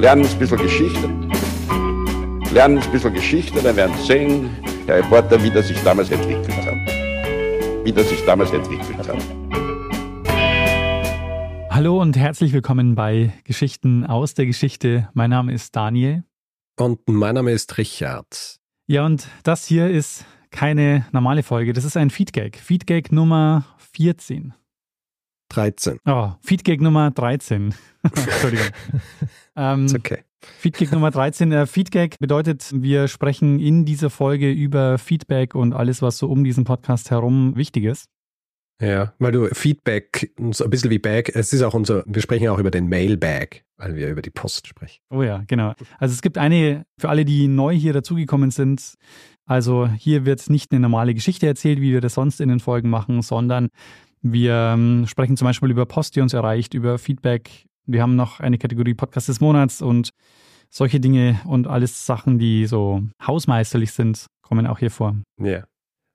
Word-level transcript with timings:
lernen 0.00 0.24
ein 0.24 0.38
bisschen 0.38 0.56
Geschichte. 0.56 1.08
Lernen 2.54 2.78
ein 2.78 2.90
bisschen 2.90 3.12
Geschichte, 3.12 3.60
dann 3.62 3.76
werden 3.76 3.94
Sie 3.98 4.06
sehen, 4.06 4.50
Herr 4.86 4.96
Reporter, 4.96 5.42
wie 5.42 5.50
das 5.50 5.68
sich 5.68 5.78
damals 5.82 6.10
entwickelt 6.10 6.56
hat. 6.56 7.84
Wie 7.84 7.92
das 7.92 8.08
sich 8.08 8.24
damals 8.24 8.50
entwickelt 8.50 8.96
hat. 8.96 9.18
Hallo 11.70 12.00
und 12.00 12.16
herzlich 12.16 12.54
willkommen 12.54 12.94
bei 12.94 13.34
Geschichten 13.44 14.06
aus 14.06 14.32
der 14.32 14.46
Geschichte. 14.46 15.10
Mein 15.12 15.30
Name 15.30 15.52
ist 15.52 15.76
Daniel. 15.76 16.24
Und 16.78 17.06
mein 17.06 17.34
Name 17.34 17.52
ist 17.52 17.76
Richard. 17.76 18.58
Ja, 18.86 19.04
und 19.04 19.28
das 19.42 19.66
hier 19.66 19.90
ist 19.90 20.24
keine 20.50 21.06
normale 21.12 21.42
Folge. 21.42 21.74
Das 21.74 21.84
ist 21.84 21.98
ein 21.98 22.08
Feedgag. 22.08 22.56
Feedgag 22.56 23.12
Nummer 23.12 23.66
14. 23.92 24.54
13. 25.50 25.98
Oh, 26.06 26.30
Feedgag 26.40 26.80
Nummer 26.80 27.10
13. 27.10 27.74
Entschuldigung. 28.02 28.66
ähm, 29.56 29.86
ist 29.86 29.94
okay. 29.94 30.18
Feedgag 30.40 30.92
Nummer 30.92 31.10
13. 31.10 31.52
Äh, 31.52 31.66
Feedgag 31.66 32.18
bedeutet, 32.18 32.70
wir 32.74 33.08
sprechen 33.08 33.60
in 33.60 33.84
dieser 33.84 34.10
Folge 34.10 34.50
über 34.50 34.96
Feedback 34.98 35.54
und 35.54 35.74
alles, 35.74 36.00
was 36.00 36.18
so 36.18 36.28
um 36.28 36.44
diesen 36.44 36.64
Podcast 36.64 37.10
herum 37.10 37.56
wichtig 37.56 37.84
ist. 37.84 38.06
Ja, 38.80 39.12
weil 39.18 39.32
du 39.32 39.46
Feedback, 39.48 40.32
so 40.52 40.64
ein 40.64 40.70
bisschen 40.70 40.90
wie 40.90 40.98
Bag, 40.98 41.30
es 41.34 41.52
ist 41.52 41.60
auch 41.60 41.74
unser, 41.74 42.02
wir 42.06 42.22
sprechen 42.22 42.48
auch 42.48 42.58
über 42.58 42.70
den 42.70 42.88
Mailbag, 42.88 43.62
weil 43.76 43.94
wir 43.94 44.08
über 44.08 44.22
die 44.22 44.30
Post 44.30 44.68
sprechen. 44.68 45.00
Oh 45.10 45.22
ja, 45.22 45.44
genau. 45.46 45.74
Also 45.98 46.14
es 46.14 46.22
gibt 46.22 46.38
eine, 46.38 46.86
für 46.98 47.10
alle, 47.10 47.26
die 47.26 47.46
neu 47.46 47.74
hier 47.74 47.92
dazugekommen 47.92 48.50
sind, 48.50 48.94
also 49.44 49.86
hier 49.86 50.24
wird 50.24 50.48
nicht 50.48 50.72
eine 50.72 50.80
normale 50.80 51.12
Geschichte 51.12 51.46
erzählt, 51.46 51.80
wie 51.80 51.92
wir 51.92 52.00
das 52.00 52.14
sonst 52.14 52.40
in 52.40 52.48
den 52.48 52.60
Folgen 52.60 52.88
machen, 52.88 53.20
sondern 53.20 53.68
wir 54.22 54.72
ähm, 54.74 55.06
sprechen 55.06 55.36
zum 55.36 55.46
Beispiel 55.46 55.70
über 55.70 55.86
Post, 55.86 56.16
die 56.16 56.20
uns 56.20 56.34
erreicht, 56.34 56.74
über 56.74 56.98
Feedback. 56.98 57.66
Wir 57.86 58.02
haben 58.02 58.16
noch 58.16 58.40
eine 58.40 58.58
Kategorie 58.58 58.94
Podcast 58.94 59.28
des 59.28 59.40
Monats 59.40 59.80
und 59.80 60.10
solche 60.68 61.00
Dinge 61.00 61.40
und 61.46 61.66
alles 61.66 62.06
Sachen, 62.06 62.38
die 62.38 62.66
so 62.66 63.02
hausmeisterlich 63.26 63.92
sind, 63.92 64.26
kommen 64.42 64.66
auch 64.66 64.78
hier 64.78 64.90
vor. 64.90 65.16
Ja. 65.38 65.64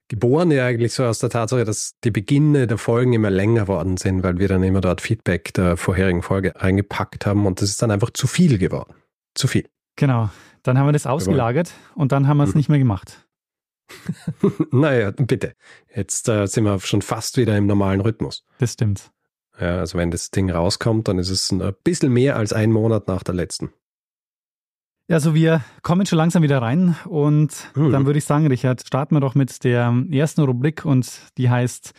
Geboren 0.08 0.52
ja 0.52 0.68
eigentlich 0.68 0.94
so 0.94 1.04
aus 1.04 1.18
der 1.18 1.32
Tatsache, 1.32 1.66
dass 1.66 1.94
die 2.04 2.12
Beginne 2.12 2.68
der 2.68 2.78
Folgen 2.78 3.14
immer 3.14 3.32
länger 3.32 3.68
worden 3.68 3.98
sind, 3.98 4.22
weil 4.22 4.38
wir 4.38 4.48
dann 4.48 4.62
immer 4.62 4.82
dort 4.82 5.02
Feedback 5.02 5.52
der 5.56 5.78
vorherigen 5.78 6.22
Folge 6.22 6.62
eingepackt 6.62 7.26
haben 7.26 7.48
und 7.48 7.60
das 7.60 7.70
ist 7.70 7.82
dann 7.82 7.90
einfach 7.90 8.12
zu 8.12 8.28
viel 8.28 8.60
geworden. 8.60 8.94
Zu 9.34 9.48
viel. 9.48 9.68
Genau. 9.96 10.30
Dann 10.62 10.78
haben 10.78 10.88
wir 10.88 10.94
das 10.94 11.08
ausgelagert 11.08 11.74
und 11.96 12.12
dann 12.12 12.28
haben 12.28 12.38
wir 12.38 12.44
es 12.44 12.52
mhm. 12.52 12.58
nicht 12.58 12.70
mehr 12.70 12.80
gemacht. 12.80 13.25
naja, 14.72 15.12
bitte. 15.12 15.54
Jetzt 15.94 16.28
äh, 16.30 16.48
sind 16.48 16.64
wir 16.64 16.80
schon 16.80 17.02
fast 17.02 17.38
wieder 17.38 17.58
im 17.58 17.68
normalen 17.68 18.02
Rhythmus. 18.02 18.44
Das 18.60 18.74
stimmt. 18.74 19.12
Ja, 19.60 19.80
also 19.80 19.98
wenn 19.98 20.12
das 20.12 20.32
Ding 20.32 20.50
rauskommt, 20.50 21.08
dann 21.08 21.18
ist 21.18 21.30
es 21.30 21.52
ein 21.52 21.74
bisschen 21.84 22.12
mehr 22.12 22.36
als 22.36 22.52
ein 22.52 22.72
Monat 22.72 23.08
nach 23.08 23.24
der 23.24 23.36
letzten. 23.36 23.72
Ja, 25.08 25.18
also 25.18 25.36
wir 25.36 25.64
kommen 25.84 26.06
schon 26.06 26.18
langsam 26.18 26.42
wieder 26.42 26.62
rein 26.62 26.96
und 27.06 27.52
mhm. 27.76 27.92
dann 27.92 28.06
würde 28.06 28.18
ich 28.18 28.26
sagen, 28.26 28.48
Richard, 28.48 28.86
starten 28.86 29.16
wir 29.16 29.20
doch 29.20 29.36
mit 29.36 29.64
der 29.64 29.94
ersten 30.12 30.42
Rubrik 30.42 30.84
und 30.84 31.22
die 31.38 31.50
heißt 31.50 31.94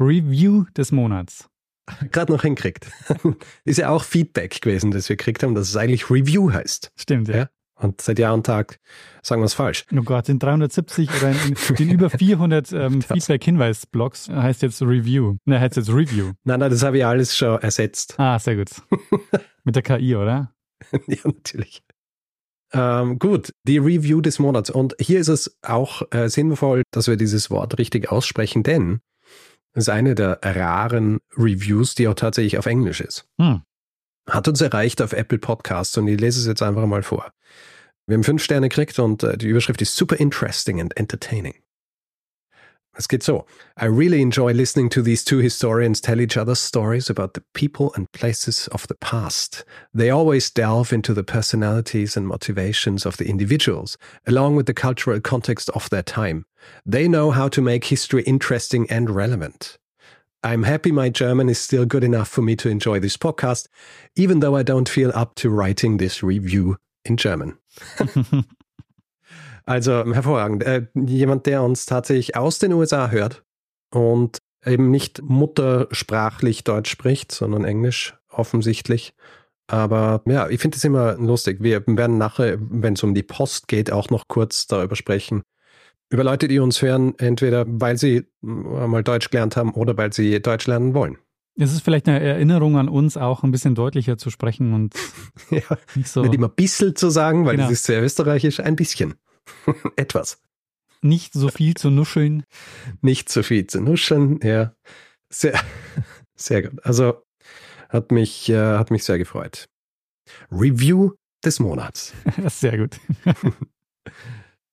Review 0.00 0.64
des 0.76 0.90
Monats. 0.90 1.48
Gerade 2.10 2.32
noch 2.32 2.42
hinkriegt. 2.42 2.90
ist 3.64 3.78
ja 3.78 3.90
auch 3.90 4.02
Feedback 4.02 4.60
gewesen, 4.60 4.90
das 4.90 5.08
wir 5.08 5.16
gekriegt 5.16 5.42
haben, 5.42 5.54
dass 5.54 5.68
es 5.68 5.76
eigentlich 5.76 6.10
Review 6.10 6.52
heißt. 6.52 6.90
Stimmt, 6.96 7.28
ja. 7.28 7.36
ja? 7.36 7.48
Und 7.80 8.00
seit 8.00 8.18
Jahr 8.18 8.34
und 8.34 8.44
Tag 8.44 8.80
sagen 9.22 9.40
wir 9.40 9.46
es 9.46 9.54
falsch. 9.54 9.84
Oh 9.92 10.02
Gott, 10.02 10.28
in 10.28 10.38
370 10.38 11.08
oder 11.16 11.30
in, 11.30 11.56
in 11.78 11.90
über 11.90 12.10
400 12.10 12.72
ähm, 12.72 13.02
Feedback-Hinweis-Blogs 13.02 14.28
heißt 14.28 14.62
jetzt 14.62 14.82
Review. 14.82 15.36
Ne, 15.44 15.60
heißt 15.60 15.76
jetzt 15.76 15.90
Review. 15.90 16.32
Nein, 16.44 16.60
nein, 16.60 16.70
das 16.70 16.82
habe 16.82 16.98
ich 16.98 17.06
alles 17.06 17.36
schon 17.36 17.60
ersetzt. 17.60 18.14
Ah, 18.18 18.38
sehr 18.38 18.56
gut. 18.56 18.70
Mit 19.64 19.76
der 19.76 19.82
KI, 19.82 20.16
oder? 20.16 20.52
ja, 21.06 21.18
natürlich. 21.24 21.82
Ähm, 22.72 23.18
gut, 23.18 23.52
die 23.64 23.78
Review 23.78 24.20
des 24.20 24.38
Monats. 24.38 24.70
Und 24.70 24.94
hier 25.00 25.20
ist 25.20 25.28
es 25.28 25.56
auch 25.62 26.02
äh, 26.10 26.28
sinnvoll, 26.28 26.82
dass 26.90 27.06
wir 27.06 27.16
dieses 27.16 27.50
Wort 27.50 27.78
richtig 27.78 28.10
aussprechen, 28.10 28.62
denn 28.62 29.00
es 29.72 29.84
ist 29.84 29.88
eine 29.88 30.14
der 30.14 30.40
raren 30.42 31.18
Reviews, 31.36 31.94
die 31.94 32.08
auch 32.08 32.14
tatsächlich 32.14 32.58
auf 32.58 32.66
Englisch 32.66 33.00
ist. 33.00 33.26
Hm. 33.40 33.62
Hat 34.28 34.46
uns 34.46 34.60
erreicht 34.60 35.00
auf 35.00 35.12
Apple 35.12 35.38
Podcasts 35.38 35.96
und 35.96 36.06
ich 36.08 36.20
lese 36.20 36.40
es 36.40 36.46
jetzt 36.46 36.62
einfach 36.62 36.86
mal 36.86 37.02
vor. 37.02 37.32
Wir 38.06 38.14
haben 38.14 38.24
fünf 38.24 38.42
Sterne 38.42 38.68
gekriegt 38.68 38.98
und 38.98 39.22
äh, 39.22 39.36
die 39.36 39.48
Überschrift 39.48 39.82
ist 39.82 39.96
super 39.96 40.16
interesting 40.16 40.80
and 40.80 40.96
entertaining. 40.96 41.54
Es 42.98 43.06
geht 43.06 43.22
so. 43.22 43.46
I 43.80 43.86
really 43.86 44.20
enjoy 44.20 44.52
listening 44.52 44.90
to 44.90 45.02
these 45.02 45.24
two 45.24 45.38
historians 45.38 46.00
tell 46.00 46.20
each 46.20 46.36
other 46.36 46.56
stories 46.56 47.08
about 47.08 47.34
the 47.34 47.44
people 47.54 47.92
and 47.94 48.10
places 48.10 48.66
of 48.68 48.86
the 48.88 48.96
past. 48.96 49.64
They 49.94 50.10
always 50.10 50.50
delve 50.50 50.92
into 50.92 51.14
the 51.14 51.22
personalities 51.22 52.16
and 52.16 52.26
motivations 52.26 53.06
of 53.06 53.16
the 53.16 53.28
individuals, 53.28 53.96
along 54.26 54.56
with 54.56 54.66
the 54.66 54.74
cultural 54.74 55.20
context 55.20 55.70
of 55.70 55.88
their 55.90 56.02
time. 56.02 56.44
They 56.84 57.06
know 57.06 57.30
how 57.30 57.48
to 57.50 57.62
make 57.62 57.84
history 57.84 58.24
interesting 58.24 58.90
and 58.90 59.10
relevant. 59.10 59.78
I'm 60.48 60.62
happy 60.62 60.92
my 60.92 61.10
German 61.10 61.50
is 61.50 61.58
still 61.58 61.84
good 61.84 62.02
enough 62.02 62.28
for 62.28 62.40
me 62.40 62.56
to 62.56 62.70
enjoy 62.70 63.00
this 63.00 63.18
podcast, 63.18 63.68
even 64.16 64.40
though 64.40 64.56
I 64.56 64.62
don't 64.62 64.88
feel 64.88 65.12
up 65.14 65.34
to 65.36 65.50
writing 65.50 65.98
this 65.98 66.22
review 66.22 66.78
in 67.04 67.18
German. 67.18 67.58
also 69.66 70.10
hervorragend. 70.10 70.62
Äh, 70.62 70.86
jemand, 70.94 71.44
der 71.44 71.62
uns 71.62 71.84
tatsächlich 71.84 72.34
aus 72.34 72.58
den 72.58 72.72
USA 72.72 73.10
hört 73.10 73.44
und 73.92 74.38
eben 74.64 74.90
nicht 74.90 75.20
muttersprachlich 75.20 76.64
Deutsch 76.64 76.90
spricht, 76.90 77.30
sondern 77.30 77.66
Englisch 77.66 78.16
offensichtlich. 78.30 79.12
Aber 79.66 80.22
ja, 80.24 80.48
ich 80.48 80.62
finde 80.62 80.78
es 80.78 80.84
immer 80.84 81.18
lustig. 81.18 81.58
Wir 81.60 81.86
werden 81.86 82.16
nachher, 82.16 82.56
wenn 82.58 82.94
es 82.94 83.02
um 83.02 83.12
die 83.12 83.22
Post 83.22 83.68
geht, 83.68 83.92
auch 83.92 84.08
noch 84.08 84.28
kurz 84.28 84.66
darüber 84.66 84.96
sprechen. 84.96 85.42
Über 86.10 86.24
Leute, 86.24 86.48
die 86.48 86.58
uns 86.58 86.80
hören, 86.80 87.14
entweder 87.18 87.64
weil 87.68 87.98
sie 87.98 88.24
mal 88.40 89.02
Deutsch 89.02 89.30
gelernt 89.30 89.56
haben 89.56 89.72
oder 89.72 89.96
weil 89.96 90.12
sie 90.12 90.40
Deutsch 90.40 90.66
lernen 90.66 90.94
wollen. 90.94 91.18
Es 91.60 91.72
ist 91.72 91.82
vielleicht 91.82 92.08
eine 92.08 92.20
Erinnerung 92.20 92.78
an 92.78 92.88
uns, 92.88 93.16
auch 93.16 93.42
ein 93.42 93.50
bisschen 93.50 93.74
deutlicher 93.74 94.16
zu 94.16 94.30
sprechen 94.30 94.72
und 94.72 94.94
ja, 95.50 95.62
nicht 95.96 96.08
so. 96.08 96.22
Nicht 96.22 96.34
immer 96.34 96.48
bissel 96.48 96.94
zu 96.94 97.10
sagen, 97.10 97.44
weil 97.44 97.56
genau. 97.56 97.68
das 97.68 97.78
ist 97.78 97.84
sehr 97.84 98.02
österreichisch, 98.02 98.60
ein 98.60 98.76
bisschen. 98.76 99.14
Etwas. 99.96 100.40
Nicht 101.02 101.32
so 101.32 101.48
viel 101.48 101.74
zu 101.74 101.90
nuscheln. 101.90 102.44
Nicht 103.02 103.28
so 103.28 103.42
viel 103.42 103.66
zu 103.66 103.80
nuscheln, 103.80 104.40
ja. 104.42 104.74
Sehr, 105.30 105.60
sehr 106.36 106.62
gut. 106.62 106.84
Also 106.84 107.22
hat 107.88 108.12
mich, 108.12 108.48
äh, 108.48 108.78
hat 108.78 108.90
mich 108.90 109.04
sehr 109.04 109.18
gefreut. 109.18 109.68
Review 110.52 111.12
des 111.44 111.58
Monats. 111.58 112.14
sehr 112.48 112.78
gut. 112.78 113.00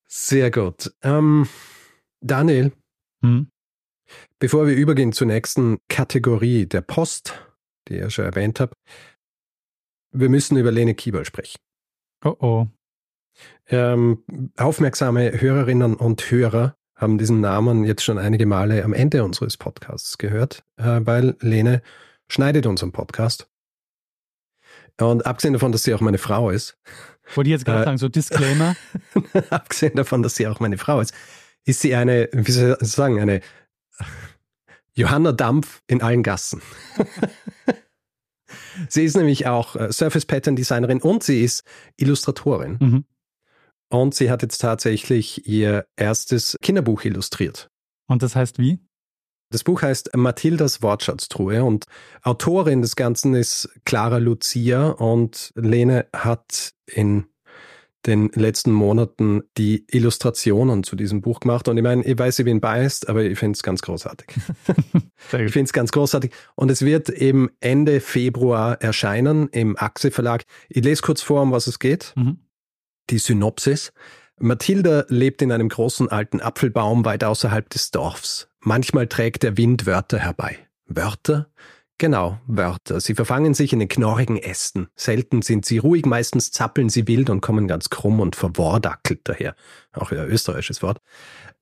Sehr 0.08 0.52
gut. 0.52 0.94
Ähm, 1.02 1.48
Daniel, 2.22 2.72
hm? 3.22 3.50
Bevor 4.40 4.68
wir 4.68 4.76
übergehen 4.76 5.14
zur 5.14 5.28
nächsten 5.28 5.80
Kategorie 5.90 6.66
der 6.68 6.82
Post, 6.82 7.34
die 7.88 7.98
ich 7.98 8.14
schon 8.14 8.26
erwähnt 8.26 8.60
habe, 8.60 8.74
wir 10.12 10.30
müssen 10.30 10.58
über 10.58 10.72
Lene 10.72 10.94
Kiebel 10.96 11.26
sprechen. 11.26 11.58
Oh 12.24 12.36
oh. 12.40 12.68
Ähm, 13.68 14.24
aufmerksame 14.56 15.42
Hörerinnen 15.42 15.96
und 15.96 16.30
Hörer 16.32 16.78
haben 16.96 17.18
diesen 17.18 17.42
Namen 17.42 17.84
jetzt 17.84 18.04
schon 18.04 18.18
einige 18.18 18.46
Male 18.46 18.84
am 18.84 18.94
Ende 18.94 19.24
unseres 19.24 19.58
Podcasts 19.58 20.18
gehört, 20.18 20.64
äh, 20.78 21.02
weil 21.04 21.36
Lene 21.42 21.82
schneidet 22.30 22.66
unseren 22.66 22.94
Podcast. 22.94 23.50
Und 25.02 25.26
abgesehen 25.26 25.54
davon, 25.54 25.74
dass 25.74 25.84
sie 25.84 25.94
auch 25.94 26.00
meine 26.00 26.18
Frau 26.18 26.50
ist. 26.50 26.78
Wollte 27.34 27.50
ich 27.50 27.54
jetzt 27.54 27.66
gerade 27.66 27.82
äh, 27.82 27.86
sagen, 27.86 27.98
so 27.98 28.10
Disclaimer. 28.10 28.76
abgesehen 29.50 29.96
davon, 29.96 30.22
dass 30.24 30.36
sie 30.36 30.48
auch 30.48 30.60
meine 30.60 30.78
Frau 30.78 31.00
ist, 31.00 31.14
ist 31.66 31.82
sie 31.82 31.96
eine, 31.96 32.30
wie 32.32 32.52
soll 32.52 32.78
ich 32.80 32.88
sagen, 32.88 33.20
eine 33.20 33.42
Johanna 34.94 35.32
Dampf 35.32 35.82
in 35.88 36.02
allen 36.02 36.24
Gassen. 36.24 36.62
sie 38.90 39.04
ist 39.04 39.18
nämlich 39.18 39.48
auch 39.48 39.76
äh, 39.76 39.92
Surface 39.92 40.26
Pattern 40.26 40.56
Designerin 40.56 41.02
und 41.02 41.24
sie 41.24 41.44
ist 41.44 41.64
Illustratorin. 41.98 42.78
Mhm. 42.80 43.06
Und 43.90 44.16
sie 44.16 44.32
hat 44.32 44.42
jetzt 44.42 44.60
tatsächlich 44.60 45.48
ihr 45.48 45.86
erstes 45.96 46.58
Kinderbuch 46.62 47.04
illustriert. 47.04 47.70
Und 48.08 48.24
das 48.24 48.36
heißt 48.36 48.58
wie? 48.60 48.80
Das 49.56 49.64
Buch 49.64 49.84
heißt 49.84 50.18
Mathildas 50.18 50.82
Wortschatztruhe 50.82 51.64
und 51.64 51.86
Autorin 52.24 52.82
des 52.82 52.98
Ganzen 52.98 53.34
ist 53.36 53.70
Clara 53.86 54.18
Lucia 54.18 54.90
und 54.90 55.54
Lene 55.56 56.08
hat 56.14 56.74
in 56.86 57.28
den 58.06 58.32
letzten 58.36 58.74
Monaten 58.74 59.44
die 59.58 59.86
Illustrationen 59.90 60.84
zu 60.84 60.98
diesem 60.98 61.22
Buch 61.22 61.40
gemacht. 61.40 61.70
Und 61.70 61.78
ich 61.78 61.84
meine, 61.84 62.04
ich 62.04 62.20
weiß, 62.20 62.40
ich 62.40 62.44
bin 62.44 62.60
biased, 62.60 63.08
aber 63.08 63.24
ich 63.24 63.40
finde 63.40 63.56
es 63.56 63.64
ganz 63.64 63.82
großartig. 63.82 64.28
ich 65.32 65.52
finde 65.54 65.62
es 65.62 65.72
ganz 65.72 65.94
großartig. 65.94 66.34
Und 66.56 66.70
es 66.70 66.82
wird 66.82 67.08
eben 67.08 67.50
Ende 67.62 68.02
Februar 68.02 68.82
erscheinen 68.82 69.48
im 69.54 69.78
Achse 69.80 70.12
Verlag. 70.12 70.44
Ich 70.68 70.84
lese 70.84 71.02
kurz 71.02 71.22
vor, 71.22 71.42
um 71.42 71.54
was 71.54 71.68
es 71.68 71.80
geht. 71.80 72.12
Mhm. 72.18 72.40
Die 73.10 73.20
Synopsis. 73.20 73.94
Mathilda 74.38 75.06
lebt 75.08 75.42
in 75.42 75.54
einem 75.54 75.70
großen 75.70 76.10
alten 76.10 76.42
Apfelbaum 76.42 77.06
weit 77.06 77.24
außerhalb 77.24 77.70
des 77.70 77.92
Dorfs. 77.92 78.50
Manchmal 78.66 79.08
trägt 79.08 79.44
der 79.44 79.58
Wind 79.58 79.86
Wörter 79.86 80.18
herbei. 80.18 80.58
Wörter, 80.88 81.48
Genau, 81.98 82.40
Wörter. 82.46 83.00
Sie 83.00 83.16
verfangen 83.16 83.54
sich 83.54 83.72
in 83.72 83.80
den 83.80 83.88
knorrigen 83.88 84.36
Ästen. 84.36 84.88
Selten 84.96 85.42
sind 85.42 85.66
sie 85.66 85.78
ruhig, 85.78 86.06
meistens 86.06 86.52
zappeln 86.52 86.90
sie 86.90 87.08
wild 87.08 87.30
und 87.30 87.40
kommen 87.40 87.70
ganz 87.70 87.90
krumm 87.90 88.20
und 88.20 88.36
verwordackelt 88.36 89.22
daher. 89.24 89.56
Auch 89.94 90.12
wieder 90.12 90.28
österreichisches 90.28 90.82
Wort. 90.82 91.00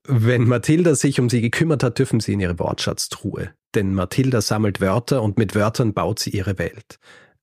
Wenn 0.08 0.48
Mathilda 0.48 0.96
sich 0.96 1.20
um 1.20 1.30
sie 1.30 1.40
gekümmert 1.40 1.84
hat, 1.84 2.00
dürfen 2.00 2.18
sie 2.18 2.32
in 2.32 2.40
ihre 2.40 2.58
Wortschatztruhe. 2.58 3.52
Denn 3.76 3.94
Mathilda 3.94 4.40
sammelt 4.40 4.80
Wörter 4.80 5.22
und 5.22 5.38
mit 5.38 5.54
Wörtern 5.54 5.94
baut 5.94 6.18
sie 6.18 6.30
ihre 6.30 6.58
Welt. 6.58 6.98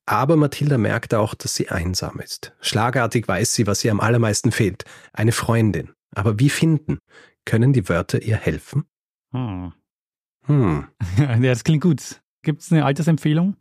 Aber 0.06 0.36
Mathilda 0.36 0.78
merkt 0.78 1.14
auch, 1.14 1.34
dass 1.34 1.56
sie 1.56 1.70
einsam 1.70 2.20
ist. 2.20 2.54
Schlagartig 2.60 3.26
weiß 3.26 3.54
sie, 3.54 3.68
was 3.68 3.86
ihr 3.86 3.92
am 3.92 4.02
allermeisten 4.02 4.52
fehlt. 4.52 4.84
Eine 5.14 5.32
Freundin. 5.32 5.92
Aber 6.14 6.40
wie 6.40 6.50
finden? 6.50 7.00
Können 7.46 7.72
die 7.72 7.88
Wörter 7.88 8.22
ihr 8.22 8.36
helfen? 8.36 8.84
Hm. 9.32 9.74
Hm. 10.46 10.88
Ja, 11.18 11.38
das 11.38 11.64
klingt 11.64 11.84
gut. 11.84 12.22
Gibt 12.44 12.62
es 12.62 12.72
eine 12.72 12.86
Altersempfehlung? 12.86 13.56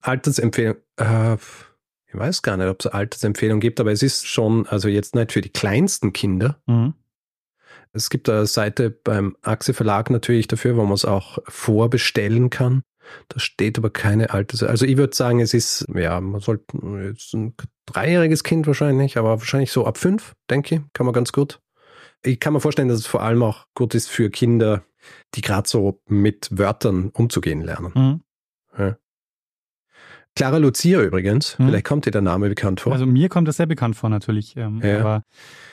Altersempfehlung. 0.00 0.76
Äh, 0.96 1.34
ich 1.34 2.14
weiß 2.14 2.42
gar 2.42 2.56
nicht, 2.56 2.68
ob 2.68 2.80
es 2.80 2.86
eine 2.86 2.94
Altersempfehlung 2.94 3.60
gibt, 3.60 3.80
aber 3.80 3.92
es 3.92 4.02
ist 4.02 4.26
schon, 4.26 4.66
also 4.66 4.88
jetzt 4.88 5.14
nicht 5.14 5.32
für 5.32 5.40
die 5.40 5.50
kleinsten 5.50 6.12
Kinder. 6.12 6.60
Mhm. 6.66 6.94
Es 7.92 8.10
gibt 8.10 8.28
eine 8.28 8.46
Seite 8.46 8.90
beim 8.90 9.36
Axel 9.42 9.74
Verlag 9.74 10.10
natürlich 10.10 10.48
dafür, 10.48 10.76
wo 10.76 10.84
man 10.84 10.92
es 10.92 11.04
auch 11.04 11.38
vorbestellen 11.48 12.50
kann. 12.50 12.82
Da 13.28 13.38
steht 13.38 13.78
aber 13.78 13.90
keine 13.90 14.30
Alters. 14.30 14.62
Also 14.62 14.84
ich 14.84 14.96
würde 14.96 15.16
sagen, 15.16 15.40
es 15.40 15.54
ist, 15.54 15.86
ja, 15.94 16.20
man 16.20 16.40
sollte 16.40 16.64
jetzt 17.04 17.32
ein 17.34 17.54
dreijähriges 17.86 18.44
Kind 18.44 18.66
wahrscheinlich, 18.66 19.16
aber 19.16 19.30
wahrscheinlich 19.30 19.72
so 19.72 19.86
ab 19.86 19.96
fünf, 19.96 20.34
denke 20.50 20.74
ich, 20.76 20.80
kann 20.92 21.06
man 21.06 21.14
ganz 21.14 21.32
gut. 21.32 21.60
Ich 22.26 22.40
kann 22.40 22.52
mir 22.52 22.60
vorstellen, 22.60 22.88
dass 22.88 22.98
es 22.98 23.06
vor 23.06 23.22
allem 23.22 23.42
auch 23.42 23.66
gut 23.74 23.94
ist 23.94 24.08
für 24.08 24.30
Kinder, 24.30 24.82
die 25.34 25.40
gerade 25.40 25.68
so 25.68 26.00
mit 26.08 26.48
Wörtern 26.50 27.10
umzugehen 27.10 27.62
lernen. 27.62 27.92
Mhm. 27.94 28.20
Ja. 28.78 28.96
Clara 30.34 30.58
Lucia 30.58 31.00
übrigens, 31.02 31.58
Mhm. 31.58 31.66
vielleicht 31.68 31.86
kommt 31.86 32.04
dir 32.06 32.10
der 32.10 32.20
Name 32.22 32.48
bekannt 32.48 32.80
vor. 32.80 32.92
Also 32.92 33.06
mir 33.06 33.28
kommt 33.28 33.48
das 33.48 33.56
sehr 33.56 33.66
bekannt 33.66 33.96
vor 33.96 34.10
natürlich. 34.10 34.56
Ähm, 34.56 34.80
Ja. 34.82 35.00
Aber 35.00 35.22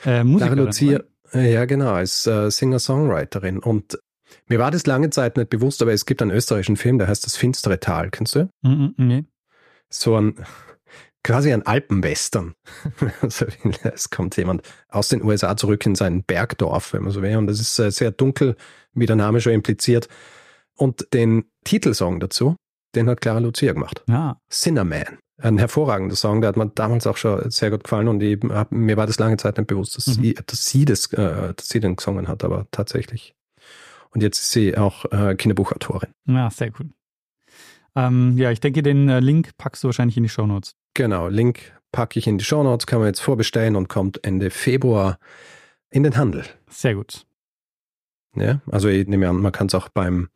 äh, 0.04 0.24
Clara 0.24 0.54
Lucia, 0.54 1.00
oder? 1.32 1.40
ja 1.42 1.64
genau, 1.66 1.92
als 1.92 2.26
äh, 2.26 2.50
Singer-Songwriterin. 2.50 3.58
Und 3.58 3.98
mir 4.48 4.58
war 4.58 4.70
das 4.70 4.86
lange 4.86 5.10
Zeit 5.10 5.36
nicht 5.36 5.50
bewusst, 5.50 5.82
aber 5.82 5.92
es 5.92 6.06
gibt 6.06 6.22
einen 6.22 6.30
österreichischen 6.30 6.76
Film, 6.76 6.98
der 6.98 7.08
heißt 7.08 7.26
Das 7.26 7.36
finstere 7.36 7.78
Tal. 7.80 8.10
Kennst 8.10 8.36
du? 8.36 8.48
Mhm, 8.62 8.94
mhm, 8.96 9.06
nee. 9.06 9.24
So 9.90 10.16
ein, 10.16 10.34
quasi 11.24 11.52
ein 11.52 11.66
Alpenwestern. 11.66 12.54
Also, 13.20 13.46
es 13.82 14.10
kommt 14.10 14.36
jemand 14.36 14.62
aus 14.88 15.08
den 15.08 15.22
USA 15.24 15.56
zurück 15.56 15.84
in 15.86 15.94
sein 15.96 16.22
Bergdorf, 16.22 16.92
wenn 16.92 17.02
man 17.02 17.10
so 17.12 17.22
will. 17.22 17.36
Und 17.36 17.48
das 17.48 17.58
ist 17.60 17.78
äh, 17.80 17.90
sehr 17.90 18.12
dunkel, 18.12 18.54
wie 18.92 19.06
der 19.06 19.16
Name 19.16 19.40
schon 19.40 19.52
impliziert. 19.52 20.08
Und 20.76 21.12
den 21.12 21.44
Titelsong 21.64 22.20
dazu, 22.20 22.54
den 22.94 23.08
hat 23.08 23.20
Clara 23.20 23.38
Lucia 23.40 23.72
gemacht. 23.72 24.04
Ja. 24.08 24.38
Cinnamon. 24.50 25.18
Ein 25.42 25.58
hervorragender 25.58 26.14
Song, 26.14 26.40
der 26.42 26.48
hat 26.48 26.56
mir 26.56 26.68
damals 26.68 27.08
auch 27.08 27.16
schon 27.16 27.50
sehr 27.50 27.70
gut 27.70 27.82
gefallen 27.82 28.06
und 28.06 28.22
ich 28.22 28.38
hab, 28.50 28.70
mir 28.70 28.96
war 28.96 29.06
das 29.08 29.18
lange 29.18 29.36
Zeit 29.36 29.58
nicht 29.58 29.66
bewusst, 29.66 29.96
dass, 29.96 30.06
Mhm. 30.06 30.12
sie, 30.22 30.34
dass, 30.34 30.66
sie, 30.66 30.84
das, 30.84 31.12
äh, 31.12 31.54
dass 31.54 31.68
sie 31.68 31.80
den 31.80 31.96
gesungen 31.96 32.28
hat, 32.28 32.44
aber 32.44 32.66
tatsächlich. 32.70 33.34
Und 34.10 34.22
jetzt 34.22 34.38
ist 34.38 34.52
sie 34.52 34.76
auch 34.78 35.04
äh, 35.10 35.34
Kinderbuchautorin. 35.34 36.10
ja, 36.28 36.48
sehr 36.50 36.70
cool. 36.78 36.90
Ähm, 37.96 38.36
ja, 38.38 38.50
ich 38.52 38.60
denke, 38.60 38.82
den 38.82 39.08
äh, 39.08 39.18
Link 39.20 39.50
packst 39.56 39.82
du 39.82 39.88
wahrscheinlich 39.88 40.16
in 40.16 40.22
die 40.22 40.28
Shownotes. 40.28 40.74
Genau, 40.94 41.28
Link 41.28 41.72
packe 41.92 42.18
ich 42.18 42.26
in 42.26 42.38
die 42.38 42.44
Shownotes, 42.44 42.86
kann 42.86 42.98
man 43.00 43.08
jetzt 43.08 43.20
vorbestellen 43.20 43.76
und 43.76 43.88
kommt 43.88 44.24
Ende 44.24 44.50
Februar 44.50 45.18
in 45.90 46.02
den 46.02 46.16
Handel. 46.16 46.44
Sehr 46.68 46.94
gut. 46.94 47.26
Ja, 48.36 48.60
also 48.70 48.88
ich 48.88 49.06
nehme 49.06 49.28
an, 49.28 49.36
man 49.36 49.52
kann 49.52 49.68
es 49.68 49.74
auch 49.74 49.88
beim 49.88 50.28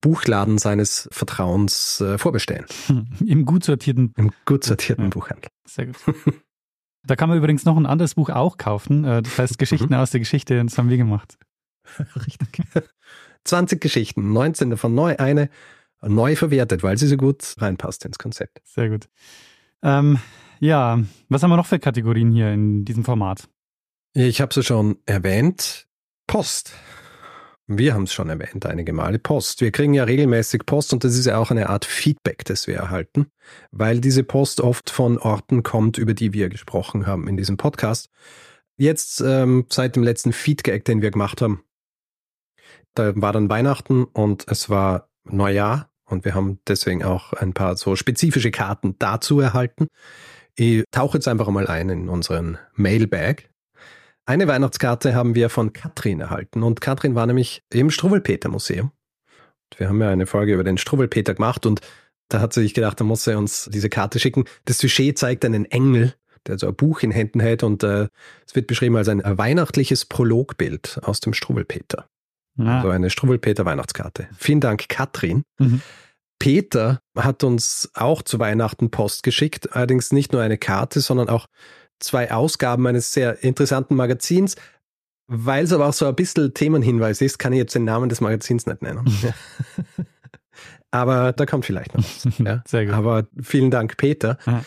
Buchladen 0.00 0.58
seines 0.58 1.08
Vertrauens 1.12 2.00
äh, 2.00 2.18
vorbestellen. 2.18 2.66
Im 3.26 3.44
gut 3.44 3.64
sortierten, 3.64 4.12
Im 4.16 4.32
gut 4.44 4.64
sortierten 4.64 5.04
Ja. 5.04 5.10
Buchhandel. 5.10 5.50
sehr 5.66 5.86
gut. 5.86 5.96
Da 7.06 7.16
kann 7.16 7.28
man 7.28 7.36
übrigens 7.36 7.66
noch 7.66 7.76
ein 7.76 7.84
anderes 7.84 8.14
Buch 8.14 8.30
auch 8.30 8.56
kaufen. 8.56 9.04
Äh, 9.04 9.20
Das 9.20 9.38
heißt 9.38 9.58
Geschichten 9.58 9.88
Mhm. 9.92 9.94
aus 10.00 10.10
der 10.12 10.20
Geschichte. 10.20 10.62
Das 10.64 10.78
haben 10.78 10.88
wir 10.88 10.96
gemacht. 10.96 11.36
Richtig. 12.26 12.48
20 13.44 13.78
Geschichten, 13.78 14.32
19 14.32 14.70
davon 14.70 14.94
neu, 14.94 15.14
eine 15.18 15.50
neu 16.00 16.34
verwertet, 16.34 16.82
weil 16.82 16.96
sie 16.96 17.06
so 17.06 17.18
gut 17.18 17.56
reinpasst 17.58 18.06
ins 18.06 18.18
Konzept. 18.18 18.62
Sehr 18.64 18.88
gut. 18.88 19.10
Ähm, 19.84 20.18
ja, 20.60 20.98
was 21.28 21.42
haben 21.42 21.50
wir 21.50 21.56
noch 21.56 21.66
für 21.66 21.78
Kategorien 21.78 22.32
hier 22.32 22.50
in 22.52 22.84
diesem 22.84 23.04
Format? 23.04 23.48
Ich 24.14 24.40
habe 24.40 24.58
es 24.58 24.66
schon 24.66 24.96
erwähnt. 25.04 25.86
Post. 26.26 26.72
Wir 27.66 27.94
haben 27.94 28.04
es 28.04 28.12
schon 28.12 28.28
erwähnt 28.28 28.64
einige 28.66 28.92
Male. 28.92 29.18
Post. 29.18 29.60
Wir 29.60 29.72
kriegen 29.72 29.94
ja 29.94 30.04
regelmäßig 30.04 30.64
Post 30.64 30.92
und 30.92 31.04
das 31.04 31.16
ist 31.16 31.26
ja 31.26 31.38
auch 31.38 31.50
eine 31.50 31.68
Art 31.68 31.84
Feedback, 31.84 32.44
das 32.44 32.66
wir 32.66 32.76
erhalten, 32.76 33.26
weil 33.72 34.00
diese 34.00 34.22
Post 34.22 34.60
oft 34.60 34.90
von 34.90 35.18
Orten 35.18 35.62
kommt, 35.62 35.98
über 35.98 36.14
die 36.14 36.32
wir 36.32 36.48
gesprochen 36.48 37.06
haben 37.06 37.28
in 37.28 37.36
diesem 37.36 37.56
Podcast. 37.56 38.10
Jetzt 38.76 39.20
ähm, 39.20 39.66
seit 39.68 39.96
dem 39.96 40.02
letzten 40.02 40.32
Feedback, 40.32 40.84
den 40.84 41.02
wir 41.02 41.10
gemacht 41.10 41.42
haben, 41.42 41.62
da 42.94 43.12
war 43.16 43.32
dann 43.32 43.50
Weihnachten 43.50 44.04
und 44.04 44.46
es 44.48 44.70
war 44.70 45.08
Neujahr 45.24 45.90
und 46.06 46.24
wir 46.24 46.34
haben 46.34 46.58
deswegen 46.66 47.04
auch 47.04 47.32
ein 47.32 47.54
paar 47.54 47.76
so 47.76 47.96
spezifische 47.96 48.50
Karten 48.50 48.96
dazu 48.98 49.40
erhalten. 49.40 49.88
Ich 50.56 50.84
tauche 50.90 51.18
jetzt 51.18 51.28
einfach 51.28 51.48
mal 51.48 51.66
ein 51.66 51.88
in 51.88 52.08
unseren 52.08 52.58
Mailbag. 52.74 53.48
Eine 54.26 54.48
Weihnachtskarte 54.48 55.14
haben 55.14 55.34
wir 55.34 55.50
von 55.50 55.72
Katrin 55.72 56.20
erhalten 56.20 56.62
und 56.62 56.80
Katrin 56.80 57.14
war 57.14 57.26
nämlich 57.26 57.62
im 57.70 57.90
Struwwelpeter 57.90 58.48
Museum. 58.48 58.92
Wir 59.76 59.88
haben 59.88 60.00
ja 60.00 60.08
eine 60.08 60.26
Folge 60.26 60.54
über 60.54 60.64
den 60.64 60.78
Struwwelpeter 60.78 61.34
gemacht 61.34 61.66
und 61.66 61.80
da 62.28 62.40
hat 62.40 62.52
sie 62.52 62.62
sich 62.62 62.74
gedacht, 62.74 63.00
da 63.00 63.04
muss 63.04 63.24
sie 63.24 63.36
uns 63.36 63.68
diese 63.72 63.90
Karte 63.90 64.18
schicken. 64.18 64.44
Das 64.64 64.78
Sujet 64.78 65.18
zeigt 65.18 65.44
einen 65.44 65.66
Engel, 65.66 66.14
der 66.46 66.58
so 66.58 66.68
ein 66.68 66.74
Buch 66.74 67.02
in 67.02 67.10
Händen 67.10 67.40
hält 67.40 67.62
und 67.62 67.82
äh, 67.82 68.08
es 68.46 68.54
wird 68.54 68.66
beschrieben 68.66 68.96
als 68.96 69.08
ein 69.08 69.22
weihnachtliches 69.24 70.06
Prologbild 70.06 71.00
aus 71.02 71.20
dem 71.20 71.34
Struwwelpeter. 71.34 72.08
Ah, 72.58 72.78
Also 72.78 72.90
eine 72.90 73.10
Struwwelpeter 73.10 73.64
Weihnachtskarte. 73.64 74.28
Vielen 74.36 74.60
Dank, 74.60 74.88
Katrin. 74.88 75.42
Mhm. 75.58 75.80
Peter 76.38 77.00
hat 77.16 77.44
uns 77.44 77.90
auch 77.94 78.22
zu 78.22 78.38
Weihnachten 78.38 78.90
Post 78.90 79.22
geschickt, 79.22 79.74
allerdings 79.74 80.12
nicht 80.12 80.32
nur 80.32 80.42
eine 80.42 80.58
Karte, 80.58 81.00
sondern 81.00 81.28
auch 81.28 81.46
zwei 82.00 82.30
Ausgaben 82.32 82.86
eines 82.86 83.12
sehr 83.12 83.42
interessanten 83.42 83.94
Magazins. 83.96 84.56
Weil 85.26 85.64
es 85.64 85.72
aber 85.72 85.88
auch 85.88 85.92
so 85.94 86.06
ein 86.06 86.14
bisschen 86.14 86.52
Themenhinweis 86.52 87.22
ist, 87.22 87.38
kann 87.38 87.54
ich 87.54 87.58
jetzt 87.58 87.74
den 87.74 87.84
Namen 87.84 88.10
des 88.10 88.20
Magazins 88.20 88.66
nicht 88.66 88.82
nennen. 88.82 89.04
aber 90.90 91.32
da 91.32 91.46
kommt 91.46 91.64
vielleicht 91.64 91.94
noch 91.96 92.04
was. 92.04 92.28
Ja. 92.38 92.62
Sehr 92.66 92.86
gut. 92.86 92.94
Aber 92.94 93.26
vielen 93.40 93.70
Dank, 93.70 93.96
Peter. 93.96 94.38
Ja. 94.46 94.64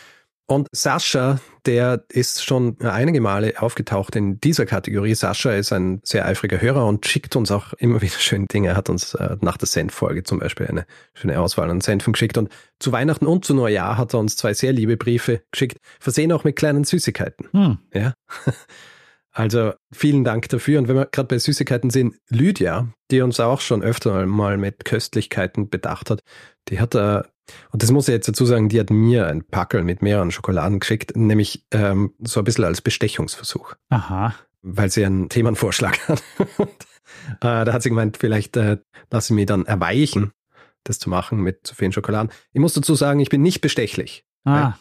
Und 0.49 0.69
Sascha, 0.71 1.42
der 1.66 2.06
ist 2.07 2.45
schon 2.45 2.80
einige 2.80 3.19
Male 3.19 3.61
aufgetaucht 3.61 4.16
in 4.16 4.39
dieser 4.39 4.66
Kategorie. 4.66 5.13
Sascha 5.13 5.51
ist 5.51 5.73
ein 5.73 5.99
sehr 6.04 6.25
eifriger 6.25 6.61
Hörer 6.61 6.85
und 6.85 7.06
schickt 7.06 7.35
uns 7.35 7.51
auch 7.51 7.73
immer 7.73 8.01
wieder 8.01 8.18
schöne 8.18 8.47
Dinge. 8.47 8.69
Er 8.69 8.77
hat 8.77 8.89
uns 8.89 9.13
äh, 9.16 9.35
nach 9.42 9.57
der 9.57 9.68
Senf-Folge 9.68 10.23
zum 10.23 10.39
Beispiel 10.39 10.68
eine 10.68 10.85
schöne 11.13 11.37
Auswahl 11.39 11.69
an 11.69 11.81
Senfen 11.81 12.13
geschickt. 12.13 12.37
Und 12.37 12.49
zu 12.80 12.94
Weihnachten 12.94 13.27
und 13.27 13.44
zu 13.44 13.54
Neujahr 13.54 13.97
hat 13.97 14.13
er 14.13 14.19
uns 14.21 14.37
zwei 14.37 14.54
sehr 14.54 14.71
liebe 14.71 14.95
Briefe 14.95 15.42
geschickt, 15.51 15.80
versehen 15.99 16.31
auch 16.31 16.45
mit 16.45 16.56
kleinen 16.56 16.85
Süßigkeiten. 16.85 17.47
Hm. 17.51 17.77
Ja. 17.94 18.13
Also 19.37 19.73
vielen 19.94 20.23
Dank 20.23 20.49
dafür. 20.49 20.80
Und 20.80 20.87
wenn 20.87 20.95
wir 20.95 21.06
gerade 21.06 21.27
bei 21.27 21.37
Süßigkeiten 21.37 21.92
sind, 21.92 22.16
Lydia, 22.27 22.92
die 23.11 23.21
uns 23.21 23.39
auch 23.39 23.61
schon 23.61 23.83
öfter 23.83 24.25
mal 24.25 24.57
mit 24.57 24.83
Köstlichkeiten 24.83 25.69
bedacht 25.69 26.09
hat, 26.09 26.21
die 26.69 26.80
hat 26.80 26.95
äh, 26.95 27.21
und 27.71 27.83
das 27.83 27.92
muss 27.92 28.07
ich 28.07 28.13
jetzt 28.13 28.27
dazu 28.27 28.45
sagen, 28.45 28.69
die 28.69 28.80
hat 28.80 28.89
mir 28.89 29.27
ein 29.27 29.44
Packel 29.44 29.83
mit 29.83 30.01
mehreren 30.01 30.31
Schokoladen 30.31 30.80
geschickt, 30.80 31.16
nämlich 31.16 31.66
ähm, 31.71 32.13
so 32.19 32.39
ein 32.42 32.44
bisschen 32.44 32.66
als 32.66 32.81
Bestechungsversuch, 32.81 33.75
Aha. 33.89 34.33
weil 34.61 34.89
sie 34.89 35.06
einen 35.06 35.30
Themenvorschlag 35.30 35.99
hat. 36.07 36.23
Und, 36.57 36.69
äh, 36.69 37.66
da 37.66 37.73
hat 37.73 37.83
sie 37.83 37.89
gemeint, 37.89 38.18
vielleicht 38.18 38.57
äh, 38.57 38.77
lasse 39.11 39.33
ich 39.33 39.35
mich 39.35 39.45
dann 39.45 39.66
erweichen, 39.66 40.31
das 40.83 40.99
zu 40.99 41.09
machen 41.09 41.39
mit 41.42 41.66
zu 41.66 41.75
vielen 41.75 41.92
Schokoladen. 41.92 42.31
Ich 42.54 42.61
muss 42.61 42.73
dazu 42.73 42.95
sagen, 42.95 43.19
ich 43.19 43.30
bin 43.30 43.42
nicht 43.42 43.61
bestechlich. 43.61 44.25
Ah, 44.45 44.73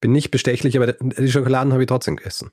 Bin 0.00 0.12
nicht 0.12 0.30
bestechlich, 0.30 0.76
aber 0.76 0.92
die 0.94 1.30
Schokoladen 1.30 1.72
habe 1.72 1.82
ich 1.82 1.88
trotzdem 1.88 2.16
gegessen. 2.16 2.50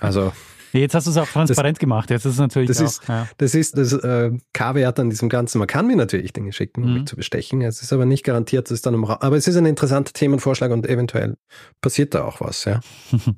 Also 0.00 0.32
jetzt 0.72 0.94
hast 0.94 1.06
du 1.06 1.10
es 1.10 1.16
auch 1.16 1.28
transparent 1.28 1.78
gemacht. 1.78 2.10
Jetzt 2.10 2.24
ist 2.24 2.34
es 2.34 2.38
natürlich 2.38 2.68
das 2.68 2.80
auch, 2.80 2.84
ist- 2.84 3.08
ja. 3.08 3.28
Das 3.38 3.54
ist 3.54 3.76
das 3.76 3.92
äh, 3.92 4.30
K-Wert 4.52 4.98
an 5.00 5.10
diesem 5.10 5.28
Ganzen. 5.28 5.58
Man 5.58 5.66
kann 5.68 5.86
mir 5.86 5.96
natürlich 5.96 6.32
Dinge 6.32 6.52
schicken, 6.52 6.82
um 6.84 6.88
Mhm. 6.90 6.94
mich 7.00 7.06
zu 7.06 7.16
bestechen. 7.16 7.62
Es 7.62 7.82
ist 7.82 7.92
aber 7.92 8.06
nicht 8.06 8.24
garantiert, 8.24 8.66
dass 8.66 8.72
es 8.72 8.82
dann 8.82 8.94
um 8.94 9.04
Aber 9.04 9.36
es 9.36 9.46
ist 9.48 9.56
ein 9.56 9.66
interessanter 9.66 10.12
Themenvorschlag 10.12 10.70
und 10.70 10.86
eventuell 10.86 11.36
passiert 11.80 12.14
da 12.14 12.24
auch 12.24 12.40
was, 12.40 12.64
ja. 12.64 12.80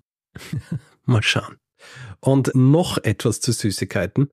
Mal 1.05 1.23
schauen. 1.23 1.57
Und 2.21 2.53
noch 2.55 2.99
etwas 3.03 3.41
zu 3.41 3.53
Süßigkeiten. 3.53 4.29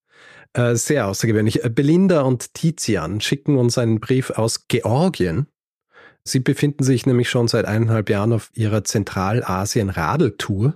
Äh, 0.53 0.75
sehr 0.75 1.07
außergewöhnlich. 1.07 1.63
Äh, 1.63 1.69
Belinda 1.69 2.21
und 2.21 2.53
Tizian 2.53 3.21
schicken 3.21 3.57
uns 3.57 3.77
einen 3.77 3.99
Brief 3.99 4.29
aus 4.31 4.67
Georgien. 4.67 5.47
Sie 6.23 6.39
befinden 6.39 6.83
sich 6.83 7.05
nämlich 7.05 7.29
schon 7.29 7.47
seit 7.47 7.65
eineinhalb 7.65 8.09
Jahren 8.09 8.33
auf 8.33 8.51
ihrer 8.53 8.83
Zentralasien-Radeltour. 8.83 10.75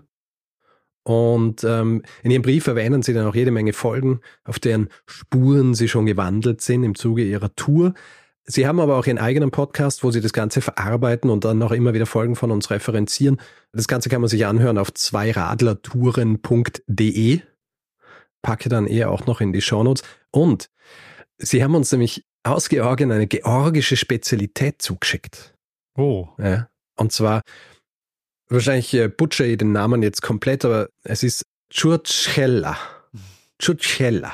Und 1.03 1.63
ähm, 1.63 2.03
in 2.23 2.31
ihrem 2.31 2.41
Brief 2.41 2.67
erwähnen 2.67 3.01
sie 3.01 3.13
dann 3.13 3.27
auch 3.27 3.35
jede 3.35 3.51
Menge 3.51 3.73
Folgen, 3.73 4.21
auf 4.45 4.59
deren 4.59 4.89
Spuren 5.05 5.73
sie 5.73 5.89
schon 5.89 6.05
gewandelt 6.05 6.61
sind 6.61 6.83
im 6.83 6.95
Zuge 6.95 7.23
ihrer 7.23 7.53
Tour. 7.55 7.93
Sie 8.45 8.67
haben 8.67 8.81
aber 8.81 8.97
auch 8.97 9.05
Ihren 9.05 9.19
eigenen 9.19 9.51
Podcast, 9.51 10.03
wo 10.03 10.11
Sie 10.11 10.19
das 10.19 10.33
Ganze 10.33 10.59
verarbeiten 10.59 11.29
und 11.29 11.45
dann 11.45 11.63
auch 11.63 11.71
immer 11.71 11.93
wieder 11.93 12.05
Folgen 12.05 12.35
von 12.35 12.51
uns 12.51 12.71
referenzieren. 12.71 13.39
Das 13.71 13.87
Ganze 13.87 14.09
kann 14.09 14.19
man 14.19 14.29
sich 14.29 14.45
anhören 14.45 14.77
auf 14.77 14.93
zweiradlertouren.de. 14.93 17.39
Packe 18.41 18.67
dann 18.67 18.85
eher 18.85 19.11
auch 19.11 19.25
noch 19.25 19.39
in 19.39 19.53
die 19.53 19.61
Shownotes. 19.61 20.03
Und 20.31 20.69
Sie 21.37 21.63
haben 21.63 21.73
uns 21.73 21.89
nämlich 21.91 22.25
aus 22.43 22.67
Georgien 22.67 23.13
eine 23.13 23.27
georgische 23.27 23.95
Spezialität 23.95 24.81
zugeschickt. 24.81 25.55
Oh. 25.97 26.27
Ja. 26.37 26.67
Und 26.97 27.13
zwar, 27.13 27.43
wahrscheinlich 28.49 28.93
äh, 28.93 29.07
butcher 29.07 29.45
ich 29.45 29.57
den 29.57 29.71
Namen 29.71 30.03
jetzt 30.03 30.21
komplett, 30.21 30.65
aber 30.65 30.89
es 31.03 31.23
ist 31.23 31.43
Churchella. 31.69 32.77
Churchella. 33.59 34.33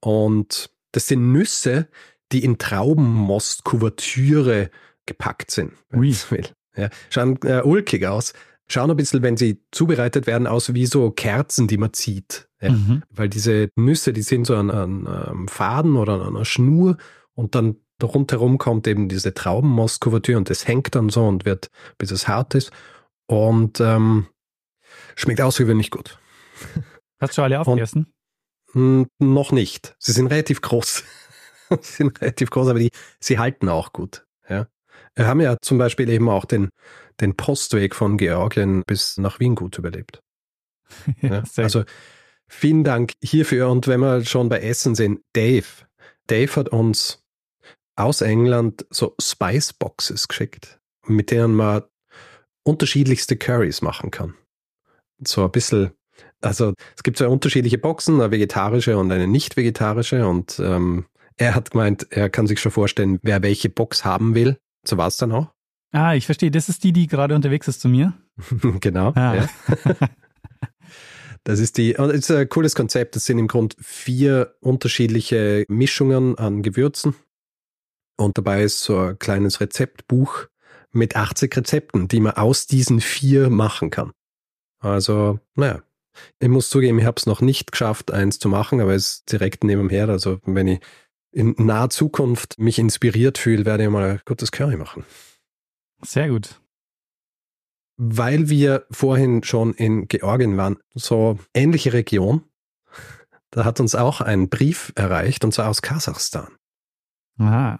Und 0.00 0.70
das 0.92 1.08
sind 1.08 1.32
Nüsse, 1.32 1.88
die 2.32 2.44
in 2.44 2.58
Traubenmostkuvertüre 2.58 4.70
gepackt 5.06 5.50
sind, 5.50 5.72
Ui. 5.94 6.14
Ja, 6.76 6.90
schauen 7.10 7.38
äh, 7.42 7.62
ulkig 7.62 8.06
aus. 8.06 8.34
Schauen 8.70 8.90
ein 8.90 8.96
bisschen, 8.96 9.22
wenn 9.22 9.38
sie 9.38 9.62
zubereitet 9.72 10.26
werden, 10.26 10.46
aus 10.46 10.74
wie 10.74 10.84
so 10.84 11.10
Kerzen, 11.10 11.68
die 11.68 11.78
man 11.78 11.94
zieht. 11.94 12.50
Ja. 12.60 12.72
Mhm. 12.72 13.02
Weil 13.08 13.30
diese 13.30 13.70
Nüsse, 13.76 14.12
die 14.12 14.20
sind 14.22 14.46
so 14.46 14.56
an 14.56 14.70
an 14.70 15.06
einem 15.06 15.48
Faden 15.48 15.96
oder 15.96 16.14
an 16.14 16.36
einer 16.36 16.44
Schnur 16.44 16.98
und 17.34 17.54
dann 17.54 17.76
rundherum 18.02 18.58
kommt 18.58 18.86
eben 18.86 19.08
diese 19.08 19.32
Traubenmostkuvertür 19.34 20.36
und 20.36 20.50
das 20.50 20.68
hängt 20.68 20.94
dann 20.94 21.08
so 21.08 21.26
und 21.26 21.46
wird, 21.46 21.70
bis 21.96 22.10
es 22.10 22.28
hart 22.28 22.54
ist. 22.54 22.70
Und 23.28 23.78
ähm, 23.80 24.26
schmeckt 25.16 25.40
außergewöhnlich 25.40 25.90
gut. 25.90 26.18
Hast 27.20 27.36
du 27.36 27.42
alle 27.42 27.60
aufgegessen? 27.60 28.12
Hm, 28.72 29.06
noch 29.18 29.52
nicht. 29.52 29.94
Sie 29.98 30.12
sind 30.12 30.28
relativ 30.28 30.60
groß. 30.60 31.04
sie 31.80 31.92
sind 31.92 32.20
relativ 32.20 32.50
groß, 32.50 32.68
aber 32.68 32.78
die, 32.78 32.90
sie 33.20 33.38
halten 33.38 33.68
auch 33.68 33.92
gut. 33.92 34.26
Ja. 34.48 34.66
Wir 35.14 35.26
haben 35.26 35.40
ja 35.40 35.56
zum 35.60 35.78
Beispiel 35.78 36.08
eben 36.08 36.28
auch 36.28 36.44
den, 36.44 36.70
den 37.20 37.36
Postweg 37.36 37.94
von 37.94 38.16
Georgien 38.16 38.82
bis 38.86 39.18
nach 39.18 39.40
Wien 39.40 39.54
gut 39.54 39.78
überlebt. 39.78 40.20
Ja. 41.20 41.42
Also 41.56 41.84
vielen 42.48 42.82
Dank 42.82 43.12
hierfür. 43.22 43.68
Und 43.68 43.88
wenn 43.88 44.00
wir 44.00 44.24
schon 44.24 44.48
bei 44.48 44.60
Essen 44.60 44.94
sind, 44.94 45.20
Dave. 45.34 45.66
Dave 46.28 46.56
hat 46.56 46.70
uns 46.70 47.22
aus 47.94 48.22
England 48.22 48.86
so 48.88 49.14
Spice 49.20 49.74
Boxes 49.74 50.28
geschickt, 50.28 50.80
mit 51.04 51.30
denen 51.30 51.54
man 51.54 51.82
unterschiedlichste 52.68 53.36
Curries 53.36 53.82
machen 53.82 54.10
kann. 54.10 54.34
So 55.24 55.44
ein 55.44 55.50
bisschen, 55.50 55.90
also 56.40 56.74
es 56.96 57.02
gibt 57.02 57.16
zwei 57.16 57.28
unterschiedliche 57.28 57.78
Boxen, 57.78 58.20
eine 58.20 58.30
vegetarische 58.30 58.98
und 58.98 59.10
eine 59.10 59.26
nicht 59.26 59.56
vegetarische. 59.56 60.26
Und 60.28 60.60
ähm, 60.60 61.06
er 61.36 61.54
hat 61.54 61.70
gemeint, 61.70 62.06
er 62.10 62.28
kann 62.28 62.46
sich 62.46 62.60
schon 62.60 62.72
vorstellen, 62.72 63.18
wer 63.22 63.42
welche 63.42 63.70
Box 63.70 64.04
haben 64.04 64.34
will. 64.34 64.58
So 64.86 64.98
war 64.98 65.08
es 65.08 65.16
dann 65.16 65.32
auch. 65.32 65.48
Ah, 65.92 66.14
ich 66.14 66.26
verstehe. 66.26 66.50
Das 66.50 66.68
ist 66.68 66.84
die, 66.84 66.92
die 66.92 67.06
gerade 67.06 67.34
unterwegs 67.34 67.66
ist 67.66 67.80
zu 67.80 67.88
mir. 67.88 68.12
genau. 68.80 69.12
Ah. 69.14 69.34
Ja. 69.34 69.48
Das 71.44 71.60
ist 71.60 71.78
die, 71.78 71.96
und 71.96 72.10
es 72.10 72.28
ist 72.28 72.30
ein 72.30 72.48
cooles 72.50 72.74
Konzept. 72.74 73.16
Das 73.16 73.24
sind 73.24 73.38
im 73.38 73.48
Grunde 73.48 73.74
vier 73.80 74.54
unterschiedliche 74.60 75.64
Mischungen 75.68 76.36
an 76.36 76.62
Gewürzen. 76.62 77.14
Und 78.18 78.36
dabei 78.36 78.64
ist 78.64 78.80
so 78.80 78.98
ein 78.98 79.18
kleines 79.18 79.58
Rezeptbuch 79.58 80.48
mit 80.92 81.16
80 81.16 81.56
Rezepten, 81.56 82.08
die 82.08 82.20
man 82.20 82.34
aus 82.34 82.66
diesen 82.66 83.00
vier 83.00 83.50
machen 83.50 83.90
kann. 83.90 84.12
Also, 84.80 85.40
naja. 85.54 85.82
Ich 86.40 86.48
muss 86.48 86.68
zugeben, 86.68 86.98
ich 86.98 87.04
habe 87.04 87.16
es 87.16 87.26
noch 87.26 87.40
nicht 87.40 87.70
geschafft, 87.70 88.10
eins 88.10 88.38
zu 88.40 88.48
machen, 88.48 88.80
aber 88.80 88.94
es 88.94 89.10
ist 89.10 89.32
direkt 89.32 89.62
nebenher. 89.64 90.08
Also, 90.08 90.40
wenn 90.44 90.66
ich 90.66 90.80
in 91.30 91.54
naher 91.58 91.90
Zukunft 91.90 92.58
mich 92.58 92.78
inspiriert 92.78 93.38
fühle, 93.38 93.64
werde 93.66 93.84
ich 93.84 93.90
mal 93.90 94.10
ein 94.10 94.20
gutes 94.24 94.50
Curry 94.50 94.76
machen. 94.76 95.04
Sehr 96.02 96.28
gut. 96.28 96.60
weil 97.98 98.48
wir 98.48 98.86
vorhin 98.90 99.42
schon 99.42 99.74
in 99.74 100.06
Georgien 100.06 100.56
waren, 100.56 100.78
so 100.94 101.38
ähnliche 101.52 101.92
Region, 101.92 102.44
da 103.50 103.64
hat 103.64 103.80
uns 103.80 103.94
auch 103.94 104.20
ein 104.20 104.48
Brief 104.48 104.92
erreicht, 104.94 105.44
und 105.44 105.52
zwar 105.52 105.68
aus 105.68 105.82
Kasachstan. 105.82 106.48
Ah. 107.38 107.78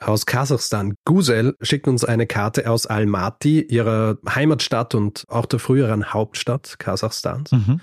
Aus 0.00 0.26
Kasachstan. 0.26 0.94
Gusel 1.04 1.56
schickt 1.60 1.86
uns 1.86 2.04
eine 2.04 2.26
Karte 2.26 2.68
aus 2.68 2.86
Almaty, 2.86 3.62
ihrer 3.62 4.18
Heimatstadt 4.28 4.94
und 4.94 5.24
auch 5.28 5.46
der 5.46 5.58
früheren 5.58 6.12
Hauptstadt 6.12 6.78
Kasachstans. 6.78 7.52
Mhm. 7.52 7.80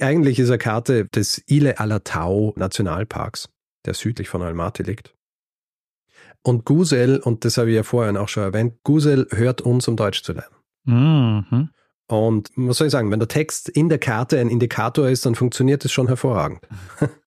Eigentlich 0.00 0.38
ist 0.38 0.48
eine 0.48 0.58
Karte 0.58 1.06
des 1.06 1.42
Ile 1.48 1.78
Alatau 1.78 2.52
Nationalparks, 2.56 3.48
der 3.86 3.94
südlich 3.94 4.28
von 4.28 4.42
Almaty 4.42 4.82
liegt. 4.82 5.14
Und 6.42 6.64
Gusel, 6.64 7.20
und 7.20 7.44
das 7.44 7.56
habe 7.56 7.70
ich 7.70 7.76
ja 7.76 7.84
vorhin 7.84 8.16
auch 8.16 8.28
schon 8.28 8.42
erwähnt, 8.42 8.74
Gusel 8.82 9.28
hört 9.30 9.60
uns, 9.60 9.86
um 9.86 9.96
Deutsch 9.96 10.22
zu 10.24 10.32
lernen. 10.32 10.56
Mhm. 10.84 11.70
Und 12.08 12.50
was 12.56 12.78
soll 12.78 12.88
ich 12.88 12.92
sagen, 12.92 13.10
wenn 13.10 13.20
der 13.20 13.28
Text 13.28 13.68
in 13.68 13.88
der 13.88 13.98
Karte 13.98 14.38
ein 14.38 14.48
Indikator 14.48 15.08
ist, 15.08 15.24
dann 15.24 15.34
funktioniert 15.34 15.84
es 15.84 15.92
schon 15.92 16.08
hervorragend. 16.08 16.60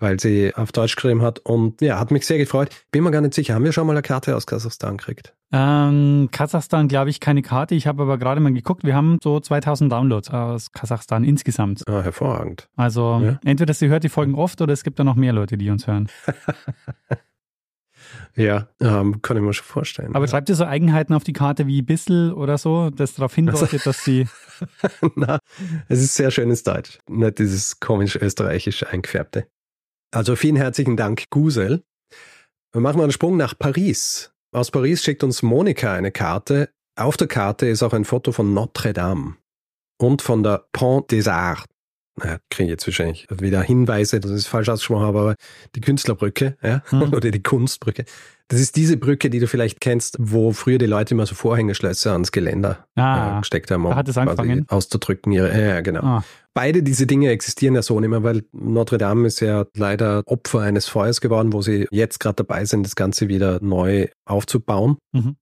Weil 0.00 0.20
sie 0.20 0.54
auf 0.54 0.70
Deutsch 0.70 0.94
geschrieben 0.94 1.22
hat 1.22 1.40
und 1.40 1.80
ja, 1.80 1.98
hat 1.98 2.12
mich 2.12 2.24
sehr 2.24 2.38
gefreut. 2.38 2.70
Bin 2.92 3.02
mir 3.02 3.10
gar 3.10 3.20
nicht 3.20 3.34
sicher, 3.34 3.54
haben 3.54 3.64
wir 3.64 3.72
schon 3.72 3.86
mal 3.86 3.94
eine 3.94 4.02
Karte 4.02 4.36
aus 4.36 4.46
Kasachstan 4.46 4.96
gekriegt? 4.96 5.34
Ähm, 5.50 6.28
Kasachstan, 6.30 6.86
glaube 6.88 7.10
ich, 7.10 7.18
keine 7.20 7.42
Karte. 7.42 7.74
Ich 7.74 7.86
habe 7.86 8.02
aber 8.02 8.16
gerade 8.18 8.40
mal 8.40 8.52
geguckt, 8.52 8.84
wir 8.84 8.94
haben 8.94 9.18
so 9.22 9.40
2000 9.40 9.90
Downloads 9.90 10.30
aus 10.30 10.70
Kasachstan 10.72 11.24
insgesamt. 11.24 11.82
Ah, 11.88 12.02
hervorragend. 12.02 12.68
Also 12.76 13.20
Ja. 13.24 13.40
entweder 13.44 13.74
sie 13.74 13.88
hört 13.88 14.04
die 14.04 14.08
Folgen 14.08 14.34
oft 14.34 14.60
oder 14.60 14.72
es 14.72 14.84
gibt 14.84 14.98
da 15.00 15.04
noch 15.04 15.16
mehr 15.16 15.32
Leute, 15.32 15.58
die 15.58 15.70
uns 15.70 15.86
hören. 15.86 16.08
Ja, 18.36 18.68
ähm, 18.80 19.20
kann 19.22 19.36
ich 19.36 19.42
mir 19.42 19.52
schon 19.52 19.66
vorstellen. 19.66 20.14
Aber 20.14 20.24
ja. 20.24 20.30
schreibt 20.30 20.48
ihr 20.48 20.54
so 20.54 20.64
Eigenheiten 20.64 21.12
auf 21.12 21.24
die 21.24 21.32
Karte 21.32 21.66
wie 21.66 21.82
Bissel 21.82 22.32
oder 22.32 22.56
so, 22.56 22.90
das 22.90 23.14
darauf 23.14 23.34
hindeutet, 23.34 23.84
dass 23.84 24.04
sie. 24.04 24.26
Na, 25.16 25.38
es 25.88 26.00
ist 26.00 26.14
sehr 26.14 26.30
schönes 26.30 26.62
Deutsch, 26.62 26.98
nicht 27.08 27.38
dieses 27.38 27.80
komisch 27.80 28.16
österreichisch 28.16 28.86
eingefärbte. 28.86 29.46
Also 30.10 30.36
vielen 30.36 30.56
herzlichen 30.56 30.96
Dank, 30.96 31.28
Gusel. 31.30 31.82
Wir 32.72 32.80
machen 32.80 32.96
mal 32.96 33.04
einen 33.04 33.12
Sprung 33.12 33.36
nach 33.36 33.58
Paris. 33.58 34.32
Aus 34.52 34.70
Paris 34.70 35.02
schickt 35.02 35.22
uns 35.22 35.42
Monika 35.42 35.92
eine 35.92 36.10
Karte. 36.10 36.70
Auf 36.96 37.16
der 37.16 37.28
Karte 37.28 37.66
ist 37.66 37.82
auch 37.82 37.92
ein 37.92 38.06
Foto 38.06 38.32
von 38.32 38.54
Notre 38.54 38.92
Dame 38.94 39.36
und 40.00 40.22
von 40.22 40.42
der 40.42 40.66
Pont 40.72 41.10
des 41.12 41.28
Arts. 41.28 41.66
Naja, 42.22 42.38
kriege 42.50 42.64
ich 42.64 42.70
jetzt 42.70 42.86
wahrscheinlich 42.86 43.26
wieder 43.30 43.62
Hinweise, 43.62 44.20
dass 44.20 44.30
ich 44.30 44.38
es 44.38 44.46
falsch 44.46 44.68
ausgesprochen 44.68 45.06
habe, 45.06 45.18
aber 45.20 45.34
die 45.74 45.80
Künstlerbrücke, 45.80 46.56
ja, 46.62 46.82
Mhm. 46.90 47.02
oder 47.14 47.30
die 47.30 47.42
Kunstbrücke. 47.42 48.04
Das 48.50 48.60
ist 48.60 48.76
diese 48.76 48.96
Brücke, 48.96 49.28
die 49.28 49.40
du 49.40 49.46
vielleicht 49.46 49.78
kennst, 49.80 50.16
wo 50.18 50.52
früher 50.52 50.78
die 50.78 50.86
Leute 50.86 51.12
immer 51.14 51.26
so 51.26 51.34
Vorhängeschlösser 51.34 52.12
ans 52.12 52.32
Geländer 52.32 52.86
äh, 52.96 53.00
Ah, 53.02 53.38
gesteckt 53.40 53.70
haben, 53.70 53.84
um 53.84 53.94
hat 53.94 54.08
es 54.08 54.16
angefangen? 54.16 54.64
auszudrücken. 54.68 55.32
Ihre, 55.32 55.52
ja, 55.52 55.66
ja, 55.74 55.80
genau. 55.82 56.00
ah, 56.02 56.24
Beide 56.54 56.82
diese 56.82 57.06
Dinge 57.06 57.28
existieren 57.30 57.74
ja 57.74 57.82
so 57.82 58.00
nicht 58.00 58.08
mehr, 58.08 58.22
weil 58.22 58.42
Notre 58.52 58.96
Dame 58.96 59.26
ist 59.26 59.40
ja 59.40 59.66
leider 59.76 60.22
Opfer 60.26 60.60
eines 60.60 60.88
Feuers 60.88 61.20
geworden, 61.20 61.52
wo 61.52 61.60
sie 61.60 61.86
jetzt 61.90 62.20
gerade 62.20 62.36
dabei 62.36 62.64
sind, 62.64 62.84
das 62.86 62.96
Ganze 62.96 63.28
wieder 63.28 63.58
neu 63.62 64.06
aufzubauen. 64.24 64.96
Mhm. 65.12 65.36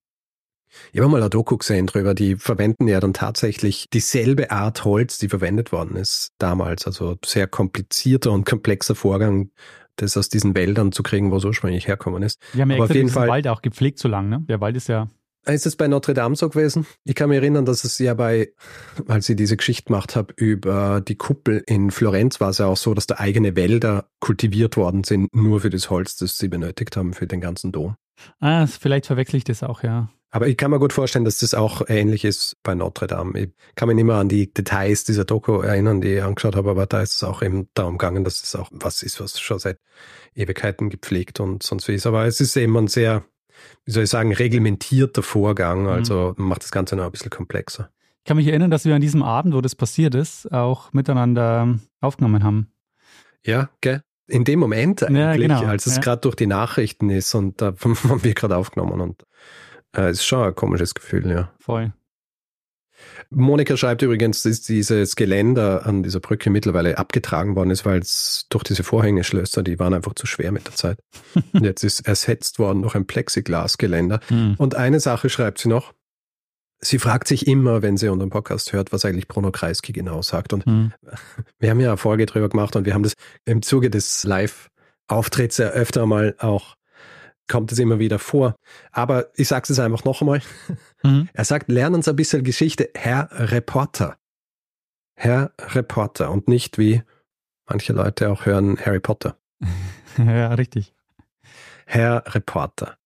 Ich 0.91 0.99
habe 0.99 1.09
mal 1.09 1.21
eine 1.21 1.29
Doku 1.29 1.57
gesehen 1.57 1.87
drüber, 1.87 2.13
die 2.13 2.35
verwenden 2.35 2.87
ja 2.87 2.99
dann 2.99 3.13
tatsächlich 3.13 3.87
dieselbe 3.91 4.51
Art 4.51 4.85
Holz, 4.85 5.17
die 5.17 5.29
verwendet 5.29 5.71
worden 5.71 5.95
ist 5.95 6.33
damals. 6.37 6.85
Also 6.85 7.17
sehr 7.25 7.47
komplizierter 7.47 8.31
und 8.31 8.45
komplexer 8.45 8.95
Vorgang, 8.95 9.51
das 9.95 10.17
aus 10.17 10.29
diesen 10.29 10.55
Wäldern 10.55 10.91
zu 10.91 11.03
kriegen, 11.03 11.31
wo 11.31 11.37
es 11.37 11.45
ursprünglich 11.45 11.87
herkommen 11.87 12.23
ist. 12.23 12.39
wir 12.53 12.61
haben 12.61 12.71
ja 12.71 12.77
Aber 12.77 12.83
extra 12.85 12.91
auf 12.93 12.95
jeden 12.95 13.09
Fall- 13.09 13.27
Wald 13.29 13.47
auch 13.47 13.61
gepflegt 13.61 13.99
so 13.99 14.07
lange, 14.07 14.29
ne? 14.29 14.45
Der 14.47 14.61
Wald 14.61 14.77
ist 14.77 14.87
ja. 14.89 15.07
Ist 15.45 15.65
es 15.65 15.77
bei 15.77 15.87
Notre 15.87 16.13
Dame 16.13 16.35
so 16.35 16.49
gewesen? 16.49 16.85
Ich 17.05 17.15
kann 17.15 17.29
mich 17.29 17.37
erinnern, 17.37 17.63
dass 17.63 17.85
es 17.85 17.97
ja 17.99 18.13
bei, 18.13 18.49
als 19.07 19.29
ich 19.29 19.37
diese 19.37 19.55
Geschichte 19.55 19.85
gemacht 19.85 20.17
habe 20.17 20.33
über 20.35 20.99
die 20.99 21.15
Kuppel 21.15 21.63
in 21.65 21.89
Florenz, 21.89 22.41
war 22.41 22.49
es 22.49 22.57
ja 22.57 22.65
auch 22.65 22.75
so, 22.75 22.93
dass 22.93 23.07
da 23.07 23.15
eigene 23.17 23.55
Wälder 23.55 24.09
kultiviert 24.19 24.75
worden 24.75 25.05
sind, 25.05 25.33
nur 25.33 25.61
für 25.61 25.69
das 25.69 25.89
Holz, 25.89 26.17
das 26.17 26.37
sie 26.37 26.49
benötigt 26.49 26.97
haben 26.97 27.13
für 27.13 27.27
den 27.27 27.39
ganzen 27.39 27.71
Dom. 27.71 27.95
Ah, 28.41 28.67
vielleicht 28.67 29.05
verwechsel 29.05 29.37
ich 29.37 29.45
das 29.45 29.63
auch, 29.63 29.83
ja. 29.83 30.09
Aber 30.29 30.47
ich 30.47 30.57
kann 30.57 30.71
mir 30.71 30.79
gut 30.79 30.91
vorstellen, 30.91 31.25
dass 31.25 31.39
das 31.39 31.53
auch 31.53 31.81
ähnlich 31.87 32.25
ist 32.25 32.57
bei 32.61 32.75
Notre 32.75 33.07
Dame. 33.07 33.39
Ich 33.39 33.49
kann 33.75 33.87
mich 33.87 33.95
nicht 33.95 34.05
mehr 34.05 34.17
an 34.17 34.27
die 34.27 34.51
Details 34.53 35.05
dieser 35.05 35.23
Doku 35.23 35.61
erinnern, 35.61 36.01
die 36.01 36.15
ich 36.15 36.23
angeschaut 36.23 36.55
habe, 36.55 36.69
aber 36.69 36.85
da 36.85 37.01
ist 37.01 37.15
es 37.15 37.23
auch 37.23 37.41
eben 37.41 37.69
darum 37.73 37.97
gegangen, 37.97 38.25
dass 38.25 38.43
es 38.43 38.55
auch 38.55 38.69
was 38.71 39.03
ist, 39.03 39.21
was 39.21 39.39
schon 39.39 39.59
seit 39.59 39.79
Ewigkeiten 40.35 40.89
gepflegt 40.89 41.39
und 41.39 41.63
sonst 41.63 41.87
wie 41.87 41.95
ist. 41.95 42.05
Aber 42.05 42.25
es 42.25 42.41
ist 42.41 42.57
eben 42.57 42.75
ein 42.77 42.87
sehr, 42.87 43.23
wie 43.85 43.91
soll 43.91 44.03
ich 44.03 44.09
sagen, 44.09 44.33
reglementierter 44.33 45.23
Vorgang. 45.23 45.87
Also 45.87 46.33
macht 46.37 46.63
das 46.63 46.71
Ganze 46.71 46.97
noch 46.97 47.05
ein 47.05 47.11
bisschen 47.11 47.29
komplexer. 47.29 47.89
Ich 48.19 48.25
kann 48.27 48.35
mich 48.35 48.47
erinnern, 48.47 48.69
dass 48.69 48.83
wir 48.83 48.93
an 48.93 49.01
diesem 49.01 49.23
Abend, 49.23 49.53
wo 49.53 49.61
das 49.61 49.75
passiert 49.75 50.13
ist, 50.13 50.51
auch 50.51 50.91
miteinander 50.91 51.79
aufgenommen 52.01 52.43
haben. 52.43 52.71
Ja, 53.45 53.69
gell? 53.79 54.01
In 54.27 54.43
dem 54.43 54.59
Moment 54.59 55.03
eigentlich, 55.03 55.21
Ja, 55.21 55.35
genau, 55.37 55.63
als 55.63 55.85
es 55.85 55.95
ja. 55.95 56.01
gerade 56.01 56.19
durch 56.19 56.35
die 56.35 56.47
Nachrichten 56.47 57.09
ist 57.09 57.33
und 57.33 57.61
da 57.61 57.67
haben 57.83 58.23
wir 58.23 58.33
gerade 58.33 58.57
aufgenommen 58.57 58.99
und 58.99 59.23
äh, 59.95 60.09
es 60.09 60.19
ist 60.19 60.25
schon 60.25 60.45
ein 60.47 60.55
komisches 60.55 60.93
Gefühl, 60.93 61.29
ja. 61.29 61.51
Voll. 61.59 61.93
Monika 63.29 63.75
schreibt 63.77 64.01
übrigens, 64.01 64.43
dass 64.43 64.61
dieses 64.61 65.15
Geländer 65.15 65.85
an 65.85 66.03
dieser 66.03 66.19
Brücke 66.19 66.49
mittlerweile 66.49 66.97
abgetragen 66.97 67.55
worden 67.55 67.71
ist, 67.71 67.85
weil 67.85 67.99
es 67.99 68.45
durch 68.49 68.63
diese 68.63 68.83
Vorhängeschlösser, 68.83 69.63
die 69.63 69.79
waren 69.79 69.93
einfach 69.93 70.15
zu 70.15 70.25
schwer 70.25 70.51
mit 70.51 70.65
der 70.65 70.75
Zeit. 70.75 70.99
Und 71.53 71.63
jetzt 71.63 71.83
ist 71.83 72.07
ersetzt 72.07 72.59
worden 72.59 72.81
durch 72.81 72.95
ein 72.95 73.05
Plexiglasgeländer. 73.05 74.19
Hm. 74.27 74.55
Und 74.57 74.75
eine 74.75 74.99
Sache 74.99 75.29
schreibt 75.29 75.59
sie 75.59 75.69
noch. 75.69 75.93
Sie 76.79 76.99
fragt 76.99 77.27
sich 77.27 77.47
immer, 77.47 77.81
wenn 77.81 77.97
sie 77.97 78.07
unseren 78.07 78.29
Podcast 78.29 78.71
hört, 78.71 78.93
was 78.93 79.03
eigentlich 79.03 79.27
Bruno 79.27 79.51
Kreisky 79.51 79.93
genau 79.93 80.21
sagt. 80.21 80.53
Und 80.53 80.65
Hm. 80.65 80.93
wir 81.59 81.69
haben 81.69 81.79
ja 81.79 81.89
eine 81.89 81.97
Folge 81.97 82.25
drüber 82.25 82.49
gemacht 82.49 82.75
und 82.75 82.85
wir 82.85 82.93
haben 82.93 83.03
das 83.03 83.13
im 83.45 83.61
Zuge 83.61 83.89
des 83.89 84.23
Live-Auftritts 84.23 85.57
ja 85.57 85.67
öfter 85.67 86.05
mal 86.05 86.35
auch, 86.39 86.76
kommt 87.47 87.71
es 87.71 87.79
immer 87.79 87.99
wieder 87.99 88.19
vor. 88.19 88.55
Aber 88.91 89.27
ich 89.35 89.47
sage 89.47 89.71
es 89.71 89.79
einfach 89.79 90.03
noch 90.03 90.21
einmal. 90.21 90.41
Mhm. 91.03 91.29
Er 91.33 91.45
sagt, 91.45 91.69
lernen 91.69 92.01
Sie 92.01 92.09
ein 92.09 92.15
bisschen 92.15 92.43
Geschichte, 92.43 92.89
Herr 92.95 93.29
Reporter. 93.31 94.17
Herr 95.15 95.51
Reporter 95.59 96.31
und 96.31 96.47
nicht 96.47 96.77
wie 96.77 97.01
manche 97.67 97.93
Leute 97.93 98.29
auch 98.29 98.45
hören 98.45 98.77
Harry 98.83 98.99
Potter. 98.99 99.37
ja, 100.17 100.53
richtig. 100.53 100.93
Herr 101.85 102.23
Reporter. 102.33 102.97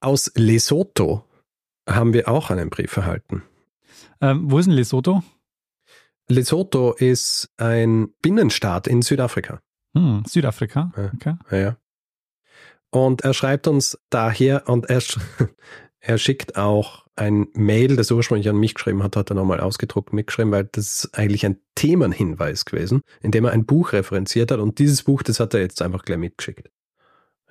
Aus 0.00 0.32
Lesotho 0.34 1.24
haben 1.88 2.12
wir 2.12 2.28
auch 2.28 2.50
einen 2.50 2.70
Brief 2.70 2.96
erhalten. 2.96 3.42
Ähm, 4.20 4.50
wo 4.50 4.58
ist 4.58 4.66
denn 4.66 4.74
Lesotho? 4.74 5.22
Lesotho 6.28 6.92
ist 6.92 7.50
ein 7.56 8.12
Binnenstaat 8.22 8.86
in 8.86 9.02
Südafrika. 9.02 9.60
Hm, 9.94 10.22
Südafrika. 10.26 10.92
Ja. 10.96 11.10
Okay. 11.14 11.36
Ja, 11.50 11.56
Ja. 11.58 11.76
Und 12.92 13.22
er 13.22 13.32
schreibt 13.32 13.66
uns 13.66 13.98
daher 14.10 14.68
und 14.68 14.90
er, 14.90 15.00
sch 15.00 15.18
er 16.00 16.18
schickt 16.18 16.56
auch 16.56 17.06
ein 17.16 17.48
Mail, 17.54 17.96
das 17.96 18.10
ursprünglich 18.10 18.48
an 18.48 18.56
mich 18.56 18.74
geschrieben 18.74 19.02
hat, 19.02 19.16
hat 19.16 19.30
er 19.30 19.34
nochmal 19.34 19.60
ausgedruckt 19.60 20.12
mitgeschrieben, 20.12 20.52
weil 20.52 20.64
das 20.64 21.04
ist 21.04 21.18
eigentlich 21.18 21.44
ein 21.46 21.58
Themenhinweis 21.74 22.64
gewesen, 22.64 23.00
in 23.22 23.30
dem 23.30 23.46
er 23.46 23.52
ein 23.52 23.64
Buch 23.64 23.92
referenziert 23.92 24.50
hat 24.50 24.60
und 24.60 24.78
dieses 24.78 25.02
Buch, 25.02 25.22
das 25.22 25.40
hat 25.40 25.54
er 25.54 25.60
jetzt 25.60 25.80
einfach 25.82 26.02
gleich 26.04 26.18
mitgeschickt. 26.18 26.70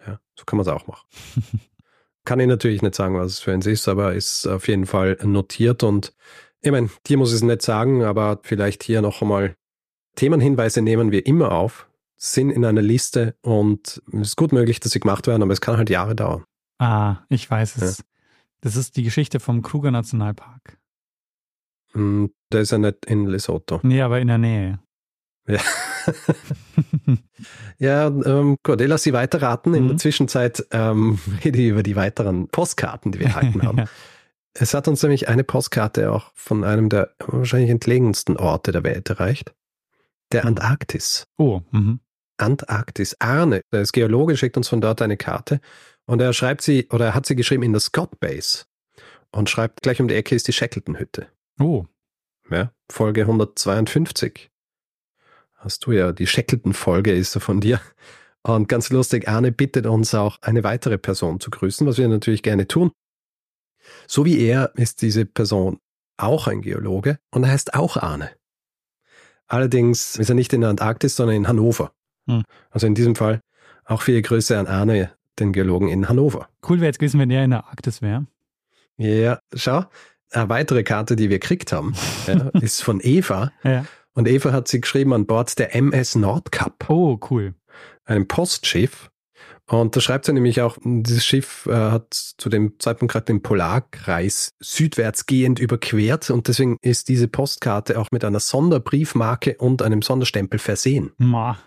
Ja, 0.06 0.20
so 0.36 0.46
kann 0.46 0.58
man 0.58 0.66
es 0.66 0.72
auch 0.72 0.88
machen. 0.88 1.08
kann 2.26 2.40
ich 2.40 2.48
natürlich 2.48 2.84
nicht 2.84 2.96
sagen, 2.96 3.16
was 3.16 3.34
es 3.34 3.40
für 3.40 3.52
eins 3.52 3.66
ist, 3.66 3.88
aber 3.88 4.14
ist 4.14 4.46
auf 4.48 4.68
jeden 4.68 4.86
Fall 4.86 5.18
notiert 5.24 5.84
und 5.84 6.14
ich 6.62 6.72
meine, 6.72 6.90
dir 7.08 7.18
muss 7.18 7.30
ich 7.30 7.38
es 7.38 7.44
nicht 7.44 7.64
sagen, 7.64 8.04
aber 8.04 8.40
vielleicht 8.44 8.84
hier 8.84 9.02
noch 9.02 9.24
einmal 9.24 9.56
Themenhinweise 10.16 10.82
nehmen 10.82 11.12
wir 11.12 11.26
immer 11.26 11.52
auf, 11.52 11.88
sind 12.24 12.52
in 12.52 12.64
einer 12.66 12.82
Liste 12.84 13.36
und 13.42 14.02
es 14.14 14.20
ist 14.30 14.36
gut 14.38 14.52
möglich, 14.54 14.80
dass 14.80 14.92
sie 14.92 15.00
gemacht 15.00 15.26
werden, 15.28 15.42
aber 15.42 15.54
es 15.54 15.62
kann 15.62 15.78
halt 15.78 15.90
Jahre 15.90 16.16
dauern. 16.16 16.44
Ah, 16.80 17.18
ich 17.30 17.50
weiß 17.50 17.78
es. 17.78 18.04
Das 18.62 18.76
ist 18.76 18.96
die 18.96 19.04
Geschichte 19.04 19.40
vom 19.40 19.62
Kruger 19.64 19.90
Nationalpark. 19.92 20.78
Hm, 21.94 22.32
Der 22.52 22.62
ist 22.62 22.72
ja 22.72 22.78
nicht 22.78 23.06
in 23.08 23.26
Lesotho. 23.26 23.80
Nee, 23.84 24.02
aber 24.02 24.20
in 24.20 24.28
der 24.28 24.38
Nähe. 24.38 24.80
Ja, 25.48 25.60
ja 27.80 28.08
ähm, 28.08 28.58
gut, 28.64 28.80
ich 28.82 28.88
lasse 28.88 29.06
Sie 29.06 29.14
weiterraten. 29.14 29.74
In 29.74 29.84
Mhm. 29.86 29.88
der 29.90 29.98
Zwischenzeit 29.98 30.66
ähm, 30.72 31.20
rede 31.44 31.60
ich 31.60 31.70
über 31.70 31.84
die 31.84 31.96
weiteren 31.96 32.48
Postkarten, 32.50 33.12
die 33.12 33.20
wir 33.20 33.28
erhalten 33.28 33.62
haben. 33.64 33.86
Es 34.54 34.74
hat 34.74 34.90
uns 34.90 35.02
nämlich 35.02 35.30
eine 35.30 35.46
Postkarte 35.46 36.12
auch 36.12 36.34
von 36.36 36.66
einem 36.66 36.90
der 36.90 37.16
wahrscheinlich 37.20 37.70
entlegensten 37.70 38.36
Orte 38.36 38.74
der 38.74 38.84
Welt 38.84 39.10
erreicht. 39.10 39.54
Der 40.34 40.42
Mhm. 40.44 40.48
Antarktis. 40.50 41.26
oh, 41.38 41.62
mhm. 41.72 42.02
Antarktis. 42.42 43.16
Arne, 43.20 43.62
der 43.72 43.82
ist 43.82 43.94
Geologe, 43.94 44.38
schickt 44.38 44.58
uns 44.58 44.68
von 44.70 44.82
dort 44.82 45.02
eine 45.02 45.18
Karte 45.18 45.62
und 46.06 46.22
er 46.22 46.34
schreibt 46.34 46.62
sie, 46.62 46.88
oder 46.92 47.06
er 47.08 47.16
hat 47.16 47.26
sie 47.26 47.36
geschrieben 47.36 47.64
in 47.64 47.74
der 47.74 47.82
Scott 47.82 48.20
Base 48.20 48.66
und 49.32 49.50
schreibt 49.50 49.82
gleich 49.82 50.02
um 50.02 50.08
die 50.08 50.16
Ecke 50.16 50.36
ist 50.36 50.48
die 50.48 50.54
Shackleton-Hütte. 50.54 51.28
oh, 51.60 51.86
Ja, 52.50 52.74
Folge 52.92 53.22
152. 53.22 54.50
Hast 55.56 55.86
du 55.86 55.92
ja, 55.92 56.12
die 56.12 56.28
Shackleton-Folge 56.28 57.14
ist 57.14 57.32
so 57.32 57.40
von 57.40 57.62
dir. 57.62 57.80
Und 58.44 58.68
ganz 58.68 58.90
lustig, 58.90 59.28
Arne 59.28 59.52
bittet 59.52 59.86
uns 59.86 60.16
auch, 60.16 60.42
eine 60.42 60.64
weitere 60.64 60.98
Person 60.98 61.40
zu 61.40 61.52
grüßen, 61.52 61.86
was 61.86 62.00
wir 62.00 62.08
natürlich 62.08 62.42
gerne 62.42 62.68
tun. 62.68 62.92
So 64.08 64.26
wie 64.26 64.40
er 64.40 64.72
ist 64.76 65.04
diese 65.04 65.26
Person 65.26 65.80
auch 66.18 66.48
ein 66.48 66.62
Geologe 66.62 67.20
und 67.32 67.44
er 67.44 67.52
heißt 67.52 67.74
auch 67.76 67.98
Arne. 67.98 68.32
Allerdings 69.48 70.16
ist 70.16 70.30
er 70.30 70.36
nicht 70.36 70.54
in 70.54 70.62
der 70.62 70.70
Antarktis, 70.70 71.16
sondern 71.16 71.36
in 71.36 71.48
Hannover. 71.48 71.94
Hm. 72.32 72.44
Also 72.70 72.88
in 72.88 72.96
diesem 72.96 73.16
Fall 73.16 73.42
auch 73.86 74.02
viele 74.02 74.22
Grüße 74.22 74.58
an 74.58 74.68
Arne, 74.68 75.12
den 75.40 75.54
Geologen 75.54 75.88
in 75.88 76.08
Hannover. 76.10 76.48
cool 76.70 76.78
wäre 76.80 76.88
jetzt 76.88 77.00
gewesen, 77.00 77.20
wenn 77.20 77.30
er 77.32 77.44
in 77.44 77.52
der 77.52 77.66
Arktis 77.68 78.02
wäre. 78.02 78.26
Ja, 78.98 79.40
schau, 79.54 79.86
eine 80.32 80.50
weitere 80.50 80.84
Karte, 80.84 81.16
die 81.16 81.30
wir 81.30 81.40
gekriegt 81.40 81.72
haben, 81.72 81.94
ja, 82.28 82.50
ist 82.62 82.84
von 82.84 83.00
Eva. 83.02 83.52
Ja. 83.64 83.86
Und 84.14 84.28
Eva 84.28 84.52
hat 84.52 84.68
sie 84.68 84.82
geschrieben 84.82 85.14
an 85.14 85.26
Bord 85.26 85.58
der 85.58 85.74
MS 85.76 86.16
Nordkap, 86.16 86.90
Oh, 86.90 87.18
cool. 87.30 87.56
einem 88.06 88.28
Postschiff. 88.28 89.10
Und 89.68 89.96
da 89.96 90.02
schreibt 90.02 90.26
sie 90.26 90.34
nämlich 90.34 90.62
auch, 90.62 90.78
dieses 90.84 91.24
Schiff 91.26 91.66
äh, 91.66 91.74
hat 91.74 92.14
zu 92.14 92.50
dem 92.50 92.78
Zeitpunkt 92.80 93.14
gerade 93.14 93.26
den 93.28 93.42
Polarkreis 93.42 94.52
südwärts 94.60 95.28
gehend 95.28 95.60
überquert 95.60 96.30
und 96.30 96.50
deswegen 96.50 96.78
ist 96.82 97.08
diese 97.08 97.30
Postkarte 97.30 97.98
auch 97.98 98.10
mit 98.12 98.26
einer 98.26 98.42
Sonderbriefmarke 98.42 99.56
und 99.60 99.82
einem 99.82 100.02
Sonderstempel 100.02 100.60
versehen. 100.60 101.12
Ma. 101.18 101.58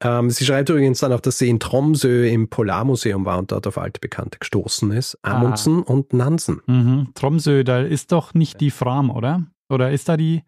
Ähm, 0.00 0.28
sie 0.28 0.44
schreibt 0.44 0.68
übrigens 0.68 0.98
dann 1.00 1.12
auch, 1.12 1.20
dass 1.20 1.38
sie 1.38 1.48
in 1.48 1.60
Tromsø 1.60 2.26
im 2.28 2.48
Polarmuseum 2.48 3.24
war 3.24 3.38
und 3.38 3.52
dort 3.52 3.66
auf 3.66 3.78
alte 3.78 4.00
Bekannte 4.00 4.38
gestoßen 4.38 4.90
ist. 4.92 5.16
Amundsen 5.22 5.82
und 5.82 6.12
Nansen. 6.12 6.60
Mhm. 6.66 7.08
Tromsø, 7.14 7.62
da 7.64 7.80
ist 7.80 8.12
doch 8.12 8.34
nicht 8.34 8.60
die 8.60 8.70
Fram, 8.70 9.10
oder? 9.10 9.46
Oder 9.70 9.92
ist 9.92 10.08
da 10.08 10.16
die? 10.16 10.42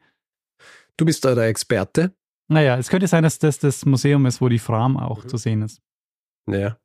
Du 0.97 1.05
bist 1.07 1.25
da 1.25 1.35
der 1.35 1.47
Experte. 1.47 2.13
Naja, 2.49 2.77
es 2.77 2.89
könnte 2.91 3.07
sein, 3.07 3.23
dass 3.23 3.39
das 3.39 3.59
das 3.59 3.87
Museum 3.87 4.27
ist, 4.27 4.41
wo 4.41 4.49
die 4.49 4.59
Fram 4.59 4.97
auch 4.97 5.25
Mhm. 5.25 5.29
zu 5.29 5.37
sehen 5.37 5.63
ist. 5.63 5.81
Ja. 6.49 6.77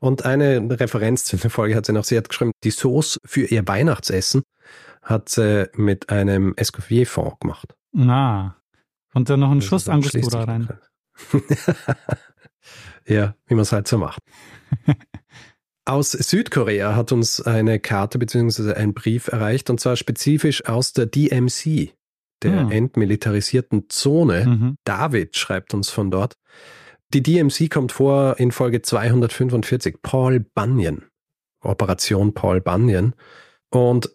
Und 0.00 0.24
eine 0.24 0.60
Referenz 0.78 1.24
zu 1.24 1.36
der 1.36 1.50
Folge 1.50 1.74
hat 1.74 1.86
sie 1.86 1.92
noch, 1.92 2.04
sie 2.04 2.16
hat 2.16 2.28
geschrieben, 2.28 2.52
die 2.64 2.70
Sauce 2.70 3.18
für 3.24 3.42
ihr 3.46 3.66
Weihnachtsessen 3.66 4.42
hat 5.02 5.28
sie 5.30 5.68
mit 5.74 6.10
einem 6.10 6.54
Escoffier-Fond 6.56 7.40
gemacht. 7.40 7.74
Na. 7.92 8.56
Und 9.14 9.30
dann 9.30 9.40
noch 9.40 9.50
ein 9.50 9.58
Das 9.60 9.66
Schuss 9.68 9.88
Angostura 9.88 10.44
rein. 10.44 10.64
schließlich- 10.64 10.89
ja, 13.06 13.34
wie 13.46 13.54
man 13.54 13.62
es 13.62 13.72
halt 13.72 13.88
so 13.88 13.98
macht. 13.98 14.22
Aus 15.84 16.12
Südkorea 16.12 16.94
hat 16.94 17.10
uns 17.10 17.40
eine 17.40 17.80
Karte 17.80 18.18
bzw. 18.18 18.74
ein 18.74 18.94
Brief 18.94 19.28
erreicht 19.28 19.70
und 19.70 19.80
zwar 19.80 19.96
spezifisch 19.96 20.66
aus 20.66 20.92
der 20.92 21.06
DMC, 21.06 21.94
der 22.42 22.60
Hm. 22.60 22.70
entmilitarisierten 22.70 23.88
Zone. 23.88 24.46
Mhm. 24.46 24.76
David 24.84 25.36
schreibt 25.36 25.74
uns 25.74 25.90
von 25.90 26.10
dort. 26.10 26.34
Die 27.12 27.22
DMC 27.22 27.68
kommt 27.70 27.90
vor 27.92 28.38
in 28.38 28.52
Folge 28.52 28.82
245. 28.82 29.96
Paul 30.02 30.40
Bunyan. 30.54 31.06
Operation 31.62 32.34
Paul 32.34 32.60
Bunyan. 32.60 33.14
Und 33.70 34.10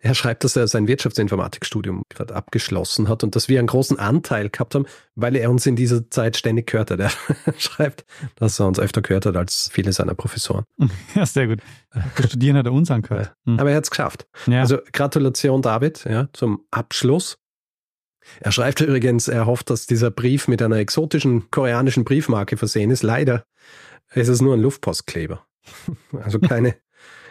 er 0.00 0.14
schreibt, 0.14 0.44
dass 0.44 0.56
er 0.56 0.68
sein 0.68 0.88
Wirtschaftsinformatikstudium 0.88 2.02
gerade 2.08 2.34
abgeschlossen 2.34 3.08
hat 3.08 3.24
und 3.24 3.36
dass 3.36 3.48
wir 3.48 3.58
einen 3.58 3.68
großen 3.68 3.98
Anteil 3.98 4.50
gehabt 4.50 4.74
haben, 4.74 4.86
weil 5.14 5.36
er 5.36 5.50
uns 5.50 5.66
in 5.66 5.76
dieser 5.76 6.10
Zeit 6.10 6.36
ständig 6.36 6.66
gehört 6.66 6.90
hat. 6.90 7.00
Er 7.00 7.10
schreibt, 7.58 8.04
dass 8.36 8.58
er 8.58 8.66
uns 8.66 8.78
öfter 8.78 9.02
gehört 9.02 9.26
hat 9.26 9.36
als 9.36 9.68
viele 9.72 9.92
seiner 9.92 10.14
Professoren. 10.14 10.64
Ja, 11.14 11.24
sehr 11.24 11.46
gut. 11.46 11.60
Das 12.16 12.26
Studieren 12.26 12.56
hat 12.56 12.66
er 12.66 12.72
uns 12.72 12.90
angehört. 12.90 13.32
Mhm. 13.44 13.58
Aber 13.58 13.70
er 13.70 13.76
hat 13.76 13.84
es 13.84 13.90
geschafft. 13.90 14.26
Ja. 14.46 14.60
Also 14.60 14.78
Gratulation, 14.92 15.62
David, 15.62 16.04
ja, 16.04 16.28
zum 16.32 16.64
Abschluss. 16.70 17.38
Er 18.40 18.52
schreibt 18.52 18.80
übrigens, 18.80 19.28
er 19.28 19.46
hofft, 19.46 19.70
dass 19.70 19.86
dieser 19.86 20.10
Brief 20.10 20.48
mit 20.48 20.60
einer 20.62 20.76
exotischen 20.76 21.50
koreanischen 21.50 22.04
Briefmarke 22.04 22.56
versehen 22.56 22.90
ist. 22.90 23.02
Leider 23.02 23.44
ist 24.12 24.28
es 24.28 24.40
nur 24.40 24.54
ein 24.54 24.60
Luftpostkleber. 24.60 25.44
Also 26.12 26.38
keine, 26.38 26.76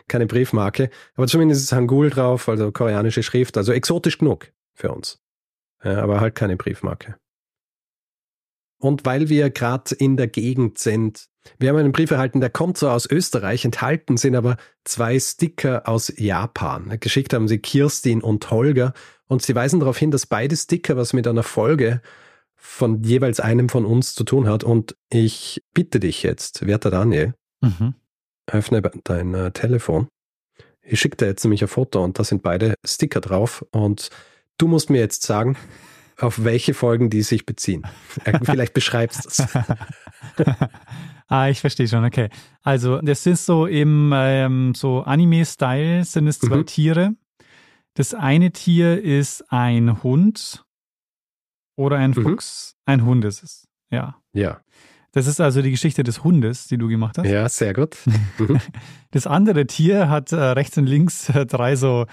keine 0.07 0.27
Briefmarke. 0.27 0.89
Aber 1.15 1.27
zumindest 1.27 1.63
ist 1.63 1.71
Hangul 1.71 2.09
drauf, 2.09 2.47
also 2.49 2.71
koreanische 2.71 3.23
Schrift. 3.23 3.57
Also 3.57 3.71
exotisch 3.71 4.17
genug 4.17 4.51
für 4.73 4.91
uns. 4.91 5.19
Ja, 5.83 6.01
aber 6.01 6.19
halt 6.19 6.35
keine 6.35 6.57
Briefmarke. 6.57 7.15
Und 8.77 9.05
weil 9.05 9.29
wir 9.29 9.49
gerade 9.49 9.95
in 9.95 10.17
der 10.17 10.27
Gegend 10.27 10.77
sind, 10.77 11.27
wir 11.57 11.69
haben 11.69 11.77
einen 11.77 11.91
Brief 11.91 12.11
erhalten, 12.11 12.41
der 12.41 12.49
kommt 12.49 12.77
so 12.77 12.89
aus 12.89 13.09
Österreich, 13.09 13.65
enthalten 13.65 14.17
sind 14.17 14.35
aber 14.35 14.57
zwei 14.83 15.19
Sticker 15.19 15.87
aus 15.87 16.11
Japan. 16.17 16.97
Geschickt 16.99 17.33
haben 17.33 17.47
sie 17.47 17.59
Kirstin 17.59 18.21
und 18.21 18.49
Holger 18.51 18.93
und 19.27 19.41
sie 19.41 19.55
weisen 19.55 19.79
darauf 19.79 19.97
hin, 19.97 20.11
dass 20.11 20.25
beide 20.25 20.55
Sticker 20.55 20.97
was 20.97 21.13
mit 21.13 21.27
einer 21.27 21.43
Folge 21.43 22.01
von 22.55 23.03
jeweils 23.03 23.39
einem 23.39 23.69
von 23.69 23.85
uns 23.85 24.13
zu 24.13 24.23
tun 24.23 24.47
hat. 24.47 24.63
Und 24.63 24.95
ich 25.09 25.63
bitte 25.73 25.99
dich 25.99 26.23
jetzt, 26.23 26.65
werter 26.65 26.91
Daniel, 26.91 27.33
Mhm. 27.61 27.95
Öffne 28.47 28.81
dein 29.03 29.34
äh, 29.34 29.51
Telefon. 29.51 30.08
Ich 30.81 30.99
schicke 30.99 31.17
dir 31.17 31.25
jetzt 31.27 31.43
nämlich 31.43 31.62
ein 31.63 31.67
Foto 31.67 32.03
und 32.03 32.19
da 32.19 32.23
sind 32.23 32.43
beide 32.43 32.75
Sticker 32.86 33.19
drauf 33.21 33.65
und 33.71 34.10
du 34.58 34.67
musst 34.67 34.89
mir 34.89 34.99
jetzt 34.99 35.23
sagen, 35.23 35.58
auf 36.19 36.43
welche 36.43 36.73
Folgen 36.73 37.10
die 37.10 37.23
sich 37.23 37.45
beziehen. 37.45 37.86
Äh, 38.23 38.39
Vielleicht 38.43 38.73
beschreibst 38.73 39.25
du 39.25 39.29
es. 39.29 39.47
ah, 41.27 41.47
ich 41.49 41.60
verstehe 41.62 41.88
schon, 41.88 42.05
okay. 42.05 42.29
Also, 42.62 43.01
das 43.01 43.25
ist 43.25 43.45
so 43.45 43.65
im 43.65 44.12
ähm, 44.15 44.73
so 44.75 45.01
Anime-Style 45.01 46.05
sind 46.05 46.27
es 46.27 46.39
zwei 46.39 46.58
Mhm. 46.58 46.65
Tiere, 46.67 47.12
Das 47.95 48.13
eine 48.13 48.51
Tier 48.51 49.01
ist 49.01 49.43
ein 49.51 50.03
Hund 50.03 50.63
oder 51.77 51.97
ein 51.97 52.12
Mhm. 52.12 52.23
Fuchs. 52.23 52.75
Ein 52.86 53.05
Hund 53.05 53.25
ist 53.25 53.43
es, 53.43 53.67
ja. 53.89 54.15
Ja. 54.34 54.62
Das 55.15 55.28
ist 55.28 55.39
also 55.41 55.62
die 55.62 55.71
Geschichte 55.71 56.04
des 56.04 56.23
Hundes, 56.23 56.67
die 56.67 56.78
du 56.78 56.88
gemacht 56.89 57.17
hast. 57.17 57.25
Ja, 57.25 57.47
sehr 57.49 57.73
gut. 57.73 57.97
Mhm. 58.38 58.60
Das 59.12 59.25
andere 59.28 59.65
Tier 59.65 60.10
hat 60.10 60.34
äh, 60.34 60.36
rechts 60.36 60.78
und 60.78 60.88
links 60.88 61.30
äh, 61.30 61.45
drei 61.45 61.78
so, 61.78 62.06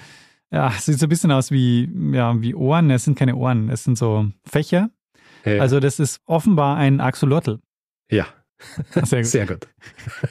ja, 0.53 0.71
sieht 0.71 1.01
so 1.01 1.07
ein 1.07 1.09
bisschen 1.09 1.33
aus 1.33 1.51
wie, 1.51 1.91
ja, 2.12 2.41
wie 2.41 2.55
Ohren. 2.55 2.91
Es 2.91 3.03
sind 3.05 3.19
keine 3.19 3.35
Ohren, 3.35 3.69
es 3.71 3.83
sind 3.83 3.99
so 3.99 4.29
Fächer. 4.45 4.91
Ja. 5.45 5.61
Also 5.61 5.81
das 5.81 5.99
ist 5.99 6.21
offenbar 6.27 6.77
ein 6.77 7.01
Axolotl. 7.01 7.59
ja, 8.09 8.27
Sehr 9.03 9.23
gut. 9.23 9.27
sehr 9.27 9.47
gut. 9.47 9.67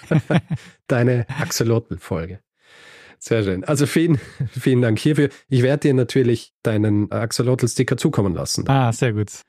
Deine 0.88 1.26
Axolotl-Folge. 1.42 2.40
Sehr 3.20 3.44
schön. 3.44 3.66
Also 3.66 3.86
vielen, 3.86 4.18
vielen 4.50 4.82
Dank 4.82 4.98
hierfür. 4.98 5.28
Ich 5.50 5.62
werde 5.62 5.82
dir 5.90 5.94
natürlich 5.94 6.54
deinen 6.64 7.12
Axolotl-Sticker 7.12 7.98
zukommen 7.98 8.34
lassen, 8.34 8.66
Ah, 8.70 8.94
sehr 8.94 9.12
gut. 9.12 9.42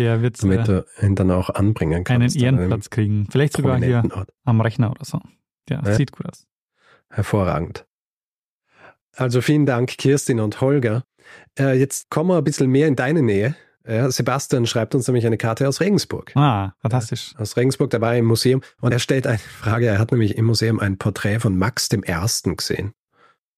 Der 0.00 0.22
wird 0.22 0.42
damit 0.42 0.60
äh, 0.60 0.64
du 0.64 0.84
ihn 1.06 1.14
dann 1.14 1.30
auch 1.30 1.50
anbringen 1.50 1.94
einen 1.94 2.04
kannst. 2.04 2.36
an 2.36 2.42
einem 2.42 2.56
Ehrenplatz 2.58 2.88
kriegen. 2.90 3.28
Vielleicht 3.30 3.52
sogar 3.56 3.78
hier 3.78 4.02
Ort. 4.14 4.30
am 4.44 4.60
Rechner 4.60 4.90
oder 4.90 5.04
so. 5.04 5.20
Ja, 5.68 5.82
Ja. 5.84 5.94
sieht 5.94 6.12
gut 6.12 6.26
aus. 6.26 6.46
Hervorragend. 7.10 7.86
Also 9.14 9.40
vielen 9.42 9.66
Dank, 9.66 9.90
Kirstin 9.98 10.40
und 10.40 10.60
Holger. 10.60 11.04
Äh, 11.58 11.78
jetzt 11.78 12.10
kommen 12.10 12.30
wir 12.30 12.38
ein 12.38 12.44
bisschen 12.44 12.70
mehr 12.70 12.88
in 12.88 12.96
deine 12.96 13.22
Nähe. 13.22 13.54
Ja, 13.86 14.10
Sebastian 14.10 14.66
schreibt 14.66 14.94
uns 14.94 15.06
nämlich 15.08 15.26
eine 15.26 15.36
Karte 15.38 15.66
aus 15.66 15.80
Regensburg. 15.80 16.34
Ah, 16.36 16.74
fantastisch. 16.80 17.34
Aus 17.38 17.56
Regensburg, 17.56 17.98
war 18.00 18.14
im 18.16 18.26
Museum 18.26 18.62
und 18.80 18.92
er 18.92 18.98
stellt 18.98 19.26
eine 19.26 19.38
Frage. 19.38 19.86
Er 19.86 19.98
hat 19.98 20.12
nämlich 20.12 20.36
im 20.36 20.44
Museum 20.44 20.78
ein 20.78 20.98
Porträt 20.98 21.40
von 21.40 21.56
Max 21.58 21.88
dem 21.88 22.02
Ersten 22.02 22.56
gesehen. 22.56 22.92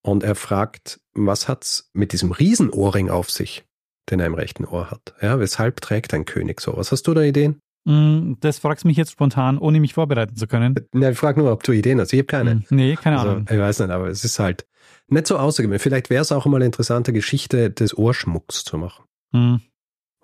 Und 0.01 0.23
er 0.25 0.35
fragt, 0.35 1.01
was 1.13 1.49
hat's 1.49 1.91
mit 1.93 2.13
diesem 2.13 2.33
Riesenohrring 2.33 3.11
auf 3.11 3.31
sich, 3.31 3.65
den 4.11 4.21
er 4.21 4.27
im 4.27 4.35
rechten 4.35 4.65
Ohr 4.65 4.91
hat? 4.91 5.15
Ja, 5.21 5.39
weshalb 5.39 5.81
trägt 5.81 6.13
ein 6.15 6.25
König 6.25 6.61
so? 6.61 6.77
Was 6.77 6.93
hast 6.93 7.05
du 7.07 7.15
da 7.15 7.23
Ideen? 7.23 7.61
Mm, 7.85 8.35
Das 8.41 8.59
fragst 8.59 8.85
mich 8.85 8.97
jetzt 8.97 9.11
spontan, 9.13 9.59
ohne 9.59 9.81
mich 9.81 9.95
vorbereiten 9.95 10.37
zu 10.37 10.47
können. 10.47 10.75
Na, 10.93 11.11
ich 11.11 11.19
frage 11.19 11.41
nur, 11.41 11.51
ob 11.53 11.63
du 11.65 11.73
Ideen 11.73 12.01
hast. 12.01 12.13
Ich 12.13 12.19
habe 12.21 12.27
keine. 12.27 12.55
Mm, 12.57 12.65
Nee, 12.71 12.97
keine 12.97 13.19
Also, 13.19 13.31
Ahnung. 13.33 13.47
ich 13.51 13.59
weiß 13.59 13.81
nicht, 13.81 13.91
aber 13.91 14.09
es 14.09 14.25
ist 14.25 14.39
halt 14.39 14.67
nicht 15.09 15.27
so 15.27 15.37
außergewöhnlich. 15.37 15.83
Vielleicht 15.83 16.09
wäre 16.11 16.23
es 16.23 16.31
auch 16.33 16.47
mal 16.47 16.57
eine 16.57 16.67
interessante 16.67 17.13
Geschichte 17.13 17.71
des 17.71 17.97
Ohrschmucks 17.97 18.65
zu 18.65 18.79
machen. 18.79 19.05
Mm, 19.33 19.57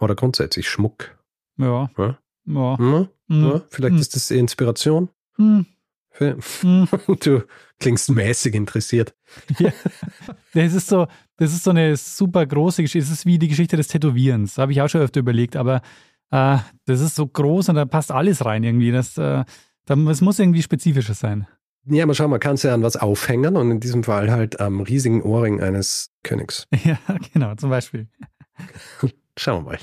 Oder 0.00 0.14
grundsätzlich 0.14 0.68
Schmuck. 0.68 1.18
Ja. 1.56 1.90
Ja. 1.98 2.18
Ja. 2.46 2.78
Hm? 2.78 3.08
Mm, 3.26 3.44
Ja, 3.46 3.62
vielleicht 3.70 3.96
ist 3.96 4.14
das 4.14 4.30
Inspiration. 4.30 5.08
Für, 6.10 6.36
du 7.20 7.42
klingst 7.78 8.10
mäßig 8.10 8.54
interessiert. 8.54 9.14
Das 10.54 10.74
ist 10.74 10.88
so, 10.88 11.06
das 11.36 11.52
ist 11.52 11.62
so 11.62 11.70
eine 11.70 11.96
super 11.96 12.44
große 12.44 12.82
Geschichte. 12.82 13.04
Es 13.04 13.12
ist 13.12 13.26
wie 13.26 13.38
die 13.38 13.48
Geschichte 13.48 13.76
des 13.76 13.88
Tätowierens. 13.88 14.58
Habe 14.58 14.72
ich 14.72 14.80
auch 14.80 14.88
schon 14.88 15.02
öfter 15.02 15.20
überlegt, 15.20 15.54
aber 15.54 15.82
äh, 16.30 16.58
das 16.86 17.00
ist 17.00 17.14
so 17.14 17.26
groß 17.26 17.68
und 17.68 17.76
da 17.76 17.84
passt 17.84 18.10
alles 18.10 18.44
rein 18.44 18.64
irgendwie. 18.64 18.90
Das, 18.90 19.16
äh, 19.18 19.44
da, 19.84 19.94
es 20.10 20.20
muss 20.20 20.38
irgendwie 20.38 20.62
spezifischer 20.62 21.14
sein. 21.14 21.46
Ja, 21.90 22.04
aber 22.04 22.14
schau, 22.14 22.28
man 22.28 22.40
kann 22.40 22.54
es 22.54 22.62
ja 22.62 22.74
an 22.74 22.82
was 22.82 22.96
aufhängen 22.96 23.56
und 23.56 23.70
in 23.70 23.80
diesem 23.80 24.04
Fall 24.04 24.30
halt 24.30 24.60
am 24.60 24.80
riesigen 24.80 25.22
Ohrring 25.22 25.60
eines 25.60 26.10
Königs. 26.22 26.66
Ja, 26.84 26.98
genau, 27.32 27.54
zum 27.54 27.70
Beispiel. 27.70 28.08
Schauen 29.38 29.64
wir 29.64 29.72
mal. 29.72 29.78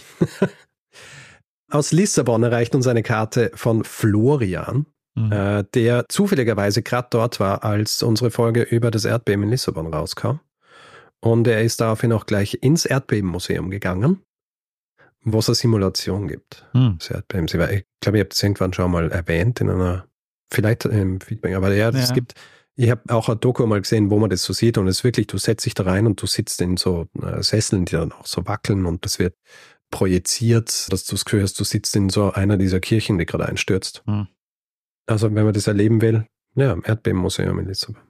Aus 1.72 1.92
Lissabon 1.92 2.44
erreicht 2.44 2.76
uns 2.76 2.88
eine 2.88 3.04
Karte 3.04 3.52
von 3.56 3.84
Florian, 3.84 4.86
Mhm. 5.16 5.32
äh, 5.32 5.64
der 5.74 6.06
zufälligerweise 6.10 6.82
gerade 6.84 7.08
dort 7.10 7.40
war, 7.40 7.64
als 7.64 8.04
unsere 8.04 8.32
Folge 8.32 8.64
über 8.64 8.92
das 8.92 9.06
Erdbeben 9.06 9.44
in 9.44 9.50
Lissabon 9.52 9.88
rauskam. 9.94 10.40
Und 11.22 11.48
er 11.48 11.62
ist 11.64 11.80
daraufhin 11.82 12.12
auch 12.12 12.26
gleich 12.26 12.60
ins 12.62 12.86
Erdbebenmuseum 12.86 13.70
gegangen, 13.70 14.22
wo 15.24 15.40
es 15.40 15.48
eine 15.50 15.56
Simulation 15.56 16.28
gibt. 16.28 16.66
Hm. 16.74 16.98
des 17.00 17.10
Erdbebens. 17.10 17.54
Ich, 17.54 17.60
war- 17.60 17.72
ich 17.72 17.86
glaube, 18.02 18.18
ich 18.18 18.22
habe 18.22 18.30
das 18.30 18.44
irgendwann 18.44 18.74
schon 18.74 18.92
mal 18.92 19.10
erwähnt 19.12 19.62
in 19.62 19.70
einer, 19.70 20.06
vielleicht 20.52 20.86
im 20.86 21.20
Feedback, 21.22 21.56
aber 21.56 21.74
ja, 21.74 21.90
es 21.90 22.10
Ja. 22.10 22.14
gibt, 22.14 22.34
ich 22.76 22.92
habe 22.92 23.02
auch 23.14 23.30
ein 23.30 23.40
Doku 23.40 23.66
mal 23.66 23.82
gesehen, 23.82 24.10
wo 24.12 24.20
man 24.20 24.30
das 24.30 24.44
so 24.44 24.52
sieht 24.54 24.78
und 24.78 24.88
es 24.88 24.98
ist 24.98 25.04
wirklich, 25.06 25.28
du 25.28 25.38
setzt 25.38 25.66
dich 25.66 25.74
da 25.74 25.84
rein 25.84 26.06
und 26.06 26.22
du 26.22 26.28
sitzt 26.28 26.60
in 26.62 26.76
so 26.78 27.08
äh, 27.24 27.42
Sesseln, 27.42 27.86
die 27.86 27.94
dann 27.96 28.12
auch 28.12 28.26
so 28.28 28.46
wackeln 28.46 28.86
und 28.86 29.06
das 29.06 29.18
wird 29.18 29.34
projiziert, 29.92 30.92
dass 30.92 31.06
du 31.06 31.14
das 31.16 31.26
Gefühl 31.26 31.42
hast, 31.42 31.60
du 31.60 31.64
sitzt 31.64 31.96
in 31.96 32.10
so 32.10 32.32
einer 32.34 32.58
dieser 32.58 32.80
Kirchen, 32.82 33.18
die 33.18 33.26
gerade 33.26 33.46
einstürzt. 33.48 34.04
Hm. 34.06 34.28
Also 35.08 35.34
wenn 35.34 35.46
man 35.46 35.54
das 35.54 35.68
erleben 35.68 36.02
will, 36.02 36.26
ja, 36.56 36.72
im 36.74 36.84
Erdbebenmuseum 36.86 37.60
in 37.60 37.68
Lissabon. 37.68 38.02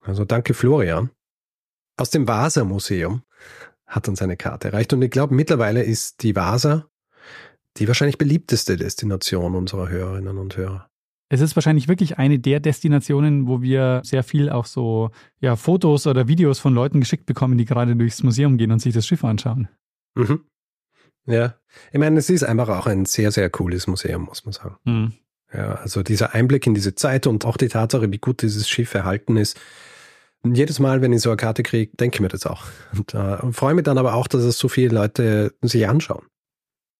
Also 0.00 0.24
danke 0.24 0.54
Florian. 0.54 1.10
Aus 1.96 2.10
dem 2.10 2.28
Vasa-Museum 2.28 3.22
hat 3.86 4.08
uns 4.08 4.20
eine 4.20 4.36
Karte 4.36 4.68
erreicht 4.68 4.92
und 4.92 5.02
ich 5.02 5.10
glaube, 5.10 5.34
mittlerweile 5.34 5.82
ist 5.82 6.22
die 6.22 6.36
Vasa 6.36 6.88
die 7.78 7.88
wahrscheinlich 7.88 8.18
beliebteste 8.18 8.76
Destination 8.76 9.54
unserer 9.54 9.88
Hörerinnen 9.88 10.38
und 10.38 10.56
Hörer. 10.56 10.88
Es 11.28 11.40
ist 11.40 11.56
wahrscheinlich 11.56 11.88
wirklich 11.88 12.18
eine 12.18 12.38
der 12.38 12.60
Destinationen, 12.60 13.48
wo 13.48 13.60
wir 13.60 14.00
sehr 14.04 14.22
viel 14.22 14.48
auch 14.48 14.64
so 14.64 15.10
ja, 15.40 15.56
Fotos 15.56 16.06
oder 16.06 16.28
Videos 16.28 16.60
von 16.60 16.72
Leuten 16.72 17.00
geschickt 17.00 17.26
bekommen, 17.26 17.58
die 17.58 17.64
gerade 17.64 17.96
durchs 17.96 18.22
Museum 18.22 18.58
gehen 18.58 18.70
und 18.70 18.78
sich 18.78 18.94
das 18.94 19.06
Schiff 19.06 19.24
anschauen. 19.24 19.68
Mhm. 20.14 20.44
Ja, 21.26 21.56
ich 21.92 21.98
meine, 21.98 22.18
es 22.20 22.30
ist 22.30 22.44
einfach 22.44 22.68
auch 22.68 22.86
ein 22.86 23.06
sehr, 23.06 23.32
sehr 23.32 23.50
cooles 23.50 23.88
Museum, 23.88 24.22
muss 24.22 24.44
man 24.44 24.52
sagen. 24.52 24.76
Hm. 24.84 25.12
Ja, 25.52 25.76
also 25.76 26.02
dieser 26.02 26.34
Einblick 26.34 26.66
in 26.66 26.74
diese 26.74 26.94
Zeit 26.94 27.26
und 27.26 27.44
auch 27.44 27.56
die 27.56 27.68
Tatsache, 27.68 28.10
wie 28.10 28.18
gut 28.18 28.42
dieses 28.42 28.68
Schiff 28.68 28.94
erhalten 28.94 29.36
ist. 29.36 29.58
Jedes 30.44 30.78
Mal, 30.78 31.02
wenn 31.02 31.12
ich 31.12 31.22
so 31.22 31.30
eine 31.30 31.36
Karte 31.36 31.62
kriege, 31.62 31.96
denke 31.96 32.16
ich 32.16 32.20
mir 32.20 32.28
das 32.28 32.46
auch. 32.46 32.64
Und, 32.96 33.14
äh, 33.14 33.38
und 33.40 33.54
freue 33.54 33.74
mich 33.74 33.84
dann 33.84 33.98
aber 33.98 34.14
auch, 34.14 34.28
dass 34.28 34.42
es 34.42 34.58
so 34.58 34.68
viele 34.68 34.94
Leute 34.94 35.54
sich 35.62 35.88
anschauen. 35.88 36.26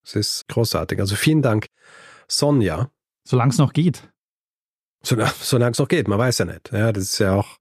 Es 0.05 0.15
ist 0.15 0.49
großartig. 0.49 1.01
Also 1.01 1.17
vielen 1.17 1.43
Dank, 1.43 1.67
Sonja. 2.29 2.91
Solange 3.27 3.51
es 3.51 3.59
noch 3.59 3.73
geht. 3.73 4.09
Solange 5.03 5.33
solange 5.41 5.73
es 5.73 5.79
noch 5.79 5.89
geht, 5.89 6.09
man 6.09 6.19
weiß 6.19 6.39
ja 6.39 6.45
nicht. 6.45 6.73
Ja, 6.73 6.93
das 6.93 7.05
ist 7.05 7.19
ja 7.19 7.35
auch 7.35 7.59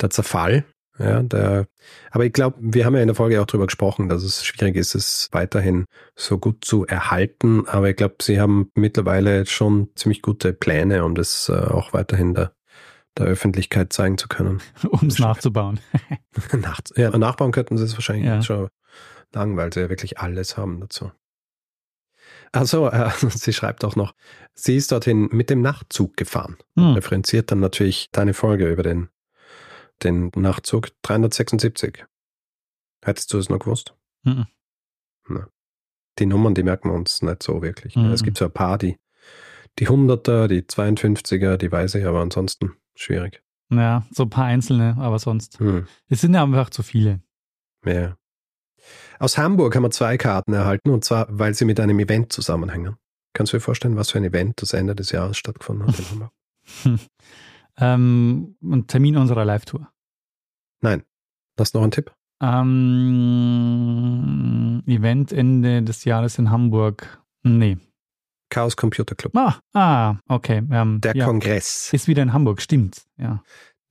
der 0.00 0.10
Zerfall. 0.10 0.64
Ja, 0.98 1.22
der, 1.22 1.66
aber 2.10 2.24
ich 2.24 2.32
glaube, 2.32 2.56
wir 2.60 2.86
haben 2.86 2.94
ja 2.94 3.02
in 3.02 3.08
der 3.08 3.14
Folge 3.14 3.40
auch 3.40 3.46
drüber 3.46 3.66
gesprochen, 3.66 4.08
dass 4.08 4.22
es 4.22 4.44
schwierig 4.44 4.76
ist, 4.76 4.94
es 4.94 5.28
weiterhin 5.32 5.84
so 6.14 6.38
gut 6.38 6.64
zu 6.64 6.86
erhalten. 6.86 7.68
Aber 7.68 7.90
ich 7.90 7.96
glaube, 7.96 8.16
sie 8.22 8.40
haben 8.40 8.70
mittlerweile 8.74 9.44
schon 9.46 9.90
ziemlich 9.94 10.22
gute 10.22 10.52
Pläne, 10.54 11.04
um 11.04 11.14
das 11.14 11.48
äh, 11.50 11.52
auch 11.52 11.92
weiterhin 11.92 12.34
der, 12.34 12.52
der 13.18 13.26
Öffentlichkeit 13.26 13.92
zeigen 13.92 14.16
zu 14.16 14.28
können. 14.28 14.62
um 14.88 15.08
es 15.08 15.18
nachzubauen. 15.18 15.80
Nach, 16.52 16.80
ja, 16.96 17.16
nachbauen 17.16 17.52
könnten 17.52 17.76
sie 17.76 17.84
es 17.84 17.94
wahrscheinlich 17.94 18.24
Ja. 18.26 18.42
schon 18.42 18.68
lang, 19.34 19.56
weil 19.56 19.72
sie 19.72 19.80
ja 19.80 19.88
wirklich 19.90 20.18
alles 20.18 20.56
haben 20.56 20.80
dazu. 20.80 21.12
Also, 22.52 22.88
äh, 22.88 23.10
sie 23.28 23.52
schreibt 23.52 23.84
auch 23.84 23.96
noch, 23.96 24.14
sie 24.54 24.76
ist 24.76 24.92
dorthin 24.92 25.28
mit 25.30 25.50
dem 25.50 25.60
Nachtzug 25.60 26.16
gefahren. 26.16 26.56
Hm. 26.76 26.94
Referenziert 26.94 27.50
dann 27.50 27.60
natürlich 27.60 28.08
deine 28.12 28.32
Folge 28.34 28.70
über 28.70 28.82
den, 28.82 29.08
den 30.02 30.30
Nachtzug 30.34 30.88
376. 31.02 32.04
Hättest 33.04 33.32
du 33.32 33.38
es 33.38 33.48
noch 33.48 33.58
gewusst? 33.58 33.94
Mhm. 34.24 34.46
Na. 35.28 35.48
Die 36.18 36.26
Nummern, 36.26 36.54
die 36.54 36.62
merken 36.62 36.90
wir 36.90 36.94
uns 36.94 37.22
nicht 37.22 37.42
so 37.42 37.62
wirklich. 37.62 37.96
Mhm. 37.96 38.12
Es 38.12 38.22
gibt 38.22 38.38
so 38.38 38.46
ein 38.46 38.52
paar, 38.52 38.78
die, 38.78 38.96
die 39.78 39.88
100er, 39.88 40.48
die 40.48 40.62
52er, 40.62 41.56
die 41.56 41.70
weiß 41.70 41.96
ich, 41.96 42.06
aber 42.06 42.20
ansonsten 42.20 42.72
schwierig. 42.94 43.42
Ja, 43.70 44.06
so 44.10 44.24
ein 44.24 44.30
paar 44.30 44.46
einzelne, 44.46 44.96
aber 44.98 45.18
sonst. 45.18 45.58
Hm. 45.58 45.86
Es 46.08 46.20
sind 46.20 46.34
ja 46.34 46.42
einfach 46.42 46.70
zu 46.70 46.82
viele. 46.82 47.20
Ja. 47.84 48.16
Aus 49.18 49.38
Hamburg 49.38 49.74
haben 49.74 49.82
wir 49.82 49.90
zwei 49.90 50.16
Karten 50.16 50.52
erhalten 50.52 50.90
und 50.90 51.04
zwar, 51.04 51.26
weil 51.28 51.54
sie 51.54 51.64
mit 51.64 51.80
einem 51.80 51.98
Event 51.98 52.32
zusammenhängen. 52.32 52.96
Kannst 53.32 53.52
du 53.52 53.56
dir 53.56 53.60
vorstellen, 53.60 53.96
was 53.96 54.12
für 54.12 54.18
ein 54.18 54.24
Event 54.24 54.62
das 54.62 54.72
Ende 54.72 54.94
des 54.94 55.10
Jahres 55.10 55.36
stattgefunden 55.36 55.88
hat 55.88 55.98
in 55.98 56.06
Hamburg? 56.10 56.32
Ähm, 57.78 58.56
ein 58.62 58.86
Termin 58.86 59.16
unserer 59.16 59.44
Live-Tour. 59.44 59.88
Nein. 60.80 61.02
Hast 61.58 61.74
du 61.74 61.78
noch 61.78 61.84
einen 61.84 61.92
Tipp? 61.92 62.12
Ähm, 62.40 63.62
Event 64.86 65.32
Ende 65.32 65.82
des 65.82 66.04
Jahres 66.04 66.38
in 66.38 66.50
Hamburg. 66.50 67.22
Nee. 67.42 67.78
Chaos 68.50 68.76
Computer 68.76 69.14
Club. 69.14 69.36
Ah, 69.36 69.56
ah 69.72 70.18
okay. 70.28 70.62
Ähm, 70.70 71.00
Der 71.00 71.16
ja. 71.16 71.24
Kongress. 71.24 71.92
Ist 71.92 72.08
wieder 72.08 72.22
in 72.22 72.32
Hamburg, 72.32 72.62
stimmt. 72.62 73.02
Ja. 73.16 73.42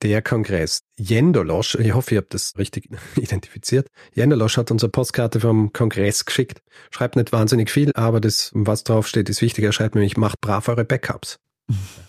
Der 0.02 0.22
Kongress. 0.22 0.82
Jendolosch, 0.98 1.74
ich 1.76 1.94
hoffe, 1.94 2.14
ihr 2.14 2.20
habt 2.20 2.34
das 2.34 2.52
richtig 2.58 2.88
identifiziert. 3.16 3.88
Jendolosch 4.14 4.56
hat 4.58 4.70
unsere 4.70 4.90
Postkarte 4.90 5.40
vom 5.40 5.72
Kongress 5.72 6.24
geschickt. 6.24 6.62
Schreibt 6.90 7.16
nicht 7.16 7.32
wahnsinnig 7.32 7.70
viel, 7.70 7.92
aber 7.94 8.20
das, 8.20 8.50
was 8.54 8.84
draufsteht, 8.84 9.28
ist 9.28 9.42
wichtig. 9.42 9.64
Er 9.64 9.72
schreibt 9.72 9.94
nämlich, 9.94 10.16
macht 10.16 10.40
brav 10.40 10.68
eure 10.68 10.84
Backups. 10.84 11.40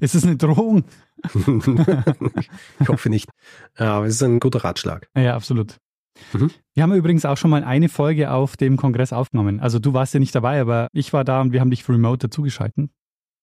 Ist 0.00 0.14
es 0.14 0.24
eine 0.24 0.36
Drohung? 0.36 0.84
ich 2.80 2.88
hoffe 2.88 3.08
nicht. 3.08 3.28
Aber 3.76 4.06
es 4.06 4.16
ist 4.16 4.22
ein 4.22 4.40
guter 4.40 4.64
Ratschlag. 4.64 5.08
Ja, 5.16 5.34
absolut. 5.34 5.76
Mhm. 6.32 6.50
Wir 6.74 6.82
haben 6.82 6.94
übrigens 6.94 7.24
auch 7.24 7.36
schon 7.36 7.50
mal 7.50 7.64
eine 7.64 7.88
Folge 7.88 8.30
auf 8.30 8.56
dem 8.56 8.76
Kongress 8.76 9.12
aufgenommen. 9.12 9.60
Also 9.60 9.78
du 9.78 9.92
warst 9.92 10.14
ja 10.14 10.20
nicht 10.20 10.34
dabei, 10.34 10.60
aber 10.60 10.88
ich 10.92 11.12
war 11.12 11.24
da 11.24 11.40
und 11.40 11.52
wir 11.52 11.60
haben 11.60 11.70
dich 11.70 11.88
remote 11.88 12.28
dazugeschalten. 12.28 12.90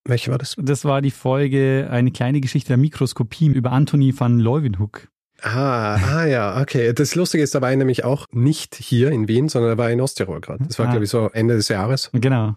Welche 0.07 0.31
war 0.31 0.37
das? 0.37 0.55
Das 0.59 0.85
war 0.85 1.01
die 1.01 1.11
Folge 1.11 1.87
Eine 1.89 2.11
kleine 2.11 2.39
Geschichte 2.39 2.69
der 2.69 2.77
Mikroskopie 2.77 3.47
über 3.47 3.71
Anthony 3.71 4.17
van 4.17 4.39
Leeuwenhoek. 4.39 5.07
Ah, 5.41 5.95
ah 5.95 6.25
ja, 6.25 6.61
okay. 6.61 6.93
Das 6.93 7.15
Lustige 7.15 7.43
ist, 7.43 7.55
da 7.55 7.61
war 7.61 7.71
ich 7.71 7.77
nämlich 7.77 8.03
auch 8.03 8.25
nicht 8.31 8.75
hier 8.75 9.11
in 9.11 9.27
Wien, 9.27 9.49
sondern 9.49 9.71
da 9.71 9.77
war 9.77 9.91
in 9.91 10.01
Osttirol 10.01 10.41
gerade. 10.41 10.63
Das 10.65 10.79
war, 10.79 10.87
ah. 10.87 10.91
glaube 10.91 11.05
ich, 11.05 11.09
so 11.09 11.29
Ende 11.29 11.55
des 11.55 11.67
Jahres. 11.67 12.09
Genau. 12.13 12.55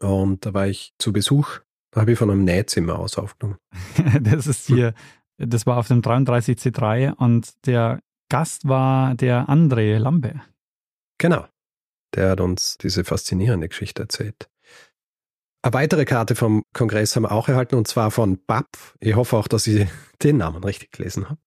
Und 0.00 0.46
da 0.46 0.54
war 0.54 0.66
ich 0.66 0.92
zu 0.98 1.12
Besuch. 1.12 1.60
Da 1.94 2.00
habe 2.00 2.12
ich 2.12 2.18
von 2.18 2.28
einem 2.28 2.42
Nähzimmer 2.42 2.98
aus 2.98 3.16
aufgenommen. 3.18 3.58
das 4.20 4.48
ist 4.48 4.66
hier, 4.66 4.94
das 5.38 5.64
war 5.64 5.76
auf 5.76 5.86
dem 5.86 6.02
33C3 6.02 7.14
und 7.14 7.52
der 7.66 8.00
Gast 8.28 8.66
war 8.66 9.14
der 9.14 9.48
André 9.48 9.98
Lambe. 9.98 10.40
Genau. 11.18 11.46
Der 12.16 12.30
hat 12.30 12.40
uns 12.40 12.78
diese 12.78 13.04
faszinierende 13.04 13.68
Geschichte 13.68 14.02
erzählt. 14.02 14.50
Eine 15.62 15.72
weitere 15.72 16.04
Karte 16.04 16.34
vom 16.34 16.64
Kongress 16.72 17.14
haben 17.14 17.22
wir 17.22 17.32
auch 17.32 17.48
erhalten 17.48 17.76
und 17.76 17.86
zwar 17.86 18.10
von 18.10 18.44
BAP. 18.44 18.76
Ich 18.98 19.14
hoffe 19.14 19.36
auch, 19.36 19.46
dass 19.46 19.68
ich 19.68 19.88
den 20.22 20.38
Namen 20.38 20.64
richtig 20.64 20.90
gelesen 20.90 21.30
habe. 21.30 21.40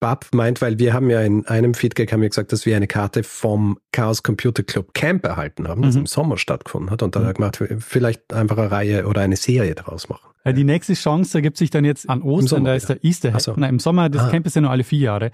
BAP 0.00 0.26
meint, 0.32 0.60
weil 0.62 0.78
wir 0.78 0.92
haben 0.94 1.10
ja 1.10 1.20
in 1.20 1.46
einem 1.46 1.74
Feedback 1.74 2.12
haben 2.12 2.22
wir 2.22 2.28
gesagt, 2.28 2.52
dass 2.52 2.66
wir 2.66 2.74
eine 2.74 2.86
Karte 2.86 3.22
vom 3.22 3.78
Chaos 3.92 4.22
Computer 4.22 4.62
Club 4.62 4.94
Camp 4.94 5.24
erhalten 5.24 5.68
haben, 5.68 5.82
das 5.82 5.94
mhm. 5.94 6.00
im 6.00 6.06
Sommer 6.06 6.38
stattgefunden 6.38 6.90
hat. 6.90 7.02
Und 7.02 7.14
da 7.14 7.20
hat 7.20 7.26
er 7.26 7.34
gemacht, 7.34 7.62
vielleicht 7.78 8.32
einfach 8.32 8.58
eine 8.58 8.70
Reihe 8.70 9.06
oder 9.06 9.20
eine 9.20 9.36
Serie 9.36 9.74
daraus 9.74 10.08
machen. 10.08 10.30
Ja, 10.44 10.52
die 10.52 10.64
nächste 10.64 10.94
Chance 10.94 11.36
ergibt 11.36 11.58
sich 11.58 11.70
dann 11.70 11.84
jetzt 11.84 12.08
an 12.08 12.22
Ostern, 12.22 12.64
da 12.64 12.74
ist 12.74 12.88
der 12.88 13.04
Easter 13.04 13.32
Hack. 13.32 13.42
So. 13.42 13.54
Nein, 13.56 13.70
im 13.70 13.78
Sommer, 13.78 14.08
das 14.08 14.22
ah. 14.22 14.30
Camp 14.30 14.46
ist 14.46 14.56
ja 14.56 14.62
nur 14.62 14.70
alle 14.70 14.84
vier 14.84 15.00
Jahre. 15.00 15.30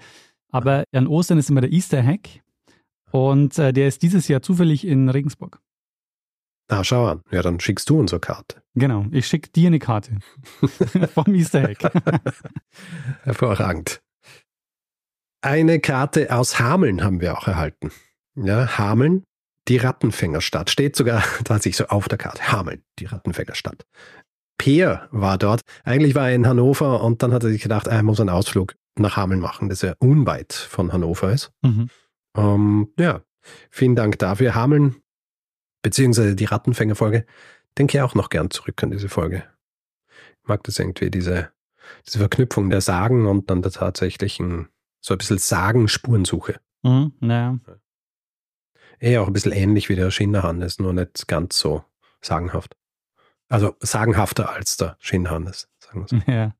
Aber 0.51 0.83
an 0.91 1.07
Ostern 1.07 1.37
ist 1.37 1.49
immer 1.49 1.61
der 1.61 1.71
Easter 1.71 2.03
Hack. 2.03 2.27
Und 3.11 3.57
äh, 3.57 3.71
der 3.71 3.87
ist 3.87 4.01
dieses 4.01 4.27
Jahr 4.27 4.41
zufällig 4.41 4.85
in 4.85 5.07
Regensburg. 5.09 5.59
Ah, 6.67 6.83
schau 6.83 7.05
an. 7.05 7.21
Ja, 7.31 7.41
dann 7.41 7.61
schickst 7.61 7.89
du 7.89 7.97
unsere 7.97 8.19
Karte. 8.19 8.61
Genau, 8.75 9.05
ich 9.11 9.27
schicke 9.27 9.49
dir 9.49 9.67
eine 9.67 9.79
Karte 9.79 10.17
vom 11.13 11.33
Easter 11.33 11.69
Egg. 11.69 11.87
Hervorragend. 13.23 14.01
Eine 15.47 15.79
Karte 15.79 16.35
aus 16.35 16.59
Hameln 16.59 17.05
haben 17.05 17.21
wir 17.21 17.37
auch 17.37 17.47
erhalten. 17.47 17.93
Ja, 18.35 18.77
Hameln, 18.77 19.23
die 19.69 19.77
Rattenfängerstadt. 19.77 20.69
Steht 20.69 20.97
sogar 20.97 21.23
tatsächlich 21.45 21.77
so 21.77 21.85
auf 21.85 22.09
der 22.09 22.17
Karte. 22.17 22.51
Hameln, 22.51 22.83
die 22.99 23.05
Rattenfängerstadt. 23.05 23.85
Peer 24.57 25.07
war 25.11 25.37
dort. 25.37 25.61
Eigentlich 25.85 26.15
war 26.15 26.27
er 26.27 26.35
in 26.35 26.47
Hannover 26.47 27.01
und 27.01 27.23
dann 27.23 27.31
hat 27.31 27.45
er 27.45 27.49
sich 27.49 27.61
gedacht, 27.61 27.87
er 27.87 28.03
muss 28.03 28.19
einen 28.19 28.29
Ausflug 28.29 28.75
nach 28.99 29.15
Hameln 29.15 29.39
machen, 29.39 29.69
das 29.69 29.83
ja 29.83 29.93
unweit 29.99 30.51
von 30.51 30.91
Hannover 30.91 31.31
ist. 31.31 31.53
Mhm. 31.61 31.89
Ähm, 32.35 32.89
ja, 32.99 33.21
vielen 33.69 33.95
Dank 33.95 34.19
dafür. 34.19 34.53
Hameln 34.53 34.97
beziehungsweise 35.81 36.35
die 36.35 36.43
Rattenfängerfolge, 36.43 37.25
denke 37.77 37.97
ich 37.97 38.01
auch 38.01 38.15
noch 38.15 38.27
gern 38.27 38.51
zurück 38.51 38.83
an 38.83 38.91
diese 38.91 39.07
Folge. 39.07 39.45
Ich 40.41 40.49
mag 40.49 40.61
das 40.65 40.77
irgendwie, 40.77 41.09
diese, 41.09 41.53
diese 42.05 42.19
Verknüpfung 42.19 42.69
der 42.69 42.81
Sagen 42.81 43.27
und 43.27 43.49
dann 43.49 43.61
der 43.61 43.71
tatsächlichen, 43.71 44.67
so 45.07 45.13
ein 45.13 45.17
bisschen 45.17 45.37
Sagen-Spurensuche. 45.37 46.59
Mhm, 46.83 47.13
naja. 47.21 47.57
Eher 48.99 49.21
auch 49.21 49.27
ein 49.27 49.33
bisschen 49.33 49.53
ähnlich 49.53 49.89
wie 49.89 49.95
der 49.95 50.11
Schinderhannes, 50.11 50.79
nur 50.79 50.93
nicht 50.93 51.27
ganz 51.27 51.57
so 51.57 51.83
sagenhaft. 52.21 52.75
Also 53.49 53.75
sagenhafter 53.79 54.49
als 54.49 54.75
der 54.75 54.97
Schinderhannes, 54.99 55.69
sagen 55.79 56.01
wir 56.01 56.07
so. 56.07 56.17
Ja. 56.31 56.53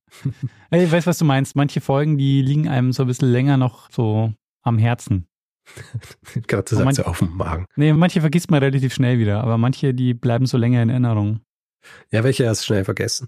Ich 0.72 0.92
weiß, 0.92 1.06
was 1.08 1.18
du 1.18 1.26
meinst. 1.26 1.58
Manche 1.58 1.82
Folgen, 1.82 2.18
die 2.18 2.42
liegen 2.42 2.70
einem 2.70 2.94
so 2.94 3.04
ein 3.04 3.08
bisschen 3.08 3.30
länger 3.32 3.58
noch 3.58 3.92
so 3.92 4.34
am 4.62 4.78
Herzen. 4.78 5.28
Gerade 6.48 6.74
sagt 6.74 6.86
manche, 6.86 7.06
auf 7.06 7.20
dem 7.20 7.36
Magen. 7.36 7.66
Nee, 7.76 7.92
manche 7.92 8.22
vergisst 8.22 8.50
man 8.50 8.64
relativ 8.64 8.94
schnell 8.94 9.20
wieder, 9.20 9.44
aber 9.44 9.58
manche, 9.58 9.94
die 9.94 10.14
bleiben 10.14 10.46
so 10.46 10.58
länger 10.58 10.82
in 10.82 10.90
Erinnerung. 10.90 11.42
Ja, 12.12 12.24
welche 12.24 12.48
hast 12.48 12.62
du 12.62 12.66
schnell 12.68 12.86
vergessen? 12.86 13.28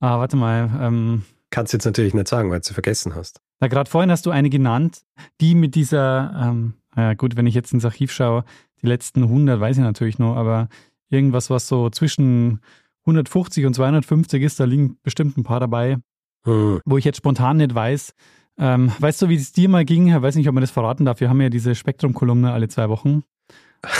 Ah, 0.00 0.18
warte 0.18 0.36
mal. 0.36 0.68
Ähm, 0.80 1.22
Kannst 1.50 1.72
jetzt 1.72 1.84
natürlich 1.84 2.14
nicht 2.14 2.26
sagen, 2.26 2.50
weil 2.50 2.60
du 2.60 2.66
sie 2.66 2.74
vergessen 2.74 3.14
hast. 3.14 3.40
Na, 3.60 3.68
gerade 3.68 3.90
vorhin 3.90 4.10
hast 4.10 4.26
du 4.26 4.30
eine 4.30 4.50
genannt, 4.50 5.02
die 5.40 5.54
mit 5.54 5.74
dieser, 5.74 6.32
ähm, 6.42 6.74
ja 6.96 7.14
gut, 7.14 7.36
wenn 7.36 7.46
ich 7.46 7.54
jetzt 7.54 7.72
ins 7.72 7.84
Archiv 7.84 8.10
schaue, 8.10 8.44
die 8.82 8.86
letzten 8.86 9.24
100 9.24 9.60
weiß 9.60 9.76
ich 9.76 9.82
natürlich 9.82 10.18
nur, 10.18 10.36
aber 10.36 10.68
irgendwas, 11.10 11.50
was 11.50 11.68
so 11.68 11.90
zwischen 11.90 12.60
150 13.06 13.66
und 13.66 13.74
250 13.74 14.42
ist, 14.42 14.60
da 14.60 14.64
liegen 14.64 14.96
bestimmt 15.02 15.36
ein 15.36 15.44
paar 15.44 15.60
dabei, 15.60 15.98
hm. 16.44 16.80
wo 16.84 16.96
ich 16.96 17.04
jetzt 17.04 17.18
spontan 17.18 17.58
nicht 17.58 17.74
weiß, 17.74 18.14
ähm, 18.58 18.92
weißt 18.98 19.22
du, 19.22 19.28
wie 19.28 19.36
es 19.36 19.52
dir 19.52 19.68
mal 19.68 19.84
ging? 19.84 20.08
Ich 20.08 20.22
weiß 20.22 20.36
nicht, 20.36 20.48
ob 20.48 20.54
man 20.54 20.60
das 20.60 20.70
verraten 20.70 21.04
darf. 21.06 21.20
Wir 21.20 21.30
haben 21.30 21.40
ja 21.40 21.48
diese 21.48 21.74
Spektrum-Kolumne 21.74 22.52
alle 22.52 22.68
zwei 22.68 22.88
Wochen. 22.88 23.24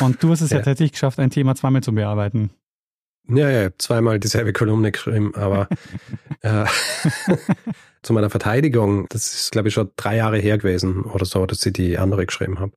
Und 0.01 0.23
du 0.23 0.31
hast 0.31 0.43
es 0.43 0.51
ja. 0.51 0.59
ja 0.59 0.63
tatsächlich 0.63 0.93
geschafft, 0.93 1.19
ein 1.19 1.31
Thema 1.31 1.55
zweimal 1.55 1.83
zu 1.83 1.95
bearbeiten. 1.95 2.51
Ja, 3.33 3.49
ja, 3.49 3.71
zweimal 3.79 4.19
dieselbe 4.19 4.53
Kolumne 4.53 4.91
geschrieben, 4.91 5.35
aber 5.37 5.69
äh, 6.41 6.65
zu 8.03 8.13
meiner 8.13 8.31
Verteidigung, 8.31 9.07
das 9.09 9.33
ist, 9.35 9.53
glaube 9.53 9.69
ich, 9.69 9.75
schon 9.75 9.91
drei 9.97 10.17
Jahre 10.17 10.39
her 10.39 10.59
gewesen 10.59 11.05
oder 11.05 11.25
so, 11.25 11.47
dass 11.47 11.65
ich 11.65 11.73
die 11.73 11.97
andere 11.97 12.27
geschrieben 12.27 12.59
habe. 12.59 12.73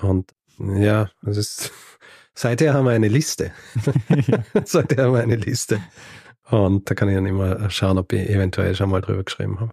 Und 0.00 0.30
ja, 0.58 1.10
das 1.22 1.36
ist, 1.36 1.72
seither 2.34 2.72
haben 2.72 2.86
wir 2.86 2.92
eine 2.92 3.08
Liste. 3.08 3.52
seither 4.64 5.04
haben 5.04 5.14
wir 5.14 5.20
eine 5.20 5.36
Liste. 5.36 5.82
Und 6.48 6.88
da 6.88 6.94
kann 6.94 7.08
ich 7.08 7.14
dann 7.14 7.26
immer 7.26 7.68
schauen, 7.70 7.98
ob 7.98 8.12
ich 8.12 8.28
eventuell 8.30 8.74
schon 8.74 8.90
mal 8.90 9.02
drüber 9.02 9.24
geschrieben 9.24 9.60
habe. 9.60 9.72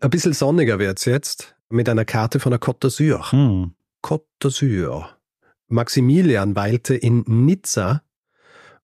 Ein 0.00 0.10
bisschen 0.10 0.34
sonniger 0.34 0.78
wird's 0.78 1.06
jetzt 1.06 1.56
mit 1.70 1.88
einer 1.88 2.04
Karte 2.04 2.38
von 2.38 2.50
der 2.50 2.60
Côte 2.60 2.86
d'Azur. 2.86 3.32
Hm. 3.32 3.74
Côte 4.02 4.26
d'Azur. 4.42 5.06
Maximilian 5.68 6.56
weilte 6.56 6.94
in 6.94 7.24
Nizza 7.26 8.02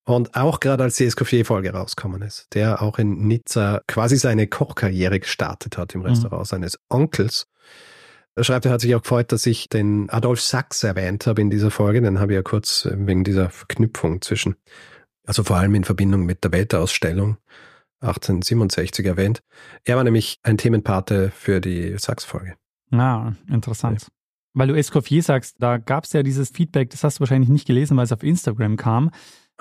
und 0.03 0.35
auch 0.35 0.59
gerade 0.59 0.83
als 0.83 0.97
die 0.97 1.05
Escoffier-Folge 1.05 1.71
rausgekommen 1.71 2.21
ist, 2.21 2.47
der 2.53 2.81
auch 2.81 2.97
in 2.97 3.27
Nizza 3.27 3.81
quasi 3.87 4.17
seine 4.17 4.47
Kochkarriere 4.47 5.19
gestartet 5.19 5.77
hat 5.77 5.93
im 5.93 6.01
hm. 6.01 6.09
Restaurant 6.09 6.41
mhm. 6.41 6.49
seines 6.49 6.79
Onkels. 6.89 7.47
Er 8.35 8.43
schreibt, 8.43 8.65
er 8.65 8.71
hat 8.71 8.81
sich 8.81 8.95
auch 8.95 9.01
gefreut, 9.01 9.31
dass 9.31 9.45
ich 9.45 9.67
den 9.67 10.09
Adolf 10.09 10.41
Sachs 10.41 10.83
erwähnt 10.83 11.27
habe 11.27 11.41
in 11.41 11.49
dieser 11.49 11.69
Folge. 11.69 12.01
Den 12.01 12.19
habe 12.19 12.31
ich 12.31 12.35
ja 12.37 12.41
kurz 12.41 12.87
wegen 12.89 13.23
dieser 13.23 13.49
Verknüpfung 13.49 14.21
zwischen, 14.21 14.55
also 15.25 15.43
vor 15.43 15.57
allem 15.57 15.75
in 15.75 15.83
Verbindung 15.83 16.25
mit 16.25 16.43
der 16.43 16.51
Weltausstellung 16.53 17.37
1867 17.99 19.05
erwähnt. 19.05 19.43
Er 19.83 19.97
war 19.97 20.03
nämlich 20.03 20.39
ein 20.43 20.57
Themenpate 20.57 21.31
für 21.35 21.59
die 21.61 21.97
Sachs-Folge. 21.97 22.55
Ah, 22.91 23.33
interessant. 23.47 24.01
Ja. 24.01 24.07
Weil 24.53 24.67
du 24.67 24.75
Escoffier 24.75 25.23
sagst, 25.23 25.57
da 25.59 25.77
gab 25.77 26.03
es 26.03 26.13
ja 26.13 26.23
dieses 26.23 26.49
Feedback, 26.49 26.89
das 26.89 27.03
hast 27.03 27.17
du 27.17 27.19
wahrscheinlich 27.21 27.49
nicht 27.49 27.65
gelesen, 27.65 27.95
weil 27.97 28.03
es 28.03 28.11
auf 28.11 28.23
Instagram 28.23 28.75
kam. 28.75 29.11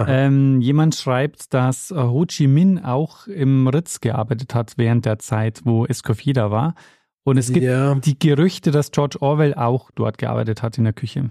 Ähm, 0.06 0.60
jemand 0.60 0.94
schreibt, 0.94 1.52
dass 1.52 1.90
Ho 1.90 2.24
Chi 2.26 2.46
Minh 2.46 2.78
auch 2.78 3.26
im 3.26 3.68
Ritz 3.68 4.00
gearbeitet 4.00 4.54
hat 4.54 4.74
während 4.76 5.04
der 5.04 5.18
Zeit, 5.18 5.60
wo 5.64 5.84
Escoffier 5.84 6.32
da 6.32 6.50
war. 6.50 6.74
Und 7.22 7.36
es 7.36 7.52
gibt 7.52 7.66
ja. 7.66 7.94
die 7.96 8.18
Gerüchte, 8.18 8.70
dass 8.70 8.92
George 8.92 9.18
Orwell 9.20 9.54
auch 9.54 9.90
dort 9.94 10.18
gearbeitet 10.18 10.62
hat 10.62 10.78
in 10.78 10.84
der 10.84 10.94
Küche. 10.94 11.30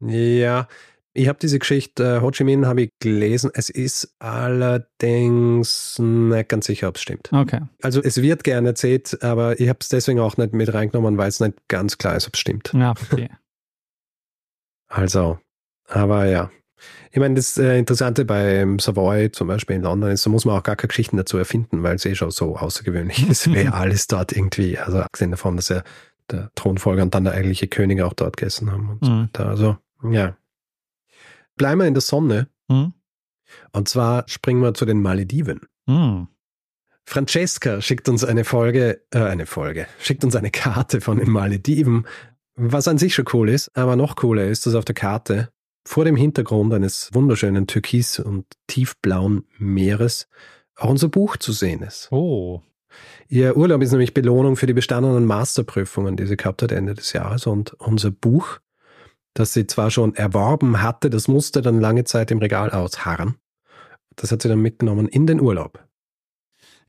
Ja, 0.00 0.68
ich 1.16 1.28
habe 1.28 1.38
diese 1.40 1.60
Geschichte, 1.60 2.16
äh, 2.16 2.20
Ho 2.20 2.32
Chi 2.32 2.42
Minh 2.42 2.66
habe 2.66 2.82
ich 2.82 2.90
gelesen. 2.98 3.50
Es 3.54 3.70
ist 3.70 4.14
allerdings 4.18 5.98
nicht 6.00 6.48
ganz 6.48 6.66
sicher, 6.66 6.88
ob 6.88 6.96
es 6.96 7.02
stimmt. 7.02 7.32
Okay. 7.32 7.60
Also 7.82 8.02
es 8.02 8.20
wird 8.20 8.42
gerne 8.42 8.68
erzählt, 8.68 9.22
aber 9.22 9.58
ich 9.60 9.68
habe 9.68 9.78
es 9.80 9.88
deswegen 9.88 10.18
auch 10.18 10.36
nicht 10.36 10.52
mit 10.52 10.74
reingenommen, 10.74 11.16
weil 11.16 11.28
es 11.28 11.38
nicht 11.38 11.54
ganz 11.68 11.98
klar 11.98 12.16
ist, 12.16 12.26
ob 12.26 12.34
es 12.34 12.40
stimmt. 12.40 12.72
Ja, 12.74 12.90
okay. 12.90 13.30
Also, 14.86 15.40
aber 15.88 16.26
ja. 16.26 16.52
Ich 17.10 17.18
meine, 17.18 17.34
das 17.34 17.58
äh, 17.58 17.78
Interessante 17.78 18.24
beim 18.24 18.78
Savoy 18.78 19.32
zum 19.32 19.48
Beispiel 19.48 19.74
in 19.74 19.82
London 19.82 20.10
ist, 20.10 20.24
da 20.24 20.30
muss 20.30 20.44
man 20.44 20.56
auch 20.56 20.62
gar 20.62 20.76
keine 20.76 20.88
Geschichten 20.88 21.16
dazu 21.16 21.36
erfinden, 21.36 21.82
weil 21.82 21.96
es 21.96 22.04
eh 22.04 22.14
schon 22.14 22.30
so 22.30 22.56
außergewöhnlich 22.56 23.28
ist, 23.28 23.52
wer 23.52 23.74
alles 23.74 24.06
dort 24.06 24.30
irgendwie, 24.30 24.78
also 24.78 25.00
abgesehen 25.00 25.32
davon, 25.32 25.56
dass 25.56 25.68
ja 25.68 25.82
der 26.30 26.52
Thronfolger 26.54 27.02
und 27.02 27.12
dann 27.12 27.24
der 27.24 27.32
eigentliche 27.32 27.66
König 27.66 28.02
auch 28.02 28.12
dort 28.12 28.36
gegessen 28.36 28.70
haben 28.70 28.90
und 28.90 29.02
mhm. 29.02 29.06
so 29.06 29.12
weiter. 29.22 29.48
Also, 29.48 29.78
ja 30.08 30.36
bleiben 31.56 31.80
wir 31.80 31.86
in 31.86 31.94
der 31.94 32.00
Sonne. 32.00 32.48
Mhm. 32.68 32.94
Und 33.72 33.88
zwar 33.88 34.28
springen 34.28 34.62
wir 34.62 34.74
zu 34.74 34.84
den 34.84 35.00
Malediven. 35.00 35.60
Mhm. 35.86 36.28
Francesca 37.06 37.82
schickt 37.82 38.08
uns 38.08 38.24
eine 38.24 38.44
Folge, 38.44 39.02
äh, 39.10 39.18
eine 39.18 39.46
Folge, 39.46 39.86
schickt 40.00 40.24
uns 40.24 40.36
eine 40.36 40.50
Karte 40.50 41.00
von 41.00 41.18
den 41.18 41.30
Malediven, 41.30 42.06
was 42.56 42.88
an 42.88 42.98
sich 42.98 43.14
schon 43.14 43.26
cool 43.32 43.48
ist, 43.48 43.76
aber 43.76 43.96
noch 43.96 44.16
cooler 44.16 44.46
ist, 44.46 44.66
dass 44.66 44.74
auf 44.74 44.84
der 44.84 44.94
Karte 44.94 45.50
vor 45.86 46.04
dem 46.04 46.16
Hintergrund 46.16 46.72
eines 46.72 47.10
wunderschönen 47.12 47.66
Türkis- 47.66 48.18
und 48.18 48.46
tiefblauen 48.66 49.44
Meeres 49.58 50.28
auch 50.76 50.88
unser 50.88 51.08
Buch 51.08 51.36
zu 51.36 51.52
sehen 51.52 51.82
ist. 51.82 52.10
Oh. 52.10 52.62
Ihr 53.28 53.56
Urlaub 53.56 53.82
ist 53.82 53.90
nämlich 53.90 54.14
Belohnung 54.14 54.56
für 54.56 54.66
die 54.66 54.72
bestandenen 54.72 55.26
Masterprüfungen, 55.26 56.16
die 56.16 56.26
sie 56.26 56.36
gehabt 56.36 56.62
hat 56.62 56.72
Ende 56.72 56.94
des 56.94 57.12
Jahres. 57.12 57.46
Und 57.46 57.74
unser 57.74 58.10
Buch 58.10 58.60
das 59.34 59.52
sie 59.52 59.66
zwar 59.66 59.90
schon 59.90 60.14
erworben 60.14 60.80
hatte, 60.80 61.10
das 61.10 61.28
musste 61.28 61.60
dann 61.60 61.80
lange 61.80 62.04
Zeit 62.04 62.30
im 62.30 62.38
Regal 62.38 62.70
ausharren. 62.70 63.36
Das 64.16 64.30
hat 64.32 64.42
sie 64.42 64.48
dann 64.48 64.60
mitgenommen 64.60 65.08
in 65.08 65.26
den 65.26 65.40
Urlaub. 65.40 65.84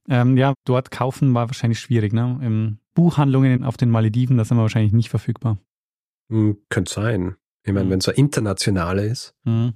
Ähm, 0.08 0.38
ja, 0.38 0.54
dort 0.66 0.92
kaufen 0.92 1.34
war 1.34 1.48
wahrscheinlich 1.48 1.80
schwierig, 1.80 2.14
ne? 2.14 2.40
Im 2.44 2.78
Buchhandlungen 2.94 3.64
auf 3.64 3.78
den 3.78 3.90
Malediven, 3.90 4.38
das 4.38 4.50
sind 4.50 4.58
wir 4.58 4.62
wahrscheinlich 4.62 4.94
nicht 4.94 5.10
verfügbar. 5.10 5.58
Hm, 6.30 6.58
könnte 6.70 6.94
sein. 6.94 7.36
Ich 7.64 7.74
meine, 7.74 7.86
mhm. 7.86 7.92
wenn 7.92 8.00
es 8.00 8.06
so 8.06 8.12
internationale 8.12 9.06
ist, 9.06 9.34
mhm. 9.44 9.74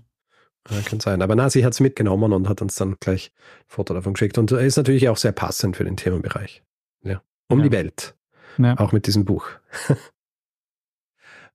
äh, 0.69 0.81
könnte 0.83 1.03
sein. 1.03 1.23
Aber 1.23 1.35
na, 1.35 1.49
sie 1.49 1.65
hat 1.65 1.73
es 1.73 1.79
mitgenommen 1.79 2.31
und 2.33 2.47
hat 2.47 2.61
uns 2.61 2.75
dann 2.75 2.97
gleich 2.99 3.31
ein 3.35 3.65
Foto 3.67 3.95
davon 3.95 4.13
geschickt. 4.13 4.37
Und 4.37 4.51
ist 4.51 4.77
natürlich 4.77 5.09
auch 5.09 5.17
sehr 5.17 5.31
passend 5.31 5.75
für 5.75 5.83
den 5.83 5.97
Themenbereich. 5.97 6.63
Ja. 7.03 7.21
um 7.49 7.59
Ja. 7.59 7.65
die 7.65 7.71
Welt. 7.71 8.15
Ja. 8.59 8.77
Auch 8.77 8.91
mit 8.91 9.07
diesem 9.07 9.25
Buch. 9.25 9.47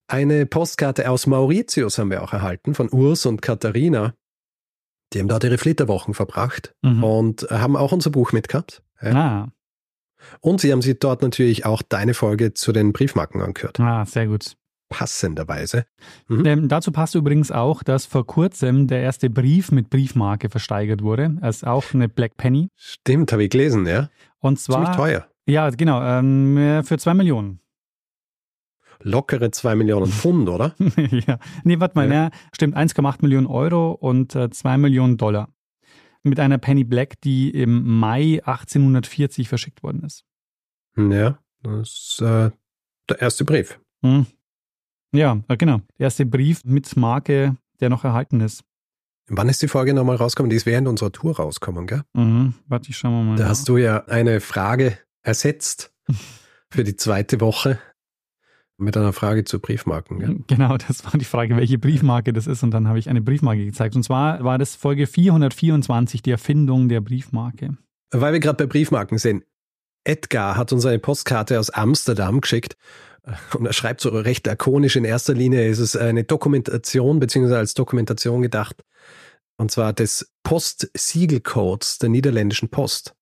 Eine 0.07 0.47
Postkarte 0.47 1.09
aus 1.11 1.27
Mauritius 1.27 1.99
haben 1.99 2.11
wir 2.11 2.23
auch 2.23 2.33
erhalten, 2.33 2.75
von 2.75 2.91
Urs 2.91 3.27
und 3.27 3.41
Katharina. 3.43 4.15
Die 5.13 5.21
haben 5.21 5.29
dort 5.29 5.45
ihre 5.45 5.59
Flitterwochen 5.59 6.13
verbracht 6.15 6.75
Mhm. 6.83 7.05
und 7.05 7.43
haben 7.51 7.77
auch 7.77 7.93
unser 7.93 8.11
Buch 8.11 8.33
mitgehabt. 8.33 8.83
Ja. 9.01 9.13
Ah, 9.15 9.49
Und 10.41 10.61
sie 10.61 10.73
haben 10.73 10.83
sich 10.83 10.99
dort 10.99 11.23
natürlich 11.23 11.65
auch 11.67 11.83
deine 11.83 12.15
Folge 12.15 12.55
zu 12.55 12.73
den 12.73 12.93
Briefmarken 12.93 13.41
angehört. 13.43 13.79
ah, 13.81 14.05
sehr 14.05 14.27
gut. 14.27 14.57
Passenderweise. 14.91 15.87
Mhm. 16.29 16.47
Ähm, 16.47 16.69
dazu 16.69 16.93
passt 16.93 17.15
übrigens 17.15 17.51
auch, 17.51 17.83
dass 17.83 18.07
vor 18.07 18.27
kurzem 18.27 18.87
der 18.87 19.01
erste 19.03 19.29
Brief 19.31 19.73
mit 19.73 19.91
Briefmarke 19.91 20.51
versteigert 20.51 21.03
wurde. 21.03 21.39
Ist 21.43 21.67
auch 21.67 21.85
eine 21.95 22.09
Black 22.09 22.37
Penny. 22.37 22.69
Stimmt, 22.77 23.33
habe 23.33 23.45
ich 23.45 23.51
gelesen, 23.51 23.87
ja. 23.87 24.09
Und 24.39 24.59
Ziemlich 24.61 24.85
zwar. 24.85 24.97
teuer. 24.97 25.27
Ja, 25.47 25.69
genau, 25.71 26.03
ähm, 26.03 26.83
für 26.85 26.99
zwei 26.99 27.15
Millionen. 27.15 27.61
Lockere 29.07 29.51
zwei 29.51 29.75
Millionen 29.75 30.11
Pfund, 30.11 30.49
oder? 30.49 30.75
ja. 31.27 31.39
Nee, 31.63 31.79
warte 31.79 31.95
mal, 31.97 32.11
Ja. 32.11 32.25
ne, 32.25 32.31
stimmt, 32.53 32.77
1,8 32.77 33.19
Millionen 33.21 33.47
Euro 33.47 33.93
und 33.93 34.35
äh, 34.35 34.51
2 34.51 34.79
Millionen 34.79 35.17
Dollar. 35.19 35.49
Mit 36.23 36.41
einer 36.41 36.57
Penny 36.59 36.85
Black, 36.85 37.21
die 37.21 37.51
im 37.51 37.99
Mai 37.99 38.41
1840 38.45 39.49
verschickt 39.49 39.83
worden 39.83 40.03
ist. 40.05 40.25
Ja, 40.97 41.39
das 41.63 41.89
ist 41.91 42.21
äh, 42.23 42.51
der 43.11 43.21
erste 43.21 43.45
Brief. 43.45 43.79
Hm. 44.03 44.27
Ja, 45.13 45.39
äh, 45.49 45.57
genau. 45.59 45.79
Der 45.99 46.05
erste 46.07 46.25
Brief 46.25 46.65
mit 46.65 46.97
Marke, 46.97 47.57
der 47.81 47.91
noch 47.91 48.05
erhalten 48.05 48.41
ist. 48.41 48.65
Wann 49.29 49.49
ist 49.49 49.61
die 49.63 49.69
Folge 49.69 49.93
nochmal 49.95 50.17
rausgekommen? 50.17 50.51
Die 50.51 50.57
ist 50.57 50.67
während 50.67 50.89
unserer 50.89 51.13
Tour 51.13 51.37
rausgekommen, 51.37 51.87
gell? 51.87 52.03
Mhm. 52.15 52.55
Warte, 52.69 52.91
ich 52.91 52.97
schau 52.97 53.11
mal. 53.11 53.37
Da 53.37 53.45
nach. 53.45 53.51
hast 53.51 53.69
du 53.69 53.77
ja 53.77 54.05
eine 54.07 54.41
Frage 54.41 54.99
ersetzt 55.23 55.93
für 56.71 56.85
die 56.85 56.97
zweite 56.97 57.41
Woche 57.41 57.79
mit 58.85 58.97
einer 58.97 59.13
Frage 59.13 59.45
zu 59.45 59.59
Briefmarken. 59.59 60.19
Gell? 60.21 60.37
Genau, 60.47 60.77
das 60.77 61.05
war 61.05 61.13
die 61.19 61.25
Frage, 61.25 61.57
welche 61.57 61.79
Briefmarke 61.79 62.33
das 62.33 62.47
ist. 62.47 62.63
Und 62.63 62.71
dann 62.71 62.87
habe 62.89 62.99
ich 62.99 63.09
eine 63.09 63.21
Briefmarke 63.23 63.65
gezeigt. 63.65 63.97
Und 63.97 64.03
zwar 64.05 64.45
war 64.45 64.59
das 64.59 64.77
Folge 64.77 65.07
424, 65.07 66.23
die 66.23 66.31
Erfindung 66.31 66.89
der 66.89 67.01
Briefmarke. 67.01 67.77
Weil 68.13 68.33
wir 68.33 68.41
gerade 68.41 68.65
bei 68.65 68.67
Briefmarken 68.67 69.19
sind. 69.19 69.45
Edgar 70.05 70.57
hat 70.57 70.73
uns 70.73 70.85
eine 70.87 70.99
Postkarte 70.99 71.59
aus 71.59 71.71
Amsterdam 71.71 72.41
geschickt 72.43 72.77
und 73.59 73.65
er 73.65 73.73
schreibt 73.73 74.03
so 74.03 74.11
recht 74.11 74.47
lakonisch. 74.47 74.97
In 74.97 75.05
erster 75.07 75.33
Linie 75.33 75.67
ist 75.67 75.79
es 75.79 75.97
eine 75.97 76.25
Dokumentation 76.25 77.19
beziehungsweise 77.21 77.57
als 77.59 77.73
Dokumentation 77.73 78.43
gedacht 78.43 78.85
und 79.57 79.71
zwar 79.71 79.95
des 79.95 80.31
Postsiegelcodes 80.43 81.99
der 81.99 82.11
niederländischen 82.11 82.69
Post. 82.69 83.15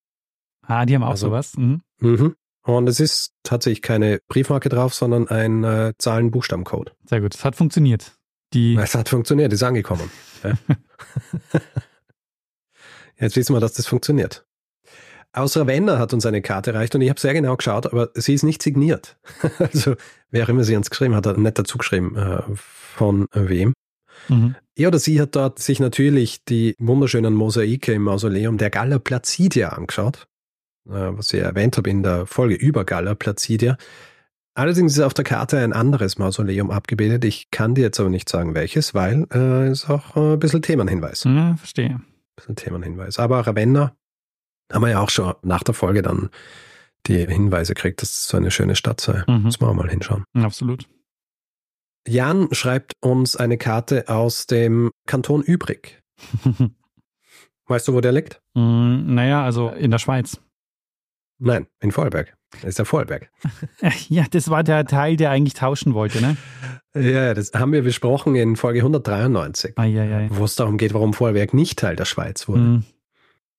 Ah, 0.67 0.85
die 0.87 0.95
haben 0.97 1.05
auch 1.05 1.11
Also- 1.11 1.29
sowas. 1.29 1.57
Mhm. 1.57 1.83
Mhm. 2.01 2.35
Und 2.65 2.89
es 2.89 3.01
ist 3.01 3.33
tatsächlich 3.43 3.83
keine 3.83 4.21
Briefmarke 4.29 4.69
drauf, 4.69 4.95
sondern 4.95 5.29
ein 5.29 5.65
äh, 5.65 5.93
Zahlen-Buchstaben-Code. 5.99 6.93
Sehr 7.07 7.21
gut. 7.21 7.35
Es 7.35 7.45
hat 7.45 7.57
funktioniert. 7.57 8.13
Die, 8.53 8.77
Es 8.77 8.95
hat 8.95 9.09
funktioniert, 9.09 9.53
ist 9.53 9.63
angekommen. 9.63 10.11
Ja. 10.45 10.53
Jetzt 13.19 13.37
wissen 13.37 13.55
wir, 13.55 13.61
dass 13.61 13.73
das 13.73 13.87
funktioniert. 13.87 14.45
Aus 15.33 15.57
Ravenna 15.57 15.99
hat 15.99 16.13
uns 16.13 16.27
eine 16.27 16.43
Karte 16.43 16.73
erreicht 16.73 16.95
und 16.95 17.01
ich 17.01 17.09
habe 17.09 17.19
sehr 17.19 17.33
genau 17.33 17.57
geschaut, 17.57 17.87
aber 17.87 18.11
sie 18.15 18.35
ist 18.35 18.43
nicht 18.43 18.63
signiert. 18.63 19.17
Also 19.59 19.97
wer 20.31 20.45
auch 20.45 20.49
immer 20.51 20.65
sie 20.65 20.77
uns 20.77 20.91
geschrieben 20.91 21.15
hat, 21.15 21.27
hat 21.27 21.39
nicht 21.39 21.59
dazu 21.59 21.79
geschrieben, 21.79 22.17
äh, 22.17 22.43
von 22.55 23.27
wem. 23.33 23.73
mhm. 24.29 24.55
Er 24.75 24.89
oder 24.89 24.99
sie 24.99 25.21
hat 25.21 25.35
dort 25.37 25.59
sich 25.59 25.81
natürlich 25.81 26.45
die 26.45 26.75
wunderschönen 26.79 27.35
Mosaike 27.35 27.93
im 27.93 28.03
Mausoleum 28.03 28.59
der 28.59 28.71
Galla 28.71 28.99
Placidia 28.99 29.71
angeschaut, 29.71 30.27
was 30.85 31.33
ich 31.33 31.41
erwähnt 31.41 31.77
habe 31.77 31.91
in 31.91 32.03
der 32.03 32.27
Folge 32.27 32.55
über 32.55 32.85
Galla 32.85 33.15
Placidia. 33.15 33.77
Allerdings 34.55 34.93
ist 34.93 35.01
auf 35.01 35.15
der 35.15 35.25
Karte 35.25 35.59
ein 35.59 35.73
anderes 35.73 36.19
Mausoleum 36.19 36.71
abgebildet. 36.71 37.25
Ich 37.25 37.51
kann 37.51 37.75
dir 37.75 37.83
jetzt 37.83 38.01
aber 38.01 38.11
nicht 38.11 38.29
sagen, 38.29 38.55
welches, 38.55 38.93
weil 38.93 39.27
äh, 39.33 39.71
ist 39.71 39.89
auch 39.89 40.17
äh, 40.17 40.35
ein 40.35 40.39
bisschen 40.39 40.61
Themenhinweis. 40.61 41.25
ja, 41.25 41.57
verstehe. 41.57 41.95
Ein 41.95 42.05
bisschen 42.37 42.57
Themenhinweis. 42.57 43.19
Aber 43.19 43.47
Ravenna 43.47 43.95
haben 44.71 44.83
wir 44.83 44.91
ja 44.91 45.01
auch 45.01 45.11
schon 45.11 45.35
nach 45.43 45.63
der 45.63 45.75
Folge 45.75 46.03
dann 46.03 46.29
die 47.07 47.27
Hinweise 47.27 47.75
gekriegt, 47.75 48.03
dass 48.03 48.11
es 48.11 48.29
so 48.29 48.37
eine 48.37 48.51
schöne 48.51 48.77
Stadt 48.77 49.01
sei. 49.01 49.25
Mhm. 49.27 49.43
Muss 49.43 49.61
man 49.61 49.71
auch 49.71 49.75
mal 49.75 49.91
hinschauen. 49.91 50.25
Absolut. 50.35 50.87
Jan 52.07 52.49
schreibt 52.53 52.95
uns 53.01 53.37
eine 53.37 53.59
Karte 53.59 54.09
aus 54.09 54.47
dem 54.47 54.91
Kanton 55.07 55.43
Übrig. 55.43 56.03
Weißt 57.67 57.89
du, 57.89 57.95
wo 57.95 58.01
der 58.01 58.13
liegt? 58.13 58.41
Mm, 58.55 59.15
naja, 59.15 59.45
also 59.45 59.71
in 59.71 59.91
der 59.91 59.99
Schweiz. 59.99 60.41
Nein, 61.45 61.67
in 61.81 61.91
Vorarlberg. 61.91 62.35
Das 62.53 62.65
ist 62.65 62.79
der 62.79 62.87
Vorarlberg. 62.87 63.31
Ja, 64.09 64.25
das 64.31 64.49
war 64.49 64.63
der 64.63 64.85
Teil, 64.85 65.17
der 65.17 65.31
eigentlich 65.31 65.55
tauschen 65.55 65.93
wollte, 65.95 66.21
ne? 66.21 66.37
Ja, 66.95 67.35
das 67.35 67.53
haben 67.55 67.73
wir 67.73 67.83
besprochen 67.83 68.37
in 68.37 68.55
Folge 68.57 68.81
193, 68.81 69.77
Eieiei. 69.79 70.29
wo 70.31 70.45
es 70.45 70.55
darum 70.55 70.79
geht, 70.79 70.95
warum 70.95 71.15
Vorarlberg 71.15 71.53
nicht 71.55 71.79
Teil 71.79 71.97
der 71.97 72.05
Schweiz 72.05 72.47
wurde. 72.47 72.61
Mhm. 72.61 72.85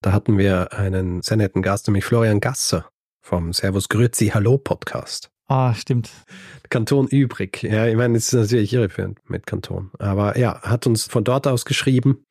Da 0.01 0.11
hatten 0.13 0.37
wir 0.37 0.73
einen 0.73 1.21
sehr 1.21 1.37
netten 1.37 1.61
Gast, 1.61 1.87
nämlich 1.87 2.05
Florian 2.05 2.39
Gasser 2.39 2.87
vom 3.21 3.51
Servus 3.53 3.89
Grüezi 3.89 4.27
Hallo 4.27 4.57
Podcast. 4.57 5.29
Ah, 5.47 5.73
stimmt. 5.73 6.09
Kanton 6.69 7.07
übrig. 7.07 7.63
Ja, 7.63 7.87
ich 7.87 7.95
meine, 7.95 8.17
es 8.17 8.27
ist 8.27 8.33
natürlich 8.33 8.73
irreführend 8.73 9.19
mit 9.29 9.45
Kanton. 9.45 9.91
Aber 9.99 10.37
ja, 10.37 10.61
hat 10.61 10.87
uns 10.87 11.05
von 11.05 11.23
dort 11.23 11.47
aus 11.47 11.65
geschrieben. 11.65 12.25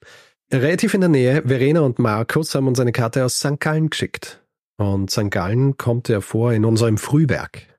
Relativ 0.53 0.95
in 0.95 1.01
der 1.01 1.11
Nähe, 1.11 1.43
Verena 1.47 1.81
und 1.81 1.99
Markus 1.99 2.55
haben 2.55 2.69
uns 2.69 2.81
eine 2.81 2.93
Karte 2.93 3.25
aus 3.25 3.39
St. 3.39 3.59
Gallen 3.61 3.91
geschickt. 3.91 4.42
Und 4.83 5.11
St. 5.11 5.31
Gallen 5.31 5.77
kommt 5.77 6.09
ja 6.09 6.21
vor 6.21 6.53
in 6.53 6.65
unserem 6.65 6.99
Frühwerk. 6.99 7.79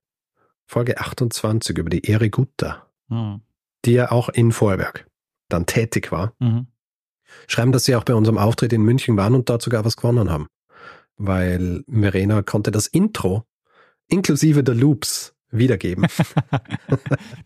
Folge 0.65 0.99
28 0.99 1.77
über 1.77 1.89
die 1.89 2.05
Ehre 2.05 2.29
Gutta, 2.29 2.87
Mhm. 3.09 3.41
die 3.85 3.91
ja 3.91 4.11
auch 4.11 4.29
in 4.29 4.51
Vorarlberg 4.51 5.05
dann 5.49 5.65
tätig 5.65 6.11
war. 6.11 6.33
Mhm. 6.39 6.67
Schreiben, 7.47 7.71
dass 7.71 7.83
sie 7.83 7.95
auch 7.95 8.05
bei 8.05 8.13
unserem 8.15 8.37
Auftritt 8.37 8.71
in 8.73 8.81
München 8.83 9.17
waren 9.17 9.35
und 9.35 9.49
dort 9.49 9.61
sogar 9.61 9.83
was 9.85 9.97
gewonnen 9.97 10.29
haben. 10.29 10.47
Weil 11.17 11.83
Verena 11.87 12.41
konnte 12.41 12.71
das 12.71 12.87
Intro 12.87 13.43
inklusive 14.07 14.63
der 14.63 14.75
Loops 14.75 15.33
wiedergeben. 15.53 16.05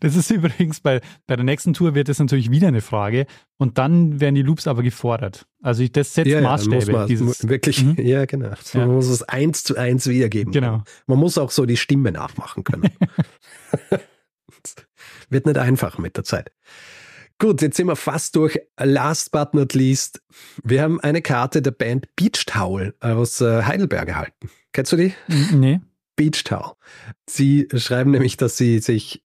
Das 0.00 0.14
ist 0.16 0.30
übrigens 0.30 0.80
bei, 0.80 1.00
bei 1.26 1.34
der 1.36 1.44
nächsten 1.44 1.74
Tour 1.74 1.94
wird 1.94 2.08
das 2.08 2.18
natürlich 2.20 2.50
wieder 2.50 2.68
eine 2.68 2.80
Frage 2.80 3.26
und 3.56 3.78
dann 3.78 4.20
werden 4.20 4.34
die 4.36 4.42
Loops 4.42 4.66
aber 4.68 4.82
gefordert. 4.82 5.46
Also 5.62 5.82
ich, 5.82 5.90
das 5.92 6.14
setzt 6.14 6.30
dann 6.32 6.44
Maßstäbe. 6.44 6.92
man 6.92 7.06
dieses, 7.08 7.48
wirklich, 7.48 7.82
Mhm. 7.82 7.96
ja, 7.98 8.24
genau. 8.26 8.50
Ja. 8.72 8.86
Man 8.86 8.94
muss 8.94 9.08
es 9.08 9.22
eins 9.24 9.64
zu 9.64 9.76
eins 9.76 10.06
wiedergeben. 10.06 10.52
genau. 10.52 10.82
Man 11.06 11.18
muss 11.18 11.36
auch 11.38 11.50
so 11.50 11.66
die 11.66 11.76
Stimme 11.76 12.12
nachmachen 12.12 12.62
können. 12.64 12.90
Wird 15.30 15.46
nicht 15.46 15.58
einfach 15.58 15.98
mit 15.98 16.16
der 16.16 16.24
Zeit. 16.24 16.52
Gut, 17.38 17.62
jetzt 17.62 17.76
sind 17.76 17.86
wir 17.86 17.96
fast 17.96 18.34
durch. 18.36 18.58
Last 18.80 19.30
but 19.30 19.54
not 19.54 19.74
least, 19.74 20.22
wir 20.64 20.82
haben 20.82 21.00
eine 21.00 21.22
Karte 21.22 21.62
der 21.62 21.70
Band 21.70 22.08
Beach 22.16 22.46
Towel 22.46 22.94
aus 23.00 23.40
äh, 23.40 23.62
Heidelberg 23.62 24.08
erhalten. 24.08 24.50
Kennst 24.72 24.92
du 24.92 24.96
die? 24.96 25.12
Nee. 25.52 25.80
Beach 26.18 26.44
Towel. 26.44 26.72
Sie 27.26 27.68
schreiben 27.74 28.10
nämlich, 28.10 28.36
dass 28.36 28.58
sie 28.58 28.80
sich 28.80 29.24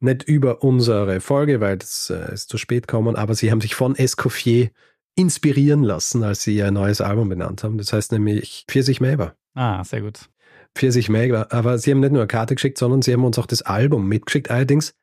nicht 0.00 0.24
über 0.24 0.64
unsere 0.64 1.20
Folge, 1.20 1.60
weil 1.60 1.76
das 1.76 2.10
äh, 2.10 2.32
ist 2.32 2.48
zu 2.48 2.56
spät 2.56 2.88
kommen, 2.88 3.14
aber 3.14 3.34
sie 3.34 3.50
haben 3.50 3.60
sich 3.60 3.74
von 3.74 3.94
Escoffier 3.94 4.70
inspirieren 5.16 5.82
lassen, 5.82 6.22
als 6.22 6.42
sie 6.42 6.56
ihr 6.56 6.70
neues 6.70 7.00
Album 7.00 7.28
benannt 7.28 7.62
haben. 7.62 7.78
Das 7.78 7.92
heißt 7.92 8.12
nämlich 8.12 8.64
Pfirsich 8.68 9.00
Melba. 9.00 9.34
Ah, 9.54 9.84
sehr 9.84 10.00
gut. 10.00 10.30
Pfirsich 10.74 11.08
Melba. 11.08 11.48
Aber 11.50 11.78
sie 11.78 11.90
haben 11.90 12.00
nicht 12.00 12.12
nur 12.12 12.22
eine 12.22 12.28
Karte 12.28 12.54
geschickt, 12.54 12.78
sondern 12.78 13.02
sie 13.02 13.12
haben 13.12 13.24
uns 13.24 13.38
auch 13.38 13.46
das 13.46 13.62
Album 13.62 14.08
mitgeschickt, 14.08 14.50
allerdings 14.50 14.94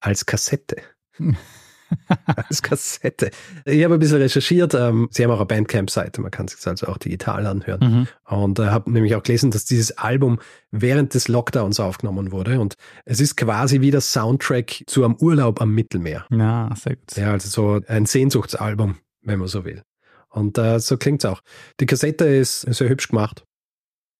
als 0.00 0.26
Kassette. 0.26 0.76
als 2.26 2.62
Kassette. 2.62 3.30
Ich 3.64 3.84
habe 3.84 3.94
ein 3.94 4.00
bisschen 4.00 4.18
recherchiert. 4.18 4.74
Ähm, 4.74 5.08
sie 5.10 5.24
haben 5.24 5.30
auch 5.30 5.38
eine 5.38 5.46
Bandcamp-Seite, 5.46 6.20
man 6.20 6.30
kann 6.30 6.46
es 6.46 6.52
sich 6.52 6.66
also 6.66 6.86
auch 6.88 6.98
digital 6.98 7.46
anhören. 7.46 7.80
Mhm. 7.80 8.08
Und 8.24 8.58
äh, 8.58 8.66
habe 8.66 8.90
nämlich 8.90 9.14
auch 9.14 9.22
gelesen, 9.22 9.50
dass 9.50 9.64
dieses 9.64 9.96
Album 9.98 10.38
während 10.70 11.14
des 11.14 11.28
Lockdowns 11.28 11.80
aufgenommen 11.80 12.32
wurde. 12.32 12.60
Und 12.60 12.76
es 13.04 13.20
ist 13.20 13.36
quasi 13.36 13.80
wie 13.80 13.90
das 13.90 14.12
Soundtrack 14.12 14.84
zu 14.86 15.04
einem 15.04 15.16
Urlaub 15.16 15.60
am 15.60 15.74
Mittelmeer. 15.74 16.26
Ja, 16.30 16.70
sehr 16.76 16.96
gut. 16.96 17.16
Ja, 17.16 17.32
also 17.32 17.48
so 17.48 17.80
ein 17.86 18.06
Sehnsuchtsalbum, 18.06 18.96
wenn 19.22 19.38
man 19.38 19.48
so 19.48 19.64
will. 19.64 19.82
Und 20.28 20.58
äh, 20.58 20.80
so 20.80 20.96
klingt's 20.96 21.24
auch. 21.24 21.42
Die 21.80 21.86
Kassette 21.86 22.24
ist 22.24 22.62
sehr 22.62 22.88
hübsch 22.88 23.08
gemacht. 23.08 23.44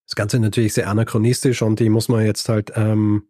Das 0.07 0.15
Ganze 0.15 0.39
natürlich 0.39 0.75
sehr 0.75 0.89
anachronistisch 0.89 1.63
und 1.63 1.81
die 1.81 1.89
muss 1.89 2.09
man 2.09 2.25
jetzt 2.25 2.49
halt 2.49 2.73
ähm, 2.77 3.25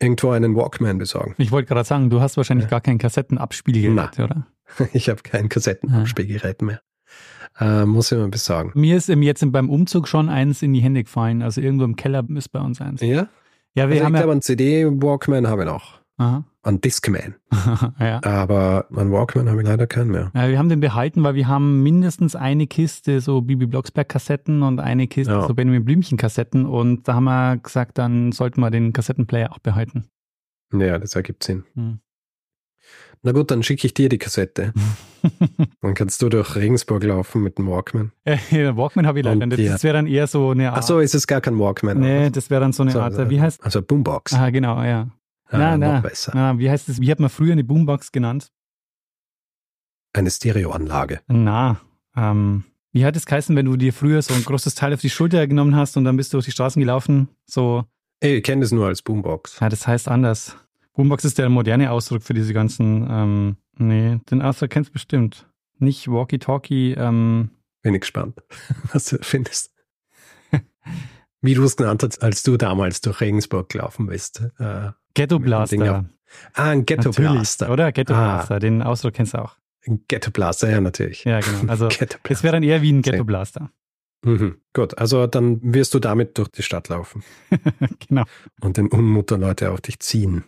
irgendwo 0.00 0.30
einen 0.30 0.54
Walkman 0.56 0.98
besorgen. 0.98 1.34
Ich 1.38 1.50
wollte 1.52 1.68
gerade 1.68 1.84
sagen, 1.86 2.10
du 2.10 2.20
hast 2.20 2.36
wahrscheinlich 2.36 2.64
Ja. 2.66 2.70
gar 2.70 2.80
kein 2.80 2.98
Kassettenabspielgerät, 2.98 4.18
oder? 4.20 4.46
Ich 4.92 5.08
habe 5.08 5.22
kein 5.22 5.48
Kassettenabspielgerät 5.48 6.60
mehr. 6.62 6.80
Äh, 7.58 7.86
muss 7.86 8.12
ich 8.12 8.18
mal 8.18 8.28
besorgen. 8.28 8.70
Mir 8.74 8.96
ist 8.96 9.08
im, 9.08 9.22
jetzt 9.22 9.42
beim 9.50 9.70
Umzug 9.70 10.06
schon 10.06 10.28
eins 10.28 10.62
in 10.62 10.72
die 10.74 10.80
Hände 10.80 11.02
gefallen. 11.02 11.42
Also 11.42 11.60
irgendwo 11.60 11.84
im 11.84 11.96
Keller 11.96 12.24
ist 12.36 12.50
bei 12.50 12.60
uns 12.60 12.80
eins. 12.80 13.00
Ja? 13.00 13.08
Ja, 13.08 13.28
wir 13.74 13.82
Also 13.84 13.94
ich 13.94 14.02
haben 14.04 14.14
ja. 14.14 14.20
glaube, 14.20 14.32
einen 14.32 14.42
CD-Walkman 14.42 15.48
habe 15.48 15.62
ich 15.62 15.68
noch. 15.68 16.00
Aha. 16.18 16.44
Einen 16.68 16.80
Discman. 16.80 17.34
ja. 17.98 18.22
Aber 18.22 18.86
einen 18.94 19.10
Walkman 19.10 19.48
habe 19.48 19.60
ich 19.62 19.66
leider 19.66 19.86
keinen 19.86 20.10
mehr. 20.10 20.30
Ja, 20.34 20.48
wir 20.48 20.58
haben 20.58 20.68
den 20.68 20.80
behalten, 20.80 21.24
weil 21.24 21.34
wir 21.34 21.48
haben 21.48 21.82
mindestens 21.82 22.36
eine 22.36 22.66
Kiste 22.66 23.20
so 23.20 23.40
Bibi 23.40 23.66
Blocksberg 23.66 24.08
Kassetten 24.08 24.62
und 24.62 24.78
eine 24.80 25.06
Kiste 25.08 25.32
Ja. 25.32 25.46
so 25.46 25.54
Benjamin 25.54 25.84
Blümchen 25.84 26.18
Kassetten 26.18 26.66
und 26.66 27.08
da 27.08 27.14
haben 27.14 27.24
wir 27.24 27.56
gesagt, 27.56 27.98
dann 27.98 28.32
sollten 28.32 28.60
wir 28.60 28.70
den 28.70 28.92
Kassettenplayer 28.92 29.52
auch 29.52 29.58
behalten. 29.58 30.04
Ja, 30.72 30.98
das 30.98 31.14
ergibt 31.16 31.42
Sinn. 31.42 31.64
Hm. 31.74 31.98
Na 33.22 33.32
gut, 33.32 33.50
dann 33.50 33.62
schicke 33.64 33.86
ich 33.86 33.94
dir 33.94 34.08
die 34.08 34.18
Kassette. 34.18 34.72
Dann 35.82 35.94
kannst 35.94 36.22
du 36.22 36.28
durch 36.28 36.54
Regensburg 36.54 37.02
laufen 37.02 37.42
mit 37.42 37.58
dem 37.58 37.66
Walkman. 37.68 38.12
Äh, 38.24 38.36
Walkman 38.76 39.04
habe 39.08 39.18
ich 39.18 39.24
leider 39.24 39.44
nicht. 39.46 39.68
Das 39.68 39.82
wäre 39.82 39.94
dann 39.94 40.06
eher 40.06 40.28
so 40.28 40.50
eine 40.50 40.70
Art. 40.70 40.78
Ach 40.78 40.82
so, 40.84 41.00
ist 41.00 41.14
es 41.16 41.26
gar 41.26 41.40
kein 41.40 41.58
Walkman. 41.58 41.98
Nee, 41.98 42.30
das 42.30 42.48
wäre 42.50 42.60
dann 42.60 42.72
so 42.72 42.84
eine 42.84 42.92
So, 42.92 43.00
Art, 43.00 43.14
also- 43.18 43.28
wie 43.28 43.40
heißt 43.40 43.62
Also 43.64 43.82
Boombox. 43.82 44.34
Ah, 44.34 44.50
genau, 44.50 44.80
ja. 44.84 45.08
Ah, 45.50 45.76
na, 45.76 45.94
noch 45.94 46.02
besser. 46.02 46.32
na, 46.34 46.58
wie 46.58 46.68
heißt 46.70 46.88
das? 46.88 47.00
Wie 47.00 47.10
hat 47.10 47.20
man 47.20 47.30
früher 47.30 47.52
eine 47.52 47.64
Boombox 47.64 48.12
genannt? 48.12 48.50
Eine 50.12 50.30
Stereoanlage. 50.30 51.20
Na, 51.28 51.80
ähm, 52.16 52.64
wie 52.92 53.04
hat 53.04 53.16
es 53.16 53.26
geheißen, 53.26 53.54
wenn 53.56 53.66
du 53.66 53.76
dir 53.76 53.92
früher 53.92 54.20
so 54.22 54.34
ein 54.34 54.44
großes 54.44 54.74
Teil 54.74 54.92
auf 54.94 55.00
die 55.00 55.10
Schulter 55.10 55.46
genommen 55.46 55.76
hast 55.76 55.96
und 55.96 56.04
dann 56.04 56.16
bist 56.16 56.32
du 56.32 56.36
durch 56.36 56.46
die 56.46 56.52
Straßen 56.52 56.80
gelaufen? 56.80 57.28
So, 57.46 57.84
ich 58.20 58.42
kenne 58.42 58.62
das 58.62 58.72
nur 58.72 58.86
als 58.86 59.02
Boombox. 59.02 59.60
ja, 59.60 59.68
das 59.68 59.86
heißt 59.86 60.08
anders. 60.08 60.56
Boombox 60.94 61.24
ist 61.24 61.38
der 61.38 61.48
moderne 61.48 61.92
Ausdruck 61.92 62.22
für 62.22 62.34
diese 62.34 62.52
ganzen, 62.52 63.06
ähm, 63.08 63.56
nee, 63.76 64.18
den 64.30 64.42
Ausdruck 64.42 64.70
kennst 64.70 64.90
du 64.90 64.94
bestimmt. 64.94 65.48
Nicht 65.78 66.08
Walkie-Talkie, 66.08 66.94
ähm, 66.94 67.50
Bin 67.82 67.94
ich 67.94 68.00
gespannt, 68.00 68.42
was 68.92 69.04
du 69.04 69.18
findest. 69.20 69.72
Wie 71.40 71.54
du 71.54 71.62
es 71.62 71.76
genannt 71.76 72.02
hast, 72.02 72.20
als 72.20 72.42
du 72.42 72.56
damals 72.56 73.00
durch 73.00 73.20
Regensburg 73.20 73.68
gelaufen 73.68 74.06
bist. 74.06 74.42
Äh, 74.58 74.90
Ghetto 75.14 75.38
Blaster. 75.38 76.04
ah, 76.54 76.70
ein 76.70 76.86
Ghetto 76.86 77.08
Natürlich, 77.10 77.30
Blaster. 77.30 77.70
Oder? 77.72 77.92
Ghetto 77.92 78.14
Ah. 78.14 78.36
Blaster, 78.36 78.58
den 78.58 78.82
Ausdruck 78.82 79.14
kennst 79.14 79.34
du 79.34 79.38
auch. 79.42 79.56
Ein 79.86 80.04
Ghetto 80.08 80.30
Blaster, 80.30 80.70
ja, 80.70 80.80
natürlich. 80.80 81.24
Ja, 81.24 81.40
genau. 81.40 81.70
Also, 81.70 81.88
es 82.28 82.42
wäre 82.42 82.52
dann 82.52 82.62
eher 82.62 82.82
wie 82.82 82.92
ein 82.92 83.02
Ghetto 83.02 83.24
Blaster. 83.24 83.70
Mhm. 84.24 84.60
Gut, 84.74 84.98
also 84.98 85.26
dann 85.28 85.60
wirst 85.62 85.94
du 85.94 86.00
damit 86.00 86.38
durch 86.38 86.48
die 86.48 86.62
Stadt 86.64 86.88
laufen 86.88 87.22
genau. 88.08 88.24
und 88.60 88.76
den 88.76 88.88
Unmut 88.88 89.30
der 89.30 89.38
Leute 89.38 89.70
auf 89.70 89.80
dich 89.80 90.00
ziehen. 90.00 90.44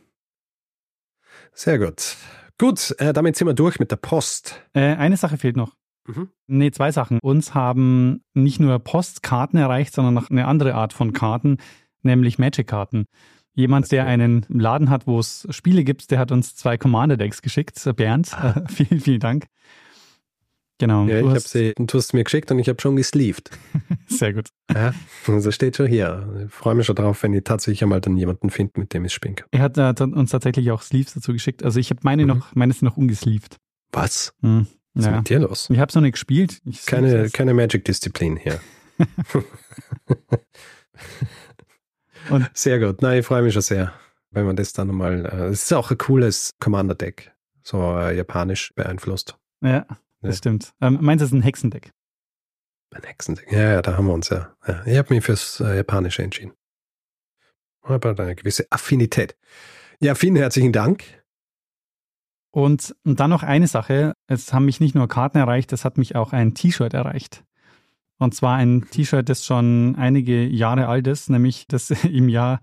Sehr 1.53 1.79
gut. 1.79 2.17
Gut, 2.59 2.95
äh, 2.99 3.13
damit 3.13 3.37
sind 3.37 3.47
wir 3.47 3.55
durch 3.55 3.79
mit 3.79 3.91
der 3.91 3.97
Post. 3.97 4.61
Äh, 4.75 4.97
eine 4.97 5.17
Sache 5.17 5.39
fehlt 5.39 5.57
noch. 5.57 5.77
Mhm. 6.07 6.29
Nee, 6.47 6.71
zwei 6.73 6.91
Sachen. 6.93 7.19
Uns 7.23 7.55
haben 7.55 8.23
nicht 8.35 8.61
nur 8.61 8.79
Postkarten 8.81 9.59
erreicht, 9.59 9.95
sondern 9.95 10.15
noch 10.15 10.31
eine 10.31 10.47
andere 10.47 10.75
Art 10.75 10.93
von 10.93 11.13
Karten, 11.13 11.59
nämlich 12.03 12.39
Magic-Karten. 12.39 13.07
Jemand, 13.55 13.91
der 13.93 14.07
einen 14.07 14.47
Laden 14.49 14.91
hat, 14.91 15.07
wo 15.07 15.19
es 15.19 15.47
Spiele 15.51 15.85
gibt, 15.85 16.11
der 16.11 16.19
hat 16.19 16.31
uns 16.33 16.55
zwei 16.55 16.79
Commander-Decks 16.79 17.43
geschickt. 17.43 17.83
Bernd, 17.97 18.33
Ah. 18.35 18.63
äh, 18.65 18.69
vielen, 18.73 19.01
vielen 19.01 19.21
Dank. 19.21 19.47
Genau. 20.79 21.05
Ja, 21.07 21.17
ich 21.17 21.21
du 21.23 21.27
habe 21.29 21.37
hast, 21.37 21.49
sie, 21.51 21.75
du 21.77 21.99
hast 21.99 22.15
mir 22.15 22.25
geschickt 22.25 22.51
und 22.51 22.59
ich 22.59 22.69
habe 22.69 22.81
schon 22.81 22.97
gesleeved. 22.97 23.51
sehr 24.07 24.33
gut. 24.33 24.49
Ja, 24.75 24.95
also 25.27 25.51
steht 25.51 25.77
schon 25.77 25.89
hier. 25.89 26.27
Ich 26.47 26.53
freue 26.55 26.75
mich 26.75 26.87
schon 26.87 26.97
drauf, 26.97 27.23
wenn 27.23 27.35
ich 27.35 27.45
tatsächlich 27.45 27.83
einmal 27.83 28.01
dann 28.01 28.17
jemanden 28.17 28.49
finde, 28.49 28.81
mit 28.81 28.95
dem 28.95 29.05
ich 29.05 29.13
spielen 29.13 29.35
kann. 29.35 29.47
Er 29.51 29.61
hat 29.61 29.77
äh, 29.77 29.93
uns 30.03 30.31
tatsächlich 30.31 30.71
auch 30.71 30.81
Sleeves 30.81 31.13
dazu 31.13 31.33
geschickt. 31.35 31.63
Also 31.65 31.79
ich 31.81 31.91
habe 31.91 32.01
meine 32.05 32.23
Mhm. 32.23 32.29
noch, 32.29 32.55
meine 32.55 32.73
sind 32.73 32.85
noch 32.85 32.97
ungesleeved. 32.97 33.57
Was? 33.93 34.33
Hm. 34.41 34.69
Was 34.95 35.05
ist 35.05 35.11
Ja. 35.11 35.17
mit 35.19 35.29
dir 35.29 35.41
los? 35.41 35.69
Ich 35.71 35.79
habe 35.79 35.91
es 35.91 35.95
noch 35.95 36.03
nicht 36.03 36.13
gespielt. 36.13 36.61
Ich 36.65 36.87
Keine, 36.87 37.29
keine 37.29 37.53
Magic-Disziplin 37.53 38.37
hier. 38.39 38.59
Und- 42.29 42.51
sehr 42.55 42.79
gut. 42.79 43.03
Nein, 43.03 43.21
ich 43.21 43.27
freue 43.27 43.43
mich 43.43 43.53
schon 43.55 43.63
sehr, 43.63 43.93
wenn 44.31 44.45
man 44.47 44.57
das 44.57 44.73
dann 44.73 44.89
nochmal. 44.89 45.25
äh, 45.27 45.47
Es 45.49 45.63
ist 45.65 45.73
auch 45.73 45.91
ein 45.91 45.99
cooles 45.99 46.51
Commander-Deck. 46.61 47.33
So 47.63 47.97
äh, 47.99 48.17
japanisch 48.17 48.73
beeinflusst. 48.75 49.37
es. 49.61 49.69
Ja, 49.71 49.87
das 50.21 50.35
Ja. 50.35 50.39
stimmt. 50.39 50.73
Ähm, 50.81 50.99
meins 51.01 51.23
ist 51.23 51.33
ein 51.33 51.43
Hexendeck. 51.43 51.91
Ein 52.93 53.03
Hexendeck. 53.05 53.51
Ja, 53.53 53.61
ja, 53.75 53.83
da 53.83 53.97
haben 53.97 54.07
wir 54.07 54.15
uns 54.15 54.29
ja. 54.31 54.53
ja 54.67 54.83
ich 54.85 54.99
habe 54.99 55.15
mich 55.15 55.25
fürs 55.25 55.61
äh, 55.61 55.77
Japanische 55.77 56.23
entschieden. 56.23 56.53
Aber 57.83 58.19
eine 58.19 58.35
gewisse 58.35 58.67
Affinität. 58.71 59.37
Ja, 60.01 60.15
vielen 60.15 60.37
herzlichen 60.37 60.73
Dank. 60.73 61.05
Und, 62.53 62.97
und 63.05 63.21
dann 63.21 63.31
noch 63.31 63.43
eine 63.43 63.69
Sache. 63.69 64.15
Es 64.27 64.53
haben 64.53 64.65
mich 64.65 64.81
nicht 64.81 64.95
nur 64.95 65.07
Karten 65.09 65.39
erreicht, 65.39 65.73
es 65.73 65.85
hat 65.85 65.99
mich 65.99 66.17
auch 66.17 66.33
ein 66.33 66.55
T-Shirt 66.55 66.93
erreicht. 66.95 67.45
Und 68.21 68.35
zwar 68.35 68.57
ein 68.57 68.87
T-Shirt, 68.91 69.29
das 69.31 69.47
schon 69.47 69.97
einige 69.97 70.47
Jahre 70.47 70.89
alt 70.89 71.07
ist, 71.07 71.31
nämlich 71.31 71.67
das 71.67 71.91
im 72.05 72.29
Jahr, 72.29 72.61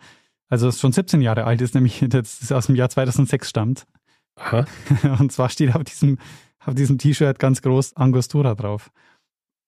also 0.49 0.67
es 0.67 0.79
schon 0.79 0.91
17 0.91 1.19
Jahre 1.19 1.45
alt 1.45 1.61
ist, 1.61 1.73
nämlich 1.73 2.05
das, 2.07 2.39
das 2.39 2.51
aus 2.51 2.67
dem 2.67 2.75
Jahr 2.75 2.89
2006 2.89 3.49
stammt. 3.49 3.87
Aha. 4.35 4.65
Und 5.19 5.31
zwar 5.31 5.49
steht 5.49 5.75
auf 5.75 5.83
diesem, 5.83 6.19
auf 6.63 6.75
diesem 6.75 6.99
T-Shirt 6.99 7.39
ganz 7.39 7.63
groß 7.63 7.97
Angostura 7.97 8.53
drauf. 8.53 8.91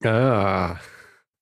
Ah, 0.04 0.78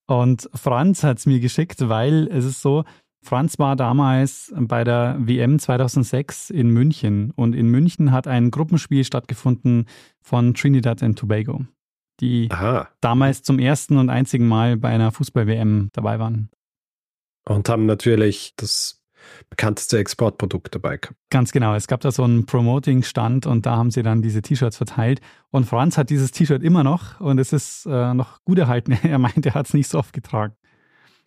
Und 0.08 0.50
Franz 0.54 1.04
hat 1.04 1.18
es 1.18 1.26
mir 1.26 1.41
geschickt, 1.41 1.89
weil 1.89 2.30
es 2.32 2.45
ist 2.45 2.62
so, 2.62 2.86
Franz 3.22 3.60
war 3.60 3.76
damals 3.76 4.54
bei 4.58 4.86
der 4.86 5.18
WM 5.20 5.60
2006 5.60 6.52
in 6.52 6.70
München 6.70 7.32
und 7.32 7.54
in 7.54 7.68
München 7.68 8.14
hat 8.14 8.28
ein 8.28 8.50
Gruppenspiel 8.50 9.04
stattgefunden 9.04 9.86
von 10.22 10.54
Trinidad 10.54 11.04
and 11.04 11.20
Tobago, 11.20 11.66
die 12.20 12.49
aha. 12.51 12.88
damals 13.01 13.43
zum 13.43 13.59
ersten 13.59 13.97
und 13.97 14.09
einzigen 14.09 14.47
Mal 14.47 14.78
bei 14.78 14.89
einer 14.89 15.11
Fußball-WM 15.11 15.89
dabei 15.93 16.20
waren. 16.20 16.49
Und 17.45 17.70
haben 17.70 17.86
natürlich 17.86 18.53
das 18.57 19.03
bekannteste 19.49 19.97
Exportprodukt 19.99 20.74
dabei 20.76 20.97
gehabt. 20.97 21.18
Ganz 21.30 21.51
genau, 21.51 21.76
es 21.76 21.88
gab 21.88 22.01
da 22.01 22.11
so 22.11 22.24
einen 22.24 22.45
Promoting-Stand 22.45 23.45
und 23.45 23.65
da 23.65 23.76
haben 23.78 23.91
sie 23.91 24.03
dann 24.03 24.22
diese 24.22 24.41
T-Shirts 24.41 24.78
verteilt. 24.78 25.22
Und 25.49 25.65
Franz 25.65 25.97
hat 25.97 26.09
dieses 26.09 26.32
T-Shirt 26.32 26.63
immer 26.63 26.84
noch 26.84 27.20
und 27.20 27.38
es 27.39 27.53
ist 27.53 27.86
äh, 27.86 28.13
noch 28.13 28.43
gut 28.43 28.57
erhalten. 28.59 28.91
Er 29.03 29.20
meint, 29.20 29.45
er 29.45 29.53
hat 29.53 29.68
es 29.68 29.74
nicht 29.74 29.89
so 29.89 29.99
oft 29.99 30.13
getragen. 30.13 30.53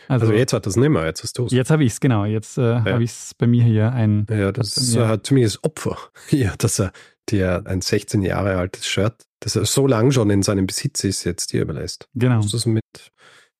Also, 0.08 0.32
jetzt 0.32 0.54
hat 0.54 0.66
das 0.66 0.76
nicht 0.76 0.88
mehr, 0.88 1.04
jetzt 1.04 1.22
hast 1.22 1.38
du 1.38 1.44
es. 1.44 1.52
Jetzt 1.52 1.70
habe 1.70 1.84
ich 1.84 1.92
es, 1.92 2.00
genau. 2.00 2.24
Jetzt 2.24 2.56
äh, 2.58 2.76
habe 2.80 3.04
ich 3.04 3.10
es 3.10 3.34
bei 3.34 3.46
mir 3.46 3.62
hier 3.62 3.92
ein. 3.92 4.26
Ja, 4.30 4.50
das 4.50 4.76
ist 4.76 4.94
Ja. 4.94 5.12
äh, 5.12 5.22
zumindest 5.22 5.62
Opfer 5.62 5.96
hier, 6.28 6.54
dass 6.58 6.80
er 6.80 6.92
dir 7.30 7.62
ein 7.66 7.80
16 7.80 8.22
Jahre 8.22 8.56
altes 8.56 8.86
Shirt, 8.86 9.24
das 9.40 9.56
er 9.56 9.64
so 9.64 9.86
lang 9.86 10.10
schon 10.12 10.30
in 10.30 10.42
seinem 10.42 10.66
Besitz 10.66 11.04
ist, 11.04 11.24
jetzt 11.24 11.52
dir 11.52 11.62
überlässt. 11.62 12.08
Genau. 12.14 12.36
Du 12.36 12.42
musst 12.42 12.54
es 12.54 12.66
mit 12.66 12.84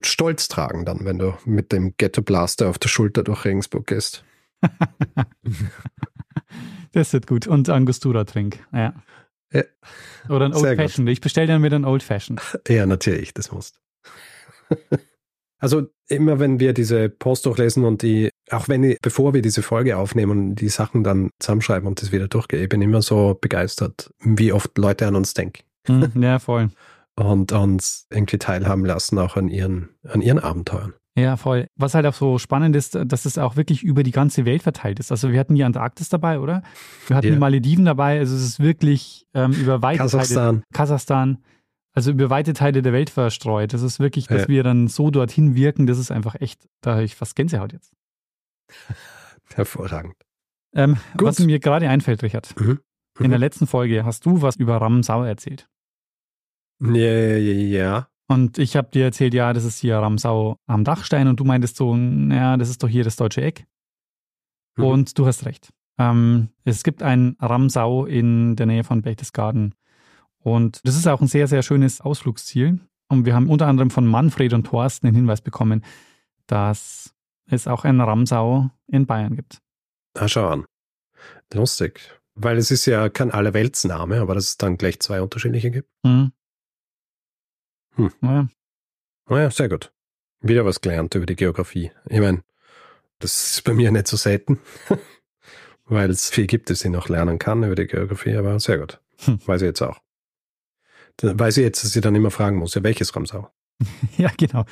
Stolz 0.02 0.48
tragen 0.48 0.84
dann, 0.84 1.04
wenn 1.04 1.18
du 1.18 1.34
mit 1.44 1.72
dem 1.72 1.94
Ghetto 1.96 2.22
Blaster 2.22 2.68
auf 2.68 2.78
der 2.78 2.88
Schulter 2.88 3.22
durch 3.22 3.44
Regensburg 3.44 3.86
gehst. 3.86 4.24
Das 6.92 7.12
wird 7.12 7.26
gut. 7.26 7.46
Und 7.46 7.68
Angostura 7.68 8.24
Trink. 8.24 8.58
Ja. 8.72 8.94
Ja. 9.52 9.62
Oder 10.28 10.46
ein 10.46 10.52
Sehr 10.52 10.70
Old 10.70 10.78
gut. 10.78 10.86
Fashioned. 10.86 11.08
Ich 11.10 11.20
bestelle 11.20 11.46
dann 11.46 11.62
wieder 11.62 11.78
ein 11.78 11.84
Old 11.84 12.02
Fashioned. 12.02 12.40
Ja, 12.68 12.86
natürlich, 12.86 13.34
das 13.34 13.52
musst. 13.52 13.80
Also 15.62 15.90
immer 16.10 16.38
wenn 16.38 16.60
wir 16.60 16.72
diese 16.72 17.08
Post 17.08 17.46
durchlesen 17.46 17.84
und 17.84 18.02
die, 18.02 18.30
auch 18.50 18.68
wenn 18.68 18.82
ich, 18.84 18.98
bevor 19.00 19.32
wir 19.34 19.42
diese 19.42 19.62
Folge 19.62 19.96
aufnehmen 19.96 20.30
und 20.50 20.54
die 20.56 20.68
Sachen 20.68 21.04
dann 21.04 21.30
zusammenschreiben 21.38 21.86
und 21.88 22.02
das 22.02 22.12
wieder 22.12 22.28
durchgehe, 22.28 22.62
ich 22.62 22.68
bin 22.68 22.82
immer 22.82 23.02
so 23.02 23.38
begeistert, 23.40 24.10
wie 24.20 24.52
oft 24.52 24.76
Leute 24.78 25.06
an 25.06 25.14
uns 25.16 25.34
denken 25.34 25.62
Hm, 25.86 26.10
ja, 26.22 26.38
voll. 26.38 26.68
und 27.16 27.52
uns 27.52 28.06
irgendwie 28.10 28.38
teilhaben 28.38 28.84
lassen, 28.84 29.18
auch 29.18 29.36
an 29.36 29.48
ihren, 29.48 29.88
an 30.06 30.20
ihren 30.20 30.38
Abenteuern. 30.38 30.92
Ja, 31.16 31.36
voll. 31.36 31.66
Was 31.76 31.94
halt 31.94 32.06
auch 32.06 32.14
so 32.14 32.38
spannend 32.38 32.76
ist, 32.76 32.96
dass 33.04 33.24
es 33.24 33.36
auch 33.36 33.56
wirklich 33.56 33.82
über 33.82 34.02
die 34.04 34.12
ganze 34.12 34.44
Welt 34.44 34.62
verteilt 34.62 35.00
ist. 35.00 35.10
Also 35.10 35.32
wir 35.32 35.40
hatten 35.40 35.54
die 35.54 35.64
Antarktis 35.64 36.08
dabei, 36.08 36.38
oder? 36.38 36.62
Wir 37.08 37.16
hatten 37.16 37.26
Ja. 37.26 37.32
die 37.34 37.38
Malediven 37.38 37.84
dabei. 37.84 38.18
Also 38.20 38.36
es 38.36 38.42
ist 38.42 38.60
wirklich 38.60 39.26
ähm, 39.34 39.52
über 39.52 39.82
weite 39.82 39.98
Teile, 39.98 40.10
Kasachstan. 40.10 40.62
Kasachstan, 40.72 41.38
also 41.92 42.10
über 42.12 42.30
weite 42.30 42.52
Teile 42.52 42.82
der 42.82 42.92
Welt 42.92 43.10
verstreut. 43.10 43.72
Das 43.72 43.82
ist 43.82 43.98
wirklich, 44.00 44.26
dass 44.26 44.42
Ja. 44.42 44.48
wir 44.48 44.62
dann 44.62 44.88
so 44.88 45.10
dorthin 45.10 45.54
wirken. 45.54 45.86
Das 45.86 45.98
ist 45.98 46.10
einfach 46.10 46.36
echt, 46.40 46.68
da 46.80 46.92
habe 46.92 47.04
ich 47.04 47.16
fast 47.16 47.34
Gänsehaut 47.36 47.72
jetzt. 47.72 47.92
Hervorragend. 49.54 50.14
Ähm, 50.74 50.96
was 51.14 51.40
mir 51.40 51.58
gerade 51.58 51.88
einfällt, 51.88 52.22
Richard. 52.22 52.54
Mhm. 52.60 52.78
In 53.18 53.30
der 53.30 53.38
letzten 53.40 53.66
Folge 53.66 54.04
hast 54.04 54.24
du 54.24 54.40
was 54.40 54.56
über 54.56 54.76
Ramsau 54.80 55.24
erzählt. 55.24 55.68
Ja, 56.80 56.92
ja, 56.92 57.36
ja. 57.36 58.08
Und 58.28 58.58
ich 58.58 58.76
habe 58.76 58.88
dir 58.90 59.04
erzählt, 59.04 59.34
ja, 59.34 59.52
das 59.52 59.64
ist 59.64 59.78
hier 59.80 59.96
Ramsau 59.98 60.56
am 60.66 60.84
Dachstein 60.84 61.26
und 61.26 61.40
du 61.40 61.44
meintest 61.44 61.76
so, 61.76 61.96
naja, 61.96 62.56
das 62.56 62.70
ist 62.70 62.82
doch 62.82 62.88
hier 62.88 63.02
das 63.04 63.16
deutsche 63.16 63.42
Eck. 63.42 63.66
Mhm. 64.76 64.84
Und 64.84 65.18
du 65.18 65.26
hast 65.26 65.44
recht. 65.44 65.70
Ähm, 65.98 66.48
es 66.64 66.84
gibt 66.84 67.02
ein 67.02 67.36
Ramsau 67.40 68.06
in 68.06 68.54
der 68.56 68.66
Nähe 68.66 68.84
von 68.84 69.02
Berchtesgaden. 69.02 69.74
Und 70.42 70.80
das 70.84 70.96
ist 70.96 71.06
auch 71.06 71.20
ein 71.20 71.26
sehr, 71.28 71.46
sehr 71.46 71.62
schönes 71.62 72.00
Ausflugsziel. 72.00 72.80
Und 73.08 73.26
wir 73.26 73.34
haben 73.34 73.48
unter 73.48 73.66
anderem 73.66 73.90
von 73.90 74.06
Manfred 74.06 74.52
und 74.52 74.64
Thorsten 74.64 75.06
den 75.06 75.14
Hinweis 75.14 75.40
bekommen, 75.40 75.84
dass 76.46 77.14
es 77.46 77.66
auch 77.66 77.84
ein 77.84 78.00
Ramsau 78.00 78.70
in 78.86 79.06
Bayern 79.06 79.36
gibt. 79.36 79.58
Ah, 80.14 80.28
schau 80.28 80.48
an. 80.48 80.64
Lustig. 81.52 82.00
Weil 82.34 82.56
es 82.56 82.70
ist 82.70 82.86
ja 82.86 83.08
kein 83.08 83.30
Allerweltsname, 83.30 84.20
aber 84.20 84.34
dass 84.34 84.44
es 84.44 84.56
dann 84.56 84.78
gleich 84.78 85.00
zwei 85.00 85.20
unterschiedliche 85.20 85.70
gibt. 85.70 85.90
Mhm. 86.04 86.32
Hm. 87.96 88.12
Naja, 88.20 88.48
Naja, 89.28 89.50
sehr 89.50 89.68
gut. 89.68 89.92
Wieder 90.40 90.64
was 90.64 90.80
gelernt 90.80 91.14
über 91.14 91.26
die 91.26 91.36
Geografie. 91.36 91.90
Ich 92.08 92.20
meine, 92.20 92.42
das 93.18 93.52
ist 93.52 93.64
bei 93.64 93.74
mir 93.74 93.90
nicht 93.90 94.06
so 94.06 94.16
selten. 94.16 94.58
weil 95.90 96.08
es 96.08 96.30
viel 96.30 96.46
gibt, 96.46 96.70
das 96.70 96.84
ich 96.84 96.90
noch 96.90 97.08
lernen 97.08 97.38
kann 97.38 97.64
über 97.64 97.74
die 97.74 97.86
Geografie, 97.86 98.36
aber 98.36 98.58
sehr 98.60 98.78
gut. 98.78 99.00
Hm. 99.24 99.40
Weiß 99.44 99.60
ich 99.60 99.66
jetzt 99.66 99.82
auch. 99.82 100.00
Dann 101.20 101.38
weiß 101.38 101.58
ich 101.58 101.64
jetzt, 101.64 101.84
dass 101.84 101.94
ich 101.94 102.02
dann 102.02 102.14
immer 102.14 102.30
fragen 102.30 102.56
muss, 102.56 102.74
ja, 102.74 102.82
welches 102.82 103.14
Ramsau? 103.14 103.50
ja, 104.18 104.30
genau. 104.36 104.64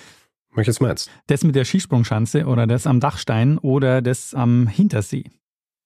Welches 0.55 0.81
meinst 0.81 1.11
Das 1.27 1.45
mit 1.45 1.55
der 1.55 1.65
Skisprungschanze 1.65 2.47
oder 2.47 2.67
das 2.67 2.87
am 2.87 3.01
Dachstein 3.01 3.59
oder 3.59 4.03
das 4.03 4.35
am 4.35 4.67
Hintersee? 4.67 5.25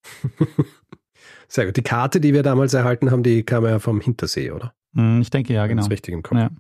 Sehr 1.49 1.67
gut. 1.67 1.77
Die 1.77 1.83
Karte, 1.83 2.21
die 2.21 2.33
wir 2.33 2.43
damals 2.43 2.73
erhalten 2.73 3.11
haben, 3.11 3.23
die 3.23 3.43
kam 3.43 3.65
ja 3.65 3.79
vom 3.79 4.01
Hintersee, 4.01 4.53
oder? 4.53 4.75
Hm, 4.95 5.21
ich 5.21 5.31
denke 5.31 5.53
ja, 5.53 5.67
genau. 5.67 5.83
Das 5.83 5.91
richtig 5.91 6.15
im 6.15 6.23
Kopf. 6.23 6.39
Ja. 6.39 6.51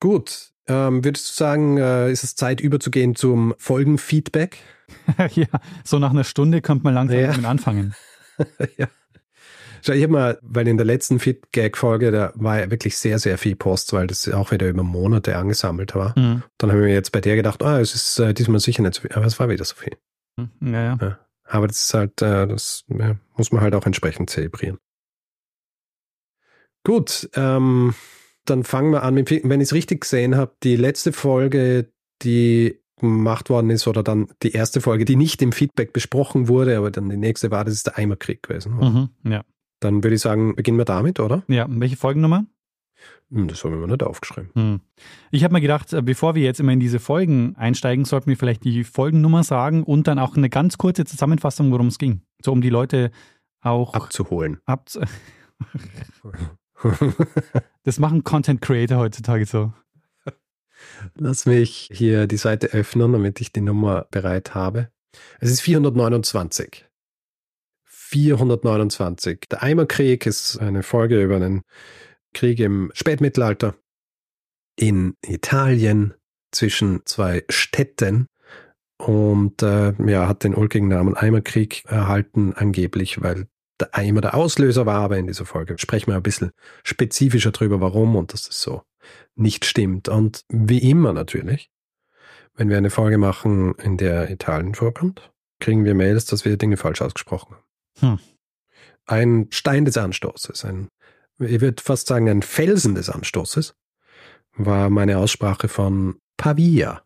Gut. 0.00 0.52
Ähm, 0.66 1.04
würdest 1.04 1.28
du 1.28 1.34
sagen, 1.34 1.78
äh, 1.78 2.10
ist 2.10 2.24
es 2.24 2.36
Zeit 2.36 2.60
überzugehen 2.60 3.14
zum 3.16 3.54
Folgenfeedback? 3.58 4.58
ja, 5.34 5.46
so 5.84 5.98
nach 5.98 6.10
einer 6.10 6.24
Stunde 6.24 6.62
könnte 6.62 6.84
man 6.84 6.94
langsam 6.94 7.18
ja. 7.18 7.26
damit 7.32 7.44
anfangen. 7.44 7.94
ja. 8.78 8.86
Schau, 9.82 9.92
ich 9.92 10.02
habe 10.02 10.12
mal, 10.12 10.38
weil 10.42 10.68
in 10.68 10.76
der 10.76 10.86
letzten 10.86 11.18
Fit-Gag-Folge, 11.18 12.10
da 12.10 12.32
war 12.34 12.60
ja 12.60 12.70
wirklich 12.70 12.96
sehr, 12.96 13.18
sehr 13.18 13.38
viel 13.38 13.56
Post, 13.56 13.92
weil 13.92 14.06
das 14.06 14.28
auch 14.28 14.50
wieder 14.50 14.68
über 14.68 14.82
Monate 14.82 15.36
angesammelt 15.36 15.94
war. 15.94 16.18
Mhm. 16.18 16.42
Dann 16.58 16.70
habe 16.70 16.80
ich 16.80 16.86
mir 16.86 16.94
jetzt 16.94 17.12
bei 17.12 17.20
der 17.20 17.36
gedacht, 17.36 17.62
ah, 17.62 17.80
es 17.80 17.94
ist 17.94 18.18
äh, 18.18 18.34
diesmal 18.34 18.60
sicher 18.60 18.82
nicht 18.82 18.94
so 18.94 19.02
viel, 19.02 19.12
aber 19.12 19.26
es 19.26 19.38
war 19.38 19.48
wieder 19.48 19.64
so 19.64 19.74
viel. 19.74 19.96
Mhm. 20.36 20.50
Ja, 20.72 20.82
ja. 20.82 20.98
ja. 21.00 21.18
Aber 21.44 21.66
das 21.66 21.80
ist 21.84 21.94
halt, 21.94 22.22
äh, 22.22 22.46
das 22.46 22.84
ja, 22.88 23.16
muss 23.36 23.52
man 23.52 23.62
halt 23.62 23.74
auch 23.74 23.86
entsprechend 23.86 24.30
zelebrieren. 24.30 24.78
Gut, 26.84 27.28
ähm, 27.34 27.94
dann 28.44 28.64
fangen 28.64 28.92
wir 28.92 29.02
an 29.02 29.14
mit, 29.14 29.30
wenn 29.30 29.60
ich 29.60 29.68
es 29.68 29.74
richtig 29.74 30.02
gesehen 30.02 30.36
habe, 30.36 30.54
die 30.62 30.76
letzte 30.76 31.12
Folge, 31.12 31.92
die 32.22 32.80
gemacht 33.00 33.50
worden 33.50 33.70
ist, 33.70 33.86
oder 33.86 34.02
dann 34.02 34.28
die 34.42 34.52
erste 34.52 34.80
Folge, 34.80 35.04
die 35.04 35.16
nicht 35.16 35.42
im 35.42 35.52
Feedback 35.52 35.92
besprochen 35.92 36.48
wurde, 36.48 36.76
aber 36.76 36.90
dann 36.90 37.08
die 37.08 37.16
nächste 37.16 37.50
war, 37.50 37.64
das 37.64 37.74
ist 37.74 37.86
der 37.86 37.98
Eimerkrieg 37.98 38.42
gewesen. 38.42 38.74
Mhm, 38.74 39.08
ja. 39.30 39.44
Dann 39.80 40.04
würde 40.04 40.14
ich 40.14 40.20
sagen, 40.20 40.54
beginnen 40.54 40.78
wir 40.78 40.84
damit, 40.84 41.20
oder? 41.20 41.42
Ja, 41.48 41.66
welche 41.68 41.96
Folgennummer? 41.96 42.46
Hm, 43.30 43.48
das 43.48 43.64
haben 43.64 43.80
wir 43.80 43.86
nicht 43.86 44.02
aufgeschrieben. 44.02 44.50
Hm. 44.54 44.80
Ich 45.30 45.44
habe 45.44 45.54
mir 45.54 45.60
gedacht, 45.60 45.92
äh, 45.92 46.02
bevor 46.02 46.34
wir 46.34 46.42
jetzt 46.42 46.60
immer 46.60 46.72
in 46.72 46.80
diese 46.80 46.98
Folgen 47.00 47.56
einsteigen, 47.56 48.04
sollten 48.04 48.28
wir 48.28 48.36
vielleicht 48.36 48.64
die 48.64 48.84
Folgennummer 48.84 49.44
sagen 49.44 49.84
und 49.84 50.06
dann 50.06 50.18
auch 50.18 50.36
eine 50.36 50.50
ganz 50.50 50.78
kurze 50.78 51.04
Zusammenfassung, 51.04 51.70
worum 51.72 51.86
es 51.86 51.98
ging. 51.98 52.22
So 52.42 52.52
um 52.52 52.60
die 52.60 52.70
Leute 52.70 53.10
auch 53.62 53.94
abzuholen. 53.94 54.58
Abzu 54.66 55.00
das 57.82 57.98
machen 57.98 58.24
Content 58.24 58.62
Creator 58.62 58.98
heutzutage 58.98 59.44
so. 59.44 59.72
Lass 61.14 61.44
mich 61.44 61.90
hier 61.92 62.26
die 62.26 62.38
Seite 62.38 62.68
öffnen, 62.68 63.12
damit 63.12 63.40
ich 63.40 63.52
die 63.52 63.60
Nummer 63.60 64.06
bereit 64.10 64.54
habe. 64.54 64.90
Es 65.40 65.50
ist 65.50 65.60
429. 65.60 66.86
429. 68.10 69.46
Der 69.50 69.62
Eimerkrieg 69.62 70.26
ist 70.26 70.58
eine 70.58 70.82
Folge 70.82 71.22
über 71.22 71.36
einen 71.36 71.62
Krieg 72.34 72.58
im 72.58 72.90
Spätmittelalter 72.92 73.76
in 74.76 75.14
Italien 75.24 76.14
zwischen 76.50 77.02
zwei 77.04 77.44
Städten 77.48 78.26
und 78.98 79.62
äh, 79.62 79.92
ja, 80.10 80.26
hat 80.26 80.42
den 80.42 80.56
ulkigen 80.56 80.88
Namen 80.88 81.14
Eimerkrieg 81.14 81.84
erhalten, 81.86 82.52
angeblich, 82.54 83.22
weil 83.22 83.46
der 83.78 83.94
Eimer 83.94 84.20
der 84.20 84.34
Auslöser 84.34 84.86
war, 84.86 85.00
aber 85.02 85.16
in 85.16 85.28
dieser 85.28 85.46
Folge 85.46 85.78
sprechen 85.78 86.08
wir 86.08 86.16
ein 86.16 86.22
bisschen 86.22 86.50
spezifischer 86.82 87.52
drüber, 87.52 87.80
warum 87.80 88.16
und 88.16 88.32
dass 88.32 88.48
das 88.48 88.60
so 88.60 88.82
nicht 89.36 89.64
stimmt. 89.64 90.08
Und 90.08 90.44
wie 90.48 90.78
immer 90.90 91.12
natürlich, 91.12 91.70
wenn 92.54 92.68
wir 92.68 92.76
eine 92.76 92.90
Folge 92.90 93.18
machen, 93.18 93.74
in 93.76 93.96
der 93.96 94.30
Italien 94.30 94.74
vorkommt, 94.74 95.30
kriegen 95.60 95.84
wir 95.84 95.94
Mails, 95.94 96.26
dass 96.26 96.44
wir 96.44 96.56
Dinge 96.56 96.76
falsch 96.76 97.00
ausgesprochen 97.02 97.54
haben. 97.54 97.69
Hm. 98.00 98.18
Ein 99.06 99.48
Stein 99.50 99.84
des 99.84 99.96
Anstoßes, 99.96 100.64
ein, 100.64 100.88
ich 101.38 101.60
würde 101.60 101.82
fast 101.82 102.06
sagen, 102.06 102.28
ein 102.28 102.42
Felsen 102.42 102.94
des 102.94 103.10
Anstoßes, 103.10 103.74
war 104.54 104.90
meine 104.90 105.18
Aussprache 105.18 105.68
von 105.68 106.20
Pavia. 106.36 107.02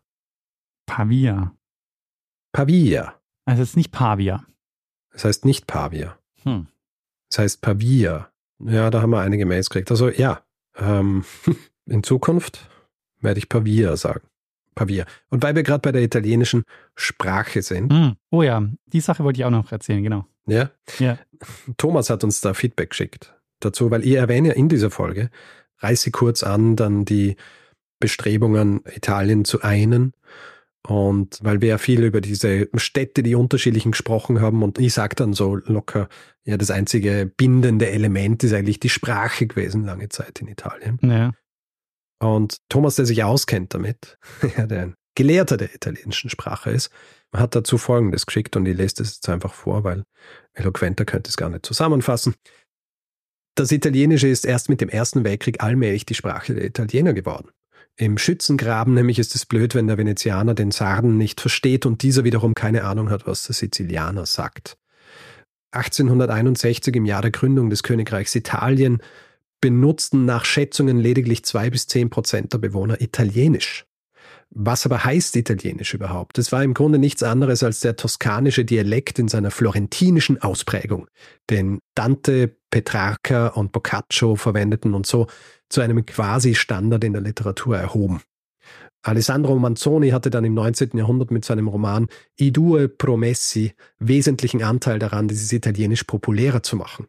Pavia. 0.85 1.55
Pavia. 2.51 3.19
Also 3.45 3.63
es 3.63 3.69
ist 3.69 3.77
nicht 3.77 3.91
Pavia. 3.91 4.45
Es 5.11 5.25
heißt 5.25 5.45
nicht 5.45 5.67
Pavia. 5.67 6.17
Hm. 6.43 6.67
Es 7.29 7.39
heißt 7.39 7.61
Pavia. 7.61 8.29
Ja, 8.59 8.89
da 8.89 9.01
haben 9.01 9.09
wir 9.09 9.19
einige 9.19 9.45
Mails 9.45 9.69
gekriegt. 9.69 9.91
Also 9.91 10.09
ja, 10.09 10.43
ähm, 10.77 11.23
in 11.85 12.03
Zukunft 12.03 12.69
werde 13.19 13.39
ich 13.39 13.49
Pavia 13.49 13.95
sagen. 13.97 14.27
Pavia. 14.75 15.05
Und 15.29 15.41
weil 15.41 15.55
wir 15.55 15.63
gerade 15.63 15.81
bei 15.81 15.91
der 15.91 16.03
italienischen 16.03 16.63
Sprache 16.95 17.61
sind. 17.61 17.91
Hm. 17.91 18.15
Oh 18.29 18.43
ja, 18.43 18.61
die 18.85 18.99
Sache 18.99 19.23
wollte 19.23 19.39
ich 19.39 19.45
auch 19.45 19.51
noch 19.51 19.71
erzählen, 19.71 20.03
genau. 20.03 20.25
Ja? 20.47 20.71
Ja. 20.99 21.17
Thomas 21.77 22.09
hat 22.09 22.23
uns 22.23 22.41
da 22.41 22.53
Feedback 22.53 22.91
geschickt 22.91 23.33
dazu, 23.59 23.91
weil 23.91 24.05
ihr 24.05 24.19
erwähnt 24.19 24.47
ja 24.47 24.53
in 24.53 24.69
dieser 24.69 24.91
Folge, 24.91 25.29
reiße 25.79 26.11
kurz 26.11 26.43
an, 26.43 26.75
dann 26.75 27.05
die 27.05 27.35
Bestrebungen, 27.99 28.81
Italien 28.93 29.45
zu 29.45 29.61
einen. 29.61 30.13
Und 30.87 31.39
weil 31.41 31.61
wir 31.61 31.69
ja 31.69 31.77
viel 31.79 32.03
über 32.03 32.21
diese 32.21 32.69
Städte, 32.75 33.23
die 33.23 33.33
unterschiedlichen 33.33 33.91
gesprochen 33.91 34.39
haben, 34.39 34.61
und 34.61 34.77
ich 34.77 34.93
sage 34.93 35.15
dann 35.15 35.33
so 35.33 35.55
locker, 35.55 36.09
ja, 36.43 36.57
das 36.57 36.69
einzige 36.69 37.25
bindende 37.25 37.89
Element 37.89 38.43
ist 38.43 38.53
eigentlich 38.53 38.79
die 38.79 38.89
Sprache 38.89 39.47
gewesen, 39.47 39.83
lange 39.83 40.09
Zeit 40.09 40.41
in 40.41 40.47
Italien. 40.47 40.99
Ja. 41.01 41.31
Und 42.19 42.57
Thomas, 42.69 42.95
der 42.95 43.05
sich 43.05 43.23
auskennt 43.23 43.73
damit, 43.73 44.19
der 44.57 44.81
ein 44.81 44.95
Gelehrter 45.15 45.57
der 45.57 45.73
italienischen 45.73 46.29
Sprache 46.29 46.71
ist, 46.71 46.89
hat 47.33 47.55
dazu 47.55 47.77
Folgendes 47.77 48.25
geschickt 48.25 48.55
und 48.55 48.65
ich 48.65 48.77
lese 48.77 48.95
das 48.95 49.15
jetzt 49.15 49.29
einfach 49.29 49.53
vor, 49.53 49.83
weil 49.83 50.03
eloquenter 50.53 51.05
könnte 51.05 51.29
es 51.29 51.37
gar 51.37 51.49
nicht 51.49 51.65
zusammenfassen. 51.65 52.35
Das 53.55 53.71
Italienische 53.71 54.27
ist 54.27 54.45
erst 54.45 54.67
mit 54.69 54.81
dem 54.81 54.89
Ersten 54.89 55.23
Weltkrieg 55.23 55.63
allmählich 55.63 56.05
die 56.05 56.15
Sprache 56.15 56.53
der 56.53 56.65
Italiener 56.65 57.13
geworden. 57.13 57.49
Im 57.97 58.17
Schützengraben 58.17 58.93
nämlich 58.93 59.19
ist 59.19 59.35
es 59.35 59.45
blöd, 59.45 59.73
wenn 59.73 59.87
der 59.87 59.97
Venezianer 59.97 60.53
den 60.53 60.71
Sarden 60.71 61.17
nicht 61.17 61.39
versteht 61.39 61.85
und 61.85 62.03
dieser 62.03 62.25
wiederum 62.25 62.53
keine 62.53 62.83
Ahnung 62.83 63.09
hat, 63.09 63.25
was 63.25 63.43
der 63.43 63.55
Sizilianer 63.55 64.25
sagt. 64.25 64.77
1861 65.71 66.95
im 66.95 67.05
Jahr 67.05 67.21
der 67.21 67.31
Gründung 67.31 67.69
des 67.69 67.83
Königreichs 67.83 68.35
Italien 68.35 69.01
benutzten 69.61 70.25
nach 70.25 70.43
Schätzungen 70.43 70.99
lediglich 70.99 71.45
zwei 71.45 71.69
bis 71.69 71.87
zehn 71.87 72.09
Prozent 72.09 72.51
der 72.51 72.57
Bewohner 72.57 72.99
Italienisch. 72.99 73.85
Was 74.57 74.85
aber 74.85 75.03
heißt 75.03 75.35
Italienisch 75.35 75.93
überhaupt? 75.93 76.37
Es 76.37 76.53
war 76.53 76.63
im 76.63 76.73
Grunde 76.73 76.97
nichts 76.97 77.23
anderes 77.23 77.61
als 77.61 77.81
der 77.81 77.97
toskanische 77.97 78.63
Dialekt 78.63 79.19
in 79.19 79.27
seiner 79.27 79.51
florentinischen 79.51 80.41
Ausprägung, 80.41 81.09
den 81.49 81.79
Dante, 81.93 82.55
Petrarca 82.71 83.47
und 83.47 83.73
Boccaccio 83.73 84.37
verwendeten 84.37 84.93
und 84.93 85.05
so 85.05 85.27
zu 85.67 85.81
einem 85.81 86.05
quasi 86.05 86.55
Standard 86.55 87.03
in 87.03 87.11
der 87.11 87.21
Literatur 87.21 87.77
erhoben. 87.77 88.21
Alessandro 89.01 89.59
Manzoni 89.59 90.11
hatte 90.11 90.29
dann 90.29 90.45
im 90.45 90.53
19. 90.53 90.91
Jahrhundert 90.97 91.31
mit 91.31 91.43
seinem 91.43 91.67
Roman 91.67 92.07
I 92.39 92.53
due 92.53 92.87
promessi 92.87 93.73
wesentlichen 93.99 94.63
Anteil 94.63 94.99
daran, 94.99 95.27
dieses 95.27 95.51
Italienisch 95.51 96.05
populärer 96.05 96.63
zu 96.63 96.77
machen. 96.77 97.07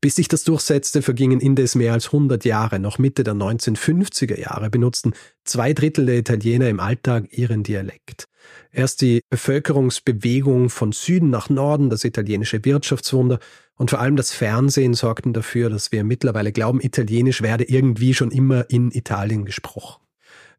Bis 0.00 0.16
sich 0.16 0.28
das 0.28 0.44
durchsetzte, 0.44 1.02
vergingen 1.02 1.40
indes 1.40 1.74
mehr 1.74 1.92
als 1.92 2.06
100 2.06 2.44
Jahre. 2.44 2.78
Noch 2.78 2.98
Mitte 2.98 3.24
der 3.24 3.34
1950er 3.34 4.38
Jahre 4.38 4.70
benutzten 4.70 5.14
zwei 5.44 5.72
Drittel 5.72 6.06
der 6.06 6.18
Italiener 6.18 6.68
im 6.68 6.80
Alltag 6.80 7.26
ihren 7.30 7.62
Dialekt. 7.62 8.28
Erst 8.72 9.00
die 9.00 9.20
Bevölkerungsbewegung 9.30 10.70
von 10.70 10.92
Süden 10.92 11.30
nach 11.30 11.48
Norden, 11.48 11.90
das 11.90 12.04
italienische 12.04 12.64
Wirtschaftswunder 12.64 13.38
und 13.76 13.90
vor 13.90 14.00
allem 14.00 14.16
das 14.16 14.32
Fernsehen 14.32 14.94
sorgten 14.94 15.32
dafür, 15.32 15.70
dass 15.70 15.92
wir 15.92 16.04
mittlerweile 16.04 16.52
glauben, 16.52 16.80
Italienisch 16.80 17.42
werde 17.42 17.64
irgendwie 17.64 18.14
schon 18.14 18.30
immer 18.30 18.70
in 18.70 18.90
Italien 18.90 19.44
gesprochen. 19.44 20.02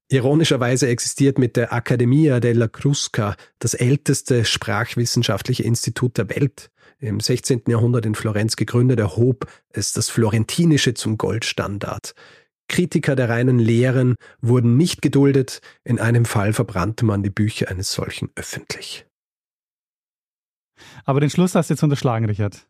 Ironischerweise 0.10 0.88
existiert 0.88 1.38
mit 1.38 1.58
der 1.58 1.74
Accademia 1.74 2.40
della 2.40 2.70
Crusca 2.70 3.36
das 3.60 3.74
älteste 3.74 4.46
sprachwissenschaftliche 4.46 5.64
Institut 5.64 6.18
der 6.18 6.30
Welt 6.30 6.70
im 7.00 7.20
16. 7.20 7.64
Jahrhundert 7.68 8.06
in 8.06 8.16
Florenz 8.16 8.56
gegründet, 8.56 9.00
erhob 9.00 9.48
es 9.70 9.94
das 9.94 10.10
Florentinische 10.10 10.94
zum 10.94 11.18
Goldstandard. 11.18 12.14
Kritiker 12.70 13.16
der 13.16 13.30
reinen 13.30 13.60
Lehren 13.60 14.16
wurden 14.42 14.76
nicht 14.78 15.02
geduldet, 15.02 15.62
in 15.84 16.00
einem 16.00 16.26
Fall 16.26 16.54
verbrannte 16.54 17.06
man 17.06 17.24
die 17.24 17.30
Bücher 17.30 17.70
eines 17.70 17.94
solchen 17.94 18.30
öffentlich. 18.36 19.06
Aber 21.06 21.20
den 21.20 21.30
Schluss 21.30 21.56
hast 21.56 21.70
du 21.70 21.74
jetzt 21.74 21.84
unterschlagen, 21.84 22.26
Richard. 22.26 22.68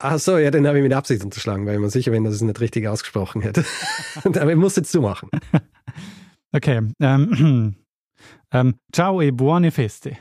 Ach 0.00 0.18
so, 0.18 0.38
ja, 0.38 0.52
den 0.52 0.66
habe 0.66 0.78
ich 0.78 0.84
mit 0.84 0.92
Absicht 0.92 1.24
unterschlagen, 1.24 1.66
weil 1.66 1.74
ich 1.74 1.80
mir 1.80 1.90
sicher 1.90 2.12
bin, 2.12 2.22
dass 2.22 2.34
ich 2.34 2.40
es 2.40 2.46
nicht 2.46 2.60
richtig 2.60 2.86
ausgesprochen 2.86 3.42
hätte. 3.42 3.64
Aber 4.24 4.50
ich 4.50 4.56
muss 4.56 4.76
jetzt 4.76 4.92
zumachen. 4.92 5.30
Okay. 6.50 6.80
Ähm, 7.00 7.76
ähm, 8.52 8.74
ciao 8.90 9.20
e 9.20 9.30
buone 9.30 9.70
feste. 9.70 10.16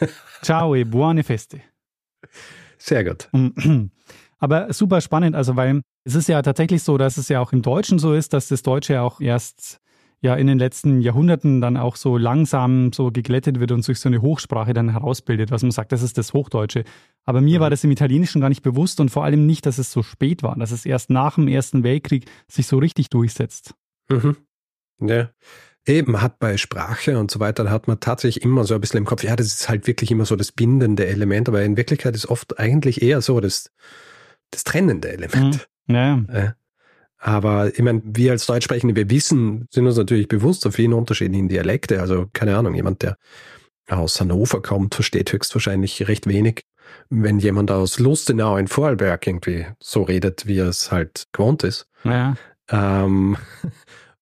Ciao 0.42 0.74
e 0.74 0.84
buone 0.84 1.22
feste. 1.22 1.60
Sehr 2.78 3.04
gut. 3.04 3.28
Aber 4.38 4.72
super 4.72 5.00
spannend, 5.00 5.34
also 5.34 5.56
weil 5.56 5.82
es 6.04 6.14
ist 6.14 6.28
ja 6.28 6.40
tatsächlich 6.42 6.82
so, 6.82 6.96
dass 6.96 7.16
es 7.16 7.28
ja 7.28 7.40
auch 7.40 7.52
im 7.52 7.62
Deutschen 7.62 7.98
so 7.98 8.14
ist, 8.14 8.32
dass 8.32 8.48
das 8.48 8.62
Deutsche 8.62 8.94
ja 8.94 9.02
auch 9.02 9.20
erst 9.20 9.80
ja 10.20 10.34
in 10.34 10.46
den 10.46 10.58
letzten 10.58 11.00
Jahrhunderten 11.00 11.60
dann 11.60 11.76
auch 11.76 11.96
so 11.96 12.16
langsam 12.16 12.92
so 12.92 13.10
geglättet 13.10 13.60
wird 13.60 13.72
und 13.72 13.82
sich 13.82 14.00
so 14.00 14.08
eine 14.08 14.20
Hochsprache 14.20 14.72
dann 14.72 14.90
herausbildet, 14.90 15.50
was 15.50 15.62
man 15.62 15.70
sagt, 15.70 15.92
das 15.92 16.02
ist 16.02 16.18
das 16.18 16.32
Hochdeutsche. 16.32 16.84
Aber 17.24 17.40
mir 17.40 17.60
war 17.60 17.70
das 17.70 17.84
im 17.84 17.90
Italienischen 17.90 18.40
gar 18.40 18.48
nicht 18.48 18.62
bewusst 18.62 19.00
und 19.00 19.10
vor 19.10 19.24
allem 19.24 19.46
nicht, 19.46 19.66
dass 19.66 19.78
es 19.78 19.92
so 19.92 20.02
spät 20.02 20.42
war, 20.42 20.56
dass 20.56 20.70
es 20.70 20.86
erst 20.86 21.10
nach 21.10 21.36
dem 21.36 21.46
Ersten 21.48 21.84
Weltkrieg 21.84 22.26
sich 22.48 22.66
so 22.66 22.78
richtig 22.78 23.10
durchsetzt. 23.10 23.74
Mhm. 24.08 24.36
Ja. 25.00 25.30
Eben 25.88 26.20
hat 26.20 26.38
bei 26.38 26.56
Sprache 26.58 27.18
und 27.18 27.30
so 27.30 27.40
weiter, 27.40 27.64
da 27.64 27.70
hat 27.70 27.88
man 27.88 27.98
tatsächlich 27.98 28.44
immer 28.44 28.64
so 28.64 28.74
ein 28.74 28.80
bisschen 28.80 28.98
im 28.98 29.04
Kopf, 29.06 29.24
ja, 29.24 29.34
das 29.36 29.46
ist 29.46 29.68
halt 29.68 29.86
wirklich 29.86 30.10
immer 30.10 30.26
so 30.26 30.36
das 30.36 30.52
bindende 30.52 31.06
Element, 31.06 31.48
aber 31.48 31.62
in 31.62 31.76
Wirklichkeit 31.78 32.14
ist 32.14 32.26
oft 32.26 32.58
eigentlich 32.58 33.00
eher 33.00 33.22
so 33.22 33.40
das, 33.40 33.70
das 34.50 34.64
trennende 34.64 35.08
Element. 35.10 35.68
Mhm. 35.86 35.94
Ja. 35.94 36.24
Ja. 36.32 36.54
Aber 37.16 37.72
ich 37.72 37.80
meine, 37.80 38.02
wir 38.04 38.32
als 38.32 38.46
Deutschsprechende, 38.46 38.94
wir 38.94 39.10
wissen, 39.10 39.66
sind 39.70 39.86
uns 39.86 39.96
natürlich 39.96 40.28
bewusst 40.28 40.66
auf 40.66 40.74
vielen 40.74 40.92
unterschiedlichen 40.92 41.48
Dialekte. 41.48 42.00
Also 42.00 42.26
keine 42.32 42.56
Ahnung, 42.56 42.74
jemand, 42.74 43.02
der 43.02 43.16
aus 43.88 44.20
Hannover 44.20 44.60
kommt, 44.60 44.94
versteht 44.94 45.32
höchstwahrscheinlich 45.32 46.06
recht 46.06 46.26
wenig. 46.26 46.64
Wenn 47.08 47.38
jemand 47.38 47.70
aus 47.70 47.98
Lustenau 47.98 48.56
in 48.56 48.68
Vorarlberg 48.68 49.26
irgendwie 49.26 49.66
so 49.80 50.02
redet, 50.02 50.46
wie 50.46 50.58
er 50.58 50.68
es 50.68 50.92
halt 50.92 51.26
gewohnt 51.32 51.64
ist, 51.64 51.88
Ja. 52.04 52.36
ähm, 52.70 53.36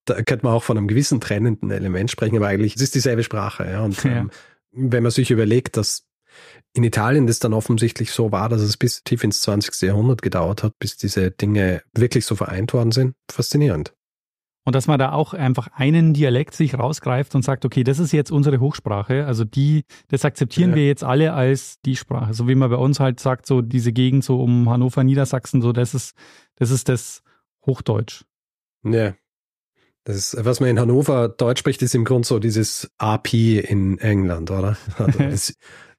da 0.07 0.23
könnte 0.23 0.45
man 0.47 0.55
auch 0.55 0.63
von 0.63 0.79
einem 0.79 0.89
gewissen 0.89 1.21
trennenden 1.21 1.71
Element 1.71 2.11
sprechen, 2.11 2.37
aber 2.37 2.49
eigentlich 2.49 2.77
es 2.77 2.83
ist 2.83 2.95
dieselbe 2.95 3.23
Sprache. 3.23 3.65
Ja. 3.71 3.83
Und 3.85 4.03
Ja. 4.05 4.11
ähm, 4.21 4.31
wenn 4.73 5.03
man 5.03 5.13
sich 5.13 5.31
überlegt, 5.31 5.77
dass 5.77 6.05
in 6.75 6.85
Italien 6.85 7.27
das 7.27 7.39
dann 7.39 7.55
offensichtlich 7.55 8.11
so 8.11 8.31
war, 8.33 8.49
dass 8.49 8.61
es 8.61 8.77
bis 8.77 9.03
tief 9.03 9.25
ins 9.25 9.41
20. 9.41 9.83
Jahrhundert 9.87 10.21
gedauert 10.23 10.63
hat, 10.63 10.73
bis 10.79 10.97
diese 10.97 11.31
Dinge 11.31 11.83
wirklich 11.95 12.27
so 12.27 12.35
vereint 12.35 12.73
worden 12.75 12.93
sind, 12.93 13.15
faszinierend. 13.31 13.95
Und 14.67 14.75
dass 14.75 14.89
man 14.89 14.99
da 14.99 15.13
auch 15.13 15.33
einfach 15.33 15.69
einen 15.75 16.13
Dialekt 16.13 16.53
sich 16.53 16.77
rausgreift 16.77 17.35
und 17.37 17.43
sagt, 17.43 17.65
okay, 17.65 17.85
das 17.85 18.01
ist 18.01 18.13
jetzt 18.13 18.33
unsere 18.33 18.59
Hochsprache. 18.59 19.25
Also 19.25 19.45
die, 19.45 19.85
das 20.09 20.25
akzeptieren 20.25 20.71
Ja. 20.71 20.77
wir 20.77 20.87
jetzt 20.89 21.05
alle 21.05 21.35
als 21.35 21.81
die 21.85 21.95
Sprache. 21.95 22.35
So 22.35 22.49
wie 22.49 22.57
man 22.57 22.69
bei 22.69 22.77
uns 22.77 22.99
halt 22.99 23.21
sagt, 23.21 23.47
so 23.47 23.63
diese 23.63 23.93
Gegend 23.93 24.25
so 24.25 24.43
um 24.43 24.69
Hannover, 24.69 25.05
Niedersachsen, 25.05 25.63
so 25.63 25.73
das 25.73 25.95
ist, 25.95 26.15
das 26.57 26.71
ist 26.73 26.89
das 26.89 27.23
Hochdeutsch. 27.65 28.25
Ja. 28.85 29.15
Das 30.07 30.17
ist, 30.17 30.45
was 30.45 30.61
man 30.61 30.69
in 30.69 30.79
Hannover 30.79 31.29
Deutsch 31.29 31.59
spricht, 31.59 31.83
ist 31.83 31.93
im 31.97 32.05
Grunde 32.05 32.29
so 32.29 32.39
dieses 32.39 32.89
AP 32.99 33.35
in 33.35 33.99
England, 33.99 34.53
oder? 34.53 34.77
Also 34.99 35.19
das, 35.19 35.51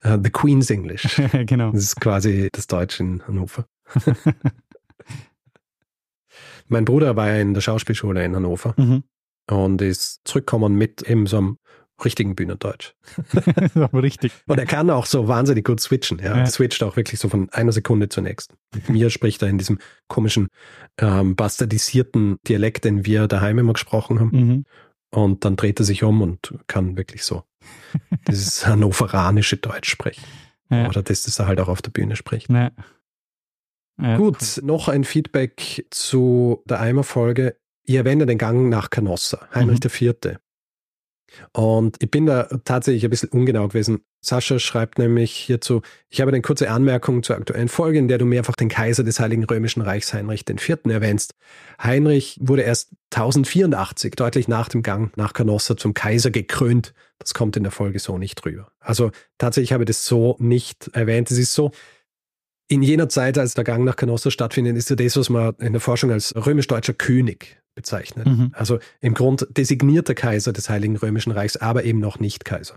äh, 0.01 0.17
the 0.23 0.29
Queen's 0.29 0.69
English. 0.69 1.21
genau. 1.45 1.71
Das 1.71 1.83
ist 1.83 1.99
quasi 1.99 2.47
das 2.53 2.67
Deutsch 2.67 3.01
in 3.01 3.21
Hannover. 3.27 3.67
mein 6.67 6.85
Bruder 6.85 7.15
war 7.17 7.27
ja 7.27 7.41
in 7.41 7.53
der 7.53 7.61
Schauspielschule 7.61 8.23
in 8.23 8.33
Hannover 8.35 8.73
Mhm. 8.77 9.03
und 9.51 9.81
ist 9.81 10.21
zurückgekommen 10.23 10.75
mit 10.75 11.01
eben 11.03 11.25
so 11.27 11.37
einem 11.37 11.57
richtigen 12.03 12.35
Bühnendeutsch. 12.35 12.93
Richtig. 13.93 14.31
Und 14.47 14.59
er 14.59 14.65
kann 14.65 14.89
auch 14.89 15.05
so 15.05 15.27
wahnsinnig 15.27 15.65
gut 15.65 15.79
switchen. 15.79 16.19
Ja. 16.19 16.35
Ja. 16.35 16.37
Er 16.41 16.45
switcht 16.47 16.83
auch 16.83 16.95
wirklich 16.95 17.19
so 17.19 17.29
von 17.29 17.49
einer 17.51 17.71
Sekunde 17.71 18.09
zur 18.09 18.23
nächsten. 18.23 18.55
Mit 18.73 18.89
mir 18.89 19.09
spricht 19.09 19.41
er 19.41 19.47
in 19.49 19.57
diesem 19.57 19.79
komischen, 20.07 20.47
ähm, 20.99 21.35
bastardisierten 21.35 22.37
Dialekt, 22.47 22.85
den 22.85 23.05
wir 23.05 23.27
daheim 23.27 23.59
immer 23.59 23.73
gesprochen 23.73 24.19
haben. 24.19 24.31
Mhm. 24.31 24.63
Und 25.09 25.45
dann 25.45 25.55
dreht 25.55 25.79
er 25.79 25.85
sich 25.85 26.03
um 26.03 26.21
und 26.21 26.53
kann 26.67 26.97
wirklich 26.97 27.23
so 27.23 27.43
dieses 28.27 28.67
hannoveranische 28.67 29.57
Deutsch 29.57 29.89
sprechen. 29.89 30.23
Ja. 30.69 30.87
Oder 30.89 31.01
das, 31.01 31.23
das 31.23 31.39
er 31.39 31.47
halt 31.47 31.59
auch 31.59 31.69
auf 31.69 31.81
der 31.81 31.91
Bühne 31.91 32.15
spricht. 32.15 32.49
Ja. 32.49 32.71
Gut, 34.17 34.59
noch 34.61 34.89
ein 34.89 35.03
Feedback 35.03 35.87
zu 35.89 36.61
der 36.65 36.79
Eimer-Folge. 36.79 37.57
Ihr 37.85 37.99
erwähnt 37.99 38.21
den 38.29 38.37
Gang 38.37 38.69
nach 38.69 38.91
Canossa, 38.91 39.47
Heinrich 39.55 39.79
Mhm. 39.83 40.07
IV. 40.07 40.37
Und 41.53 41.97
ich 42.01 42.11
bin 42.11 42.25
da 42.25 42.43
tatsächlich 42.65 43.03
ein 43.03 43.09
bisschen 43.09 43.29
ungenau 43.29 43.67
gewesen. 43.67 43.99
Sascha 44.21 44.59
schreibt 44.59 44.97
nämlich 44.97 45.31
hierzu, 45.31 45.81
ich 46.09 46.21
habe 46.21 46.31
eine 46.31 46.41
kurze 46.41 46.69
Anmerkung 46.69 47.23
zur 47.23 47.37
aktuellen 47.37 47.69
Folge, 47.69 47.99
in 47.99 48.07
der 48.07 48.17
du 48.17 48.25
mehrfach 48.25 48.55
den 48.55 48.69
Kaiser 48.69 49.03
des 49.03 49.19
Heiligen 49.19 49.43
Römischen 49.43 49.81
Reichs 49.81 50.13
Heinrich 50.13 50.45
IV. 50.49 50.77
erwähnst. 50.85 51.33
Heinrich 51.81 52.37
wurde 52.41 52.63
erst 52.63 52.91
1084, 53.13 54.15
deutlich 54.15 54.47
nach 54.47 54.69
dem 54.69 54.83
Gang 54.83 55.15
nach 55.15 55.33
Canossa, 55.33 55.77
zum 55.77 55.93
Kaiser 55.93 56.31
gekrönt. 56.31 56.93
Das 57.19 57.33
kommt 57.33 57.55
in 57.55 57.63
der 57.63 57.71
Folge 57.71 57.99
so 57.99 58.17
nicht 58.17 58.35
drüber. 58.35 58.71
Also 58.79 59.11
tatsächlich 59.37 59.71
habe 59.71 59.83
ich 59.83 59.87
das 59.87 60.05
so 60.05 60.35
nicht 60.39 60.89
erwähnt. 60.93 61.31
Es 61.31 61.37
ist 61.37 61.53
so, 61.53 61.71
in 62.69 62.83
jener 62.83 63.07
Zeit, 63.07 63.37
als 63.37 63.53
der 63.53 63.63
Gang 63.63 63.85
nach 63.85 63.95
Canossa 63.95 64.29
stattfindet, 64.29 64.75
ist 64.75 64.89
ja 64.89 64.95
das, 64.95 65.15
was 65.15 65.29
man 65.29 65.55
in 65.59 65.71
der 65.71 65.79
Forschung 65.79 66.11
als 66.11 66.35
römisch-deutscher 66.35 66.93
König 66.93 67.61
bezeichnet. 67.77 68.25
Mhm. 68.25 68.51
Also 68.53 68.79
im 68.99 69.13
Grund 69.13 69.47
designierter 69.51 70.15
Kaiser 70.15 70.51
des 70.51 70.67
Heiligen 70.67 70.97
Römischen 70.97 71.31
Reichs, 71.31 71.55
aber 71.55 71.85
eben 71.85 71.99
noch 71.99 72.19
nicht 72.19 72.43
Kaiser. 72.43 72.75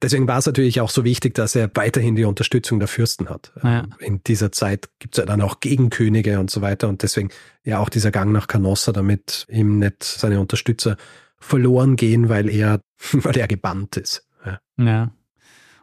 Deswegen 0.00 0.28
war 0.28 0.38
es 0.38 0.46
natürlich 0.46 0.80
auch 0.80 0.90
so 0.90 1.04
wichtig, 1.04 1.34
dass 1.34 1.56
er 1.56 1.70
weiterhin 1.74 2.16
die 2.16 2.24
Unterstützung 2.24 2.78
der 2.78 2.88
Fürsten 2.88 3.28
hat. 3.28 3.52
Ja. 3.62 3.84
In 3.98 4.22
dieser 4.24 4.52
Zeit 4.52 4.90
gibt 4.98 5.14
es 5.14 5.18
ja 5.18 5.26
dann 5.26 5.40
auch 5.40 5.60
Gegenkönige 5.60 6.38
und 6.38 6.50
so 6.50 6.60
weiter 6.60 6.88
und 6.88 7.02
deswegen 7.02 7.30
ja 7.64 7.78
auch 7.78 7.88
dieser 7.88 8.10
Gang 8.10 8.30
nach 8.32 8.46
Canossa, 8.46 8.92
damit 8.92 9.46
ihm 9.50 9.78
nicht 9.78 10.04
seine 10.04 10.40
Unterstützer 10.40 10.96
verloren 11.38 11.96
gehen, 11.96 12.28
weil 12.28 12.48
er, 12.48 12.80
weil 13.12 13.36
er 13.36 13.48
gebannt 13.48 13.96
ist. 13.96 14.26
Ja. 14.44 14.60
Ja. 14.78 15.10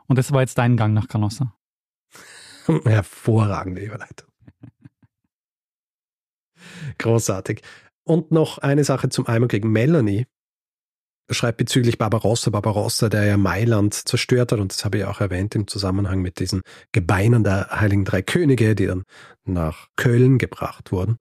Und 0.07 0.17
das 0.17 0.31
war 0.31 0.41
jetzt 0.41 0.57
dein 0.57 0.77
Gang 0.77 0.93
nach 0.93 1.07
Canossa. 1.07 1.55
Hervorragende 2.85 3.81
Überleitung. 3.81 4.29
Großartig. 6.97 7.61
Und 8.05 8.31
noch 8.31 8.57
eine 8.57 8.83
Sache 8.83 9.09
zum 9.09 9.27
Eimerkrieg. 9.27 9.63
Melanie 9.63 10.25
schreibt 11.29 11.57
bezüglich 11.57 11.97
Barbarossa, 11.97 12.49
Barbarossa, 12.49 13.09
der 13.09 13.25
ja 13.25 13.37
Mailand 13.37 13.93
zerstört 13.93 14.51
hat, 14.51 14.59
und 14.59 14.73
das 14.73 14.83
habe 14.83 14.99
ich 14.99 15.05
auch 15.05 15.21
erwähnt 15.21 15.55
im 15.55 15.67
Zusammenhang 15.67 16.21
mit 16.21 16.39
diesen 16.39 16.61
Gebeinen 16.91 17.43
der 17.43 17.69
Heiligen 17.71 18.05
Drei 18.05 18.21
Könige, 18.21 18.75
die 18.75 18.87
dann 18.87 19.03
nach 19.45 19.87
Köln 19.95 20.37
gebracht 20.37 20.91
wurden. 20.91 21.17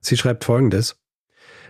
Sie 0.00 0.16
schreibt 0.16 0.44
folgendes. 0.44 0.96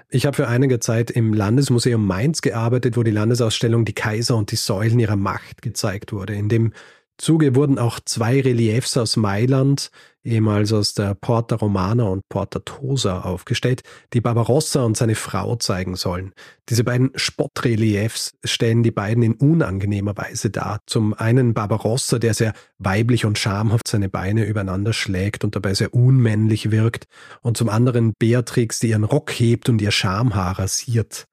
Ich 0.08 0.26
habe 0.26 0.36
für 0.36 0.46
einige 0.46 0.78
Zeit 0.78 1.10
im 1.10 1.32
Landesmuseum 1.32 2.06
Mainz 2.06 2.42
gearbeitet, 2.42 2.96
wo 2.96 3.02
die 3.02 3.10
Landesausstellung 3.10 3.84
Die 3.84 3.94
Kaiser 3.94 4.36
und 4.36 4.50
die 4.50 4.56
Säulen 4.56 4.98
ihrer 4.98 5.16
Macht 5.16 5.62
gezeigt 5.62 6.12
wurde. 6.12 6.34
In 6.34 6.48
dem 6.48 6.72
Zuge 7.18 7.54
wurden 7.54 7.78
auch 7.78 8.00
zwei 8.04 8.40
Reliefs 8.40 8.96
aus 8.96 9.16
Mailand, 9.16 9.90
ehemals 10.24 10.72
aus 10.72 10.94
der 10.94 11.14
Porta 11.14 11.56
Romana 11.56 12.04
und 12.04 12.28
Porta 12.28 12.60
Tosa 12.60 13.20
aufgestellt, 13.20 13.82
die 14.12 14.20
Barbarossa 14.20 14.82
und 14.82 14.96
seine 14.96 15.14
Frau 15.14 15.56
zeigen 15.56 15.94
sollen. 15.96 16.32
Diese 16.68 16.84
beiden 16.84 17.10
Spottreliefs 17.14 18.32
stellen 18.44 18.82
die 18.82 18.90
beiden 18.90 19.22
in 19.22 19.34
unangenehmer 19.34 20.16
Weise 20.16 20.50
dar. 20.50 20.80
Zum 20.86 21.14
einen 21.14 21.54
Barbarossa, 21.54 22.18
der 22.18 22.34
sehr 22.34 22.54
weiblich 22.78 23.24
und 23.24 23.38
schamhaft 23.38 23.88
seine 23.88 24.08
Beine 24.08 24.44
übereinander 24.44 24.92
schlägt 24.92 25.44
und 25.44 25.54
dabei 25.56 25.74
sehr 25.74 25.94
unmännlich 25.94 26.70
wirkt, 26.70 27.06
und 27.42 27.56
zum 27.56 27.68
anderen 27.68 28.14
Beatrix, 28.18 28.78
die 28.78 28.90
ihren 28.90 29.04
Rock 29.04 29.30
hebt 29.32 29.68
und 29.68 29.80
ihr 29.82 29.90
Schamhaar 29.90 30.58
rasiert. 30.58 31.26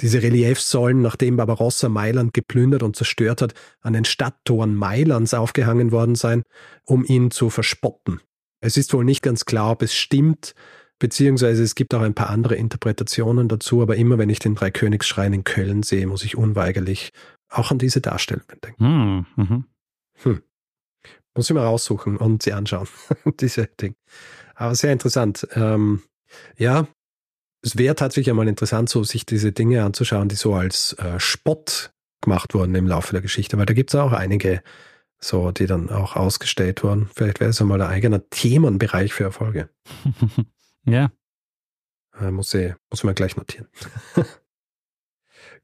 Diese 0.00 0.22
Reliefs 0.22 0.70
sollen, 0.70 1.02
nachdem 1.02 1.36
Barbarossa 1.36 1.88
Mailand 1.88 2.32
geplündert 2.32 2.82
und 2.82 2.94
zerstört 2.94 3.42
hat, 3.42 3.54
an 3.80 3.94
den 3.94 4.04
Stadttoren 4.04 4.74
Mailands 4.74 5.34
aufgehangen 5.34 5.90
worden 5.90 6.14
sein, 6.14 6.42
um 6.84 7.04
ihn 7.04 7.30
zu 7.30 7.50
verspotten. 7.50 8.20
Es 8.60 8.76
ist 8.76 8.92
wohl 8.92 9.04
nicht 9.04 9.22
ganz 9.22 9.44
klar, 9.44 9.72
ob 9.72 9.82
es 9.82 9.94
stimmt, 9.94 10.54
beziehungsweise 10.98 11.62
es 11.62 11.74
gibt 11.74 11.94
auch 11.94 12.02
ein 12.02 12.14
paar 12.14 12.30
andere 12.30 12.56
Interpretationen 12.56 13.48
dazu, 13.48 13.82
aber 13.82 13.96
immer 13.96 14.18
wenn 14.18 14.30
ich 14.30 14.38
den 14.38 14.54
Dreikönigsschrein 14.54 15.32
in 15.32 15.44
Köln 15.44 15.82
sehe, 15.82 16.06
muss 16.06 16.24
ich 16.24 16.36
unweigerlich 16.36 17.12
auch 17.48 17.70
an 17.70 17.78
diese 17.78 18.00
Darstellungen 18.00 18.60
denken. 18.64 19.26
Hm. 19.36 19.64
Mhm. 20.24 20.42
Muss 21.34 21.48
ich 21.48 21.54
mal 21.54 21.64
raussuchen 21.64 22.16
und 22.16 22.42
sie 22.42 22.52
anschauen. 22.52 22.88
diese 23.40 23.66
Dinge. 23.66 23.94
Aber 24.54 24.74
sehr 24.74 24.92
interessant. 24.92 25.46
Ähm, 25.54 26.02
ja, 26.56 26.88
es 27.68 27.76
wäre 27.78 27.94
tatsächlich 27.94 28.30
einmal 28.30 28.48
interessant, 28.48 28.88
so 28.88 29.04
sich 29.04 29.26
diese 29.26 29.52
Dinge 29.52 29.84
anzuschauen, 29.84 30.28
die 30.28 30.36
so 30.36 30.54
als 30.54 30.94
äh, 30.94 31.20
Spott 31.20 31.92
gemacht 32.22 32.54
wurden 32.54 32.74
im 32.74 32.86
Laufe 32.86 33.12
der 33.12 33.20
Geschichte, 33.20 33.58
weil 33.58 33.66
da 33.66 33.74
gibt 33.74 33.90
es 33.90 33.94
auch 33.94 34.12
einige, 34.12 34.62
so, 35.20 35.50
die 35.52 35.66
dann 35.66 35.90
auch 35.90 36.16
ausgestellt 36.16 36.82
wurden. 36.82 37.10
Vielleicht 37.14 37.40
wäre 37.40 37.50
es 37.50 37.60
einmal 37.60 37.80
ein 37.82 37.90
eigener 37.90 38.28
Themenbereich 38.30 39.12
für 39.12 39.24
Erfolge. 39.24 39.68
ja. 40.86 41.10
Äh, 42.18 42.30
muss, 42.30 42.54
ich, 42.54 42.72
muss 42.90 43.04
man 43.04 43.14
gleich 43.14 43.36
notieren. 43.36 43.68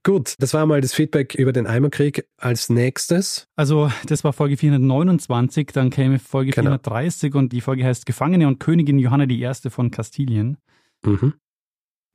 Gut, 0.03 0.35
das 0.39 0.53
war 0.53 0.67
mal 0.67 0.83
das 0.83 0.93
Feedback 0.93 1.35
über 1.35 1.53
den 1.53 1.67
Eimerkrieg. 1.67 2.29
Als 2.37 2.69
nächstes, 2.69 3.49
Also, 3.57 3.91
das 4.07 4.23
war 4.23 4.35
Folge 4.35 4.59
429, 4.59 5.71
dann 5.73 5.89
käme 5.89 6.19
Folge 6.19 6.51
Genau. 6.51 6.73
430 6.73 7.35
und 7.35 7.53
die 7.55 7.63
Folge 7.63 7.85
heißt 7.85 8.05
Gefangene 8.05 8.47
und 8.47 8.61
Königin 8.61 8.99
Johanna 8.99 9.25
I. 9.25 9.51
von 9.71 9.91
Kastilien. 9.91 10.59
mhm. 11.03 11.33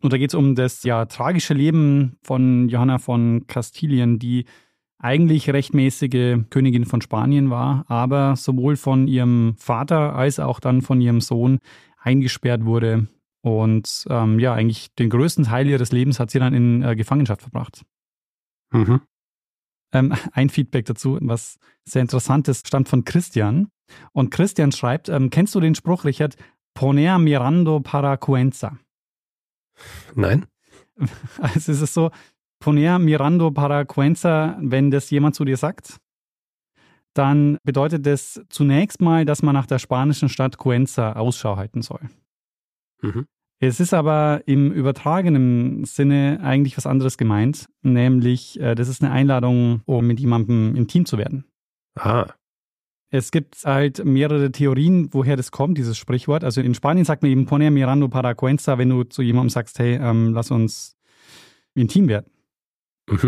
Und 0.01 0.13
da 0.13 0.17
geht 0.17 0.31
es 0.31 0.35
um 0.35 0.55
das 0.55 0.83
ja 0.83 1.05
tragische 1.05 1.53
Leben 1.53 2.17
von 2.23 2.69
Johanna 2.69 2.99
von 2.99 3.47
Kastilien, 3.47 4.17
die 4.19 4.45
eigentlich 4.97 5.49
rechtmäßige 5.49 6.39
Königin 6.49 6.85
von 6.85 7.01
Spanien 7.01 7.49
war, 7.49 7.85
aber 7.87 8.35
sowohl 8.35 8.75
von 8.75 9.07
ihrem 9.07 9.55
Vater 9.57 10.15
als 10.15 10.39
auch 10.39 10.59
dann 10.59 10.81
von 10.81 10.99
ihrem 11.01 11.21
Sohn 11.21 11.59
eingesperrt 11.97 12.65
wurde 12.65 13.07
Und 13.41 14.05
ähm, 14.09 14.39
ja, 14.39 14.53
eigentlich 14.53 14.93
den 14.95 15.09
größten 15.09 15.45
Teil 15.45 15.67
ihres 15.67 15.91
Lebens 15.91 16.19
hat 16.19 16.31
sie 16.31 16.39
dann 16.39 16.53
in 16.53 16.83
äh, 16.83 16.95
Gefangenschaft 16.95 17.41
verbracht. 17.41 17.83
Mhm. 18.71 19.01
Ähm, 19.93 20.13
ein 20.33 20.49
Feedback 20.49 20.85
dazu, 20.85 21.17
was 21.21 21.57
sehr 21.85 22.01
interessant 22.01 22.47
ist, 22.47 22.67
stammt 22.67 22.89
von 22.89 23.05
Christian. 23.05 23.69
Und 24.11 24.29
Christian 24.31 24.71
schreibt, 24.71 25.09
ähm, 25.09 25.29
kennst 25.29 25.55
du 25.55 25.59
den 25.59 25.75
Spruch, 25.75 26.05
Richard, 26.05 26.35
poner 26.73 27.17
mirando 27.17 27.79
para 27.79 28.17
cuenza? 28.17 28.77
Nein. 30.15 30.45
Also 31.37 31.71
ist 31.71 31.81
es 31.81 31.93
so, 31.93 32.11
poner 32.59 32.99
mirando 32.99 33.51
para 33.51 33.85
cuenza, 33.85 34.57
wenn 34.59 34.91
das 34.91 35.09
jemand 35.09 35.33
zu 35.33 35.45
dir 35.45 35.55
sagt, 35.55 35.97
dann 37.13 37.57
bedeutet 37.63 38.05
das 38.05 38.41
zunächst 38.49 39.01
mal, 39.01 39.25
dass 39.25 39.41
man 39.41 39.53
nach 39.53 39.65
der 39.65 39.79
spanischen 39.79 40.29
Stadt 40.29 40.57
Cuenza 40.57 41.13
Ausschau 41.13 41.57
halten 41.57 41.81
soll. 41.81 42.01
Mhm. 43.01 43.25
Es 43.61 43.79
ist 43.81 43.93
aber 43.93 44.43
im 44.45 44.71
übertragenen 44.71 45.83
Sinne 45.83 46.39
eigentlich 46.41 46.77
was 46.77 46.85
anderes 46.85 47.17
gemeint, 47.17 47.67
nämlich 47.81 48.59
äh, 48.59 48.73
das 48.73 48.87
ist 48.87 49.03
eine 49.03 49.11
Einladung, 49.11 49.81
um 49.85 50.07
mit 50.07 50.19
jemandem 50.19 50.75
intim 50.75 51.05
zu 51.05 51.17
werden. 51.17 51.45
Ah. 51.95 52.27
Es 53.11 53.31
gibt 53.31 53.63
halt 53.65 54.05
mehrere 54.05 54.51
Theorien, 54.51 55.09
woher 55.11 55.35
das 55.35 55.51
kommt, 55.51 55.77
dieses 55.77 55.97
Sprichwort. 55.97 56.43
Also 56.43 56.61
in 56.61 56.75
Spanien 56.75 57.05
sagt 57.05 57.23
man 57.23 57.31
eben 57.31 57.45
poner 57.45 57.71
mirando 57.71 58.07
para 58.07 58.35
cuenza, 58.35 58.77
wenn 58.77 58.89
du 58.89 59.03
zu 59.03 59.21
jemandem 59.23 59.49
sagst, 59.49 59.79
hey, 59.79 59.99
ähm, 60.01 60.33
lass 60.33 60.51
uns 60.51 60.95
intim 61.73 62.07
werden. 62.07 62.29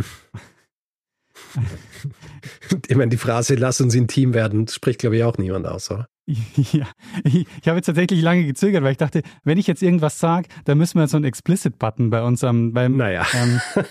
ich 2.88 2.96
meine, 2.96 3.10
die 3.10 3.18
Phrase, 3.18 3.56
lass 3.56 3.82
uns 3.82 3.96
intim 3.96 4.36
werden, 4.36 4.68
spricht, 4.68 5.00
glaube 5.00 5.18
ich, 5.18 5.24
auch 5.24 5.38
niemand 5.38 5.66
aus, 5.66 5.90
oder? 5.90 6.08
Ja, 6.72 6.88
ich, 7.24 7.48
ich 7.62 7.68
habe 7.68 7.78
jetzt 7.78 7.88
tatsächlich 7.88 8.22
lange 8.22 8.46
gezögert, 8.46 8.84
weil 8.84 8.92
ich 8.92 8.98
dachte, 8.98 9.24
wenn 9.44 9.58
ich 9.58 9.68
jetzt 9.68 9.82
irgendwas 9.82 10.20
sage, 10.20 10.48
dann 10.66 10.78
müssen 10.78 11.00
wir 11.00 11.08
so 11.08 11.18
einen 11.18 11.26
Explicit-Button 11.26 12.10
bei 12.10 12.22
uns 12.24 12.44
am, 12.44 12.74
beim, 12.74 12.98
naja. 12.98 13.26
Ähm, 13.34 13.60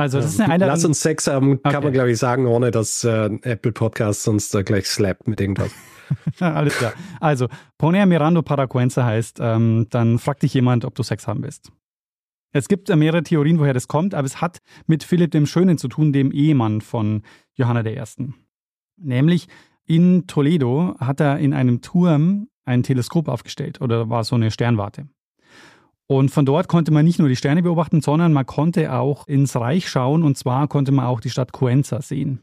also 0.00 0.18
das 0.18 0.32
ist 0.32 0.40
eine 0.40 0.54
Einladung. 0.54 0.74
Lass 0.74 0.84
uns 0.84 1.00
Sex 1.00 1.26
haben, 1.26 1.62
kann 1.62 1.76
okay. 1.76 1.84
man, 1.84 1.92
glaube 1.92 2.10
ich, 2.10 2.18
sagen, 2.18 2.46
ohne 2.46 2.70
dass 2.70 3.04
äh, 3.04 3.30
Apple 3.42 3.72
Podcast 3.72 4.26
uns 4.28 4.50
da 4.50 4.62
gleich 4.62 4.86
slappt 4.86 5.28
mit 5.28 5.40
irgendwas. 5.40 5.70
Alles 6.40 6.76
klar. 6.76 6.92
Also, 7.20 7.48
Poner 7.78 8.06
Mirando 8.06 8.42
Paracuenza 8.42 9.04
heißt, 9.04 9.38
ähm, 9.40 9.86
dann 9.90 10.18
fragt 10.18 10.42
dich 10.42 10.54
jemand, 10.54 10.84
ob 10.84 10.94
du 10.94 11.02
Sex 11.02 11.26
haben 11.26 11.42
willst. 11.42 11.70
Es 12.52 12.66
gibt 12.66 12.94
mehrere 12.94 13.22
Theorien, 13.22 13.60
woher 13.60 13.74
das 13.74 13.86
kommt, 13.86 14.14
aber 14.14 14.26
es 14.26 14.40
hat 14.40 14.58
mit 14.86 15.04
Philipp 15.04 15.30
dem 15.30 15.46
Schönen 15.46 15.78
zu 15.78 15.86
tun, 15.86 16.12
dem 16.12 16.32
Ehemann 16.32 16.80
von 16.80 17.22
Johanna 17.54 17.84
I. 17.86 18.02
Nämlich 18.96 19.46
in 19.86 20.26
Toledo 20.26 20.96
hat 20.98 21.20
er 21.20 21.38
in 21.38 21.54
einem 21.54 21.80
Turm 21.80 22.48
ein 22.64 22.82
Teleskop 22.82 23.28
aufgestellt 23.28 23.80
oder 23.80 24.08
war 24.08 24.24
so 24.24 24.34
eine 24.34 24.50
Sternwarte. 24.50 25.08
Und 26.10 26.32
von 26.32 26.44
dort 26.44 26.66
konnte 26.66 26.90
man 26.90 27.04
nicht 27.04 27.20
nur 27.20 27.28
die 27.28 27.36
Sterne 27.36 27.62
beobachten, 27.62 28.00
sondern 28.00 28.32
man 28.32 28.44
konnte 28.44 28.92
auch 28.92 29.28
ins 29.28 29.54
Reich 29.54 29.88
schauen 29.88 30.24
und 30.24 30.36
zwar 30.36 30.66
konnte 30.66 30.90
man 30.90 31.06
auch 31.06 31.20
die 31.20 31.30
Stadt 31.30 31.52
Cuenza 31.52 32.02
sehen. 32.02 32.40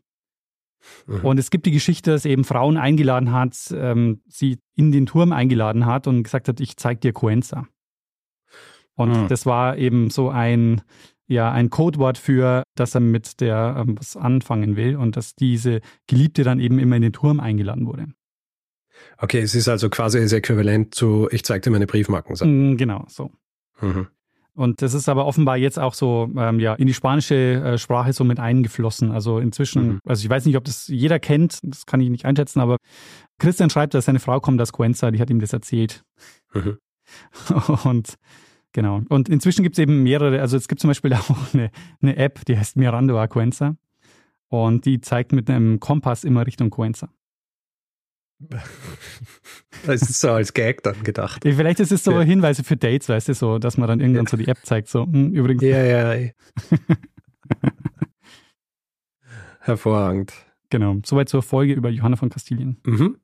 Mhm. 1.06 1.26
Und 1.26 1.38
es 1.38 1.50
gibt 1.50 1.66
die 1.66 1.72
Geschichte, 1.72 2.12
dass 2.12 2.24
eben 2.24 2.46
Frauen 2.46 2.78
eingeladen 2.78 3.34
hat, 3.34 3.58
ähm, 3.76 4.22
sie 4.26 4.60
in 4.78 4.94
den 4.94 5.06
Turm 5.06 5.34
eingeladen 5.34 5.86
hat 5.86 6.08
und 6.08 6.24
gesagt 6.24 6.48
hat, 6.48 6.62
ich 6.62 6.78
zeig 6.78 7.02
dir 7.02 7.12
Cuenza. 7.12 7.68
Und 8.96 9.24
mhm. 9.24 9.28
das 9.28 9.46
war 9.46 9.78
eben 9.78 10.12
so 10.12 10.30
ein, 10.30 10.82
ja, 11.28 11.52
ein 11.52 11.70
Codewort 11.70 12.18
für, 12.18 12.64
dass 12.76 12.96
er 12.96 13.02
mit 13.02 13.42
der 13.42 13.84
ähm, 13.86 14.00
was 14.00 14.16
anfangen 14.16 14.78
will 14.78 14.96
und 14.96 15.18
dass 15.18 15.36
diese 15.36 15.82
Geliebte 16.08 16.46
dann 16.46 16.62
eben 16.62 16.80
immer 16.80 16.96
in 16.96 17.02
den 17.02 17.12
Turm 17.12 17.42
eingeladen 17.42 17.86
wurde. 17.86 18.08
Okay, 19.18 19.42
es 19.42 19.56
ist 19.56 19.68
also 19.68 19.90
quasi 19.90 20.22
das 20.22 20.32
Äquivalent 20.32 20.96
zu, 20.96 21.28
ich 21.32 21.44
zeig 21.44 21.64
dir 21.64 21.72
meine 21.72 21.86
Briefmarken. 21.86 22.72
Mm, 22.72 22.78
genau, 22.78 23.04
so. 23.10 23.30
Mhm. 23.82 24.08
Und 24.54 24.82
das 24.82 24.96
ist 24.96 25.08
aber 25.08 25.28
offenbar 25.28 25.58
jetzt 25.58 25.78
auch 25.78 25.94
so 25.94 26.32
ähm, 26.36 26.60
ja, 26.60 26.74
in 26.74 26.88
die 26.88 26.94
spanische 26.94 27.36
äh, 27.36 27.78
Sprache 27.78 28.12
so 28.12 28.24
mit 28.24 28.40
eingeflossen. 28.40 29.12
Also 29.12 29.38
inzwischen, 29.38 29.88
mhm. 29.88 30.00
also 30.04 30.24
ich 30.24 30.30
weiß 30.30 30.46
nicht, 30.46 30.58
ob 30.58 30.64
das 30.64 30.88
jeder 30.88 31.20
kennt, 31.20 31.60
das 31.62 31.86
kann 31.86 32.02
ich 32.02 32.10
nicht 32.10 32.26
einschätzen, 32.26 32.60
aber 32.60 32.78
Christian 33.38 33.70
schreibt, 33.70 33.94
dass 33.94 34.06
seine 34.06 34.20
Frau 34.20 34.40
kommt 34.40 34.60
aus 34.60 34.74
Cuenza, 34.74 35.12
die 35.12 35.20
hat 35.20 35.30
ihm 35.30 35.40
das 35.40 35.54
erzählt. 35.54 36.04
Mhm. 36.54 36.78
Und 37.84 38.16
Genau. 38.74 39.02
Und 39.10 39.28
inzwischen 39.28 39.64
gibt 39.64 39.76
es 39.76 39.80
eben 39.82 40.04
mehrere, 40.04 40.40
also 40.40 40.56
es 40.56 40.68
gibt 40.68 40.82
zum 40.82 40.90
Beispiel 40.90 41.12
auch 41.16 41.54
eine, 41.54 41.72
eine 42.00 42.16
App, 42.16 42.46
die 42.46 42.58
heißt 42.58 42.78
Mirando 42.78 43.20
Acuenza. 43.20 43.76
Und 44.50 44.86
die 44.86 45.02
zeigt 45.02 45.32
mit 45.34 45.50
einem 45.50 45.80
Kompass 45.80 46.24
immer 46.24 46.46
Richtung 46.46 46.70
Cuenza. 46.70 47.10
Das 49.86 50.02
ist 50.02 50.20
so 50.20 50.32
als 50.32 50.54
Gag 50.54 50.84
dann 50.84 51.04
gedacht. 51.04 51.42
Vielleicht 51.44 51.80
ist 51.80 51.92
es 51.92 52.04
so 52.04 52.12
ja. 52.12 52.22
Hinweise 52.22 52.64
für 52.64 52.78
Dates, 52.78 53.10
weißt 53.10 53.30
du, 53.30 53.34
so, 53.34 53.60
dass 53.60 53.78
man 53.78 53.88
dann 53.88 54.00
irgendwann 54.00 54.26
ja. 54.26 54.30
so 54.30 54.38
die 54.38 54.48
App 54.48 54.60
zeigt, 54.64 54.90
so, 54.90 55.06
hm, 55.06 55.34
übrigens. 55.34 55.64
Ja, 55.64 55.84
ja. 55.84 56.30
Hervorragend. 59.60 60.34
Genau. 60.70 60.98
Soweit 61.06 61.30
zur 61.30 61.42
Folge 61.42 61.74
über 61.74 61.90
Johanna 61.90 62.16
von 62.16 62.30
Kastilien. 62.30 62.80
Mhm. 62.86 63.18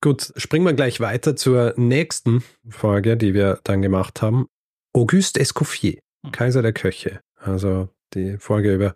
Gut, 0.00 0.32
springen 0.36 0.64
wir 0.64 0.74
gleich 0.74 1.00
weiter 1.00 1.34
zur 1.34 1.74
nächsten 1.76 2.44
Folge, 2.68 3.16
die 3.16 3.34
wir 3.34 3.60
dann 3.64 3.82
gemacht 3.82 4.22
haben. 4.22 4.46
Auguste 4.92 5.40
Escoffier, 5.40 5.98
hm. 6.24 6.32
Kaiser 6.32 6.62
der 6.62 6.72
Köche. 6.72 7.20
Also 7.36 7.88
die 8.14 8.38
Folge 8.38 8.74
über 8.74 8.94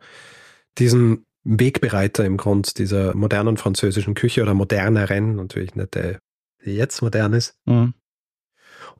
diesen 0.79 1.25
Wegbereiter 1.45 2.25
im 2.25 2.37
Grund 2.37 2.79
dieser 2.79 3.15
modernen 3.15 3.57
französischen 3.57 4.15
Küche 4.15 4.43
oder 4.43 4.55
moderneren, 4.55 5.37
natürlich 5.37 5.75
nicht 5.75 5.95
der, 5.95 6.19
die 6.65 6.75
jetzt 6.75 7.03
modern 7.03 7.33
ist. 7.33 7.57
Mhm. 7.65 7.95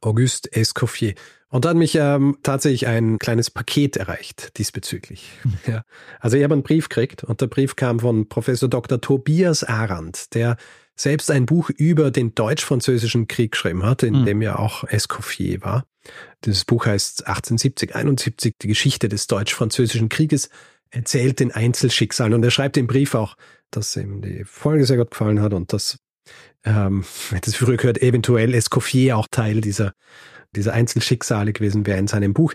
Auguste 0.01 0.53
Escoffier. 0.53 1.15
Und 1.49 1.65
da 1.65 1.71
hat 1.71 1.77
mich 1.77 1.95
ähm, 1.97 2.39
tatsächlich 2.43 2.87
ein 2.87 3.19
kleines 3.19 3.51
Paket 3.51 3.97
erreicht 3.97 4.59
diesbezüglich. 4.59 5.31
ja. 5.67 5.83
Also 6.19 6.37
ich 6.37 6.45
habe 6.45 6.55
einen 6.55 6.63
Brief 6.63 6.89
gekriegt 6.89 7.25
und 7.25 7.41
der 7.41 7.47
Brief 7.47 7.77
kam 7.77 8.01
von 8.01 8.29
Professor 8.29 8.69
Dr. 8.69 9.01
Tobias 9.01 9.63
Arendt, 9.63 10.35
der 10.35 10.57
selbst 10.97 11.31
ein 11.31 11.47
Buch 11.47 11.71
über 11.71 12.11
den 12.11 12.35
deutsch-französischen 12.35 13.29
Krieg 13.29 13.53
geschrieben 13.53 13.85
hat, 13.85 14.03
in 14.03 14.21
mhm. 14.21 14.25
dem 14.25 14.43
ja 14.43 14.59
auch 14.59 14.85
Escoffier 14.85 15.61
war. 15.63 15.85
Dieses 16.45 16.65
Buch 16.65 16.87
heißt 16.87 17.27
1870, 17.27 17.95
71, 17.95 18.55
die 18.61 18.69
Geschichte 18.69 19.09
des 19.09 19.27
deutsch-französischen 19.27 20.09
Krieges, 20.09 20.49
erzählt 20.93 21.41
den 21.41 21.51
Einzelschicksalen. 21.51 22.35
Und 22.35 22.45
er 22.45 22.51
schreibt 22.51 22.77
im 22.77 22.87
Brief 22.87 23.15
auch, 23.15 23.37
dass 23.71 23.97
ihm 23.97 24.23
die 24.23 24.45
Folge 24.45 24.85
sehr 24.85 24.99
gut 24.99 25.11
gefallen 25.11 25.41
hat 25.41 25.53
und 25.53 25.73
dass, 25.73 25.99
ähm, 26.65 27.05
das 27.43 27.57
früher 27.57 27.77
gehört, 27.77 28.01
eventuell 28.01 28.55
Escoffier 28.55 29.17
auch 29.17 29.27
Teil 29.31 29.61
dieser, 29.61 29.95
dieser 30.55 30.75
Einzelschicksale 30.75 31.53
gewesen 31.53 31.87
wäre 31.87 31.99
in 31.99 32.07
seinem 32.07 32.35
Buch. 32.35 32.55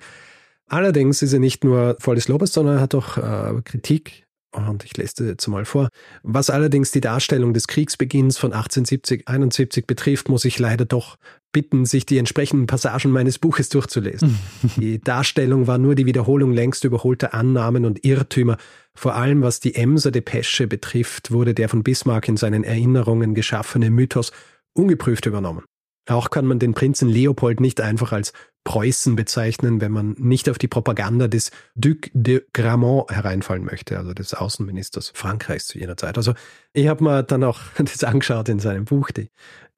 Allerdings 0.68 1.22
ist 1.22 1.34
er 1.34 1.40
nicht 1.40 1.64
nur 1.64 1.98
voll 2.00 2.16
des 2.16 2.28
Lobes, 2.28 2.54
sondern 2.54 2.78
er 2.78 2.82
hat 2.82 2.96
auch 2.96 3.18
äh, 3.18 3.62
Kritik 3.64 4.27
und 4.52 4.84
ich 4.84 4.96
lese 4.98 5.16
das 5.18 5.28
jetzt 5.28 5.48
mal 5.48 5.66
vor. 5.66 5.90
Was 6.24 6.50
allerdings 6.50 6.92
die 6.92 7.02
Darstellung 7.02 7.54
des 7.54 7.68
Kriegsbeginns 7.68 8.38
von 8.38 8.54
1870-71 8.54 9.86
betrifft, 9.86 10.30
muss 10.30 10.46
ich 10.46 10.58
leider 10.58 10.86
doch 10.86 11.18
bitten, 11.52 11.86
sich 11.86 12.06
die 12.06 12.18
entsprechenden 12.18 12.68
Passagen 12.68 13.12
meines 13.12 13.40
Buches 13.40 13.70
durchzulesen. 13.70 14.38
die 14.78 15.00
Darstellung 15.00 15.68
war 15.68 15.78
nur 15.78 15.96
die 15.96 16.06
Wiederholung 16.06 16.54
längst 16.54 16.84
überholter 16.84 17.34
Annahmen 17.34 17.86
und 17.86 18.06
Irrtümer. 18.06 18.58
Vor 18.96 19.16
allem 19.16 19.42
was 19.42 19.60
die 19.60 19.76
Emser 19.76 20.12
Depesche 20.12 20.68
betrifft, 20.68 21.32
wurde 21.32 21.54
der 21.54 21.70
von 21.70 21.84
Bismarck 21.84 22.28
in 22.28 22.38
seinen 22.38 22.64
Erinnerungen 22.64 23.36
geschaffene 23.36 23.90
Mythos 23.90 24.32
ungeprüft 24.74 25.26
übernommen. 25.26 25.66
Auch 26.08 26.30
kann 26.30 26.46
man 26.46 26.60
den 26.60 26.74
Prinzen 26.74 27.10
Leopold 27.10 27.60
nicht 27.60 27.82
einfach 27.82 28.14
als 28.14 28.32
Preußen 28.68 29.16
bezeichnen, 29.16 29.80
wenn 29.80 29.94
man 29.94 30.14
nicht 30.20 30.50
auf 30.50 30.58
die 30.58 30.68
Propaganda 30.68 31.30
des 31.30 31.52
Duc 31.76 32.10
de 32.14 32.44
Gramont 32.52 33.10
hereinfallen 33.10 33.64
möchte, 33.64 33.98
also 33.98 34.14
des 34.14 34.34
Außenministers 34.34 35.14
Frankreichs 35.16 35.68
zu 35.68 35.80
jener 35.80 35.96
Zeit. 35.96 36.18
Also 36.18 36.34
ich 36.74 36.90
habe 36.90 37.02
mir 37.02 37.24
dann 37.24 37.46
auch 37.46 37.62
das 37.78 38.04
angeschaut 38.04 38.50
in 38.50 38.60
seinem 38.60 38.84
Buch, 38.84 39.12
die, 39.12 39.30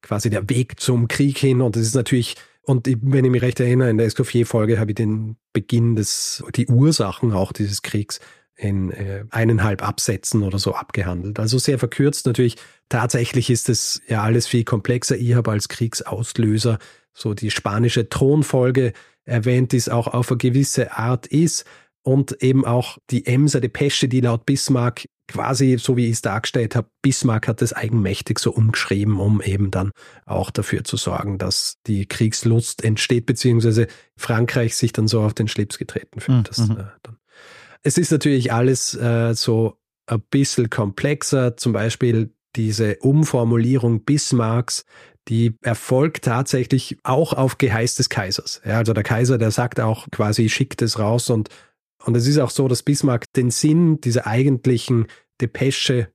quasi 0.02 0.32
der 0.32 0.50
Weg 0.50 0.80
zum 0.80 1.08
Krieg 1.08 1.38
hin. 1.38 1.62
Und 1.62 1.76
das 1.76 1.84
ist 1.84 1.94
natürlich, 1.94 2.36
und 2.64 2.88
wenn 2.88 3.26
ich 3.26 3.30
mich 3.30 3.44
recht 3.44 3.60
erinnere, 3.60 3.92
in 3.92 4.00
der 4.00 4.08
Escoffier-Folge 4.08 4.80
habe 4.80 4.90
ich 4.90 4.96
den 4.96 5.36
Beginn 5.54 5.96
des, 5.96 6.44
die 6.56 6.66
Ursachen 6.66 7.32
auch 7.32 7.52
dieses 7.52 7.84
Kriegs 7.84 8.20
in 8.60 8.92
äh, 8.92 9.24
eineinhalb 9.32 9.88
Absätzen 9.88 10.44
oder 10.44 10.60
so 10.60 10.74
abgehandelt. 10.74 11.40
Also 11.40 11.58
sehr 11.58 11.80
verkürzt 11.80 12.26
natürlich. 12.26 12.58
Tatsächlich 12.90 13.50
ist 13.50 13.70
es 13.70 14.02
ja 14.08 14.22
alles 14.22 14.48
viel 14.48 14.64
komplexer. 14.64 15.18
Ich 15.18 15.34
habe 15.34 15.52
als 15.52 15.70
Kriegsauslöser 15.70 16.78
so 17.14 17.34
die 17.34 17.52
spanische 17.52 18.10
Thronfolge 18.10 18.94
erwähnt, 19.26 19.72
die 19.72 19.78
es 19.78 19.90
auch 19.90 20.08
auf 20.08 20.30
eine 20.30 20.38
gewisse 20.38 20.98
Art 20.98 21.28
ist 21.28 21.66
und 22.02 22.42
eben 22.42 22.66
auch 22.66 22.98
die 23.10 23.26
Emser 23.26 23.62
Depesche, 23.62 24.08
die 24.08 24.22
laut 24.22 24.46
Bismarck 24.46 25.06
quasi, 25.28 25.78
so 25.80 25.96
wie 25.96 26.06
ich 26.06 26.14
es 26.14 26.22
dargestellt 26.22 26.76
habe, 26.76 26.90
Bismarck 27.02 27.48
hat 27.48 27.62
das 27.62 27.72
eigenmächtig 27.72 28.40
so 28.40 28.52
umgeschrieben, 28.52 29.20
um 29.20 29.42
eben 29.42 29.70
dann 29.70 29.92
auch 30.26 30.50
dafür 30.50 30.84
zu 30.84 30.98
sorgen, 30.98 31.38
dass 31.38 31.78
die 31.86 32.08
Kriegslust 32.08 32.84
entsteht, 32.84 33.28
beziehungsweise 33.28 33.88
Frankreich 34.18 34.76
sich 34.76 34.92
dann 34.92 35.08
so 35.08 35.22
auf 35.22 35.36
den 35.36 35.48
Schlips 35.48 35.78
getreten 35.78 36.20
fühlt. 36.20 36.40
Mhm. 36.40 36.44
Das, 36.44 36.60
äh, 36.70 36.84
dann 37.04 37.19
es 37.84 37.98
ist 37.98 38.12
natürlich 38.12 38.52
alles 38.52 38.94
äh, 38.96 39.34
so 39.34 39.78
ein 40.08 40.22
bisschen 40.30 40.70
komplexer. 40.70 41.58
Zum 41.58 41.74
Beispiel 41.74 42.34
diese 42.56 42.98
Umformulierung 42.98 44.04
Bismarcks, 44.04 44.86
die 45.28 45.56
erfolgt 45.62 46.26
tatsächlich 46.26 46.98
auch 47.04 47.34
auf 47.34 47.58
Geheiß 47.58 47.96
des 47.96 48.10
Kaisers. 48.10 48.62
Ja, 48.66 48.78
also 48.80 48.94
der 48.94 49.04
Kaiser, 49.04 49.38
der 49.38 49.52
sagt 49.52 49.80
auch 49.80 50.10
quasi, 50.12 50.50
schickt 50.50 50.82
es 50.82 50.98
raus 50.98 51.30
und, 51.30 51.50
und 52.04 52.16
es 52.16 52.28
ist 52.28 52.40
auch 52.40 52.50
so, 52.50 52.68
dass 52.68 52.84
Bismarck 52.84 53.32
den 53.34 53.52
Sinn 53.52 54.02
dieser 54.02 54.26
eigentlichen 54.26 55.08
Depesche 55.40 56.12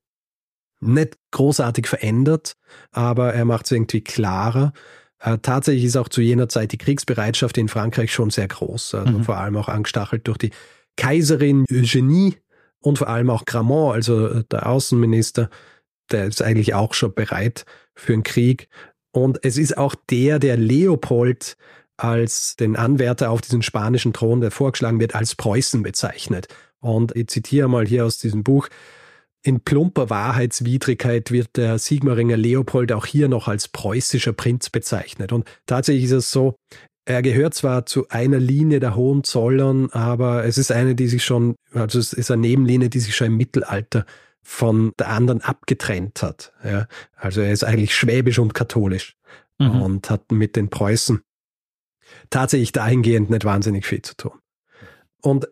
nicht 0.80 1.16
großartig 1.30 1.86
verändert, 1.86 2.56
aber 2.90 3.32
er 3.32 3.44
macht 3.44 3.66
es 3.66 3.72
irgendwie 3.72 4.02
klarer. 4.02 4.72
Äh, 5.20 5.38
tatsächlich 5.38 5.84
ist 5.84 5.96
auch 5.96 6.08
zu 6.08 6.20
jener 6.20 6.48
Zeit 6.48 6.72
die 6.72 6.78
Kriegsbereitschaft 6.78 7.56
in 7.56 7.68
Frankreich 7.68 8.12
schon 8.12 8.30
sehr 8.30 8.48
groß, 8.48 8.94
also 8.94 9.18
mhm. 9.18 9.24
vor 9.24 9.38
allem 9.38 9.56
auch 9.56 9.68
angestachelt 9.68 10.26
durch 10.26 10.38
die 10.38 10.50
Kaiserin 10.96 11.64
Eugenie 11.70 12.36
und 12.80 12.98
vor 12.98 13.08
allem 13.08 13.30
auch 13.30 13.44
Gramont, 13.44 13.94
also 13.94 14.28
äh, 14.28 14.44
der 14.50 14.66
Außenminister, 14.66 15.50
der 16.10 16.26
ist 16.26 16.42
eigentlich 16.42 16.74
auch 16.74 16.94
schon 16.94 17.14
bereit 17.14 17.64
für 17.94 18.12
einen 18.12 18.22
Krieg. 18.22 18.68
Und 19.12 19.44
es 19.44 19.56
ist 19.56 19.78
auch 19.78 19.94
der, 20.10 20.38
der 20.38 20.56
Leopold 20.56 21.56
als 21.96 22.56
den 22.56 22.76
Anwärter 22.76 23.30
auf 23.30 23.40
diesen 23.40 23.62
spanischen 23.62 24.12
Thron, 24.12 24.40
der 24.40 24.50
vorgeschlagen 24.50 25.00
wird, 25.00 25.14
als 25.14 25.36
Preußen 25.36 25.82
bezeichnet. 25.82 26.48
Und 26.80 27.16
ich 27.16 27.28
zitiere 27.28 27.68
mal 27.68 27.86
hier 27.86 28.04
aus 28.04 28.18
diesem 28.18 28.42
Buch, 28.42 28.68
in 29.42 29.60
plumper 29.60 30.08
Wahrheitswidrigkeit 30.08 31.30
wird 31.30 31.56
der 31.56 31.78
Sigmaringer 31.78 32.36
Leopold 32.36 32.92
auch 32.92 33.04
hier 33.04 33.28
noch 33.28 33.46
als 33.46 33.68
preußischer 33.68 34.32
Prinz 34.32 34.70
bezeichnet. 34.70 35.32
Und 35.32 35.46
tatsächlich 35.66 36.06
ist 36.06 36.12
es 36.12 36.30
so, 36.30 36.56
er 37.06 37.22
gehört 37.22 37.54
zwar 37.54 37.86
zu 37.86 38.08
einer 38.08 38.38
Linie 38.38 38.80
der 38.80 38.94
Hohenzollern, 38.96 39.90
aber 39.90 40.44
es 40.44 40.58
ist 40.58 40.72
eine, 40.72 40.94
die 40.94 41.08
sich 41.08 41.24
schon, 41.24 41.56
also 41.72 41.98
es 41.98 42.12
ist 42.12 42.30
eine 42.30 42.40
Nebenlinie, 42.40 42.88
die 42.88 43.00
sich 43.00 43.14
schon 43.14 43.28
im 43.28 43.36
Mittelalter 43.36 44.06
von 44.42 44.92
der 44.98 45.08
anderen 45.08 45.40
abgetrennt 45.40 46.22
hat. 46.22 46.52
Ja, 46.64 46.86
also 47.16 47.40
er 47.40 47.52
ist 47.52 47.64
eigentlich 47.64 47.94
schwäbisch 47.94 48.38
und 48.38 48.54
katholisch 48.54 49.16
mhm. 49.58 49.82
und 49.82 50.10
hat 50.10 50.32
mit 50.32 50.56
den 50.56 50.70
Preußen 50.70 51.22
tatsächlich 52.30 52.72
dahingehend 52.72 53.30
nicht 53.30 53.44
wahnsinnig 53.44 53.86
viel 53.86 54.02
zu 54.02 54.16
tun. 54.16 54.38
Und 55.20 55.48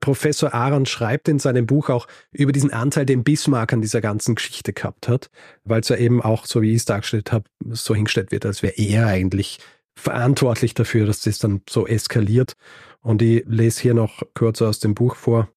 Professor 0.00 0.54
Aaron 0.54 0.86
schreibt 0.86 1.28
in 1.28 1.40
seinem 1.40 1.66
Buch 1.66 1.90
auch 1.90 2.06
über 2.30 2.52
diesen 2.52 2.72
Anteil, 2.72 3.04
den 3.04 3.24
Bismarck 3.24 3.72
an 3.72 3.82
dieser 3.82 4.00
ganzen 4.00 4.36
Geschichte 4.36 4.72
gehabt 4.72 5.08
hat, 5.08 5.28
weil 5.64 5.80
es 5.80 5.88
ja 5.88 5.96
eben 5.96 6.22
auch, 6.22 6.46
so 6.46 6.62
wie 6.62 6.70
ich 6.70 6.76
es 6.76 6.84
dargestellt 6.84 7.32
habe, 7.32 7.44
so 7.70 7.96
hingestellt 7.96 8.30
wird, 8.30 8.46
als 8.46 8.62
wäre 8.62 8.74
er 8.76 9.08
eigentlich 9.08 9.58
verantwortlich 9.98 10.74
dafür, 10.74 11.06
dass 11.06 11.20
das 11.20 11.38
dann 11.38 11.62
so 11.68 11.86
eskaliert. 11.86 12.54
Und 13.00 13.22
ich 13.22 13.44
lese 13.46 13.82
hier 13.82 13.94
noch 13.94 14.22
kurz 14.34 14.62
aus 14.62 14.78
dem 14.78 14.94
Buch 14.94 15.16
vor. 15.16 15.48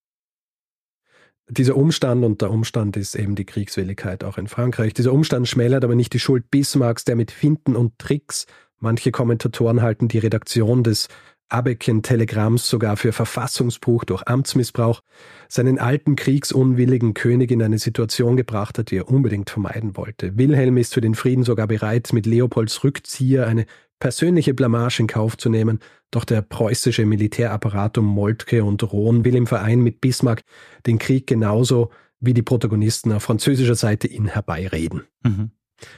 Dieser 1.49 1.75
Umstand, 1.75 2.23
und 2.23 2.41
der 2.41 2.49
Umstand 2.49 2.95
ist 2.95 3.15
eben 3.15 3.35
die 3.35 3.45
Kriegswilligkeit 3.45 4.23
auch 4.23 4.37
in 4.37 4.47
Frankreich, 4.47 4.93
dieser 4.93 5.11
Umstand 5.11 5.47
schmälert 5.47 5.83
aber 5.83 5.95
nicht 5.95 6.13
die 6.13 6.19
Schuld 6.19 6.49
Bismarcks, 6.49 7.03
der 7.03 7.17
mit 7.17 7.29
Finden 7.29 7.75
und 7.75 7.99
Tricks, 7.99 8.45
manche 8.79 9.11
Kommentatoren 9.11 9.81
halten 9.81 10.07
die 10.07 10.19
Redaktion 10.19 10.83
des 10.83 11.09
Abeken-Telegramms 11.49 12.69
sogar 12.69 12.95
für 12.95 13.11
Verfassungsbruch 13.11 14.05
durch 14.05 14.23
Amtsmissbrauch, 14.27 15.01
seinen 15.49 15.79
alten 15.79 16.15
kriegsunwilligen 16.15 17.13
König 17.13 17.51
in 17.51 17.61
eine 17.61 17.77
Situation 17.77 18.37
gebracht 18.37 18.77
hat, 18.77 18.91
die 18.91 18.97
er 18.97 19.09
unbedingt 19.09 19.49
vermeiden 19.49 19.97
wollte. 19.97 20.37
Wilhelm 20.37 20.77
ist 20.77 20.93
für 20.93 21.01
den 21.01 21.15
Frieden 21.15 21.43
sogar 21.43 21.67
bereit, 21.67 22.13
mit 22.13 22.25
Leopolds 22.25 22.83
Rückzieher 22.83 23.47
eine 23.47 23.65
persönliche 24.01 24.53
Blamage 24.53 24.99
in 24.99 25.07
Kauf 25.07 25.37
zu 25.37 25.47
nehmen, 25.47 25.79
doch 26.09 26.25
der 26.25 26.41
preußische 26.41 27.05
Militärapparat 27.05 27.99
um 27.99 28.05
Moltke 28.05 28.65
und 28.65 28.91
Rohn 28.91 29.23
will 29.23 29.35
im 29.35 29.47
Verein 29.47 29.79
mit 29.79 30.01
Bismarck 30.01 30.41
den 30.85 30.99
Krieg 30.99 31.27
genauso 31.27 31.91
wie 32.19 32.33
die 32.33 32.41
Protagonisten 32.41 33.13
auf 33.13 33.23
französischer 33.23 33.75
Seite 33.75 34.07
ihn 34.07 34.25
herbeireden. 34.25 35.03
Mhm. 35.23 35.51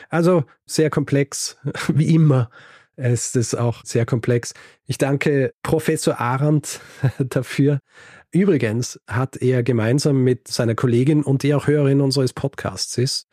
Also 0.10 0.43
sehr 0.66 0.89
komplex, 0.89 1.58
wie 1.88 2.14
immer. 2.14 2.51
Es 2.95 3.36
ist 3.36 3.56
auch 3.56 3.84
sehr 3.84 4.06
komplex. 4.06 4.54
Ich 4.86 4.97
danke 4.99 5.54
Professor 5.64 6.20
Arendt 6.20 6.82
dafür. 7.20 7.80
Übrigens 8.32 8.99
hat 9.08 9.38
er 9.38 9.64
gemeinsam 9.64 10.24
mit 10.24 10.49
seiner 10.49 10.76
Kollegin 10.76 11.24
und 11.24 11.43
die 11.43 11.56
auch 11.56 11.68
Hörerin 11.68 12.01
unseres 12.01 12.34
Podcasts 12.34 12.97
ist, 12.97 13.28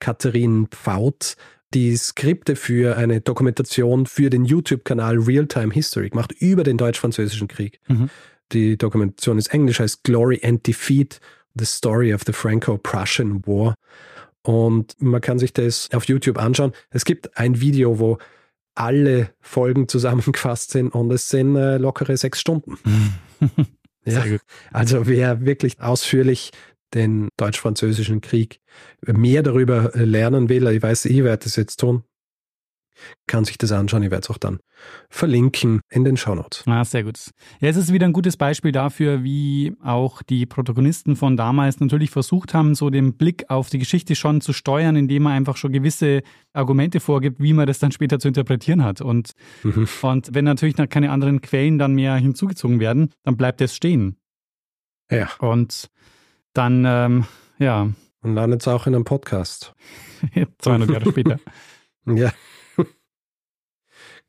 Katharin 0.00 0.68
Pfaut, 0.68 1.36
die 1.74 1.96
Skripte 1.96 2.56
für 2.56 2.96
eine 2.96 3.20
Dokumentation 3.20 4.06
für 4.06 4.30
den 4.30 4.44
YouTube-Kanal 4.44 5.18
Realtime 5.18 5.72
History 5.72 6.10
gemacht 6.10 6.32
über 6.38 6.62
den 6.62 6.78
Deutsch-Französischen 6.78 7.48
Krieg. 7.48 7.80
Mhm. 7.88 8.08
Die 8.52 8.78
Dokumentation 8.78 9.38
ist 9.38 9.48
englisch, 9.48 9.80
heißt 9.80 10.04
Glory 10.04 10.40
and 10.44 10.66
Defeat, 10.66 11.20
The 11.54 11.64
Story 11.64 12.14
of 12.14 12.22
the 12.24 12.32
Franco-Prussian 12.32 13.44
War. 13.46 13.74
Und 14.42 14.94
man 15.02 15.20
kann 15.20 15.38
sich 15.40 15.52
das 15.52 15.88
auf 15.92 16.04
YouTube 16.04 16.38
anschauen. 16.38 16.72
Es 16.90 17.04
gibt 17.04 17.36
ein 17.36 17.60
Video, 17.60 17.98
wo 17.98 18.18
alle 18.76 19.30
Folgen 19.40 19.88
zusammengefasst 19.88 20.70
sind 20.70 20.90
und 20.90 21.10
es 21.10 21.28
sind 21.28 21.56
äh, 21.56 21.78
lockere 21.78 22.16
sechs 22.16 22.40
Stunden. 22.40 22.78
ja, 24.04 24.22
also 24.72 25.06
wer 25.08 25.44
wirklich 25.44 25.80
ausführlich 25.80 26.52
den 26.94 27.28
deutsch-französischen 27.36 28.20
Krieg 28.20 28.60
mehr 29.06 29.42
darüber 29.42 29.90
lernen 29.94 30.48
will, 30.48 30.66
ich 30.68 30.82
weiß, 30.82 31.06
ich 31.06 31.24
werde 31.24 31.44
das 31.44 31.56
jetzt 31.56 31.80
tun, 31.80 32.04
kann 33.26 33.44
sich 33.44 33.58
das 33.58 33.72
anschauen. 33.72 34.02
Ich 34.02 34.10
werde 34.10 34.22
es 34.22 34.30
auch 34.30 34.38
dann 34.38 34.60
verlinken 35.08 35.80
in 35.90 36.04
den 36.04 36.16
Shownotes. 36.16 36.64
Ah, 36.66 36.84
sehr 36.84 37.04
gut. 37.04 37.30
Ja, 37.60 37.68
es 37.68 37.76
ist 37.76 37.92
wieder 37.92 38.06
ein 38.06 38.12
gutes 38.12 38.36
Beispiel 38.36 38.72
dafür, 38.72 39.22
wie 39.24 39.74
auch 39.82 40.22
die 40.22 40.46
Protagonisten 40.46 41.16
von 41.16 41.36
damals 41.36 41.80
natürlich 41.80 42.10
versucht 42.10 42.54
haben, 42.54 42.74
so 42.74 42.90
den 42.90 43.16
Blick 43.16 43.48
auf 43.48 43.70
die 43.70 43.78
Geschichte 43.78 44.14
schon 44.14 44.40
zu 44.40 44.52
steuern, 44.52 44.96
indem 44.96 45.24
man 45.24 45.32
einfach 45.32 45.56
schon 45.56 45.72
gewisse 45.72 46.22
Argumente 46.52 47.00
vorgibt, 47.00 47.40
wie 47.40 47.52
man 47.52 47.66
das 47.66 47.78
dann 47.78 47.92
später 47.92 48.18
zu 48.18 48.28
interpretieren 48.28 48.84
hat. 48.84 49.00
Und, 49.00 49.32
mhm. 49.62 49.88
und 50.02 50.34
wenn 50.34 50.44
natürlich 50.44 50.76
noch 50.76 50.88
keine 50.88 51.10
anderen 51.10 51.40
Quellen 51.40 51.78
dann 51.78 51.94
mehr 51.94 52.16
hinzugezogen 52.16 52.80
werden, 52.80 53.10
dann 53.24 53.36
bleibt 53.36 53.60
es 53.60 53.74
stehen. 53.74 54.16
Ja. 55.10 55.30
Und 55.38 55.88
dann, 56.56 56.84
ähm, 56.86 57.24
ja. 57.58 57.88
Und 58.22 58.34
landet 58.34 58.62
es 58.62 58.68
auch 58.68 58.86
in 58.86 58.94
einem 58.94 59.04
Podcast. 59.04 59.74
200 60.58 60.90
Jahre 60.90 61.10
später. 61.10 61.38
ja. 62.06 62.32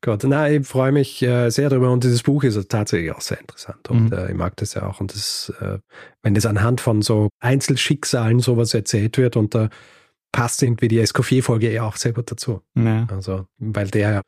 Gott, 0.01 0.23
nein, 0.25 0.61
ich 0.61 0.67
freue 0.67 0.91
mich 0.91 1.23
äh, 1.23 1.49
sehr 1.49 1.69
darüber 1.69 1.91
und 1.91 2.03
dieses 2.03 2.21
Buch 2.21 2.43
ist 2.43 2.69
tatsächlich 2.69 3.11
auch 3.11 3.21
sehr 3.21 3.39
interessant 3.39 3.89
und 3.89 4.11
mhm. 4.11 4.13
äh, 4.13 4.29
ich 4.29 4.37
mag 4.37 4.55
das 4.57 4.75
ja 4.75 4.85
auch 4.85 4.99
und 4.99 5.11
das, 5.11 5.51
äh, 5.59 5.79
wenn 6.21 6.35
das 6.35 6.45
anhand 6.45 6.81
von 6.81 7.01
so 7.01 7.29
Einzelschicksalen 7.39 8.39
sowas 8.39 8.75
erzählt 8.75 9.17
wird 9.17 9.35
und 9.35 9.55
da 9.55 9.69
passt 10.31 10.61
irgendwie 10.61 10.87
die 10.87 10.99
Escoffier-Folge 10.99 11.73
ja 11.73 11.83
auch 11.83 11.95
sehr 11.95 12.13
gut 12.13 12.29
dazu. 12.29 12.61
Ja. 12.75 13.07
Also, 13.09 13.47
weil 13.57 13.87
der 13.87 14.21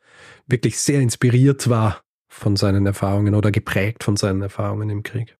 wirklich 0.48 0.76
sehr 0.80 1.00
inspiriert 1.00 1.70
war 1.70 2.02
von 2.28 2.56
seinen 2.56 2.86
Erfahrungen 2.86 3.36
oder 3.36 3.52
geprägt 3.52 4.02
von 4.02 4.16
seinen 4.16 4.42
Erfahrungen 4.42 4.90
im 4.90 5.04
Krieg. 5.04 5.36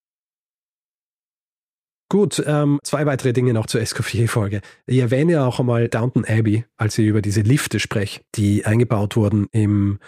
Gut, 2.11 2.43
ähm, 2.45 2.81
zwei 2.83 3.07
weitere 3.07 3.33
Dinge 3.33 3.55
noch 3.55 3.67
zur 3.67 3.81
Escoffier-Folge. 3.81 4.63
Ich 4.87 4.99
erwähne 4.99 5.33
ja 5.33 5.47
auch 5.47 5.61
einmal 5.61 5.89
Downton 5.89 6.25
Abbey, 6.25 6.65
als 6.77 6.99
ich 6.99 7.07
über 7.07 7.23
diese 7.23 7.43
Lifte 7.43 7.79
spreche, 7.79 8.21
die 8.35 8.67
eingebaut 8.67 9.17
wurden 9.17 9.47
im 9.53 10.01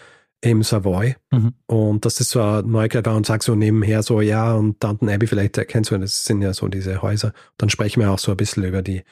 im 0.44 0.64
Savoy. 0.64 1.14
Mhm. 1.30 1.54
Und 1.66 2.04
das 2.04 2.18
ist 2.20 2.30
so 2.30 2.42
ein 2.42 2.68
Neuigkeit 2.68 3.06
war 3.06 3.14
und 3.14 3.24
sag 3.24 3.44
so 3.44 3.54
nebenher 3.54 4.02
so, 4.02 4.20
ja, 4.20 4.54
und 4.54 4.82
Downton 4.82 5.08
Abbey, 5.08 5.28
vielleicht 5.28 5.56
erkennst 5.56 5.92
du, 5.92 5.98
das 5.98 6.24
sind 6.24 6.42
ja 6.42 6.52
so 6.52 6.66
diese 6.66 7.00
Häuser. 7.00 7.32
Dann 7.58 7.70
sprechen 7.70 8.00
wir 8.00 8.10
auch 8.10 8.18
so 8.18 8.32
ein 8.32 8.36
bisschen 8.36 8.64
über 8.64 8.82
die, 8.82 9.04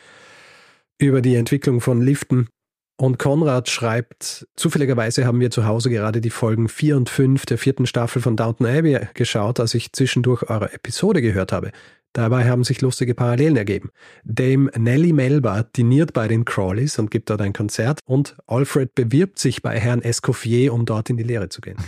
über 0.99 1.23
die 1.23 1.37
Entwicklung 1.37 1.81
von 1.81 2.03
Liften. 2.03 2.49
Und 3.01 3.19
Konrad 3.19 3.71
schreibt, 3.71 4.47
zufälligerweise 4.57 5.25
haben 5.25 5.41
wir 5.41 5.51
zu 5.51 5.65
Hause 5.65 5.89
gerade 5.89 6.21
die 6.21 6.29
Folgen 6.29 6.69
4 6.69 6.99
und 6.99 7.09
5 7.09 7.47
der 7.47 7.57
vierten 7.57 7.87
Staffel 7.87 8.21
von 8.21 8.37
Downton 8.37 8.67
Abbey 8.67 8.99
geschaut, 9.15 9.59
als 9.59 9.73
ich 9.73 9.95
zwischendurch 9.95 10.51
eure 10.51 10.75
Episode 10.75 11.23
gehört 11.23 11.51
habe. 11.51 11.71
Dabei 12.13 12.47
haben 12.47 12.63
sich 12.63 12.83
lustige 12.83 13.15
Parallelen 13.15 13.57
ergeben. 13.57 13.89
Dame 14.25 14.71
Nellie 14.77 15.15
Melba 15.15 15.63
diniert 15.63 16.13
bei 16.13 16.29
den 16.29 16.45
Crawleys 16.45 16.99
und 16.99 17.11
gibt 17.11 17.31
dort 17.31 17.41
ein 17.41 17.55
Konzert 17.55 18.01
und 18.05 18.37
Alfred 18.47 18.95
bewirbt 18.95 19.39
sich 19.39 19.63
bei 19.63 19.81
Herrn 19.81 20.03
Escoffier, 20.03 20.75
um 20.75 20.85
dort 20.85 21.09
in 21.09 21.17
die 21.17 21.23
Lehre 21.23 21.49
zu 21.49 21.63
gehen. 21.63 21.79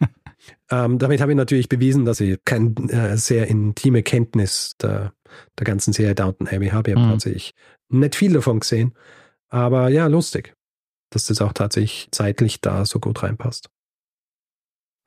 ähm, 0.70 0.98
damit 0.98 1.22
habe 1.22 1.32
ich 1.32 1.36
natürlich 1.38 1.70
bewiesen, 1.70 2.04
dass 2.04 2.20
ich 2.20 2.38
keine 2.44 2.74
äh, 2.90 3.16
sehr 3.16 3.46
intime 3.46 4.02
Kenntnis 4.02 4.76
der, 4.82 5.14
der 5.58 5.64
ganzen 5.64 5.94
Serie 5.94 6.14
Downton 6.14 6.46
Abbey 6.46 6.68
habe. 6.68 6.90
Ich 6.90 6.96
habe 6.96 7.06
mhm. 7.06 7.12
tatsächlich 7.12 7.54
nicht 7.88 8.16
viel 8.16 8.34
davon 8.34 8.60
gesehen. 8.60 8.92
Aber 9.48 9.88
ja, 9.88 10.06
lustig, 10.06 10.54
dass 11.10 11.26
das 11.26 11.40
auch 11.40 11.52
tatsächlich 11.52 12.08
zeitlich 12.10 12.60
da 12.60 12.84
so 12.84 13.00
gut 13.00 13.22
reinpasst. 13.22 13.70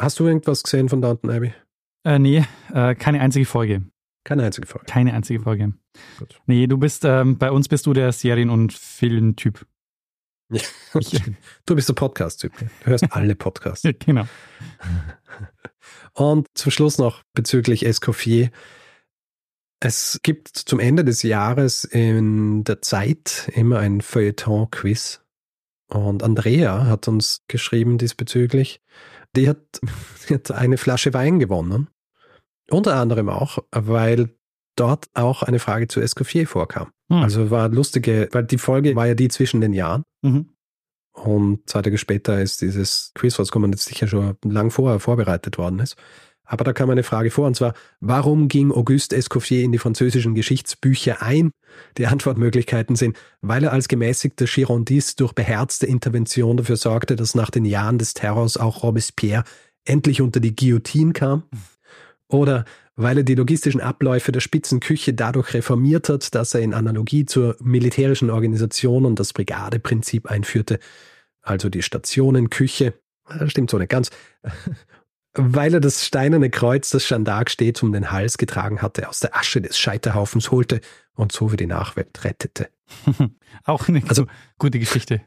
Hast 0.01 0.19
du 0.19 0.27
irgendwas 0.27 0.63
gesehen 0.63 0.89
von 0.89 1.01
Downton 1.01 1.29
Abbey? 1.29 1.53
Äh, 2.05 2.19
nee, 2.19 2.45
äh, 2.73 2.95
keine 2.95 3.19
einzige 3.19 3.45
Folge. 3.45 3.83
Keine 4.23 4.43
einzige 4.43 4.67
Folge. 4.67 4.85
Keine 4.85 5.13
einzige 5.13 5.41
Folge. 5.41 5.73
Gut. 6.17 6.39
Nee, 6.45 6.67
du 6.67 6.77
bist, 6.77 7.03
ähm, 7.03 7.37
bei 7.37 7.51
uns 7.51 7.67
bist 7.67 7.85
du 7.85 7.93
der 7.93 8.11
Serien- 8.11 8.49
und 8.49 8.73
Filmtyp. 8.73 9.65
Ja, 10.51 10.61
du 11.65 11.75
bist 11.75 11.89
der 11.89 11.93
Podcast-Typ. 11.93 12.53
Du 12.57 12.85
hörst 12.85 13.05
alle 13.11 13.35
Podcasts. 13.35 13.87
genau. 13.99 14.25
Und 16.13 16.47
zum 16.55 16.71
Schluss 16.71 16.97
noch 16.97 17.23
bezüglich 17.33 17.85
Escoffier. 17.85 18.51
Es 19.79 20.19
gibt 20.23 20.49
zum 20.49 20.79
Ende 20.79 21.05
des 21.05 21.23
Jahres 21.23 21.85
in 21.85 22.63
der 22.65 22.81
Zeit 22.81 23.49
immer 23.53 23.79
ein 23.79 24.01
Feuilleton-Quiz. 24.01 25.21
Und 25.87 26.21
Andrea 26.21 26.85
hat 26.85 27.07
uns 27.07 27.43
geschrieben 27.47 27.97
diesbezüglich. 27.97 28.81
Die 29.35 29.47
hat, 29.47 29.79
die 30.29 30.35
hat 30.35 30.51
eine 30.51 30.77
Flasche 30.77 31.13
Wein 31.13 31.39
gewonnen. 31.39 31.87
Unter 32.69 32.95
anderem 32.95 33.29
auch, 33.29 33.59
weil 33.71 34.35
dort 34.75 35.07
auch 35.13 35.43
eine 35.43 35.59
Frage 35.59 35.87
zu 35.87 36.01
Escoffier 36.01 36.47
vorkam. 36.47 36.91
Hm. 37.09 37.23
Also 37.23 37.49
war 37.49 37.69
lustige, 37.69 38.29
weil 38.31 38.43
die 38.43 38.57
Folge 38.57 38.95
war 38.95 39.07
ja 39.07 39.15
die 39.15 39.29
zwischen 39.29 39.61
den 39.61 39.73
Jahren. 39.73 40.03
Mhm. 40.21 40.49
Und 41.11 41.67
zwei 41.67 41.81
Tage 41.81 41.97
später 41.97 42.41
ist 42.41 42.61
dieses 42.61 43.11
Quiz 43.15 43.39
rausgekommen, 43.39 43.71
das 43.71 43.85
sicher 43.85 44.07
schon 44.07 44.37
lang 44.43 44.71
vorher 44.71 44.99
vorbereitet 44.99 45.57
worden 45.57 45.79
ist. 45.79 45.95
Aber 46.51 46.63
da 46.63 46.73
kam 46.73 46.89
eine 46.89 47.03
Frage 47.03 47.29
vor, 47.29 47.45
und 47.45 47.55
zwar, 47.55 47.75
warum 47.99 48.47
ging 48.47 48.71
Auguste 48.71 49.15
Escoffier 49.15 49.63
in 49.63 49.71
die 49.71 49.77
französischen 49.77 50.33
Geschichtsbücher 50.33 51.21
ein? 51.21 51.51
Die 51.99 52.07
Antwortmöglichkeiten 52.07 52.95
sind, 52.95 53.15
weil 53.41 53.63
er 53.63 53.71
als 53.71 53.87
gemäßigter 53.87 54.45
Girondist 54.45 55.19
durch 55.19 55.33
beherzte 55.33 55.85
Intervention 55.85 56.57
dafür 56.57 56.75
sorgte, 56.75 57.15
dass 57.15 57.35
nach 57.35 57.51
den 57.51 57.65
Jahren 57.65 57.99
des 57.99 58.15
Terrors 58.15 58.57
auch 58.57 58.81
Robespierre 58.81 59.43
endlich 59.85 60.21
unter 60.21 60.39
die 60.39 60.55
Guillotine 60.55 61.13
kam. 61.13 61.43
Oder 62.27 62.65
weil 62.95 63.19
er 63.19 63.23
die 63.23 63.35
logistischen 63.35 63.79
Abläufe 63.79 64.31
der 64.31 64.39
Spitzenküche 64.39 65.13
dadurch 65.13 65.53
reformiert 65.53 66.09
hat, 66.09 66.33
dass 66.33 66.55
er 66.55 66.61
in 66.61 66.73
Analogie 66.73 67.25
zur 67.25 67.57
militärischen 67.59 68.31
Organisation 68.31 69.05
und 69.05 69.19
das 69.19 69.33
Brigadeprinzip 69.33 70.25
einführte, 70.25 70.79
also 71.43 71.69
die 71.69 71.83
Stationenküche. 71.83 72.95
Stimmt 73.45 73.69
so 73.69 73.77
nicht 73.77 73.89
ganz. 73.89 74.09
Weil 75.35 75.75
er 75.75 75.79
das 75.79 76.05
steinerne 76.05 76.49
Kreuz, 76.49 76.89
das 76.89 77.05
Schandark 77.05 77.51
stets 77.51 77.83
um 77.83 77.91
den 77.93 78.11
Hals 78.11 78.37
getragen 78.37 78.81
hatte, 78.81 79.07
aus 79.07 79.19
der 79.19 79.35
Asche 79.37 79.61
des 79.61 79.77
Scheiterhaufens 79.77 80.49
holte 80.51 80.81
und 81.13 81.31
so 81.31 81.49
für 81.49 81.57
die 81.57 81.67
Nachwelt 81.67 82.23
rettete. 82.23 82.69
Auch 83.63 83.87
eine 83.87 84.01
Also- 84.07 84.25
gute 84.57 84.79
Geschichte. 84.79 85.21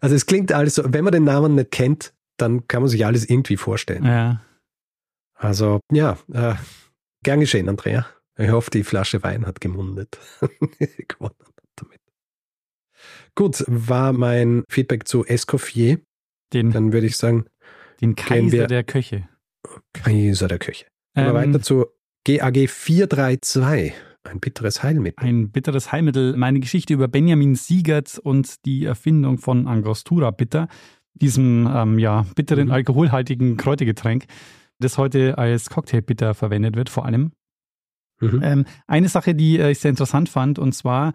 Also 0.00 0.14
es 0.14 0.26
klingt 0.26 0.52
alles 0.52 0.76
so, 0.76 0.82
wenn 0.86 1.04
man 1.04 1.12
den 1.12 1.24
Namen 1.24 1.54
nicht 1.56 1.70
kennt, 1.72 2.12
dann 2.36 2.66
kann 2.68 2.82
man 2.82 2.88
sich 2.88 3.04
alles 3.04 3.28
irgendwie 3.28 3.56
vorstellen. 3.56 4.04
Ja. 4.04 4.42
Also 5.34 5.80
ja, 5.92 6.18
äh, 6.32 6.54
gern 7.24 7.40
geschehen, 7.40 7.68
Andrea. 7.68 8.06
Ich 8.36 8.50
hoffe, 8.50 8.70
die 8.70 8.84
Flasche 8.84 9.22
Wein 9.24 9.46
hat 9.46 9.60
gemundet. 9.60 10.18
Gewonnen 11.08 11.34
damit. 11.76 12.00
Gut, 13.34 13.64
war 13.66 14.12
mein 14.12 14.62
Feedback 14.68 15.08
zu 15.08 15.24
Escoffier. 15.24 15.98
Den, 16.52 16.70
Dann 16.72 16.92
würde 16.92 17.06
ich 17.08 17.16
sagen, 17.16 17.46
den 18.00 18.14
gehen 18.14 18.52
wir- 18.52 18.60
Kaiser 18.60 18.66
der 18.68 18.84
Köche. 18.84 19.28
Kaiser 19.92 20.48
der 20.48 20.58
Küche. 20.58 20.86
Gehen 21.14 21.24
wir 21.24 21.28
Ähm, 21.30 21.52
weiter 21.52 21.62
zu 21.62 21.86
GAG 22.24 22.68
432, 22.68 23.92
ein 24.24 24.40
bitteres 24.40 24.82
Heilmittel. 24.82 25.24
Ein 25.24 25.50
bitteres 25.50 25.92
Heilmittel. 25.92 26.36
Meine 26.36 26.60
Geschichte 26.60 26.92
über 26.92 27.08
Benjamin 27.08 27.54
Siegert 27.54 28.18
und 28.18 28.64
die 28.66 28.84
Erfindung 28.84 29.38
von 29.38 29.66
Angostura 29.66 30.30
Bitter, 30.30 30.68
diesem 31.14 31.68
ähm, 31.72 31.98
ja, 31.98 32.26
bitteren, 32.34 32.66
Mhm. 32.66 32.72
alkoholhaltigen 32.72 33.56
Kräutergetränk, 33.56 34.26
das 34.78 34.98
heute 34.98 35.38
als 35.38 35.70
Cocktailbitter 35.70 36.34
verwendet 36.34 36.76
wird, 36.76 36.90
vor 36.90 37.06
allem. 37.06 37.32
Mhm. 38.20 38.40
Ähm, 38.42 38.64
eine 38.86 39.08
Sache, 39.08 39.34
die 39.34 39.58
äh, 39.58 39.70
ich 39.70 39.78
sehr 39.80 39.90
interessant 39.90 40.28
fand, 40.28 40.58
und 40.58 40.72
zwar 40.72 41.12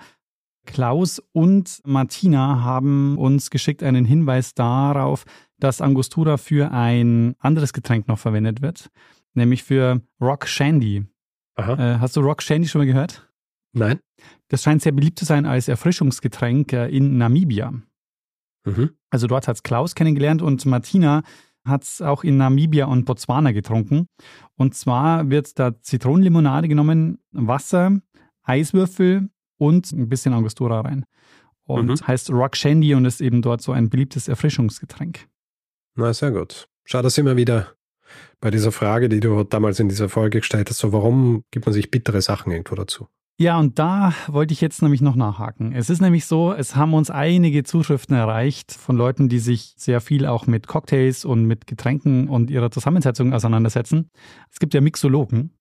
Klaus 0.66 1.22
und 1.34 1.82
Martina 1.86 2.64
haben 2.64 3.18
uns 3.18 3.50
geschickt 3.50 3.84
einen 3.84 4.06
Hinweis 4.06 4.54
darauf, 4.54 5.26
dass 5.60 5.82
Angostura 5.82 6.38
für 6.38 6.72
ein 6.72 7.36
anderes 7.40 7.74
Getränk 7.74 8.08
noch 8.08 8.20
verwendet 8.20 8.62
wird, 8.62 8.90
nämlich 9.34 9.64
für 9.64 10.02
Rock 10.22 10.48
Shandy. 10.48 11.06
Aha. 11.56 11.96
Äh, 11.96 12.00
hast 12.00 12.16
du 12.16 12.22
Rock 12.22 12.42
Shandy 12.42 12.68
schon 12.68 12.82
mal 12.82 12.86
gehört? 12.86 13.30
Nein? 13.74 14.00
Das 14.48 14.64
scheint 14.64 14.82
sehr 14.82 14.92
beliebt 14.92 15.20
zu 15.20 15.26
sein 15.26 15.46
als 15.46 15.68
Erfrischungsgetränk 15.68 16.74
äh, 16.74 16.88
in 16.88 17.18
Namibia. 17.18 17.74
Mhm. 18.66 18.92
Also 19.10 19.28
dort 19.28 19.48
hat 19.48 19.58
es 19.58 19.64
Klaus 19.64 19.96
kennengelernt 19.96 20.42
und 20.42 20.66
Martina 20.66 21.24
hat 21.66 21.84
es 21.84 22.02
auch 22.02 22.24
in 22.24 22.38
Namibia 22.38 22.86
und 22.86 23.06
Botswana 23.06 23.52
getrunken. 23.52 24.08
Und 24.56 24.76
zwar 24.76 25.30
wird 25.30 25.58
da 25.60 25.80
Zitronenlimonade 25.82 26.68
genommen, 26.68 27.20
Wasser, 27.32 28.00
Eiswürfel 28.44 29.30
und 29.64 29.92
ein 29.92 30.10
bisschen 30.10 30.34
Angostura 30.34 30.82
rein. 30.82 31.06
Und 31.66 31.88
Mhm. 31.88 32.08
heißt 32.08 32.30
Rock 32.32 32.58
Shandy 32.58 32.94
und 32.94 33.06
ist 33.06 33.22
eben 33.22 33.42
dort 33.42 33.62
so 33.62 33.72
ein 33.72 33.90
beliebtes 33.90 34.28
Erfrischungsgetränk. 34.28 35.28
Na, 35.96 36.14
sehr 36.14 36.32
gut. 36.32 36.68
Schau, 36.86 37.02
da 37.02 37.10
sind 37.10 37.26
wir 37.26 37.38
wieder 37.38 37.74
bei 38.42 38.52
dieser 38.52 38.72
Frage, 38.72 39.08
die 39.10 39.20
du 39.22 39.44
damals 39.44 39.80
in 39.80 39.88
dieser 39.90 40.10
Folge 40.10 40.40
gestellt 40.40 40.70
hast. 40.70 40.80
So, 40.80 40.92
warum 40.92 41.44
gibt 41.52 41.66
man 41.66 41.74
sich 41.74 41.90
bittere 41.90 42.22
Sachen 42.22 42.52
irgendwo 42.52 42.76
dazu? 42.76 43.08
Ja, 43.40 43.58
und 43.58 43.80
da 43.80 44.14
wollte 44.28 44.54
ich 44.54 44.62
jetzt 44.62 44.82
nämlich 44.84 45.02
noch 45.02 45.16
nachhaken. 45.16 45.72
Es 45.74 45.90
ist 45.90 46.02
nämlich 46.02 46.26
so, 46.26 46.54
es 46.54 46.76
haben 46.76 46.94
uns 46.94 47.10
einige 47.10 47.64
Zuschriften 47.64 48.16
erreicht 48.16 48.72
von 48.72 48.96
Leuten, 48.96 49.28
die 49.28 49.40
sich 49.40 49.74
sehr 49.78 50.02
viel 50.02 50.28
auch 50.28 50.46
mit 50.46 50.68
Cocktails 50.68 51.26
und 51.26 51.46
mit 51.46 51.66
Getränken 51.66 52.28
und 52.28 52.52
ihrer 52.52 52.70
Zusammensetzung 52.70 53.34
auseinandersetzen. 53.34 54.10
Es 54.52 54.60
gibt 54.60 54.74
ja 54.74 54.82
Mixologen. 54.82 55.52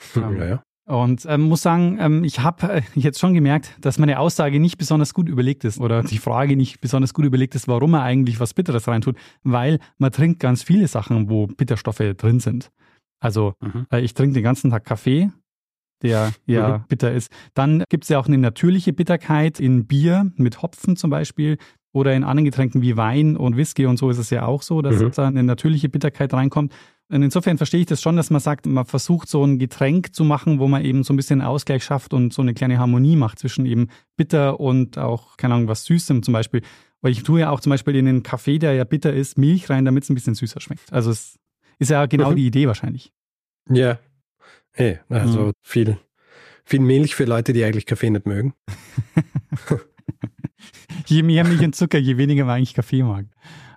Ja, 0.14 0.30
ja. 0.32 0.62
Und 0.88 1.26
ähm, 1.28 1.42
muss 1.42 1.60
sagen, 1.62 1.98
ähm, 2.00 2.24
ich 2.24 2.40
habe 2.40 2.72
äh, 2.72 2.82
jetzt 2.94 3.18
schon 3.20 3.34
gemerkt, 3.34 3.76
dass 3.80 3.98
meine 3.98 4.18
Aussage 4.18 4.58
nicht 4.58 4.78
besonders 4.78 5.12
gut 5.12 5.28
überlegt 5.28 5.64
ist 5.64 5.78
oder 5.78 6.02
die 6.02 6.16
Frage 6.18 6.56
nicht 6.56 6.80
besonders 6.80 7.12
gut 7.12 7.26
überlegt 7.26 7.54
ist, 7.54 7.68
warum 7.68 7.92
er 7.94 8.02
eigentlich 8.02 8.40
was 8.40 8.54
Bitteres 8.54 8.88
reintut, 8.88 9.16
weil 9.42 9.80
man 9.98 10.12
trinkt 10.12 10.40
ganz 10.40 10.62
viele 10.62 10.88
Sachen, 10.88 11.28
wo 11.28 11.46
Bitterstoffe 11.46 12.02
drin 12.16 12.40
sind. 12.40 12.70
Also 13.20 13.52
Mhm. 13.60 13.86
äh, 13.92 14.00
ich 14.00 14.14
trinke 14.14 14.32
den 14.34 14.42
ganzen 14.42 14.70
Tag 14.70 14.84
Kaffee, 14.86 15.30
der 16.02 16.32
ja 16.46 16.78
Mhm. 16.78 16.84
bitter 16.88 17.12
ist. 17.12 17.30
Dann 17.52 17.84
gibt 17.90 18.04
es 18.04 18.08
ja 18.08 18.18
auch 18.18 18.26
eine 18.26 18.38
natürliche 18.38 18.94
Bitterkeit 18.94 19.60
in 19.60 19.86
Bier 19.86 20.30
mit 20.36 20.62
Hopfen 20.62 20.96
zum 20.96 21.10
Beispiel 21.10 21.58
oder 21.92 22.14
in 22.14 22.24
anderen 22.24 22.44
Getränken 22.46 22.80
wie 22.80 22.96
Wein 22.96 23.36
und 23.36 23.56
Whisky 23.58 23.84
und 23.86 23.98
so 23.98 24.08
ist 24.08 24.18
es 24.18 24.30
ja 24.30 24.46
auch 24.46 24.62
so, 24.62 24.80
dass 24.80 24.96
Mhm. 25.00 25.10
da 25.14 25.26
eine 25.26 25.42
natürliche 25.42 25.88
Bitterkeit 25.90 26.32
reinkommt. 26.32 26.72
Und 27.10 27.22
insofern 27.22 27.56
verstehe 27.56 27.80
ich 27.80 27.86
das 27.86 28.02
schon, 28.02 28.16
dass 28.16 28.28
man 28.28 28.40
sagt, 28.40 28.66
man 28.66 28.84
versucht 28.84 29.28
so 29.28 29.42
ein 29.42 29.58
Getränk 29.58 30.14
zu 30.14 30.24
machen, 30.24 30.58
wo 30.58 30.68
man 30.68 30.84
eben 30.84 31.04
so 31.04 31.14
ein 31.14 31.16
bisschen 31.16 31.40
Ausgleich 31.40 31.82
schafft 31.82 32.12
und 32.12 32.34
so 32.34 32.42
eine 32.42 32.52
kleine 32.52 32.78
Harmonie 32.78 33.16
macht 33.16 33.38
zwischen 33.38 33.64
eben 33.64 33.88
bitter 34.16 34.60
und 34.60 34.98
auch, 34.98 35.38
keine 35.38 35.54
Ahnung, 35.54 35.68
was 35.68 35.84
Süßem 35.84 36.22
zum 36.22 36.32
Beispiel. 36.32 36.60
Weil 37.00 37.12
ich 37.12 37.22
tue 37.22 37.40
ja 37.40 37.50
auch 37.50 37.60
zum 37.60 37.70
Beispiel 37.70 37.96
in 37.96 38.04
den 38.04 38.22
Kaffee, 38.22 38.58
der 38.58 38.74
ja 38.74 38.84
bitter 38.84 39.12
ist, 39.14 39.38
Milch 39.38 39.70
rein, 39.70 39.86
damit 39.86 40.04
es 40.04 40.10
ein 40.10 40.14
bisschen 40.16 40.34
süßer 40.34 40.60
schmeckt. 40.60 40.92
Also 40.92 41.10
es 41.10 41.38
ist 41.78 41.90
ja 41.90 42.04
genau 42.06 42.32
Mhm. 42.32 42.36
die 42.36 42.46
Idee 42.46 42.66
wahrscheinlich. 42.66 43.12
Ja. 43.70 43.98
Eh, 44.74 44.96
also 45.08 45.46
Mhm. 45.46 45.52
viel, 45.62 45.96
viel 46.64 46.80
Milch 46.80 47.14
für 47.14 47.24
Leute, 47.24 47.54
die 47.54 47.64
eigentlich 47.64 47.86
Kaffee 47.86 48.10
nicht 48.10 48.26
mögen. 48.26 48.52
Je 51.06 51.22
mehr 51.22 51.44
Milch 51.44 51.62
und 51.62 51.74
Zucker, 51.74 51.98
je 51.98 52.16
weniger 52.18 52.44
man 52.44 52.56
eigentlich 52.56 52.74
Kaffee 52.74 53.02
mag. 53.02 53.26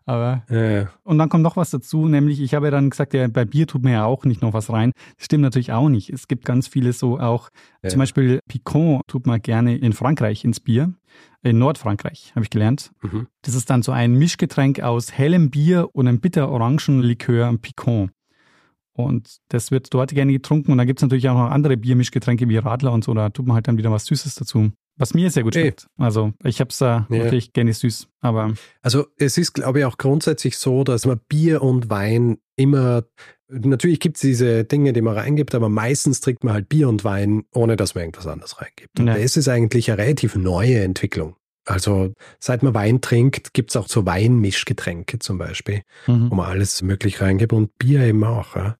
Aber 0.05 0.43
Ja, 0.49 0.69
ja. 0.71 0.89
Und 1.03 1.17
dann 1.19 1.29
kommt 1.29 1.43
noch 1.43 1.57
was 1.57 1.69
dazu, 1.69 2.07
nämlich 2.07 2.41
ich 2.41 2.53
habe 2.53 2.67
ja 2.67 2.71
dann 2.71 2.89
gesagt, 2.89 3.13
ja, 3.13 3.27
bei 3.27 3.45
Bier 3.45 3.67
tut 3.67 3.83
man 3.83 3.93
ja 3.93 4.05
auch 4.05 4.25
nicht 4.25 4.41
noch 4.41 4.53
was 4.53 4.71
rein. 4.71 4.91
Das 5.17 5.25
stimmt 5.25 5.43
natürlich 5.43 5.71
auch 5.71 5.89
nicht. 5.89 6.09
Es 6.09 6.27
gibt 6.27 6.43
ganz 6.45 6.67
viele 6.67 6.91
so 6.93 7.19
auch, 7.19 7.49
Ja. 7.83 7.89
zum 7.89 7.99
Beispiel 7.99 8.39
Picon 8.47 9.01
tut 9.07 9.27
man 9.27 9.41
gerne 9.41 9.77
in 9.77 9.93
Frankreich 9.93 10.43
ins 10.43 10.59
Bier, 10.59 10.93
in 11.43 11.59
Nordfrankreich, 11.59 12.31
habe 12.35 12.43
ich 12.43 12.49
gelernt. 12.49 12.91
Mhm. 13.01 13.27
Das 13.43 13.53
ist 13.55 13.69
dann 13.69 13.83
so 13.83 13.91
ein 13.91 14.13
Mischgetränk 14.15 14.79
aus 14.81 15.11
hellem 15.11 15.49
Bier 15.51 15.89
und 15.93 16.07
einem 16.07 16.19
bitter-Orangenlikör 16.19 17.55
Picon. 17.61 18.11
Und 18.93 19.37
das 19.49 19.71
wird 19.71 19.93
dort 19.93 20.11
gerne 20.13 20.33
getrunken. 20.33 20.71
Und 20.71 20.77
da 20.77 20.83
gibt 20.85 20.99
es 20.99 21.03
natürlich 21.03 21.29
auch 21.29 21.35
noch 21.37 21.49
andere 21.49 21.77
Biermischgetränke 21.77 22.49
wie 22.49 22.57
Radler 22.57 22.91
und 22.91 23.03
so. 23.03 23.13
Da 23.13 23.29
tut 23.29 23.47
man 23.47 23.55
halt 23.55 23.67
dann 23.67 23.77
wieder 23.77 23.91
was 23.91 24.05
Süßes 24.05 24.35
dazu. 24.35 24.71
Was 25.01 25.13
mir 25.13 25.29
sehr 25.31 25.43
gut 25.43 25.55
schmeckt. 25.55 25.87
Also 25.97 26.33
ich 26.43 26.59
habe 26.59 26.69
es 26.69 26.79
äh, 26.81 26.85
Ja. 26.85 27.05
natürlich 27.09 27.53
gerne 27.53 27.73
süß. 27.73 28.07
Aber 28.21 28.53
Also 28.81 29.07
es 29.17 29.37
ist, 29.37 29.53
glaube 29.53 29.79
ich, 29.79 29.85
auch 29.85 29.97
grundsätzlich 29.97 30.57
so, 30.57 30.83
dass 30.83 31.05
man 31.05 31.19
Bier 31.27 31.61
und 31.61 31.89
Wein 31.89 32.37
immer, 32.55 33.03
natürlich 33.49 33.99
gibt 33.99 34.17
es 34.17 34.21
diese 34.21 34.63
Dinge, 34.63 34.93
die 34.93 35.01
man 35.01 35.15
reingibt, 35.17 35.55
aber 35.55 35.69
meistens 35.69 36.21
trinkt 36.21 36.43
man 36.43 36.53
halt 36.53 36.69
Bier 36.69 36.87
und 36.87 37.03
Wein, 37.03 37.43
ohne 37.53 37.75
dass 37.75 37.95
man 37.95 38.03
irgendwas 38.03 38.27
anderes 38.27 38.61
reingibt. 38.61 38.99
Und 38.99 39.07
Ja. 39.07 39.17
das 39.17 39.35
ist 39.37 39.47
eigentlich 39.47 39.91
eine 39.91 40.01
relativ 40.01 40.35
neue 40.35 40.81
Entwicklung. 40.81 41.35
Also 41.65 42.13
seit 42.39 42.63
man 42.63 42.73
Wein 42.73 43.01
trinkt, 43.01 43.53
gibt 43.53 43.69
es 43.71 43.75
auch 43.75 43.87
so 43.87 44.05
Weinmischgetränke 44.05 45.19
zum 45.19 45.37
Beispiel, 45.37 45.81
mhm. 46.07 46.31
wo 46.31 46.35
man 46.35 46.47
alles 46.49 46.81
möglich 46.81 47.21
reingibt 47.21 47.53
und 47.53 47.77
Bier 47.77 48.01
eben 48.01 48.23
auch. 48.23 48.55
Ja. 48.55 48.77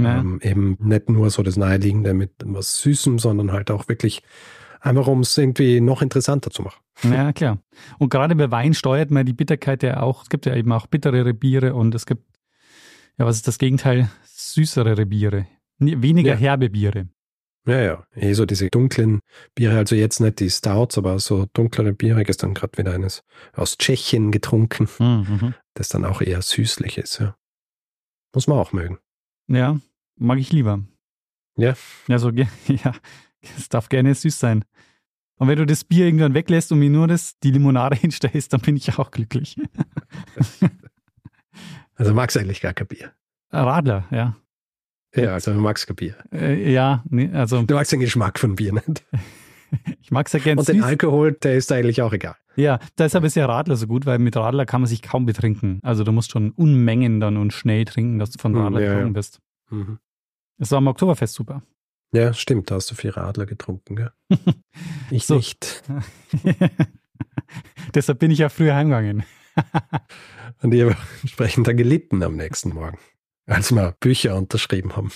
Ja. 0.00 0.18
Ähm, 0.20 0.38
eben 0.42 0.76
nicht 0.80 1.08
nur 1.10 1.28
so 1.30 1.42
das 1.42 1.56
Naheliegende 1.56 2.14
mit 2.14 2.30
was 2.44 2.80
Süßem, 2.82 3.18
sondern 3.18 3.50
halt 3.50 3.70
auch 3.70 3.88
wirklich 3.88 4.22
einfach, 4.80 5.06
um 5.06 5.20
es 5.20 5.36
irgendwie 5.36 5.80
noch 5.80 6.02
interessanter 6.02 6.50
zu 6.50 6.62
machen. 6.62 6.80
Ja, 7.04 7.32
klar. 7.32 7.58
Und 7.98 8.08
gerade 8.10 8.34
bei 8.34 8.50
Wein 8.50 8.74
steuert 8.74 9.10
man 9.12 9.24
die 9.24 9.32
Bitterkeit 9.32 9.84
ja 9.84 10.00
auch. 10.02 10.22
Es 10.24 10.28
gibt 10.30 10.46
ja 10.46 10.56
eben 10.56 10.72
auch 10.72 10.88
bitterere 10.88 11.32
Biere 11.32 11.74
und 11.74 11.94
es 11.94 12.06
gibt, 12.06 12.24
ja, 13.18 13.24
was 13.24 13.36
ist 13.36 13.46
das 13.46 13.58
Gegenteil? 13.58 14.10
Süßere 14.24 15.06
Biere. 15.06 15.46
Weniger 15.78 16.32
Ja. 16.32 16.36
herbe 16.36 16.70
Biere. 16.70 17.08
Ja, 17.66 17.80
ja. 17.80 18.06
Eh 18.16 18.32
so 18.32 18.46
diese 18.46 18.68
dunklen 18.68 19.20
Biere, 19.54 19.76
also 19.76 19.94
jetzt 19.94 20.20
nicht 20.20 20.40
die 20.40 20.50
Stouts, 20.50 20.98
aber 20.98 21.20
so 21.20 21.46
dunklere 21.52 21.92
Biere. 21.92 22.24
Gestern 22.24 22.54
gerade 22.54 22.76
wieder 22.78 22.92
eines 22.92 23.22
aus 23.54 23.78
Tschechien 23.78 24.32
getrunken, 24.32 24.88
Mhm. 24.98 25.54
das 25.74 25.88
dann 25.90 26.04
auch 26.04 26.20
eher 26.20 26.42
süßlich 26.42 26.98
ist, 26.98 27.20
ja. 27.20 27.36
Muss 28.34 28.46
man 28.48 28.58
auch 28.58 28.72
mögen. 28.72 28.98
Ja, 29.46 29.78
mag 30.16 30.38
ich 30.38 30.50
lieber. 30.52 30.80
Ja. 31.56 31.74
Ja, 32.08 32.18
so, 32.18 32.30
ja, 32.66 32.92
es 33.40 33.68
darf 33.68 33.88
gerne 33.88 34.14
süß 34.14 34.38
sein. 34.38 34.64
Und 35.36 35.48
wenn 35.48 35.58
du 35.58 35.66
das 35.66 35.84
Bier 35.84 36.06
irgendwann 36.06 36.34
weglässt 36.34 36.72
und 36.72 36.80
mir 36.80 36.90
nur 36.90 37.06
das, 37.06 37.38
die 37.38 37.50
Limonade 37.50 37.96
hinstellst, 38.00 38.52
dann 38.52 38.60
bin 38.60 38.76
ich 38.76 38.98
auch 38.98 39.10
glücklich. 39.10 39.56
Also 41.98 42.14
magst 42.14 42.36
du 42.36 42.40
eigentlich 42.40 42.60
gar 42.60 42.74
kein 42.74 42.86
Bier. 42.86 43.12
Radler, 43.50 44.04
ja. 44.12 44.36
Ja, 45.14 45.32
also 45.32 45.52
du 45.52 45.58
magst 45.58 45.86
kein 45.86 45.96
Bier. 45.96 46.14
Äh, 46.32 46.72
ja, 46.72 47.02
nee, 47.08 47.28
also. 47.32 47.62
Du 47.62 47.74
magst 47.74 47.90
den 47.90 48.00
Geschmack 48.00 48.38
von 48.38 48.54
Bier 48.54 48.74
nicht. 48.74 49.04
ich 50.00 50.10
mag 50.10 50.26
es 50.26 50.32
ja 50.32 50.38
gerne 50.38 50.60
Und 50.60 50.68
den 50.68 50.84
Alkohol, 50.84 51.32
der 51.32 51.56
ist 51.56 51.72
eigentlich 51.72 52.00
auch 52.02 52.12
egal. 52.12 52.36
Ja, 52.54 52.78
deshalb 52.98 53.24
ist 53.24 53.36
ja 53.36 53.46
Radler 53.46 53.76
so 53.76 53.86
gut, 53.86 54.06
weil 54.06 54.18
mit 54.18 54.36
Radler 54.36 54.64
kann 54.64 54.80
man 54.80 54.88
sich 54.88 55.02
kaum 55.02 55.26
betrinken. 55.26 55.80
Also 55.82 56.04
du 56.04 56.12
musst 56.12 56.30
schon 56.30 56.50
Unmengen 56.52 57.20
dann 57.20 57.36
und 57.36 57.52
schnell 57.52 57.84
trinken, 57.84 58.18
dass 58.18 58.30
du 58.30 58.38
von 58.38 58.56
Radler 58.56 58.80
ja, 58.80 58.86
getrunken 58.88 59.14
ja. 59.14 59.18
bist. 59.18 59.40
Mhm. 59.70 59.98
Das 60.58 60.70
war 60.70 60.78
am 60.78 60.86
Oktoberfest 60.86 61.34
super. 61.34 61.62
Ja, 62.12 62.32
stimmt, 62.32 62.70
da 62.70 62.76
hast 62.76 62.90
du 62.90 62.94
viel 62.94 63.10
Radler 63.10 63.46
getrunken, 63.46 63.96
gell? 63.96 64.12
ich 65.10 65.28
nicht. 65.28 65.82
Deshalb 67.94 68.18
bin 68.18 68.30
ich 68.30 68.38
ja 68.38 68.48
früher 68.48 68.74
heimgegangen. 68.74 69.24
Und 70.62 70.72
ich 70.72 70.82
habe 70.82 70.96
entsprechend 71.22 71.66
dann 71.66 71.76
gelitten 71.76 72.22
am 72.22 72.36
nächsten 72.36 72.70
Morgen, 72.70 72.98
als 73.46 73.72
wir 73.72 73.94
Bücher 74.00 74.36
unterschrieben 74.36 74.96
haben. 74.96 75.12